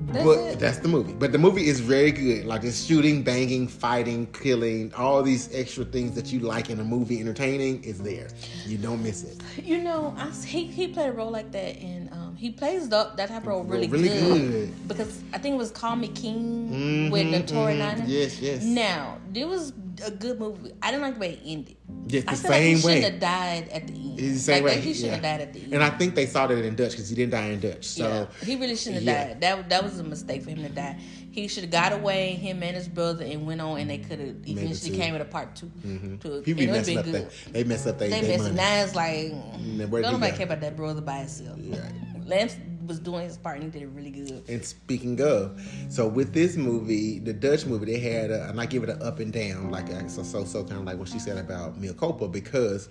That's 0.07 0.25
but 0.25 0.37
it. 0.39 0.59
that's 0.59 0.77
the 0.79 0.87
movie. 0.89 1.13
But 1.13 1.31
the 1.31 1.37
movie 1.37 1.67
is 1.67 1.79
very 1.79 2.11
good. 2.11 2.45
Like 2.45 2.63
it's 2.63 2.83
shooting, 2.83 3.23
banging, 3.23 3.67
fighting, 3.67 4.27
killing, 4.27 4.93
all 4.95 5.23
these 5.23 5.49
extra 5.53 5.85
things 5.85 6.13
that 6.15 6.33
you 6.33 6.39
like 6.41 6.69
in 6.69 6.79
a 6.79 6.83
movie, 6.83 7.19
entertaining 7.21 7.83
is 7.83 7.99
there. 8.01 8.27
You 8.65 8.77
don't 8.77 9.01
miss 9.01 9.23
it. 9.23 9.41
You 9.63 9.81
know, 9.81 10.13
I, 10.17 10.29
he 10.45 10.65
he 10.65 10.87
played 10.89 11.09
a 11.09 11.13
role 11.13 11.31
like 11.31 11.51
that, 11.53 11.77
and 11.77 12.09
um, 12.11 12.35
he 12.35 12.51
plays 12.51 12.89
the, 12.89 13.11
that 13.15 13.29
type 13.29 13.43
of 13.43 13.47
role 13.47 13.63
really, 13.63 13.87
Really 13.87 14.09
good. 14.09 14.51
good. 14.51 14.87
Because 14.87 15.23
I 15.33 15.37
think 15.37 15.55
it 15.55 15.57
was 15.57 15.71
Call 15.71 15.95
Me 15.95 16.09
King 16.09 16.69
Mhm, 16.71 17.11
with 17.11 17.27
Notori 17.27 17.79
mhm. 17.79 18.03
Yes, 18.07 18.41
yes. 18.41 18.63
Now, 18.63 19.17
it 19.33 19.47
was 19.47 19.71
a 20.05 20.11
good 20.11 20.39
movie. 20.39 20.71
I 20.81 20.91
didn't 20.91 21.03
like 21.03 21.13
the 21.15 21.19
way 21.19 21.33
it 21.33 21.39
ended. 21.45 21.77
Yes, 22.07 22.23
I 22.27 22.31
the 22.31 22.37
feel 22.37 22.51
like 22.51 22.61
he 22.61 22.73
way. 22.73 22.81
shouldn't 22.81 23.03
have 23.03 23.19
died 23.19 23.69
at 23.69 23.87
the 23.87 23.93
end. 23.93 24.19
It's 24.19 24.33
the 24.33 24.39
same 24.39 24.63
like, 24.63 24.75
way. 24.75 24.81
He 24.81 24.93
shouldn't 24.93 25.13
have 25.13 25.23
yeah. 25.23 25.37
died 25.37 25.47
at 25.47 25.53
the 25.53 25.63
end. 25.63 25.73
And 25.73 25.83
I 25.83 25.89
think 25.89 26.15
they 26.15 26.25
saw 26.25 26.47
that 26.47 26.57
in 26.57 26.75
Dutch 26.75 26.91
because 26.91 27.09
he 27.09 27.15
didn't 27.15 27.31
die 27.31 27.45
in 27.47 27.59
Dutch. 27.59 27.85
So 27.85 28.07
yeah, 28.07 28.45
he 28.45 28.55
really 28.55 28.75
shouldn't 28.75 28.95
have 28.95 29.03
yeah. 29.03 29.27
died. 29.27 29.41
That 29.41 29.69
that 29.69 29.83
was 29.83 29.99
a 29.99 30.03
mistake 30.03 30.43
for 30.43 30.49
him 30.51 30.63
to 30.63 30.69
die. 30.69 30.97
He 31.31 31.47
should 31.47 31.63
have 31.63 31.71
got 31.71 31.93
away, 31.93 32.33
him 32.33 32.61
and 32.63 32.75
his 32.75 32.87
brother, 32.87 33.23
and 33.23 33.45
went 33.45 33.61
on, 33.61 33.79
and 33.79 33.89
they 33.89 33.99
could 33.99 34.19
have 34.19 34.35
eventually 34.45 34.97
came 34.97 35.13
with 35.13 35.21
a 35.21 35.25
part 35.25 35.55
2 35.55 35.65
mm-hmm. 35.65 36.17
To, 36.17 36.41
people 36.41 36.59
be 36.59 36.65
have 36.67 36.75
messing 36.75 36.97
up 36.97 37.05
good. 37.05 37.13
that 37.13 37.53
they 37.53 37.63
mess 37.63 37.87
up 37.87 37.99
their 37.99 38.09
They 38.09 38.21
they 38.21 38.27
missed 38.27 38.43
money. 38.43 38.55
now. 38.55 38.83
It's 38.83 38.95
like 38.95 39.31
don't 39.31 39.59
he 39.59 39.77
nobody 39.77 40.35
care 40.35 40.45
about 40.45 40.61
that 40.61 40.75
brother 40.75 41.01
by 41.01 41.19
himself. 41.19 41.57
Right. 41.57 42.27
Lance 42.27 42.55
was 42.91 42.99
doing 42.99 43.23
his 43.23 43.37
part 43.37 43.55
and 43.55 43.63
he 43.63 43.79
did 43.79 43.87
it 43.87 43.91
really 43.93 44.11
good. 44.11 44.43
And 44.49 44.63
speaking 44.63 45.21
of, 45.21 45.59
so 45.89 46.07
with 46.07 46.33
this 46.33 46.57
movie, 46.57 47.19
the 47.19 47.33
Dutch 47.33 47.65
movie, 47.65 47.85
they 47.85 47.99
had, 47.99 48.31
a, 48.31 48.49
and 48.49 48.59
I 48.59 48.65
give 48.65 48.83
it 48.83 48.89
an 48.89 49.01
up 49.01 49.19
and 49.19 49.31
down, 49.31 49.71
like 49.71 49.89
a, 49.89 50.09
so 50.09 50.23
so 50.23 50.43
so 50.43 50.63
kind 50.63 50.79
of 50.79 50.85
like 50.85 50.97
what 50.97 51.07
she 51.07 51.19
said 51.19 51.37
about 51.37 51.79
Mea 51.79 51.93
Culpa, 51.93 52.27
because 52.27 52.89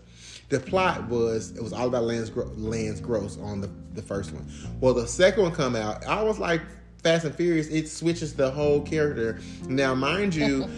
the 0.48 0.58
plot 0.58 1.06
was 1.08 1.50
it 1.56 1.62
was 1.62 1.72
all 1.72 1.86
about 1.86 2.04
Lance 2.04 2.30
Gro- 2.30 2.50
Lance 2.56 3.00
Gross 3.00 3.38
on 3.38 3.60
the 3.60 3.70
the 3.92 4.02
first 4.02 4.32
one. 4.32 4.50
Well, 4.80 4.94
the 4.94 5.06
second 5.06 5.42
one 5.42 5.52
come 5.52 5.76
out, 5.76 6.04
I 6.06 6.22
was 6.22 6.38
like 6.38 6.62
Fast 7.02 7.26
and 7.26 7.34
Furious, 7.34 7.68
it 7.68 7.88
switches 7.88 8.34
the 8.34 8.50
whole 8.50 8.80
character. 8.80 9.40
Now, 9.68 9.94
mind 9.94 10.34
you. 10.34 10.68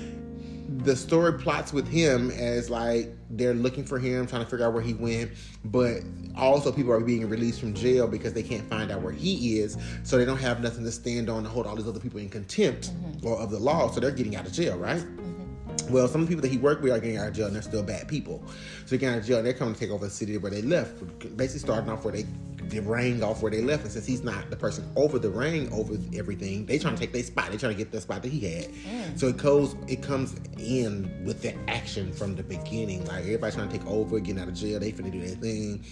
the 0.79 0.97
story 0.97 1.39
plots 1.39 1.71
with 1.71 1.87
him 1.87 2.31
as 2.31 2.71
like 2.71 3.15
they're 3.33 3.55
looking 3.55 3.85
for 3.85 3.99
him, 3.99 4.27
trying 4.27 4.45
to 4.45 4.51
figure 4.51 4.67
out 4.67 4.73
where 4.73 4.83
he 4.83 4.95
went, 4.95 5.33
but 5.65 6.03
also 6.37 6.71
people 6.71 6.93
are 6.93 7.01
being 7.01 7.29
released 7.29 7.61
from 7.61 7.75
jail 7.75 8.07
because 8.07 8.33
they 8.33 8.43
can't 8.43 8.69
find 8.69 8.91
out 8.91 9.03
where 9.03 9.13
he 9.13 9.59
is, 9.59 9.77
so 10.05 10.19
they 10.19 10.25
don't 10.25 10.39
have 10.39 10.61
nothing 10.61 10.85
to 10.85 10.93
stand 10.93 11.29
on 11.29 11.43
to 11.43 11.49
hold 11.49 11.67
all 11.67 11.75
these 11.75 11.89
other 11.89 12.01
people 12.01 12.21
in 12.21 12.29
contempt 12.29 12.91
mm-hmm. 12.91 13.27
or 13.27 13.39
of 13.39 13.51
the 13.51 13.59
law, 13.59 13.91
so 13.91 14.01
they're 14.01 14.11
getting 14.11 14.37
out 14.37 14.47
of 14.47 14.53
jail, 14.53 14.77
right? 14.77 15.01
Mm-hmm. 15.01 15.93
Well, 15.93 16.07
some 16.09 16.21
of 16.21 16.27
the 16.27 16.31
people 16.31 16.43
that 16.43 16.53
he 16.53 16.59
worked 16.59 16.83
with 16.83 16.93
are 16.93 17.01
getting 17.01 17.17
out 17.17 17.29
of 17.29 17.35
jail 17.35 17.47
and 17.47 17.55
they're 17.55 17.63
still 17.63 17.83
bad 17.83 18.07
people. 18.07 18.43
So 18.47 18.91
they're 18.91 18.99
getting 18.99 19.15
out 19.15 19.21
of 19.21 19.27
jail 19.27 19.39
and 19.39 19.47
they're 19.47 19.55
coming 19.55 19.75
to 19.75 19.81
take 19.81 19.91
over 19.91 20.05
the 20.05 20.11
city 20.11 20.37
where 20.39 20.51
they 20.51 20.63
left. 20.63 20.99
Basically 21.37 21.61
starting 21.61 21.91
off 21.91 22.05
where 22.05 22.13
they 22.13 22.27
the 22.69 22.81
ring 22.81 23.23
off 23.23 23.43
where 23.43 23.51
they 23.51 23.61
left. 23.61 23.85
And 23.85 23.93
since 23.93 24.07
he's 24.07 24.23
not 24.23 24.51
the 24.51 24.57
person 24.57 24.89
over 24.97 25.19
the 25.19 25.31
ring 25.31 25.73
over 25.73 25.97
everything, 26.17 26.67
they 26.67 26.79
trying 26.79 26.95
to 26.95 27.01
take 27.01 27.13
their 27.13 27.23
spot. 27.23 27.51
They 27.51 27.57
trying 27.57 27.73
to 27.73 27.79
get 27.79 27.93
the 27.93 28.01
spot 28.01 28.23
that 28.23 28.31
he 28.31 28.41
had. 28.41 28.69
Mm. 28.69 29.19
So 29.19 29.29
it 29.29 29.37
goes 29.37 29.77
it 29.89 30.03
comes 30.03 30.35
in 30.59 31.25
with 31.25 31.43
the 31.43 31.55
action 31.69 32.13
from 32.13 32.35
the 32.35 32.43
beginning. 32.43 33.05
Like 33.07 33.23
everybody 33.23 33.55
trying 33.55 33.69
to 33.69 33.79
take 33.79 33.87
over, 33.87 34.19
getting 34.21 34.41
out 34.41 34.49
of 34.49 34.55
jail, 34.55 34.81
they 34.81 34.93
finna 34.93 35.13
do 35.13 35.21
their 35.21 35.37
thing. 35.37 35.85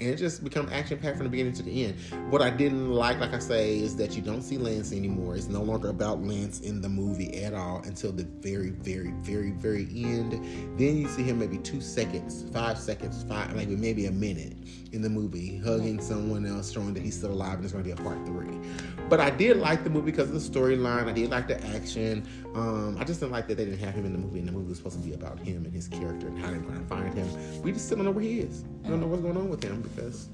And 0.00 0.10
it 0.10 0.16
just 0.16 0.42
become 0.42 0.68
action 0.72 0.98
packed 0.98 1.18
from 1.18 1.24
the 1.24 1.30
beginning 1.30 1.52
to 1.52 1.62
the 1.62 1.84
end. 1.84 1.96
What 2.28 2.42
I 2.42 2.50
didn't 2.50 2.90
like, 2.90 3.20
like 3.20 3.32
I 3.32 3.38
say, 3.38 3.78
is 3.78 3.94
that 3.96 4.16
you 4.16 4.22
don't 4.22 4.42
see 4.42 4.58
Lance 4.58 4.92
anymore. 4.92 5.36
It's 5.36 5.46
no 5.46 5.62
longer 5.62 5.88
about 5.88 6.20
Lance 6.20 6.60
in 6.60 6.80
the 6.80 6.88
movie 6.88 7.44
at 7.44 7.54
all 7.54 7.80
until 7.84 8.10
the 8.10 8.24
very, 8.24 8.70
very, 8.70 9.12
very, 9.20 9.52
very 9.52 9.86
end. 9.94 10.32
Then 10.76 10.96
you 10.96 11.06
see 11.06 11.22
him 11.22 11.38
maybe 11.38 11.58
two 11.58 11.80
seconds, 11.80 12.44
five 12.52 12.76
seconds, 12.76 13.24
five, 13.28 13.54
maybe 13.54 13.76
maybe 13.76 14.06
a 14.06 14.10
minute 14.10 14.56
in 14.94 15.02
the 15.02 15.10
movie, 15.10 15.58
hugging 15.58 16.00
someone 16.00 16.46
else, 16.46 16.72
showing 16.72 16.94
that 16.94 17.02
he's 17.02 17.16
still 17.16 17.32
alive, 17.32 17.54
and 17.54 17.64
it's 17.64 17.72
going 17.72 17.84
to 17.84 17.94
be 17.94 18.00
a 18.00 18.04
part 18.04 18.24
three. 18.24 18.58
But 19.08 19.20
I 19.20 19.30
did 19.30 19.56
like 19.56 19.84
the 19.84 19.90
movie 19.90 20.12
because 20.12 20.30
of 20.30 20.34
the 20.34 20.58
storyline. 20.60 21.08
I 21.08 21.12
did 21.12 21.30
like 21.30 21.48
the 21.48 21.62
action. 21.74 22.26
Um, 22.54 22.96
I 22.98 23.04
just 23.04 23.20
didn't 23.20 23.32
like 23.32 23.48
that 23.48 23.56
they 23.56 23.64
didn't 23.64 23.80
have 23.80 23.94
him 23.94 24.06
in 24.06 24.12
the 24.12 24.18
movie, 24.18 24.38
and 24.38 24.48
the 24.48 24.52
movie 24.52 24.68
was 24.68 24.78
supposed 24.78 25.00
to 25.00 25.06
be 25.06 25.12
about 25.12 25.38
him 25.40 25.64
and 25.64 25.72
his 25.74 25.88
character 25.88 26.28
and 26.28 26.38
how 26.38 26.50
they're 26.50 26.60
going 26.60 26.80
to 26.80 26.86
find 26.86 27.12
him. 27.12 27.28
We 27.62 27.72
just 27.72 27.86
still 27.86 27.96
don't 27.96 28.06
know 28.06 28.12
where 28.12 28.24
he 28.24 28.40
is. 28.40 28.64
We 28.82 28.90
don't 28.90 29.00
know 29.00 29.08
what's 29.08 29.22
going 29.22 29.36
on 29.36 29.48
with 29.48 29.62
him 29.62 29.82
because 29.82 30.28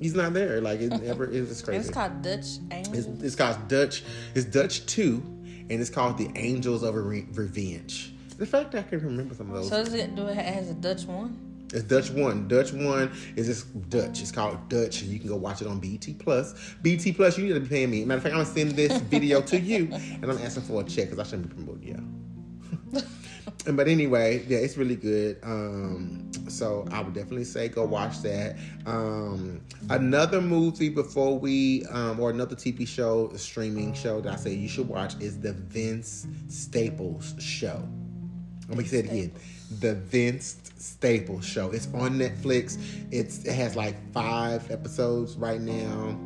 he's 0.00 0.14
not 0.14 0.32
there. 0.32 0.60
Like 0.60 0.80
it 0.80 0.88
never 1.02 1.26
is. 1.26 1.50
It's 1.50 1.62
crazy. 1.62 1.80
It's 1.80 1.90
called 1.90 2.22
Dutch 2.22 2.58
It's, 2.70 3.06
it's 3.22 3.34
called 3.36 3.68
Dutch. 3.68 4.02
It's 4.34 4.46
Dutch 4.46 4.86
Two, 4.86 5.22
and 5.68 5.72
it's 5.72 5.90
called 5.90 6.16
The 6.16 6.30
Angels 6.36 6.82
of 6.82 6.94
Re- 6.94 7.26
Revenge. 7.32 8.14
The 8.38 8.46
fact 8.46 8.72
that 8.72 8.86
I 8.86 8.88
can 8.88 9.00
remember 9.02 9.34
some 9.34 9.50
of 9.50 9.56
those. 9.56 9.68
So 9.68 9.84
does 9.84 9.94
it 9.94 10.14
do 10.14 10.26
it 10.26 10.36
has 10.36 10.70
a 10.70 10.74
Dutch 10.74 11.04
one? 11.04 11.45
It's 11.72 11.82
Dutch 11.82 12.10
One. 12.10 12.48
Dutch 12.48 12.72
One 12.72 13.12
is 13.34 13.46
just 13.46 13.90
Dutch. 13.90 14.22
It's 14.22 14.30
called 14.30 14.68
Dutch, 14.68 15.02
and 15.02 15.10
you 15.10 15.18
can 15.18 15.28
go 15.28 15.36
watch 15.36 15.60
it 15.62 15.66
on 15.66 15.80
BET 15.80 16.06
Plus. 16.18 16.54
BET 16.82 17.04
Plus, 17.14 17.38
you 17.38 17.44
need 17.46 17.54
to 17.54 17.60
be 17.60 17.68
paying 17.68 17.90
me. 17.90 18.04
Matter 18.04 18.18
of 18.18 18.22
fact, 18.22 18.34
I'm 18.34 18.42
gonna 18.42 18.54
send 18.54 18.70
this 18.72 19.00
video 19.02 19.40
to 19.42 19.58
you, 19.58 19.88
and 19.92 20.24
I'm 20.24 20.38
asking 20.38 20.64
for 20.64 20.80
a 20.80 20.84
check 20.84 21.10
because 21.10 21.18
I 21.18 21.24
shouldn't 21.24 21.48
be 21.48 21.54
promoting 21.54 21.88
you. 22.92 23.02
And 23.66 23.76
but 23.76 23.88
anyway, 23.88 24.44
yeah, 24.46 24.58
it's 24.58 24.76
really 24.76 24.94
good. 24.94 25.38
Um, 25.42 26.30
so 26.48 26.86
I 26.92 27.00
would 27.00 27.14
definitely 27.14 27.44
say 27.44 27.68
go 27.68 27.84
watch 27.84 28.20
that. 28.22 28.56
Um, 28.86 29.60
another 29.90 30.40
movie 30.40 30.88
before 30.88 31.38
we, 31.38 31.84
um, 31.86 32.20
or 32.20 32.30
another 32.30 32.54
TV 32.54 32.86
show, 32.86 33.32
streaming 33.34 33.92
show 33.92 34.20
that 34.20 34.32
I 34.32 34.36
say 34.36 34.54
you 34.54 34.68
should 34.68 34.88
watch 34.88 35.20
is 35.20 35.40
the 35.40 35.52
Vince 35.52 36.28
Staples 36.48 37.34
Show. 37.40 37.82
Let 38.68 38.78
me 38.78 38.84
say 38.84 38.98
it 38.98 39.06
again. 39.06 39.32
The 39.80 39.94
Vince 39.94 40.58
Staples 40.78 41.44
Show. 41.44 41.70
It's 41.70 41.88
on 41.94 42.18
Netflix. 42.18 42.78
It's 43.10 43.44
it 43.44 43.54
has 43.54 43.76
like 43.76 43.94
five 44.12 44.70
episodes 44.70 45.36
right 45.36 45.60
now. 45.60 46.18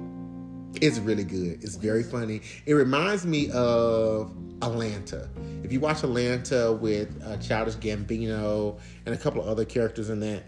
It's 0.81 0.99
really 0.99 1.25
good. 1.25 1.63
It's 1.65 1.77
very 1.77 2.03
funny. 2.03 2.43
It 2.67 2.75
reminds 2.75 3.27
me 3.27 3.51
of 3.51 4.33
Atlanta. 4.63 5.29
If 5.63 5.73
you 5.73 5.81
watch 5.81 6.03
Atlanta 6.03 6.73
with 6.73 7.09
uh, 7.25 7.37
Childish 7.39 7.77
Gambino 7.77 8.79
and 9.07 9.15
a 9.15 9.19
couple 9.19 9.41
of 9.43 9.49
other 9.49 9.65
characters 9.65 10.11
in 10.11 10.21
that, 10.21 10.45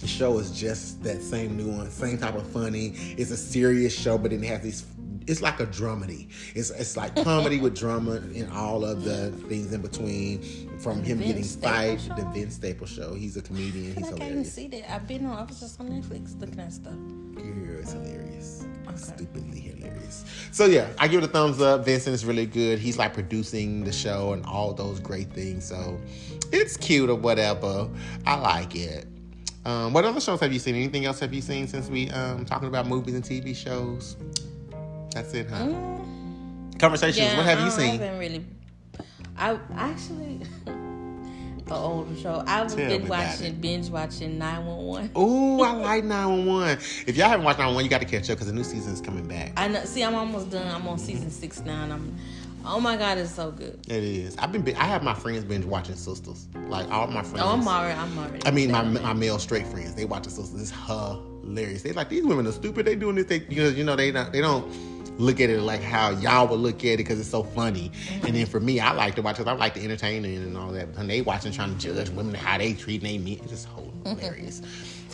the 0.00 0.06
show 0.06 0.38
is 0.38 0.50
just 0.50 1.02
that 1.02 1.22
same 1.22 1.56
nuance, 1.56 1.94
same 1.94 2.18
type 2.18 2.34
of 2.34 2.46
funny. 2.48 2.94
It's 3.18 3.30
a 3.30 3.36
serious 3.36 3.94
show, 3.96 4.18
but 4.18 4.32
it 4.32 4.42
has 4.44 4.60
these. 4.62 4.86
It's 5.30 5.40
like 5.42 5.60
a 5.60 5.66
dramedy. 5.66 6.26
It's 6.56 6.70
it's 6.70 6.96
like 6.96 7.14
comedy 7.22 7.60
with 7.60 7.76
drama 7.76 8.16
and 8.16 8.50
all 8.52 8.84
of 8.84 9.04
the 9.04 9.30
things 9.48 9.72
in 9.72 9.80
between. 9.80 10.42
From 10.80 11.04
him 11.04 11.18
Vince 11.18 11.54
getting 11.54 11.70
fired, 11.70 12.00
the 12.16 12.28
Vince 12.34 12.54
Staples 12.56 12.90
show. 12.90 13.14
He's 13.14 13.36
a 13.36 13.42
comedian. 13.42 13.94
He's 13.94 14.08
feel 14.08 14.12
like 14.12 14.22
I 14.22 14.24
hilarious. 14.24 14.52
see 14.52 14.66
that. 14.68 14.92
I've 14.92 15.06
been 15.06 15.24
on. 15.26 15.38
I 15.38 15.44
was 15.44 15.60
just 15.60 15.78
on 15.78 15.88
Netflix 15.88 16.40
looking 16.40 16.58
at 16.58 16.72
stuff. 16.72 16.94
Girl, 17.34 17.78
it's 17.78 17.92
hilarious. 17.92 18.66
Okay. 18.88 18.96
Stupidly 18.96 19.60
hilarious. 19.60 20.24
So 20.50 20.66
yeah, 20.66 20.88
I 20.98 21.06
give 21.06 21.22
it 21.22 21.26
a 21.26 21.32
thumbs 21.32 21.60
up. 21.60 21.84
Vincent 21.84 22.12
is 22.12 22.24
really 22.24 22.46
good. 22.46 22.80
He's 22.80 22.98
like 22.98 23.14
producing 23.14 23.84
the 23.84 23.92
show 23.92 24.32
and 24.32 24.44
all 24.46 24.74
those 24.74 24.98
great 24.98 25.32
things. 25.32 25.64
So 25.64 26.00
it's 26.50 26.76
cute 26.76 27.08
or 27.08 27.14
whatever. 27.14 27.88
I 28.26 28.34
like 28.34 28.74
it. 28.74 29.06
Um, 29.64 29.92
what 29.92 30.04
other 30.04 30.20
shows 30.20 30.40
have 30.40 30.52
you 30.52 30.58
seen? 30.58 30.74
Anything 30.74 31.04
else 31.04 31.20
have 31.20 31.32
you 31.32 31.40
seen 31.40 31.68
since 31.68 31.88
we 31.88 32.10
um 32.10 32.44
talking 32.44 32.66
about 32.66 32.88
movies 32.88 33.14
and 33.14 33.22
TV 33.22 33.54
shows? 33.54 34.16
That's 35.12 35.32
it, 35.34 35.48
huh? 35.50 35.68
Conversations. 36.78 37.36
what 37.36 37.44
have 37.46 37.58
Mm. 37.58 37.64
You 37.64 37.70
don't- 37.70 37.78
I 37.80 37.90
seen? 37.90 38.00
haven't 38.00 38.18
really. 38.18 38.44
I 39.36 39.58
actually 39.76 40.40
an 40.66 41.72
older 41.72 42.16
show. 42.20 42.42
I've 42.46 42.68
Tell 42.68 42.76
been 42.76 43.06
watching 43.08 43.54
binge 43.60 43.88
watching 43.90 44.38
nine 44.38 44.66
one 44.66 44.84
one. 44.86 45.10
Ooh, 45.16 45.62
I 45.62 45.72
like 45.76 46.04
911. 46.04 46.78
If 47.06 47.16
y'all 47.16 47.28
haven't 47.28 47.44
watched 47.44 47.58
911, 47.58 47.84
you 47.84 47.90
got 47.90 48.00
to 48.00 48.06
catch 48.06 48.28
up 48.30 48.36
because 48.36 48.48
the 48.48 48.52
new 48.52 48.64
season 48.64 48.92
is 48.92 49.00
coming 49.00 49.26
back. 49.26 49.52
I 49.56 49.68
know. 49.68 49.84
See, 49.84 50.02
I'm 50.02 50.14
almost 50.14 50.50
done. 50.50 50.66
I'm 50.68 50.86
on 50.88 50.98
season 50.98 51.30
six 51.30 51.60
now, 51.60 51.84
and 51.84 51.92
I'm. 51.92 52.16
Oh 52.62 52.78
my 52.78 52.96
god, 52.98 53.16
it's 53.16 53.30
so 53.30 53.50
good. 53.50 53.78
It 53.88 54.04
is. 54.04 54.36
I've 54.36 54.52
been. 54.52 54.66
I 54.76 54.84
have 54.84 55.02
my 55.02 55.14
friends 55.14 55.44
binge 55.44 55.64
watching 55.64 55.94
Sistas. 55.94 56.44
Like 56.68 56.90
all 56.90 57.06
my 57.06 57.22
friends. 57.22 57.40
Oh, 57.42 57.52
I'm 57.54 57.66
already. 57.66 57.98
I'm 57.98 58.18
already. 58.18 58.46
I 58.46 58.50
mean, 58.50 58.70
my, 58.70 58.82
there. 58.84 59.02
my 59.02 59.14
male 59.14 59.38
straight 59.38 59.66
friends, 59.66 59.94
they 59.94 60.04
watch 60.04 60.24
the 60.24 60.30
sisters. 60.30 60.60
It's 60.60 60.70
hilarious. 60.86 61.82
They 61.82 61.92
like 61.92 62.10
these 62.10 62.24
women 62.24 62.46
are 62.46 62.52
stupid. 62.52 62.84
They 62.84 62.96
doing 62.96 63.16
this. 63.16 63.26
They 63.26 63.46
you 63.48 63.62
know 63.62 63.68
you 63.70 63.84
know 63.84 63.96
they 63.96 64.12
not 64.12 64.32
they 64.32 64.42
don't 64.42 64.70
look 65.20 65.40
at 65.40 65.50
it 65.50 65.60
like 65.60 65.82
how 65.82 66.10
y'all 66.10 66.48
would 66.48 66.60
look 66.60 66.78
at 66.78 66.84
it 66.84 66.96
because 66.98 67.20
it's 67.20 67.30
so 67.30 67.42
funny. 67.42 67.92
And 68.26 68.34
then 68.34 68.46
for 68.46 68.60
me, 68.60 68.80
I 68.80 68.92
like 68.92 69.14
to 69.16 69.22
watch 69.22 69.38
it. 69.38 69.46
I 69.46 69.52
like 69.52 69.74
the 69.74 69.84
entertaining 69.84 70.36
and 70.36 70.56
all 70.56 70.72
that. 70.72 70.88
And 70.96 71.08
they 71.08 71.22
watching 71.22 71.52
trying 71.52 71.76
to 71.76 71.94
judge 71.94 72.08
women 72.10 72.34
how 72.34 72.58
they 72.58 72.72
treat 72.72 73.02
they 73.02 73.18
me. 73.18 73.34
It's 73.34 73.50
just 73.50 73.68
hilarious. 74.04 74.62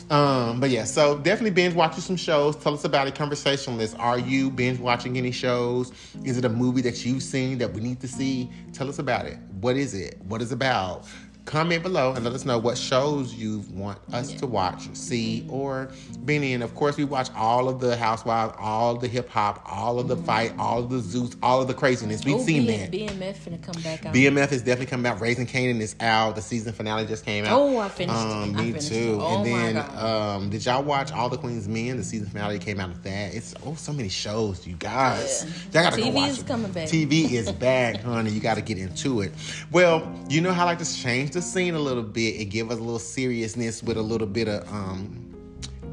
Um, 0.08 0.60
but 0.60 0.70
yeah, 0.70 0.84
so 0.84 1.18
definitely 1.18 1.50
binge 1.50 1.74
watching 1.74 2.00
some 2.00 2.16
shows. 2.16 2.54
Tell 2.56 2.74
us 2.74 2.84
about 2.84 3.08
it. 3.08 3.16
Conversationalist. 3.16 3.98
Are 3.98 4.18
you 4.18 4.50
binge 4.50 4.78
watching 4.78 5.18
any 5.18 5.32
shows? 5.32 5.90
Is 6.22 6.38
it 6.38 6.44
a 6.44 6.48
movie 6.48 6.80
that 6.82 7.04
you've 7.04 7.24
seen 7.24 7.58
that 7.58 7.72
we 7.72 7.80
need 7.80 8.00
to 8.00 8.08
see? 8.08 8.48
Tell 8.72 8.88
us 8.88 9.00
about 9.00 9.26
it. 9.26 9.38
What 9.60 9.76
is 9.76 9.94
it? 9.94 10.18
What 10.22 10.40
is 10.40 10.52
it 10.52 10.54
about? 10.54 11.06
Comment 11.46 11.80
below 11.80 12.12
and 12.12 12.24
let 12.24 12.32
us 12.34 12.44
know 12.44 12.58
what 12.58 12.76
shows 12.76 13.32
you 13.32 13.60
want 13.72 13.98
us 14.12 14.32
to 14.32 14.48
watch, 14.48 14.88
see, 14.94 15.46
or 15.48 15.88
be 16.24 16.52
in. 16.52 16.60
Of 16.60 16.74
course, 16.74 16.96
we 16.96 17.04
watch 17.04 17.28
all 17.36 17.68
of 17.68 17.78
the 17.78 17.96
Housewives, 17.96 18.52
all 18.58 18.96
the 18.96 19.06
hip 19.06 19.28
hop, 19.28 19.62
all 19.64 20.00
of 20.00 20.08
the 20.08 20.16
fight, 20.16 20.52
all 20.58 20.80
of 20.80 20.90
the 20.90 20.98
Zeus, 20.98 21.36
all 21.44 21.62
of 21.62 21.68
the 21.68 21.72
craziness. 21.74 22.24
We've 22.24 22.34
Oh, 22.34 22.42
seen 22.44 22.66
B- 22.66 22.76
that. 22.76 22.90
BMF 22.90 23.36
finna 23.38 23.62
come 23.62 23.80
back 23.82 24.04
out. 24.04 24.12
BMF 24.12 24.50
is 24.50 24.62
definitely 24.62 24.86
coming 24.86 25.06
out. 25.06 25.20
Raising 25.20 25.46
Kanan 25.46 25.80
is 25.80 25.94
out. 26.00 26.34
The 26.34 26.42
season 26.42 26.72
finale 26.72 27.06
just 27.06 27.24
came 27.24 27.44
out. 27.44 27.52
Oh, 27.52 27.78
I 27.78 27.88
finished. 27.90 28.18
Um, 28.18 28.56
I 28.56 28.62
me 28.62 28.66
finished 28.72 28.88
too. 28.88 29.18
Oh, 29.20 29.36
and 29.44 29.50
my 29.52 29.58
then, 29.58 29.74
God. 29.76 30.36
um, 30.36 30.50
did 30.50 30.66
y'all 30.66 30.82
watch 30.82 31.12
All 31.12 31.28
the 31.28 31.38
Queen's 31.38 31.68
Men? 31.68 31.96
The 31.96 32.02
season 32.04 32.28
finale 32.28 32.58
came 32.58 32.80
out 32.80 32.90
of 32.90 33.04
that. 33.04 33.32
It's 33.36 33.54
oh, 33.64 33.74
so 33.76 33.92
many 33.92 34.08
shows, 34.08 34.66
you 34.66 34.74
guys. 34.74 35.44
Yeah. 35.72 35.82
Y'all 35.84 35.90
gotta 35.92 36.02
go 36.02 36.08
TV 36.08 36.14
watch 36.14 36.30
is 36.30 36.38
it. 36.40 36.46
coming 36.48 36.72
back. 36.72 36.88
TV 36.88 37.30
is 37.30 37.52
back, 37.52 37.96
honey. 38.02 38.30
You 38.32 38.40
got 38.40 38.54
to 38.54 38.62
get 38.62 38.78
into 38.78 39.20
it. 39.20 39.32
Well, 39.70 40.12
you 40.28 40.40
know 40.40 40.52
how 40.52 40.62
I 40.64 40.66
like 40.66 40.78
to 40.80 40.96
change 40.96 41.35
the 41.36 41.42
scene 41.42 41.74
a 41.74 41.78
little 41.78 42.02
bit 42.02 42.40
and 42.40 42.50
give 42.50 42.70
us 42.70 42.78
a 42.78 42.80
little 42.80 42.98
seriousness 42.98 43.82
with 43.82 43.98
a 43.98 44.02
little 44.02 44.26
bit 44.26 44.48
of 44.48 44.66
um 44.72 45.22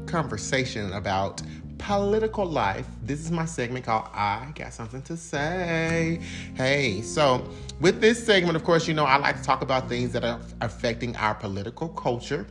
conversation 0.06 0.90
about 0.94 1.42
political 1.76 2.46
life. 2.46 2.86
This 3.02 3.20
is 3.20 3.30
my 3.30 3.44
segment 3.44 3.84
called 3.84 4.08
I 4.14 4.52
Got 4.54 4.72
Something 4.72 5.02
to 5.02 5.18
Say. 5.18 6.18
Hey, 6.54 7.02
so 7.02 7.46
with 7.78 8.00
this 8.00 8.24
segment, 8.24 8.56
of 8.56 8.64
course, 8.64 8.88
you 8.88 8.94
know, 8.94 9.04
I 9.04 9.18
like 9.18 9.36
to 9.36 9.42
talk 9.42 9.60
about 9.60 9.86
things 9.86 10.14
that 10.14 10.24
are 10.24 10.40
affecting 10.62 11.14
our 11.16 11.34
political 11.34 11.88
culture. 11.90 12.46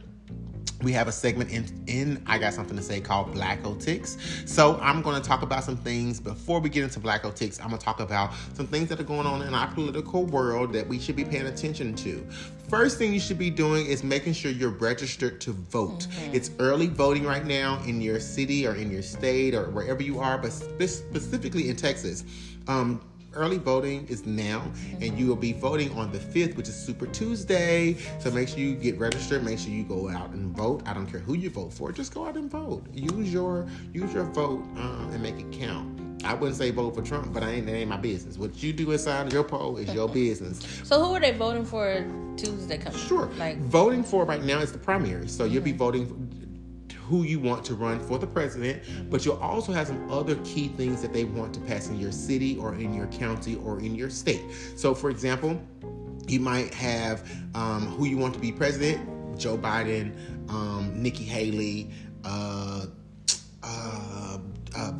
We 0.84 0.92
have 0.92 1.08
a 1.08 1.14
segment 1.14 1.50
in, 1.50 1.66
in 1.88 2.22
I 2.28 2.38
Got 2.38 2.54
Something 2.54 2.76
to 2.76 2.84
Say 2.84 3.00
called 3.00 3.32
Black 3.32 3.62
Ticks. 3.80 4.18
So 4.46 4.78
I'm 4.82 5.02
going 5.02 5.20
to 5.20 5.26
talk 5.26 5.42
about 5.42 5.64
some 5.64 5.78
things. 5.78 6.20
Before 6.20 6.60
we 6.60 6.70
get 6.70 6.84
into 6.84 7.00
Black 7.00 7.24
Ticks, 7.36 7.60
I'm 7.62 7.70
going 7.70 7.80
to 7.80 7.86
talk 7.86 8.02
about 8.02 8.34
some 8.54 8.68
things 8.68 8.90
that 8.90 9.00
are 9.00 9.06
going 9.06 9.26
on 9.26 9.42
in 9.44 9.54
our 9.54 9.68
political 9.74 10.26
world 10.26 10.74
that 10.74 10.86
we 10.86 11.00
should 11.00 11.16
be 11.16 11.24
paying 11.24 11.48
attention 11.48 11.96
to. 11.96 12.28
First 12.68 12.98
thing 12.98 13.14
you 13.14 13.20
should 13.20 13.38
be 13.38 13.50
doing 13.50 13.86
is 13.86 14.04
making 14.04 14.34
sure 14.34 14.52
you're 14.52 14.72
registered 14.72 15.40
to 15.42 15.54
vote. 15.54 16.08
It's 16.34 16.52
early 16.60 16.88
voting 16.88 17.24
right 17.24 17.46
now 17.46 17.82
in 17.86 18.02
your 18.02 18.20
city 18.20 18.68
or 18.68 18.76
in 18.76 18.92
your 18.92 19.04
state 19.04 19.56
or 19.56 19.70
wherever 19.70 20.04
you 20.04 20.20
are, 20.20 20.38
but 20.38 20.52
spe- 20.52 20.84
specifically 20.84 21.70
in 21.70 21.78
Texas. 21.78 22.26
Um, 22.68 23.02
early 23.36 23.58
voting 23.58 24.08
is 24.08 24.26
now 24.26 24.64
and 25.02 25.18
you 25.18 25.28
will 25.28 25.36
be 25.36 25.54
voting 25.54 25.92
on 25.92 26.12
the 26.12 26.20
5th 26.20 26.56
which 26.56 26.68
is 26.68 26.76
super 26.76 27.08
tuesday. 27.08 27.96
So 28.20 28.32
make 28.32 28.50
sure 28.50 28.60
you 28.60 28.76
get 28.76 28.98
registered. 28.98 29.44
Make 29.44 29.60
sure 29.60 29.72
you 29.72 29.84
go 29.84 30.10
out 30.10 30.30
and 30.32 30.56
vote. 30.56 30.84
I 30.86 30.94
don't 30.94 31.08
care 31.08 31.20
who 31.20 31.36
you 31.36 31.50
vote 31.50 31.74
for. 31.74 31.92
Just 31.92 32.14
go 32.14 32.26
out 32.26 32.36
and 32.36 32.50
vote. 32.50 32.86
Use 32.94 33.32
your 33.32 33.68
use 33.94 34.14
your 34.14 34.26
vote 34.26 34.64
uh, 34.78 35.10
and 35.12 35.22
make 35.22 35.40
it 35.40 35.52
count. 35.52 36.00
I 36.24 36.34
wouldn't 36.34 36.58
say 36.58 36.72
vote 36.72 36.96
for 36.96 37.02
trump 37.02 37.34
but 37.34 37.44
i 37.44 37.52
ain't 37.52 37.66
that 37.66 37.76
ain't 37.76 37.90
my 37.90 37.98
business. 37.98 38.38
What 38.38 38.62
you 38.64 38.74
do 38.74 38.92
inside 38.92 39.32
your 39.34 39.44
poll 39.44 39.78
is 39.78 39.94
your 39.94 40.10
business. 40.10 40.62
So 40.94 41.04
who 41.04 41.16
are 41.16 41.20
they 41.20 41.32
voting 41.32 41.66
for 41.66 42.06
Tuesday 42.38 42.78
coming? 42.78 43.00
Sure. 43.00 43.26
Like 43.38 43.58
voting 43.58 44.04
for 44.04 44.26
right 44.26 44.44
now 44.44 44.60
is 44.60 44.72
the 44.72 44.78
primary. 44.78 45.28
So 45.28 45.46
you'll 45.46 45.64
be 45.64 45.72
voting 45.72 46.30
who 47.08 47.24
you 47.24 47.40
want 47.40 47.66
to 47.66 47.76
run 47.76 48.00
for 48.00 48.18
the 48.18 48.28
president, 48.28 48.84
but 49.10 49.26
you'll 49.26 49.38
also 49.38 49.72
have 49.72 49.88
some 49.88 50.12
other 50.12 50.36
key 50.44 50.70
things 50.70 51.02
that 51.02 51.14
they 51.14 51.24
want 51.26 51.54
to 51.54 51.60
pass 51.62 51.88
in 51.88 52.00
your 52.00 52.12
city 52.12 52.58
or 52.58 52.76
in 52.76 52.94
your 52.94 53.08
county 53.08 53.56
or 53.58 53.80
in 53.80 53.96
your 53.96 54.10
state. 54.10 54.42
So, 54.76 54.94
for 54.94 55.10
example, 55.10 55.62
you 56.28 56.40
might 56.40 56.74
have 56.74 57.30
um, 57.56 57.88
who 57.88 58.06
you 58.06 58.18
want 58.18 58.34
to 58.34 58.40
be 58.40 58.52
president: 58.52 59.38
Joe 59.38 59.58
Biden, 59.58 60.14
um, 60.50 60.92
Nikki 60.96 61.24
Haley, 61.24 61.92
uh, 62.24 62.86
uh, 63.64 64.38
uh, 64.76 64.92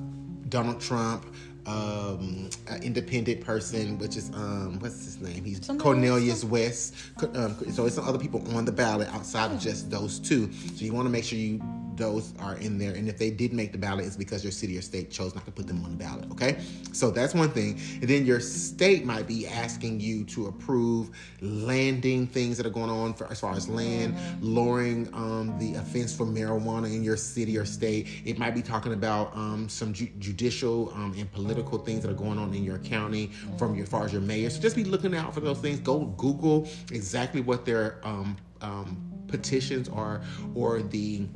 Donald 0.50 0.82
Trump. 0.82 1.26
Um, 1.66 2.50
an 2.68 2.84
independent 2.84 3.40
person, 3.40 3.98
which 3.98 4.18
is 4.18 4.30
um, 4.34 4.80
what's 4.80 5.06
his 5.06 5.22
name? 5.22 5.46
He's 5.46 5.66
Somebody 5.66 5.84
Cornelius 5.84 6.44
West. 6.44 6.94
Um, 7.36 7.56
so 7.72 7.86
it's 7.86 7.96
some 7.96 8.08
other 8.08 8.20
people 8.20 8.44
on 8.56 8.66
the 8.66 8.72
ballot 8.72 9.08
outside 9.14 9.52
of 9.52 9.60
just 9.60 9.90
those 9.90 10.20
two. 10.20 10.52
So 10.52 10.84
you 10.84 10.94
want 10.94 11.06
to 11.06 11.10
make 11.10 11.24
sure 11.24 11.40
you 11.40 11.62
those 11.98 12.34
are 12.40 12.56
in 12.58 12.78
there. 12.78 12.94
And 12.94 13.08
if 13.08 13.18
they 13.18 13.30
did 13.30 13.54
make 13.54 13.72
the 13.72 13.78
ballot, 13.78 14.06
it's 14.06 14.16
because 14.16 14.44
your 14.44 14.52
city 14.52 14.78
or 14.78 14.82
state 14.82 15.12
chose 15.12 15.36
not 15.36 15.46
to 15.46 15.52
put 15.52 15.68
them 15.68 15.84
on 15.84 15.92
the 15.92 15.98
ballot. 15.98 16.30
Okay, 16.32 16.60
so 16.92 17.12
that's 17.12 17.34
one 17.34 17.50
thing. 17.50 17.80
And 18.02 18.10
then 18.10 18.26
your 18.26 18.40
state 18.40 19.06
might 19.06 19.28
be 19.28 19.48
asking 19.48 20.00
you 20.00 20.24
to 20.26 20.48
approve 20.48 21.12
landing 21.42 22.28
things 22.28 22.58
that 22.58 22.66
are 22.66 22.72
going 22.72 22.90
on 22.90 23.14
for, 23.14 23.32
as 23.32 23.40
far 23.40 23.54
as 23.54 23.68
land, 23.68 24.16
lowering 24.42 25.10
um, 25.14 25.58
the 25.60 25.76
offense 25.76 26.16
for 26.16 26.26
marijuana 26.26 26.94
in 26.94 27.04
your 27.04 27.18
city 27.18 27.58
or 27.58 27.66
state. 27.66 28.08
It 28.26 28.38
might 28.38 28.56
be 28.56 28.62
talking 28.62 28.94
about 28.94 29.36
um, 29.36 29.70
some 29.70 29.94
ju- 29.94 30.10
judicial 30.20 30.92
um, 30.96 31.14
and 31.18 31.32
political 31.32 31.53
things 31.62 32.02
that 32.02 32.10
are 32.10 32.16
going 32.16 32.40
on 32.40 32.54
in 32.54 32.64
your 32.64 32.80
county 32.80 33.32
from 33.58 33.76
your, 33.76 33.84
as 33.84 33.90
far 33.90 34.06
as 34.06 34.12
your 34.12 34.22
mayor. 34.22 34.50
So 34.50 34.60
just 34.60 34.76
be 34.76 34.84
looking 34.84 35.16
out 35.16 35.34
for 35.34 35.40
those 35.40 35.60
things. 35.60 35.80
Go 35.80 36.06
Google 36.18 36.68
exactly 36.92 37.42
what 37.42 37.66
their 37.66 38.00
um, 38.04 38.38
um, 38.62 39.12
petitions 39.28 39.90
are 39.90 40.22
or 40.56 40.82
the 40.82 41.28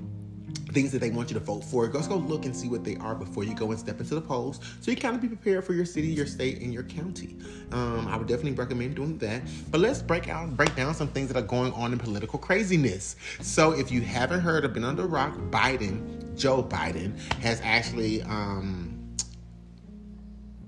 things 0.72 0.91
that 0.91 0.99
they 0.99 1.09
want 1.09 1.30
you 1.30 1.34
to 1.34 1.39
vote 1.39 1.63
for. 1.63 1.88
Go, 1.88 2.01
go 2.01 2.15
look 2.15 2.45
and 2.45 2.55
see 2.55 2.68
what 2.68 2.84
they 2.84 2.95
are 2.97 3.15
before 3.15 3.43
you 3.43 3.53
go 3.53 3.72
and 3.72 3.80
step 3.80 3.99
into 3.99 4.15
the 4.15 4.22
polls. 4.22 4.59
So 4.82 4.91
you 4.91 4.97
kind 4.97 5.15
of 5.15 5.22
be 5.22 5.28
prepared 5.28 5.63
for 5.63 5.74
your 5.74 5.86
city, 5.86 6.07
your 6.07 6.26
state, 6.26 6.61
and 6.61 6.74
your 6.74 6.84
county. 6.84 7.38
Um, 7.72 8.07
I 8.07 8.18
would 8.18 8.28
definitely 8.28 8.53
recommend 8.53 8.95
doing 8.95 9.18
that. 9.20 9.41
But 9.72 9.82
let's 9.82 10.01
break 10.01 10.30
out, 10.30 10.55
break 10.55 10.76
down 10.76 10.93
some 10.93 11.07
things 11.09 11.28
that 11.30 11.38
are 11.38 11.45
going 11.45 11.74
on 11.74 11.93
in 11.93 11.99
political 11.99 12.39
craziness. 12.39 13.15
So 13.41 13.72
if 13.72 13.91
you 13.91 14.01
haven't 14.01 14.41
heard 14.41 14.65
or 14.65 14.70
been 14.70 14.84
under 14.84 15.05
rock, 15.07 15.36
Biden, 15.49 16.38
Joe 16.38 16.63
Biden, 16.63 17.18
has 17.41 17.59
actually 17.63 18.22
um, 18.24 18.97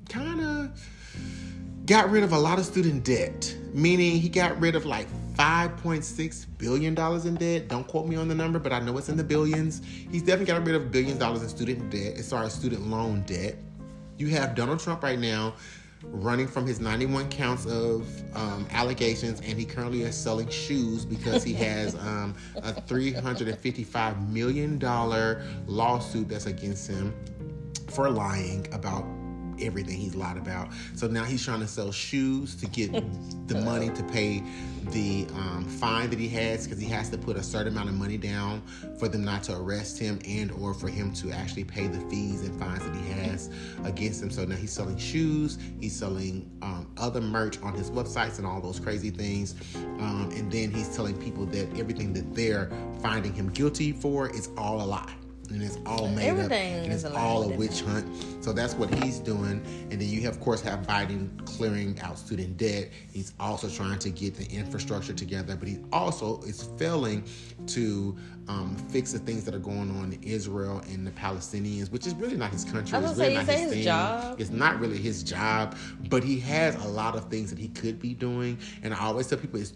kind 0.10 0.42
of 0.42 0.72
got 1.86 2.10
rid 2.12 2.24
of 2.24 2.34
a 2.34 2.38
lot 2.38 2.60
of 2.60 2.66
student 2.66 3.04
debt, 3.04 3.56
meaning 3.74 4.20
he 4.20 4.30
got 4.30 4.60
rid 4.60 4.76
of 4.76 4.86
like 4.86 5.08
$5.6 5.36 6.46
billion 6.58 6.98
in 7.28 7.36
debt. 7.36 7.68
Don't 7.70 7.88
quote 7.88 8.08
me 8.08 8.16
on 8.16 8.28
the 8.28 8.36
number, 8.36 8.60
but 8.60 8.74
I 8.74 8.80
know 8.80 8.98
it's 8.98 9.10
in 9.10 9.18
the 9.18 9.24
billions. 9.24 9.82
He's 10.12 10.22
definitely 10.22 10.54
got 10.54 10.66
rid 10.66 10.76
of 10.76 10.92
billions 10.92 11.14
of 11.14 11.20
dollars 11.20 11.44
in 11.44 11.50
student 11.50 11.90
debt, 11.90 12.18
as 12.18 12.30
far 12.30 12.44
as 12.44 12.54
student 12.54 12.88
loan 12.88 13.22
debt. 13.22 13.56
You 14.18 14.28
have 14.28 14.54
Donald 14.54 14.80
Trump 14.80 15.02
right 15.02 15.18
now 15.18 15.54
running 16.04 16.48
from 16.48 16.66
his 16.66 16.80
91 16.80 17.30
counts 17.30 17.66
of 17.66 18.08
um, 18.36 18.68
allegations, 18.72 19.40
and 19.42 19.58
he 19.58 19.66
currently 19.66 20.02
is 20.02 20.16
selling 20.16 20.50
shoes 20.50 21.06
because 21.06 21.44
he 21.44 21.54
has 21.54 21.96
um, 22.00 22.36
a 22.58 22.74
$355 22.74 24.30
million 24.30 24.80
lawsuit 25.68 26.28
that's 26.30 26.46
against 26.46 26.90
him. 26.90 27.14
for 27.88 28.10
lying 28.10 28.68
about 28.74 29.06
everything 29.62 29.98
he's 29.98 30.16
lied 30.16 30.38
about. 30.38 30.70
So 30.96 31.08
now 31.08 31.24
he's 31.24 31.44
trying 31.44 31.62
to 31.62 31.68
sell 31.68 31.92
shoes 31.92 32.56
to 32.56 32.68
get 32.68 32.92
the 33.48 33.56
money 33.66 33.90
to 33.90 34.04
pay 34.04 34.44
the 34.92 35.28
um, 35.36 35.66
fine 35.66 36.10
that 36.10 36.20
he 36.20 36.28
has 36.30 36.66
because 36.66 36.80
he 36.80 36.88
has 36.88 37.10
to 37.10 37.18
put 37.18 37.38
a 37.38 37.44
certain 37.44 37.74
amount 37.74 37.90
of 37.90 37.96
money 37.96 38.18
down 38.18 38.62
for 38.98 39.08
them 39.08 39.24
not 39.24 39.44
to 39.44 39.56
arrest 39.56 40.00
him 40.00 40.20
and 40.28 40.52
or 40.54 40.74
for 40.74 40.88
him 40.88 41.14
to 41.14 41.32
actually 41.32 41.64
pay 41.64 41.88
the 41.88 42.00
fees 42.10 42.42
and 42.42 42.60
fines 42.60 42.84
that 42.84 42.96
he 42.96 43.10
has 43.12 43.50
against 43.84 44.24
him. 44.24 44.30
So 44.30 44.46
now 44.46 44.56
he's 44.56 44.72
selling 44.72 44.98
shoes, 44.98 45.58
he's 45.80 45.96
selling 45.96 46.50
um, 46.62 46.88
other 46.98 47.22
merch 47.22 47.62
on 47.62 47.74
his 47.74 47.92
websites 47.92 48.38
and 48.38 48.48
all 48.48 48.62
those 48.62 48.80
crazy 48.80 49.12
things. 49.12 49.56
Um, 49.76 50.30
and 50.36 50.52
then 50.52 50.72
he's 50.72 50.96
telling 50.96 51.18
people 51.18 51.46
that 51.48 51.68
everything 51.78 52.14
that 52.14 52.34
they're 52.34 52.72
finding 53.02 53.34
him 53.34 53.50
guilty 53.50 53.92
for 53.92 54.30
is 54.30 54.50
all 54.58 54.82
a 54.82 54.86
lie 54.86 55.14
and 55.50 55.62
it's 55.64 55.78
all 55.86 56.08
made 56.08 56.26
Everything 56.28 56.78
up 56.80 56.84
and 56.84 56.94
it's 56.94 57.06
all 57.06 57.44
a 57.44 57.56
witch 57.56 57.82
hunt. 57.82 58.08
So 58.44 58.54
that's 58.54 58.74
what 58.76 58.94
he's 59.04 59.20
doing. 59.20 59.62
And 59.90 60.00
then 60.00 60.08
you 60.08 60.22
have, 60.22 60.36
of 60.36 60.40
course 60.40 60.62
have 60.62 60.86
Biden 60.86 61.44
clearing 61.46 62.00
out 62.02 62.18
student 62.18 62.58
debt. 62.58 62.90
He's 63.12 63.34
also 63.40 63.70
trying 63.70 64.00
to 64.00 64.10
get 64.10 64.36
the 64.36 64.46
infrastructure 64.56 65.14
together, 65.14 65.56
but 65.56 65.68
he 65.68 65.80
also 65.92 66.40
is 66.42 66.64
failing 66.78 67.24
to 67.68 68.18
um, 68.48 68.76
fix 68.90 69.12
the 69.12 69.20
things 69.20 69.44
that 69.46 69.54
are 69.54 69.60
going 69.60 69.92
on 69.98 70.14
in 70.14 70.24
Israel 70.24 70.82
and 70.90 71.06
the 71.06 71.12
Palestinians, 71.12 71.92
which 71.92 72.08
is 72.08 72.16
really 72.16 72.38
not 72.38 72.52
his 72.52 72.66
country. 72.66 72.98
I 72.98 73.02
was 73.02 73.12
It's 73.12 73.20
really 73.20 73.36
say, 73.36 73.46
not 73.46 73.46
his 73.56 73.72
thing. 73.72 73.84
job? 73.84 74.40
It's 74.40 74.50
not 74.50 74.80
really 74.80 74.98
his 74.98 75.24
job, 75.24 75.76
but 76.10 76.24
he 76.24 76.40
has 76.42 76.76
a 76.84 76.88
lot 76.88 77.16
of 77.16 77.26
things 77.26 77.50
that 77.50 77.60
he 77.60 77.70
could 77.70 78.00
be 78.00 78.14
doing. 78.14 78.58
And 78.84 78.94
I 78.94 79.00
always 79.02 79.28
tell 79.28 79.38
people 79.38 79.60
it's 79.60 79.74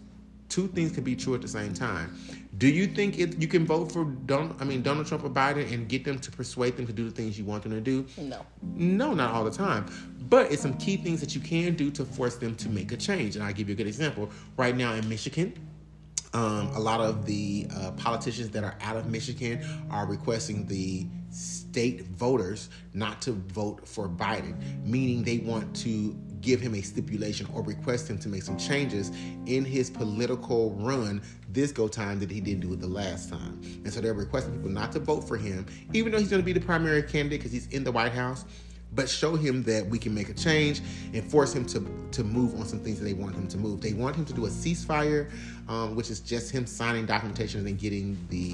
two 0.48 0.68
things 0.68 0.92
can 0.92 1.04
be 1.04 1.16
true 1.16 1.34
at 1.34 1.42
the 1.42 1.48
same 1.48 1.74
time. 1.74 2.16
Do 2.58 2.68
you 2.68 2.86
think 2.86 3.18
it, 3.18 3.40
you 3.40 3.48
can 3.48 3.66
vote 3.66 3.90
for 3.90 4.04
Donald, 4.04 4.56
I 4.60 4.64
mean 4.64 4.82
Donald 4.82 5.06
Trump 5.06 5.24
or 5.24 5.30
Biden 5.30 5.72
and 5.72 5.88
get 5.88 6.04
them 6.04 6.18
to 6.20 6.30
persuade 6.30 6.76
them 6.76 6.86
to 6.86 6.92
do 6.92 7.04
the 7.04 7.10
things 7.10 7.38
you 7.38 7.44
want 7.44 7.64
them 7.64 7.72
to 7.72 7.80
do? 7.80 8.06
No. 8.16 8.46
No, 8.62 9.14
not 9.14 9.32
all 9.32 9.44
the 9.44 9.50
time. 9.50 9.86
But 10.28 10.52
it's 10.52 10.62
some 10.62 10.76
key 10.78 10.96
things 10.96 11.20
that 11.20 11.34
you 11.34 11.40
can 11.40 11.74
do 11.74 11.90
to 11.92 12.04
force 12.04 12.36
them 12.36 12.54
to 12.56 12.68
make 12.68 12.92
a 12.92 12.96
change. 12.96 13.34
And 13.34 13.44
I'll 13.44 13.52
give 13.52 13.68
you 13.68 13.74
a 13.74 13.76
good 13.76 13.88
example. 13.88 14.30
Right 14.56 14.76
now 14.76 14.92
in 14.94 15.08
Michigan, 15.08 15.54
um, 16.32 16.68
a 16.74 16.80
lot 16.80 17.00
of 17.00 17.26
the 17.26 17.66
uh, 17.74 17.92
politicians 17.92 18.50
that 18.50 18.64
are 18.64 18.76
out 18.80 18.96
of 18.96 19.06
Michigan 19.06 19.64
are 19.90 20.06
requesting 20.06 20.66
the 20.66 21.06
state 21.30 22.06
voters 22.06 22.70
not 22.92 23.22
to 23.22 23.32
vote 23.32 23.86
for 23.86 24.08
Biden, 24.08 24.56
meaning 24.84 25.22
they 25.22 25.38
want 25.38 25.74
to 25.76 26.16
give 26.44 26.60
him 26.60 26.74
a 26.74 26.82
stipulation 26.82 27.48
or 27.54 27.62
request 27.62 28.08
him 28.08 28.18
to 28.18 28.28
make 28.28 28.42
some 28.42 28.58
changes 28.58 29.10
in 29.46 29.64
his 29.64 29.88
political 29.88 30.72
run 30.74 31.22
this 31.48 31.72
go 31.72 31.88
time 31.88 32.20
that 32.20 32.30
he 32.30 32.40
didn't 32.40 32.60
do 32.60 32.72
it 32.74 32.80
the 32.80 32.86
last 32.86 33.30
time. 33.30 33.60
And 33.84 33.92
so 33.92 34.00
they're 34.00 34.12
requesting 34.12 34.54
people 34.54 34.70
not 34.70 34.92
to 34.92 34.98
vote 34.98 35.26
for 35.26 35.36
him, 35.36 35.64
even 35.92 36.12
though 36.12 36.18
he's 36.18 36.28
going 36.28 36.42
to 36.42 36.46
be 36.46 36.52
the 36.52 36.60
primary 36.60 37.02
candidate 37.02 37.40
because 37.40 37.52
he's 37.52 37.68
in 37.68 37.82
the 37.82 37.92
White 37.92 38.12
House 38.12 38.44
but 38.92 39.08
show 39.08 39.34
him 39.34 39.62
that 39.64 39.86
we 39.86 39.98
can 39.98 40.14
make 40.14 40.28
a 40.28 40.34
change 40.34 40.80
and 41.12 41.24
force 41.24 41.54
him 41.54 41.64
to 41.66 41.80
to 42.12 42.22
move 42.22 42.54
on 42.54 42.64
some 42.64 42.78
things 42.78 43.00
that 43.00 43.04
they 43.04 43.12
want 43.12 43.34
him 43.34 43.48
to 43.48 43.58
move. 43.58 43.80
They 43.80 43.92
want 43.92 44.14
him 44.14 44.24
to 44.26 44.32
do 44.32 44.46
a 44.46 44.48
ceasefire, 44.48 45.30
um, 45.68 45.96
which 45.96 46.10
is 46.10 46.20
just 46.20 46.52
him 46.52 46.64
signing 46.64 47.06
documentation 47.06 47.58
and 47.58 47.66
then 47.66 47.76
getting 47.76 48.16
the 48.30 48.52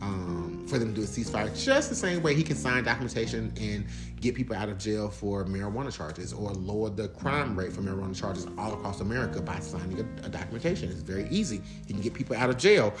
um, 0.00 0.64
for 0.66 0.78
them 0.78 0.94
to 0.94 1.00
do 1.00 1.02
a 1.02 1.06
ceasefire, 1.06 1.54
just 1.62 1.90
the 1.90 1.94
same 1.94 2.22
way 2.22 2.34
he 2.34 2.42
can 2.42 2.56
sign 2.56 2.84
documentation 2.84 3.52
and 3.60 3.84
get 4.20 4.34
people 4.34 4.56
out 4.56 4.68
of 4.68 4.78
jail 4.78 5.10
for 5.10 5.44
marijuana 5.44 5.94
charges 5.94 6.32
or 6.32 6.50
lower 6.52 6.88
the 6.88 7.08
crime 7.08 7.58
rate 7.58 7.72
for 7.72 7.82
marijuana 7.82 8.18
charges 8.18 8.46
all 8.56 8.72
across 8.72 9.00
America 9.00 9.42
by 9.42 9.58
signing 9.58 10.00
a, 10.00 10.26
a 10.26 10.28
documentation. 10.30 10.88
It's 10.90 11.00
very 11.00 11.28
easy. 11.28 11.60
He 11.86 11.92
can 11.92 12.02
get 12.02 12.14
people 12.14 12.36
out 12.36 12.48
of 12.48 12.56
jail 12.56 12.94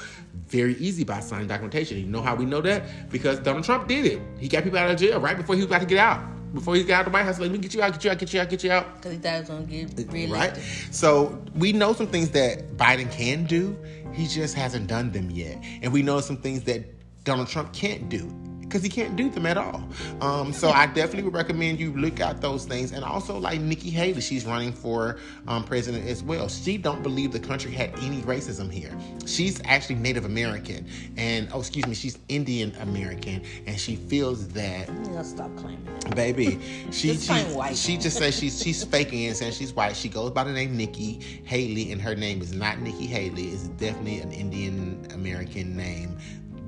very 0.48 0.74
easy 0.74 1.04
by 1.04 1.20
signing 1.20 1.48
documentation. 1.48 1.96
You 1.96 2.06
know 2.06 2.20
how 2.20 2.34
we 2.34 2.44
know 2.44 2.60
that? 2.60 3.10
Because 3.10 3.38
Donald 3.38 3.64
Trump 3.64 3.88
did 3.88 4.04
it. 4.04 4.20
He 4.38 4.48
got 4.48 4.64
people 4.64 4.78
out 4.78 4.90
of 4.90 4.98
jail 4.98 5.20
right 5.20 5.36
before 5.36 5.54
he 5.54 5.62
was 5.62 5.70
about 5.70 5.80
to 5.80 5.86
get 5.86 5.98
out. 5.98 6.22
Before 6.54 6.74
he 6.74 6.84
got 6.84 7.00
out 7.00 7.06
of 7.06 7.12
White 7.12 7.24
House, 7.24 7.38
like, 7.38 7.50
let 7.50 7.52
me 7.52 7.58
get 7.58 7.74
you 7.74 7.82
out, 7.82 7.92
get 7.92 8.04
you 8.04 8.10
out, 8.10 8.18
get 8.18 8.32
you 8.34 8.40
out, 8.40 8.50
get 8.50 8.64
you 8.64 8.70
out. 8.72 8.96
Because 8.96 9.12
he 9.12 9.18
thought 9.18 9.34
it 9.34 9.40
was 9.40 9.48
going 9.48 9.66
to 9.66 9.84
get 9.84 10.12
reelected. 10.12 10.62
Right? 10.62 10.72
So 10.90 11.42
we 11.54 11.72
know 11.72 11.92
some 11.92 12.06
things 12.06 12.30
that 12.30 12.76
Biden 12.76 13.10
can 13.10 13.44
do. 13.44 13.76
He 14.12 14.26
just 14.26 14.54
hasn't 14.54 14.86
done 14.86 15.12
them 15.12 15.30
yet. 15.30 15.58
And 15.80 15.92
we 15.92 16.02
know 16.02 16.20
some 16.20 16.36
things 16.36 16.62
that 16.64 16.84
Donald 17.24 17.48
Trump 17.48 17.72
can't 17.72 18.08
do 18.08 18.30
because 18.72 18.82
he 18.82 18.88
can't 18.88 19.16
do 19.16 19.28
them 19.28 19.44
at 19.44 19.58
all. 19.58 19.86
Um, 20.22 20.50
so 20.50 20.70
I 20.70 20.86
definitely 20.86 21.24
would 21.24 21.34
recommend 21.34 21.78
you 21.78 21.92
look 21.92 22.20
at 22.20 22.40
those 22.40 22.64
things. 22.64 22.92
And 22.92 23.04
also 23.04 23.36
like 23.36 23.60
Nikki 23.60 23.90
Haley, 23.90 24.22
she's 24.22 24.46
running 24.46 24.72
for 24.72 25.18
um, 25.46 25.62
president 25.64 26.08
as 26.08 26.22
well. 26.22 26.48
She 26.48 26.78
don't 26.78 27.02
believe 27.02 27.32
the 27.32 27.38
country 27.40 27.70
had 27.70 27.90
any 27.98 28.22
racism 28.22 28.72
here. 28.72 28.96
She's 29.26 29.60
actually 29.66 29.96
Native 29.96 30.24
American 30.24 30.86
and 31.18 31.48
oh 31.52 31.60
excuse 31.60 31.86
me, 31.86 31.94
she's 31.94 32.18
Indian 32.28 32.72
American, 32.80 33.42
and 33.66 33.78
she 33.78 33.96
feels 33.96 34.48
that 34.48 34.86
gotta 34.86 35.24
stop 35.24 35.54
claiming 35.56 35.84
that. 35.84 36.16
baby. 36.16 36.58
She 36.92 37.12
Just 37.12 37.26
she, 37.26 37.32
white. 37.54 37.76
she 37.76 37.96
just 37.96 38.16
says 38.18 38.36
she's 38.38 38.62
she's 38.62 38.84
faking 38.92 39.22
it 39.22 39.26
and 39.28 39.36
saying 39.36 39.52
she's 39.52 39.72
white. 39.72 39.96
She 39.96 40.08
goes 40.08 40.30
by 40.30 40.44
the 40.44 40.52
name 40.52 40.76
Nikki 40.76 41.20
Haley, 41.44 41.92
and 41.92 42.00
her 42.00 42.14
name 42.14 42.40
is 42.40 42.52
not 42.52 42.80
Nikki 42.80 43.06
Haley. 43.06 43.48
It's 43.48 43.68
definitely 43.68 44.20
an 44.20 44.32
Indian 44.32 45.06
American 45.12 45.76
name. 45.76 46.18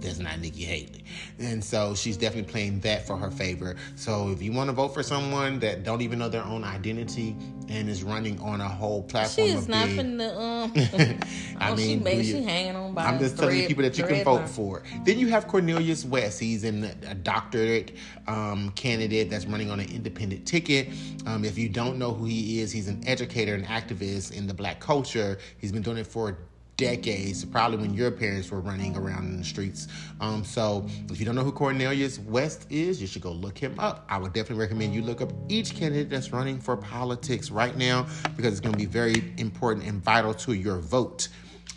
That's 0.05 0.19
not 0.19 0.39
Nikki 0.41 0.65
Haley, 0.65 1.05
and 1.39 1.63
so 1.65 1.95
she's 1.95 2.17
definitely 2.17 2.51
playing 2.51 2.81
that 2.81 3.07
for 3.07 3.17
her 3.17 3.31
favor. 3.31 3.77
So 3.97 4.31
if 4.31 4.43
you 4.43 4.53
want 4.53 4.69
to 4.69 4.73
vote 4.75 4.89
for 4.95 5.03
someone 5.03 5.59
that 5.61 5.83
don't 5.85 6.01
even 6.03 6.19
know 6.19 6.29
their 6.29 6.45
own 6.45 6.65
identity 6.65 7.37
and 7.69 7.89
is 7.89 8.03
running 8.03 8.39
on 8.41 8.61
a 8.61 8.69
whole 8.69 9.03
She 9.03 9.13
platform, 9.13 9.49
is 9.49 9.63
of 9.63 9.69
not 9.69 9.87
being, 9.87 9.99
finna, 9.99 10.37
um, 10.37 10.73
I 11.61 11.71
oh, 11.73 11.77
she 11.77 11.89
mean, 11.89 12.03
made, 12.03 12.17
do 12.17 12.25
she 12.25 12.37
you- 12.39 12.43
hanging 12.45 12.77
on 12.77 12.95
by 12.95 13.05
I'm 13.07 13.19
just 13.19 13.39
telling 13.39 13.59
you 13.61 13.67
people 13.67 13.83
that 13.85 13.97
you 13.97 14.05
can 14.05 14.23
vote 14.25 14.41
line. 14.41 14.47
for. 14.49 14.83
Then 15.05 15.19
you 15.19 15.29
have 15.29 15.49
Cornelius 15.49 16.05
West. 16.05 16.39
He's 16.41 16.65
in 16.65 16.85
a 17.07 17.15
doctorate 17.15 17.97
um, 18.27 18.71
candidate 18.73 19.31
that's 19.31 19.47
running 19.47 19.71
on 19.71 19.81
an 19.81 19.91
independent 19.91 20.47
ticket. 20.47 20.89
Um, 21.27 21.45
if 21.45 21.57
you 21.59 21.69
don't 21.71 21.99
know 21.99 22.13
who 22.13 22.27
he 22.27 22.61
is, 22.61 22.71
he's 22.71 22.89
an 22.89 23.03
educator 23.07 23.55
and 23.55 23.65
activist 23.65 24.33
in 24.33 24.47
the 24.47 24.55
black 24.55 24.79
culture. 24.81 25.39
He's 25.59 25.73
been 25.73 25.83
doing 25.83 25.97
it 25.97 26.07
for 26.07 26.37
decades, 26.77 27.45
probably 27.45 27.79
when 27.79 27.95
your 27.95 28.11
parents 28.11 28.51
were 28.51 28.61
running 28.61 28.97
around 28.97 29.27
in 29.27 29.37
the 29.37 29.45
streets. 29.45 29.89
Um, 30.21 30.45
so 30.45 30.87
if 31.11 31.19
you 31.19 31.27
don't 31.27 31.35
know 31.35 31.45
who 31.45 31.53
Cornelius 31.53 32.19
West 32.19 32.67
is, 32.71 33.01
you 33.01 33.07
should 33.07 33.23
go 33.23 33.33
look 33.33 33.59
him 33.59 33.79
up. 33.79 34.05
I 34.09 34.19
would 34.19 34.33
definitely 34.33 34.61
recommend 34.63 34.95
you 34.95 35.03
look 35.03 35.21
up 35.21 35.33
each 35.49 35.75
candidate 35.75 36.11
that's 36.11 36.33
running 36.33 36.59
for 36.59 36.77
politics 36.77 37.51
right 37.51 37.77
now 37.77 38.07
because 38.37 38.53
it's 38.53 38.61
going 38.61 38.73
to 38.73 38.79
be 38.79 38.87
very 38.87 39.33
important 39.39 39.87
and 39.87 40.03
vital 40.03 40.35
to 40.35 40.55
your 40.55 40.79
vote. 40.79 41.29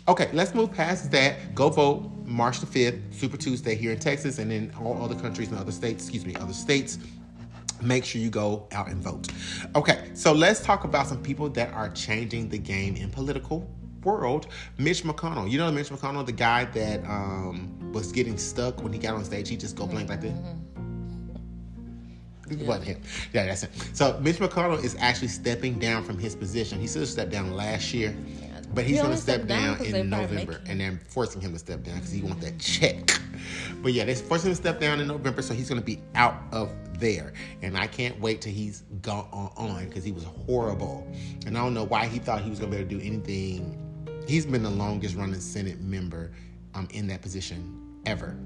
Okay, 0.08 0.30
let's 0.32 0.54
move 0.54 0.72
past 0.72 1.10
that. 1.10 1.54
Go 1.54 1.68
vote 1.68 2.10
March 2.24 2.60
the 2.60 2.66
5th, 2.66 3.14
Super 3.14 3.36
Tuesday 3.36 3.74
here 3.74 3.92
in 3.92 3.98
Texas, 3.98 4.38
and 4.38 4.50
in 4.50 4.72
all 4.80 5.02
other 5.02 5.14
countries 5.14 5.50
and 5.50 5.58
other 5.58 5.72
states, 5.72 6.04
excuse 6.04 6.24
me, 6.24 6.34
other 6.36 6.54
states. 6.54 6.98
Make 7.82 8.04
sure 8.04 8.20
you 8.20 8.30
go 8.30 8.66
out 8.72 8.88
and 8.88 9.02
vote. 9.02 9.28
Okay, 9.76 10.10
so 10.14 10.32
let's 10.32 10.60
talk 10.60 10.84
about 10.84 11.06
some 11.06 11.22
people 11.22 11.48
that 11.50 11.72
are 11.74 11.90
changing 11.90 12.48
the 12.48 12.58
game 12.58 12.96
in 12.96 13.10
political 13.10 13.70
world. 14.04 14.48
Mitch 14.78 15.02
McConnell. 15.04 15.50
You 15.50 15.58
know 15.58 15.70
Mitch 15.70 15.88
McConnell, 15.90 16.24
the 16.24 16.32
guy 16.32 16.64
that 16.66 17.04
um, 17.04 17.92
was 17.92 18.12
getting 18.12 18.38
stuck 18.38 18.82
when 18.82 18.92
he 18.92 18.98
got 18.98 19.14
on 19.14 19.24
stage. 19.24 19.48
He 19.48 19.56
just 19.56 19.76
go 19.76 19.86
blank 19.86 20.08
like 20.08 20.20
this. 20.20 20.36
It 22.50 22.66
wasn't 22.66 22.86
him. 22.86 23.02
Yeah, 23.32 23.46
that's 23.46 23.64
it. 23.64 23.70
So 23.92 24.18
Mitch 24.20 24.36
McConnell 24.36 24.82
is 24.82 24.96
actually 24.98 25.28
stepping 25.28 25.78
down 25.78 26.04
from 26.04 26.18
his 26.18 26.34
position. 26.34 26.80
He 26.80 26.86
should 26.86 27.00
have 27.00 27.08
stepped 27.08 27.30
down 27.30 27.52
last 27.52 27.92
year, 27.92 28.16
but 28.74 28.84
he's 28.84 28.96
He 28.96 29.02
going 29.02 29.14
to 29.14 29.20
step 29.20 29.46
down 29.46 29.78
down 29.78 29.86
in 29.86 30.10
November, 30.10 30.60
and 30.66 30.80
they're 30.80 30.98
forcing 31.08 31.40
him 31.40 31.52
to 31.52 31.58
step 31.58 31.82
down 31.82 31.96
because 31.96 32.10
he 32.10 32.22
wants 32.22 32.44
that 32.44 32.58
check. 32.58 33.10
But 33.82 33.92
yeah, 33.92 34.04
they're 34.04 34.16
forcing 34.16 34.50
him 34.50 34.56
to 34.56 34.60
step 34.60 34.80
down 34.80 35.00
in 35.00 35.06
November, 35.06 35.42
so 35.42 35.54
he's 35.54 35.68
going 35.68 35.80
to 35.80 35.84
be 35.84 36.00
out 36.16 36.34
of 36.50 36.70
there. 36.98 37.32
And 37.62 37.76
I 37.78 37.86
can't 37.86 38.18
wait 38.20 38.40
till 38.40 38.52
he's 38.52 38.82
gone 39.00 39.28
on 39.32 39.84
because 39.88 40.02
he 40.02 40.10
was 40.10 40.24
horrible, 40.24 41.06
and 41.46 41.56
I 41.56 41.60
don't 41.60 41.74
know 41.74 41.84
why 41.84 42.06
he 42.06 42.18
thought 42.18 42.42
he 42.42 42.50
was 42.50 42.58
going 42.58 42.72
to 42.72 42.76
be 42.76 42.82
able 42.82 42.90
to 42.90 42.98
do 42.98 43.06
anything. 43.06 43.87
He's 44.28 44.44
been 44.44 44.62
the 44.62 44.70
longest 44.70 45.16
running 45.16 45.40
Senate 45.40 45.80
member 45.80 46.30
um, 46.74 46.86
in 46.92 47.06
that 47.06 47.22
position 47.22 48.00
ever 48.04 48.36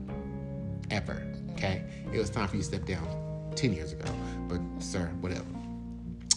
ever. 0.92 1.26
Okay, 1.52 1.82
it 2.12 2.18
was 2.18 2.30
time 2.30 2.46
for 2.48 2.56
you 2.56 2.62
to 2.62 2.68
step 2.68 2.84
down 2.86 3.52
ten 3.56 3.72
years 3.72 3.92
ago, 3.92 4.04
but 4.48 4.60
sir, 4.78 5.06
whatever. 5.20 5.44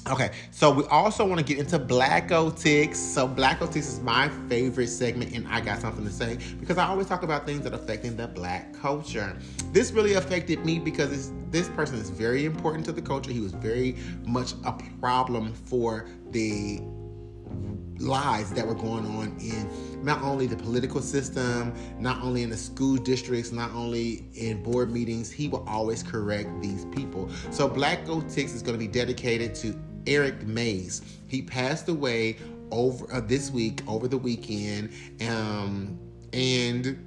Okay, 0.07 0.31
so 0.51 0.71
we 0.71 0.83
also 0.85 1.25
want 1.25 1.39
to 1.39 1.45
get 1.45 1.59
into 1.59 1.79
Black 1.79 2.29
Ticks. 2.55 2.99
So 2.99 3.27
Black 3.27 3.59
Ticks 3.59 3.87
is 3.87 3.99
my 4.01 4.29
favorite 4.49 4.87
segment, 4.87 5.33
and 5.33 5.47
I 5.47 5.61
got 5.61 5.79
something 5.79 6.05
to 6.05 6.11
say 6.11 6.37
because 6.59 6.77
I 6.77 6.87
always 6.87 7.07
talk 7.07 7.23
about 7.23 7.45
things 7.45 7.61
that 7.61 7.73
are 7.73 7.77
affecting 7.77 8.15
the 8.15 8.27
Black 8.27 8.73
culture. 8.73 9.37
This 9.71 9.91
really 9.91 10.13
affected 10.13 10.65
me 10.65 10.79
because 10.79 11.31
this 11.49 11.69
person 11.69 11.97
is 11.97 12.09
very 12.09 12.45
important 12.45 12.85
to 12.85 12.91
the 12.91 13.01
culture. 13.01 13.31
He 13.31 13.41
was 13.41 13.51
very 13.51 13.95
much 14.25 14.53
a 14.63 14.73
problem 14.99 15.53
for 15.53 16.07
the 16.31 16.81
lies 17.99 18.51
that 18.51 18.65
were 18.65 18.75
going 18.75 19.05
on 19.05 19.35
in 19.39 19.69
not 20.03 20.21
only 20.21 20.47
the 20.47 20.55
political 20.55 21.01
system, 21.01 21.73
not 21.99 22.21
only 22.21 22.43
in 22.43 22.49
the 22.49 22.57
school 22.57 22.97
districts, 22.97 23.51
not 23.51 23.71
only 23.71 24.25
in 24.35 24.61
board 24.63 24.91
meetings. 24.91 25.31
He 25.31 25.47
will 25.47 25.65
always 25.67 26.03
correct 26.03 26.49
these 26.61 26.85
people. 26.85 27.29
So 27.51 27.67
Black 27.67 28.05
Gold 28.05 28.29
Ticks 28.29 28.53
is 28.53 28.61
going 28.61 28.77
to 28.77 28.79
be 28.79 28.87
dedicated 28.87 29.55
to 29.55 29.79
Eric 30.07 30.43
Mays. 30.43 31.01
He 31.27 31.41
passed 31.41 31.89
away 31.89 32.37
over 32.71 33.11
uh, 33.13 33.21
this 33.21 33.51
week, 33.51 33.81
over 33.87 34.07
the 34.07 34.17
weekend, 34.17 34.91
um, 35.21 35.97
and 36.33 37.03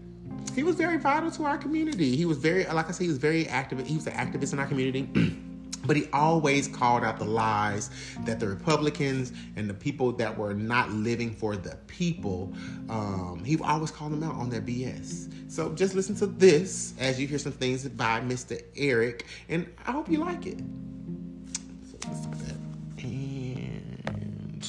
he 0.55 0.63
was 0.63 0.77
very 0.77 0.99
vital 0.99 1.31
to 1.33 1.45
our 1.45 1.59
community. 1.59 2.17
He 2.17 2.25
was 2.25 2.39
very, 2.39 2.65
like 2.67 2.89
I 2.89 2.93
said, 2.93 3.05
he 3.05 3.09
was 3.09 3.19
very 3.19 3.47
active. 3.49 3.85
He 3.87 3.97
was 3.97 4.07
an 4.07 4.15
activist 4.15 4.53
in 4.53 4.59
our 4.59 4.67
community. 4.67 5.09
But 5.87 5.97
he 5.97 6.07
always 6.13 6.69
called 6.69 7.05
out 7.05 7.19
the 7.19 7.25
lies 7.25 7.91
that 8.25 8.41
the 8.41 8.49
Republicans 8.49 9.33
and 9.57 9.69
the 9.69 9.75
people 9.75 10.13
that 10.13 10.37
were 10.37 10.55
not 10.55 10.91
living 10.91 11.31
for 11.31 11.57
the 11.57 11.77
people, 11.87 12.53
um, 12.89 13.43
he 13.45 13.59
always 13.59 13.91
called 13.91 14.13
them 14.13 14.23
out 14.23 14.35
on 14.35 14.51
their 14.51 14.61
BS. 14.61 15.33
So 15.51 15.73
just 15.75 15.95
listen 15.95 16.15
to 16.17 16.27
this 16.27 16.95
as 16.99 17.21
you 17.21 17.27
hear 17.27 17.39
some 17.39 17.53
things 17.53 17.89
by 17.89 18.21
Mr. 18.21 18.61
Eric, 18.77 19.27
and 19.49 19.67
I 19.87 19.93
hope 19.93 20.11
you 20.11 20.19
like 20.19 20.47
it. 20.47 20.59
So 20.59 21.97
let's 22.09 22.25
look 22.27 22.35
at 22.35 22.39
that. 22.49 22.57
And 23.05 24.67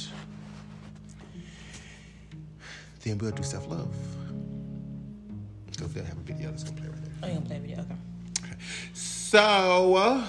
then 3.03 3.17
we'll 3.17 3.31
do 3.31 3.43
self 3.43 3.67
love. 3.67 3.93
So 5.77 5.85
if 5.85 5.93
they 5.93 6.01
have 6.01 6.17
a 6.17 6.21
video 6.21 6.49
that's 6.49 6.63
gonna 6.63 6.81
play 6.81 6.89
right 6.89 7.01
there. 7.01 7.13
Oh, 7.23 7.27
you 7.27 7.33
gonna 7.33 7.45
play 7.45 7.57
a 7.57 7.59
video? 7.59 7.79
Okay. 7.79 7.95
So, 8.93 9.95
uh, 9.95 10.27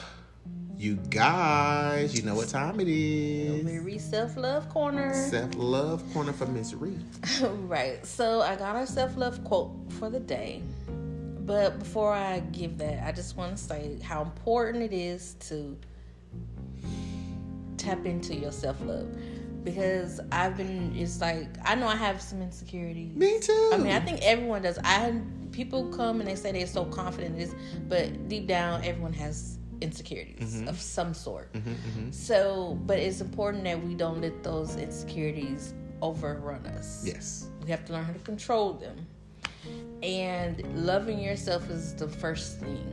you 0.80 0.96
guys, 1.10 2.16
you 2.16 2.22
know 2.22 2.34
what 2.34 2.48
time 2.48 2.80
it 2.80 2.88
is. 2.88 3.64
Marie 3.64 3.98
self 3.98 4.34
love 4.38 4.66
corner. 4.70 5.12
Self 5.12 5.50
love 5.56 6.02
corner 6.14 6.32
for 6.32 6.46
Miss 6.46 6.72
Reed. 6.72 7.04
right. 7.68 8.04
So 8.06 8.40
I 8.40 8.56
got 8.56 8.76
our 8.76 8.86
self 8.86 9.14
love 9.18 9.44
quote 9.44 9.72
for 9.98 10.08
the 10.08 10.20
day. 10.20 10.62
But 11.40 11.78
before 11.78 12.14
I 12.14 12.40
give 12.52 12.78
that, 12.78 13.06
I 13.06 13.12
just 13.12 13.36
want 13.36 13.58
to 13.58 13.62
say 13.62 13.98
how 14.02 14.22
important 14.22 14.82
it 14.82 14.94
is 14.94 15.34
to 15.48 15.76
tap 17.76 18.06
into 18.06 18.34
your 18.34 18.52
self 18.52 18.80
love. 18.80 19.14
Because 19.62 20.18
I've 20.32 20.56
been, 20.56 20.96
it's 20.96 21.20
like, 21.20 21.48
I 21.62 21.74
know 21.74 21.88
I 21.88 21.96
have 21.96 22.22
some 22.22 22.40
insecurities. 22.40 23.14
Me 23.14 23.38
too. 23.40 23.70
I 23.74 23.76
mean, 23.76 23.92
I 23.92 24.00
think 24.00 24.22
everyone 24.22 24.62
does. 24.62 24.78
I 24.82 25.20
people 25.52 25.88
come 25.88 26.20
and 26.20 26.28
they 26.28 26.36
say 26.36 26.52
they're 26.52 26.66
so 26.66 26.86
confident 26.86 27.34
in 27.34 27.38
this, 27.38 27.54
but 27.86 28.28
deep 28.28 28.46
down, 28.46 28.82
everyone 28.82 29.12
has 29.12 29.58
insecurities 29.80 30.54
Mm-hmm. 30.56 30.68
of 30.68 30.78
some 30.80 31.14
sort. 31.14 31.54
So, 32.10 32.78
but 32.86 32.98
it's 32.98 33.20
important 33.20 33.64
that 33.64 33.82
we 33.82 33.94
don't 33.94 34.20
let 34.20 34.42
those 34.42 34.76
insecurities 34.76 35.74
overrun 36.02 36.64
us. 36.78 37.02
yes. 37.06 37.46
We 37.64 37.70
have 37.70 37.84
to 37.86 37.92
learn 37.92 38.04
how 38.04 38.12
to 38.12 38.18
control 38.20 38.72
them. 38.74 38.96
And 40.02 40.62
loving 40.86 41.18
yourself 41.20 41.68
is 41.70 41.94
the 41.94 42.08
first 42.08 42.58
thing 42.60 42.84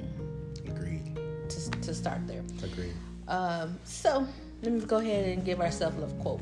Agreed. 0.67 1.15
to, 1.49 1.71
to 1.71 1.93
start 1.93 2.27
there. 2.27 2.43
Agreed. 2.63 2.93
Um, 3.29 3.77
so, 3.85 4.27
let 4.61 4.71
me 4.73 4.79
go 4.81 4.97
ahead 4.97 5.29
and 5.29 5.45
give 5.45 5.61
our 5.61 5.71
self 5.71 5.97
love 5.99 6.17
quote. 6.19 6.41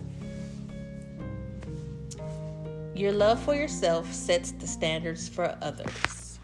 Your 2.96 3.12
love 3.12 3.40
for 3.44 3.54
yourself 3.54 4.12
sets 4.14 4.52
the 4.54 4.66
standards 4.68 5.28
for 5.28 5.56
others. 5.62 6.40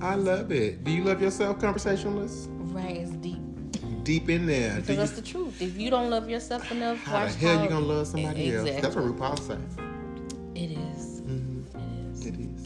I 0.00 0.14
love 0.14 0.52
it. 0.52 0.84
Do 0.84 0.90
you 0.90 1.02
love 1.04 1.20
yourself, 1.20 1.58
conversationalist? 1.60 2.48
Right, 2.76 2.96
it's 2.98 3.10
deep. 3.12 3.38
Deep 4.04 4.28
in 4.28 4.46
there. 4.46 4.74
Do 4.74 4.80
Because 4.82 4.88
you, 4.90 4.96
that's 4.96 5.12
the 5.12 5.22
truth. 5.22 5.62
If 5.62 5.78
you 5.78 5.88
don't 5.90 6.10
love 6.10 6.28
yourself 6.28 6.70
enough, 6.70 6.98
how 6.98 7.24
the 7.24 7.30
hell 7.32 7.56
how- 7.56 7.62
you 7.64 7.68
gonna 7.70 7.84
love 7.86 8.06
somebody 8.06 8.54
else? 8.54 8.68
That's 8.82 8.94
what 8.94 9.04
RuPaul 9.06 9.38
said. 9.40 9.60
It 10.54 10.72
is. 10.72 11.20
Mm-hmm. 11.22 11.78
It 11.78 12.12
is. 12.12 12.26
It 12.26 12.34
is. 12.38 12.64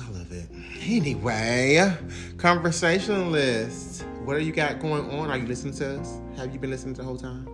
I 0.00 0.10
love 0.10 0.32
it. 0.32 0.46
Anyway, 0.86 1.94
conversationalist, 2.38 4.04
what 4.24 4.38
do 4.38 4.44
you 4.44 4.52
got 4.52 4.80
going 4.80 5.10
on? 5.10 5.30
Are 5.30 5.36
you 5.36 5.46
listening 5.46 5.74
to 5.74 6.00
us? 6.00 6.18
Have 6.36 6.52
you 6.52 6.58
been 6.58 6.70
listening 6.70 6.94
the 6.94 7.04
whole 7.04 7.16
time? 7.18 7.46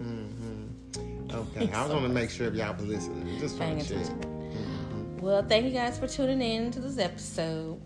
Mm-hmm. 0.00 1.36
Okay, 1.36 1.70
I 1.72 1.82
was 1.84 1.92
gonna 1.92 2.08
make 2.08 2.30
sure 2.30 2.48
if 2.48 2.54
y'all 2.54 2.74
was 2.74 2.84
listening. 2.86 3.38
Just 3.38 3.58
trying 3.58 3.78
to 3.78 3.84
check. 3.86 4.02
attention. 4.04 5.18
Well, 5.20 5.42
thank 5.42 5.64
you 5.66 5.70
guys 5.70 5.98
for 5.98 6.06
tuning 6.06 6.40
in 6.42 6.70
to 6.72 6.80
this 6.80 6.98
episode. 6.98 7.80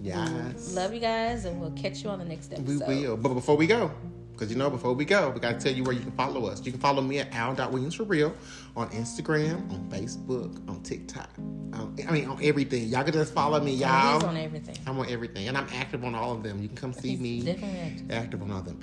Yes. 0.00 0.74
Love 0.74 0.94
you 0.94 1.00
guys, 1.00 1.44
and 1.44 1.60
we'll 1.60 1.72
catch 1.72 2.02
you 2.02 2.10
on 2.10 2.18
the 2.18 2.24
next 2.24 2.52
episode. 2.52 2.86
We 2.88 3.06
will. 3.06 3.16
But 3.16 3.34
before 3.34 3.56
we 3.56 3.66
go, 3.66 3.90
because 4.32 4.50
you 4.52 4.56
know, 4.56 4.70
before 4.70 4.92
we 4.92 5.04
go, 5.04 5.30
we 5.30 5.40
got 5.40 5.58
to 5.58 5.64
tell 5.66 5.72
you 5.76 5.82
where 5.82 5.92
you 5.94 6.00
can 6.00 6.12
follow 6.12 6.46
us. 6.46 6.64
You 6.64 6.70
can 6.70 6.80
follow 6.80 7.02
me 7.02 7.18
at 7.18 7.34
al.williams 7.34 7.94
for 7.96 8.04
real 8.04 8.32
on 8.76 8.88
Instagram, 8.90 9.68
on 9.72 9.88
Facebook, 9.90 10.68
on 10.68 10.80
TikTok. 10.82 11.28
Um, 11.38 11.96
I 12.08 12.12
mean, 12.12 12.26
on 12.26 12.38
everything. 12.42 12.88
Y'all 12.88 13.02
can 13.02 13.12
just 13.12 13.34
follow 13.34 13.60
me, 13.60 13.72
y'all. 13.74 14.14
He's 14.14 14.24
on 14.24 14.36
everything. 14.36 14.76
I'm 14.86 14.98
on 15.00 15.08
everything, 15.10 15.48
and 15.48 15.56
I'm 15.58 15.66
active 15.74 16.04
on 16.04 16.14
all 16.14 16.32
of 16.32 16.42
them. 16.44 16.62
You 16.62 16.68
can 16.68 16.76
come 16.76 16.92
see 16.92 17.10
He's 17.10 17.20
me. 17.20 17.42
definitely 17.42 17.78
active. 17.80 18.10
active 18.12 18.42
on 18.42 18.50
all 18.52 18.58
of 18.60 18.64
them. 18.66 18.80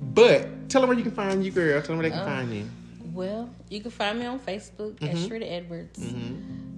But 0.00 0.68
tell 0.68 0.82
them 0.82 0.88
where 0.88 0.98
you 0.98 1.02
can 1.04 1.12
find 1.12 1.42
you, 1.44 1.50
girl. 1.50 1.80
Tell 1.80 1.88
them 1.88 1.98
where 1.98 2.10
they 2.10 2.14
can 2.14 2.22
Oh. 2.22 2.26
find 2.26 2.52
you. 2.54 2.66
Well, 3.14 3.48
you 3.70 3.80
can 3.80 3.90
find 3.90 4.18
me 4.18 4.26
on 4.26 4.38
Facebook 4.38 5.02
at 5.02 5.10
Mm-hmm. 5.16 5.32
Sharita 5.32 5.50
Edwards. 5.50 5.98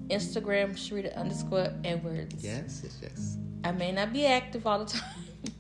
Instagram, 0.09 0.73
Sharita 0.75 1.15
underscore 1.17 1.73
Edwards. 1.85 2.43
Yes, 2.43 2.81
yes, 2.85 2.97
yes. 3.03 3.37
I 3.65 3.73
may 3.73 3.93
not 3.93 4.13
be 4.13 4.27
active 4.27 4.67
all 4.67 4.79
the 4.81 4.87
time. 4.87 5.03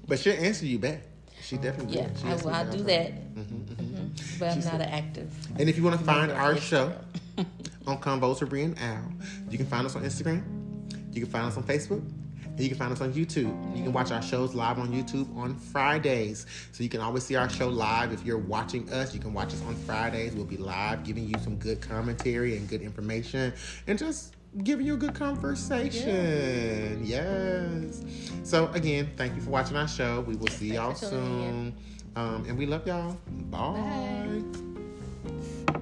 But 0.08 0.18
she'll 0.18 0.34
answer 0.34 0.66
you 0.66 0.78
back. 0.78 1.02
She 1.42 1.56
definitely 1.56 1.96
yeah. 1.96 2.08
She 2.20 2.26
I 2.28 2.34
will. 2.36 2.50
I'll 2.50 2.64
do 2.64 2.70
all 2.72 2.76
the 2.78 2.82
that. 2.84 3.06
time. 3.34 3.74
Mhm. 3.74 4.38
But 4.38 4.50
I'm 4.52 4.60
not 4.60 4.74
an 4.74 4.82
active. 4.82 5.32
And 5.58 5.68
if 5.68 5.76
you 5.76 5.82
want 5.82 5.98
to 5.98 6.04
find 6.04 6.30
our 6.32 6.56
show 6.56 6.92
on 7.86 8.00
Convos 8.00 8.40
with 8.40 8.52
Ri 8.52 8.62
and 8.62 8.78
Al, 8.78 9.12
you 9.48 9.56
can 9.56 9.66
find 9.66 9.86
us 9.86 9.96
on 9.96 10.02
Instagram. 10.02 10.42
You 11.12 11.22
can 11.22 11.30
find 11.30 11.46
us 11.46 11.56
on 11.56 11.64
Facebook. 11.64 12.02
And 12.44 12.60
you 12.60 12.68
can 12.68 12.76
find 12.78 12.92
us 12.92 13.00
on 13.00 13.12
YouTube. 13.14 13.76
You 13.76 13.84
can 13.84 13.92
watch 13.92 14.10
our 14.10 14.20
shows 14.20 14.54
live 14.54 14.78
on 14.78 14.88
YouTube 14.92 15.34
on 15.36 15.54
Fridays. 15.56 16.46
So 16.72 16.82
you 16.82 16.88
can 16.90 17.00
always 17.00 17.22
see 17.24 17.36
our 17.36 17.48
show 17.48 17.68
live. 17.68 18.12
If 18.12 18.24
you're 18.24 18.38
watching 18.38 18.90
us, 18.92 19.14
you 19.14 19.20
can 19.20 19.32
watch 19.32 19.52
us 19.54 19.62
on 19.62 19.74
Fridays. 19.76 20.34
We'll 20.34 20.44
be 20.44 20.56
live 20.58 21.04
giving 21.04 21.26
you 21.26 21.34
some 21.42 21.56
good 21.56 21.80
commentary 21.80 22.56
and 22.56 22.68
good 22.68 22.82
information 22.82 23.52
and 23.86 23.98
just 23.98 24.34
giving 24.62 24.86
you 24.86 24.94
a 24.94 24.96
good 24.96 25.14
conversation. 25.14 27.00
Yeah. 27.02 27.22
Yes. 27.22 28.04
So 28.42 28.68
again, 28.72 29.10
thank 29.16 29.34
you 29.34 29.40
for 29.42 29.50
watching 29.50 29.76
our 29.76 29.88
show. 29.88 30.22
We 30.22 30.36
will 30.36 30.48
see 30.48 30.70
Thanks 30.70 31.02
y'all 31.02 31.10
soon. 31.10 31.74
Um, 32.16 32.44
and 32.48 32.58
we 32.58 32.66
love 32.66 32.86
y'all. 32.86 33.16
Bye. 33.50 34.42
Bye. 34.52 35.80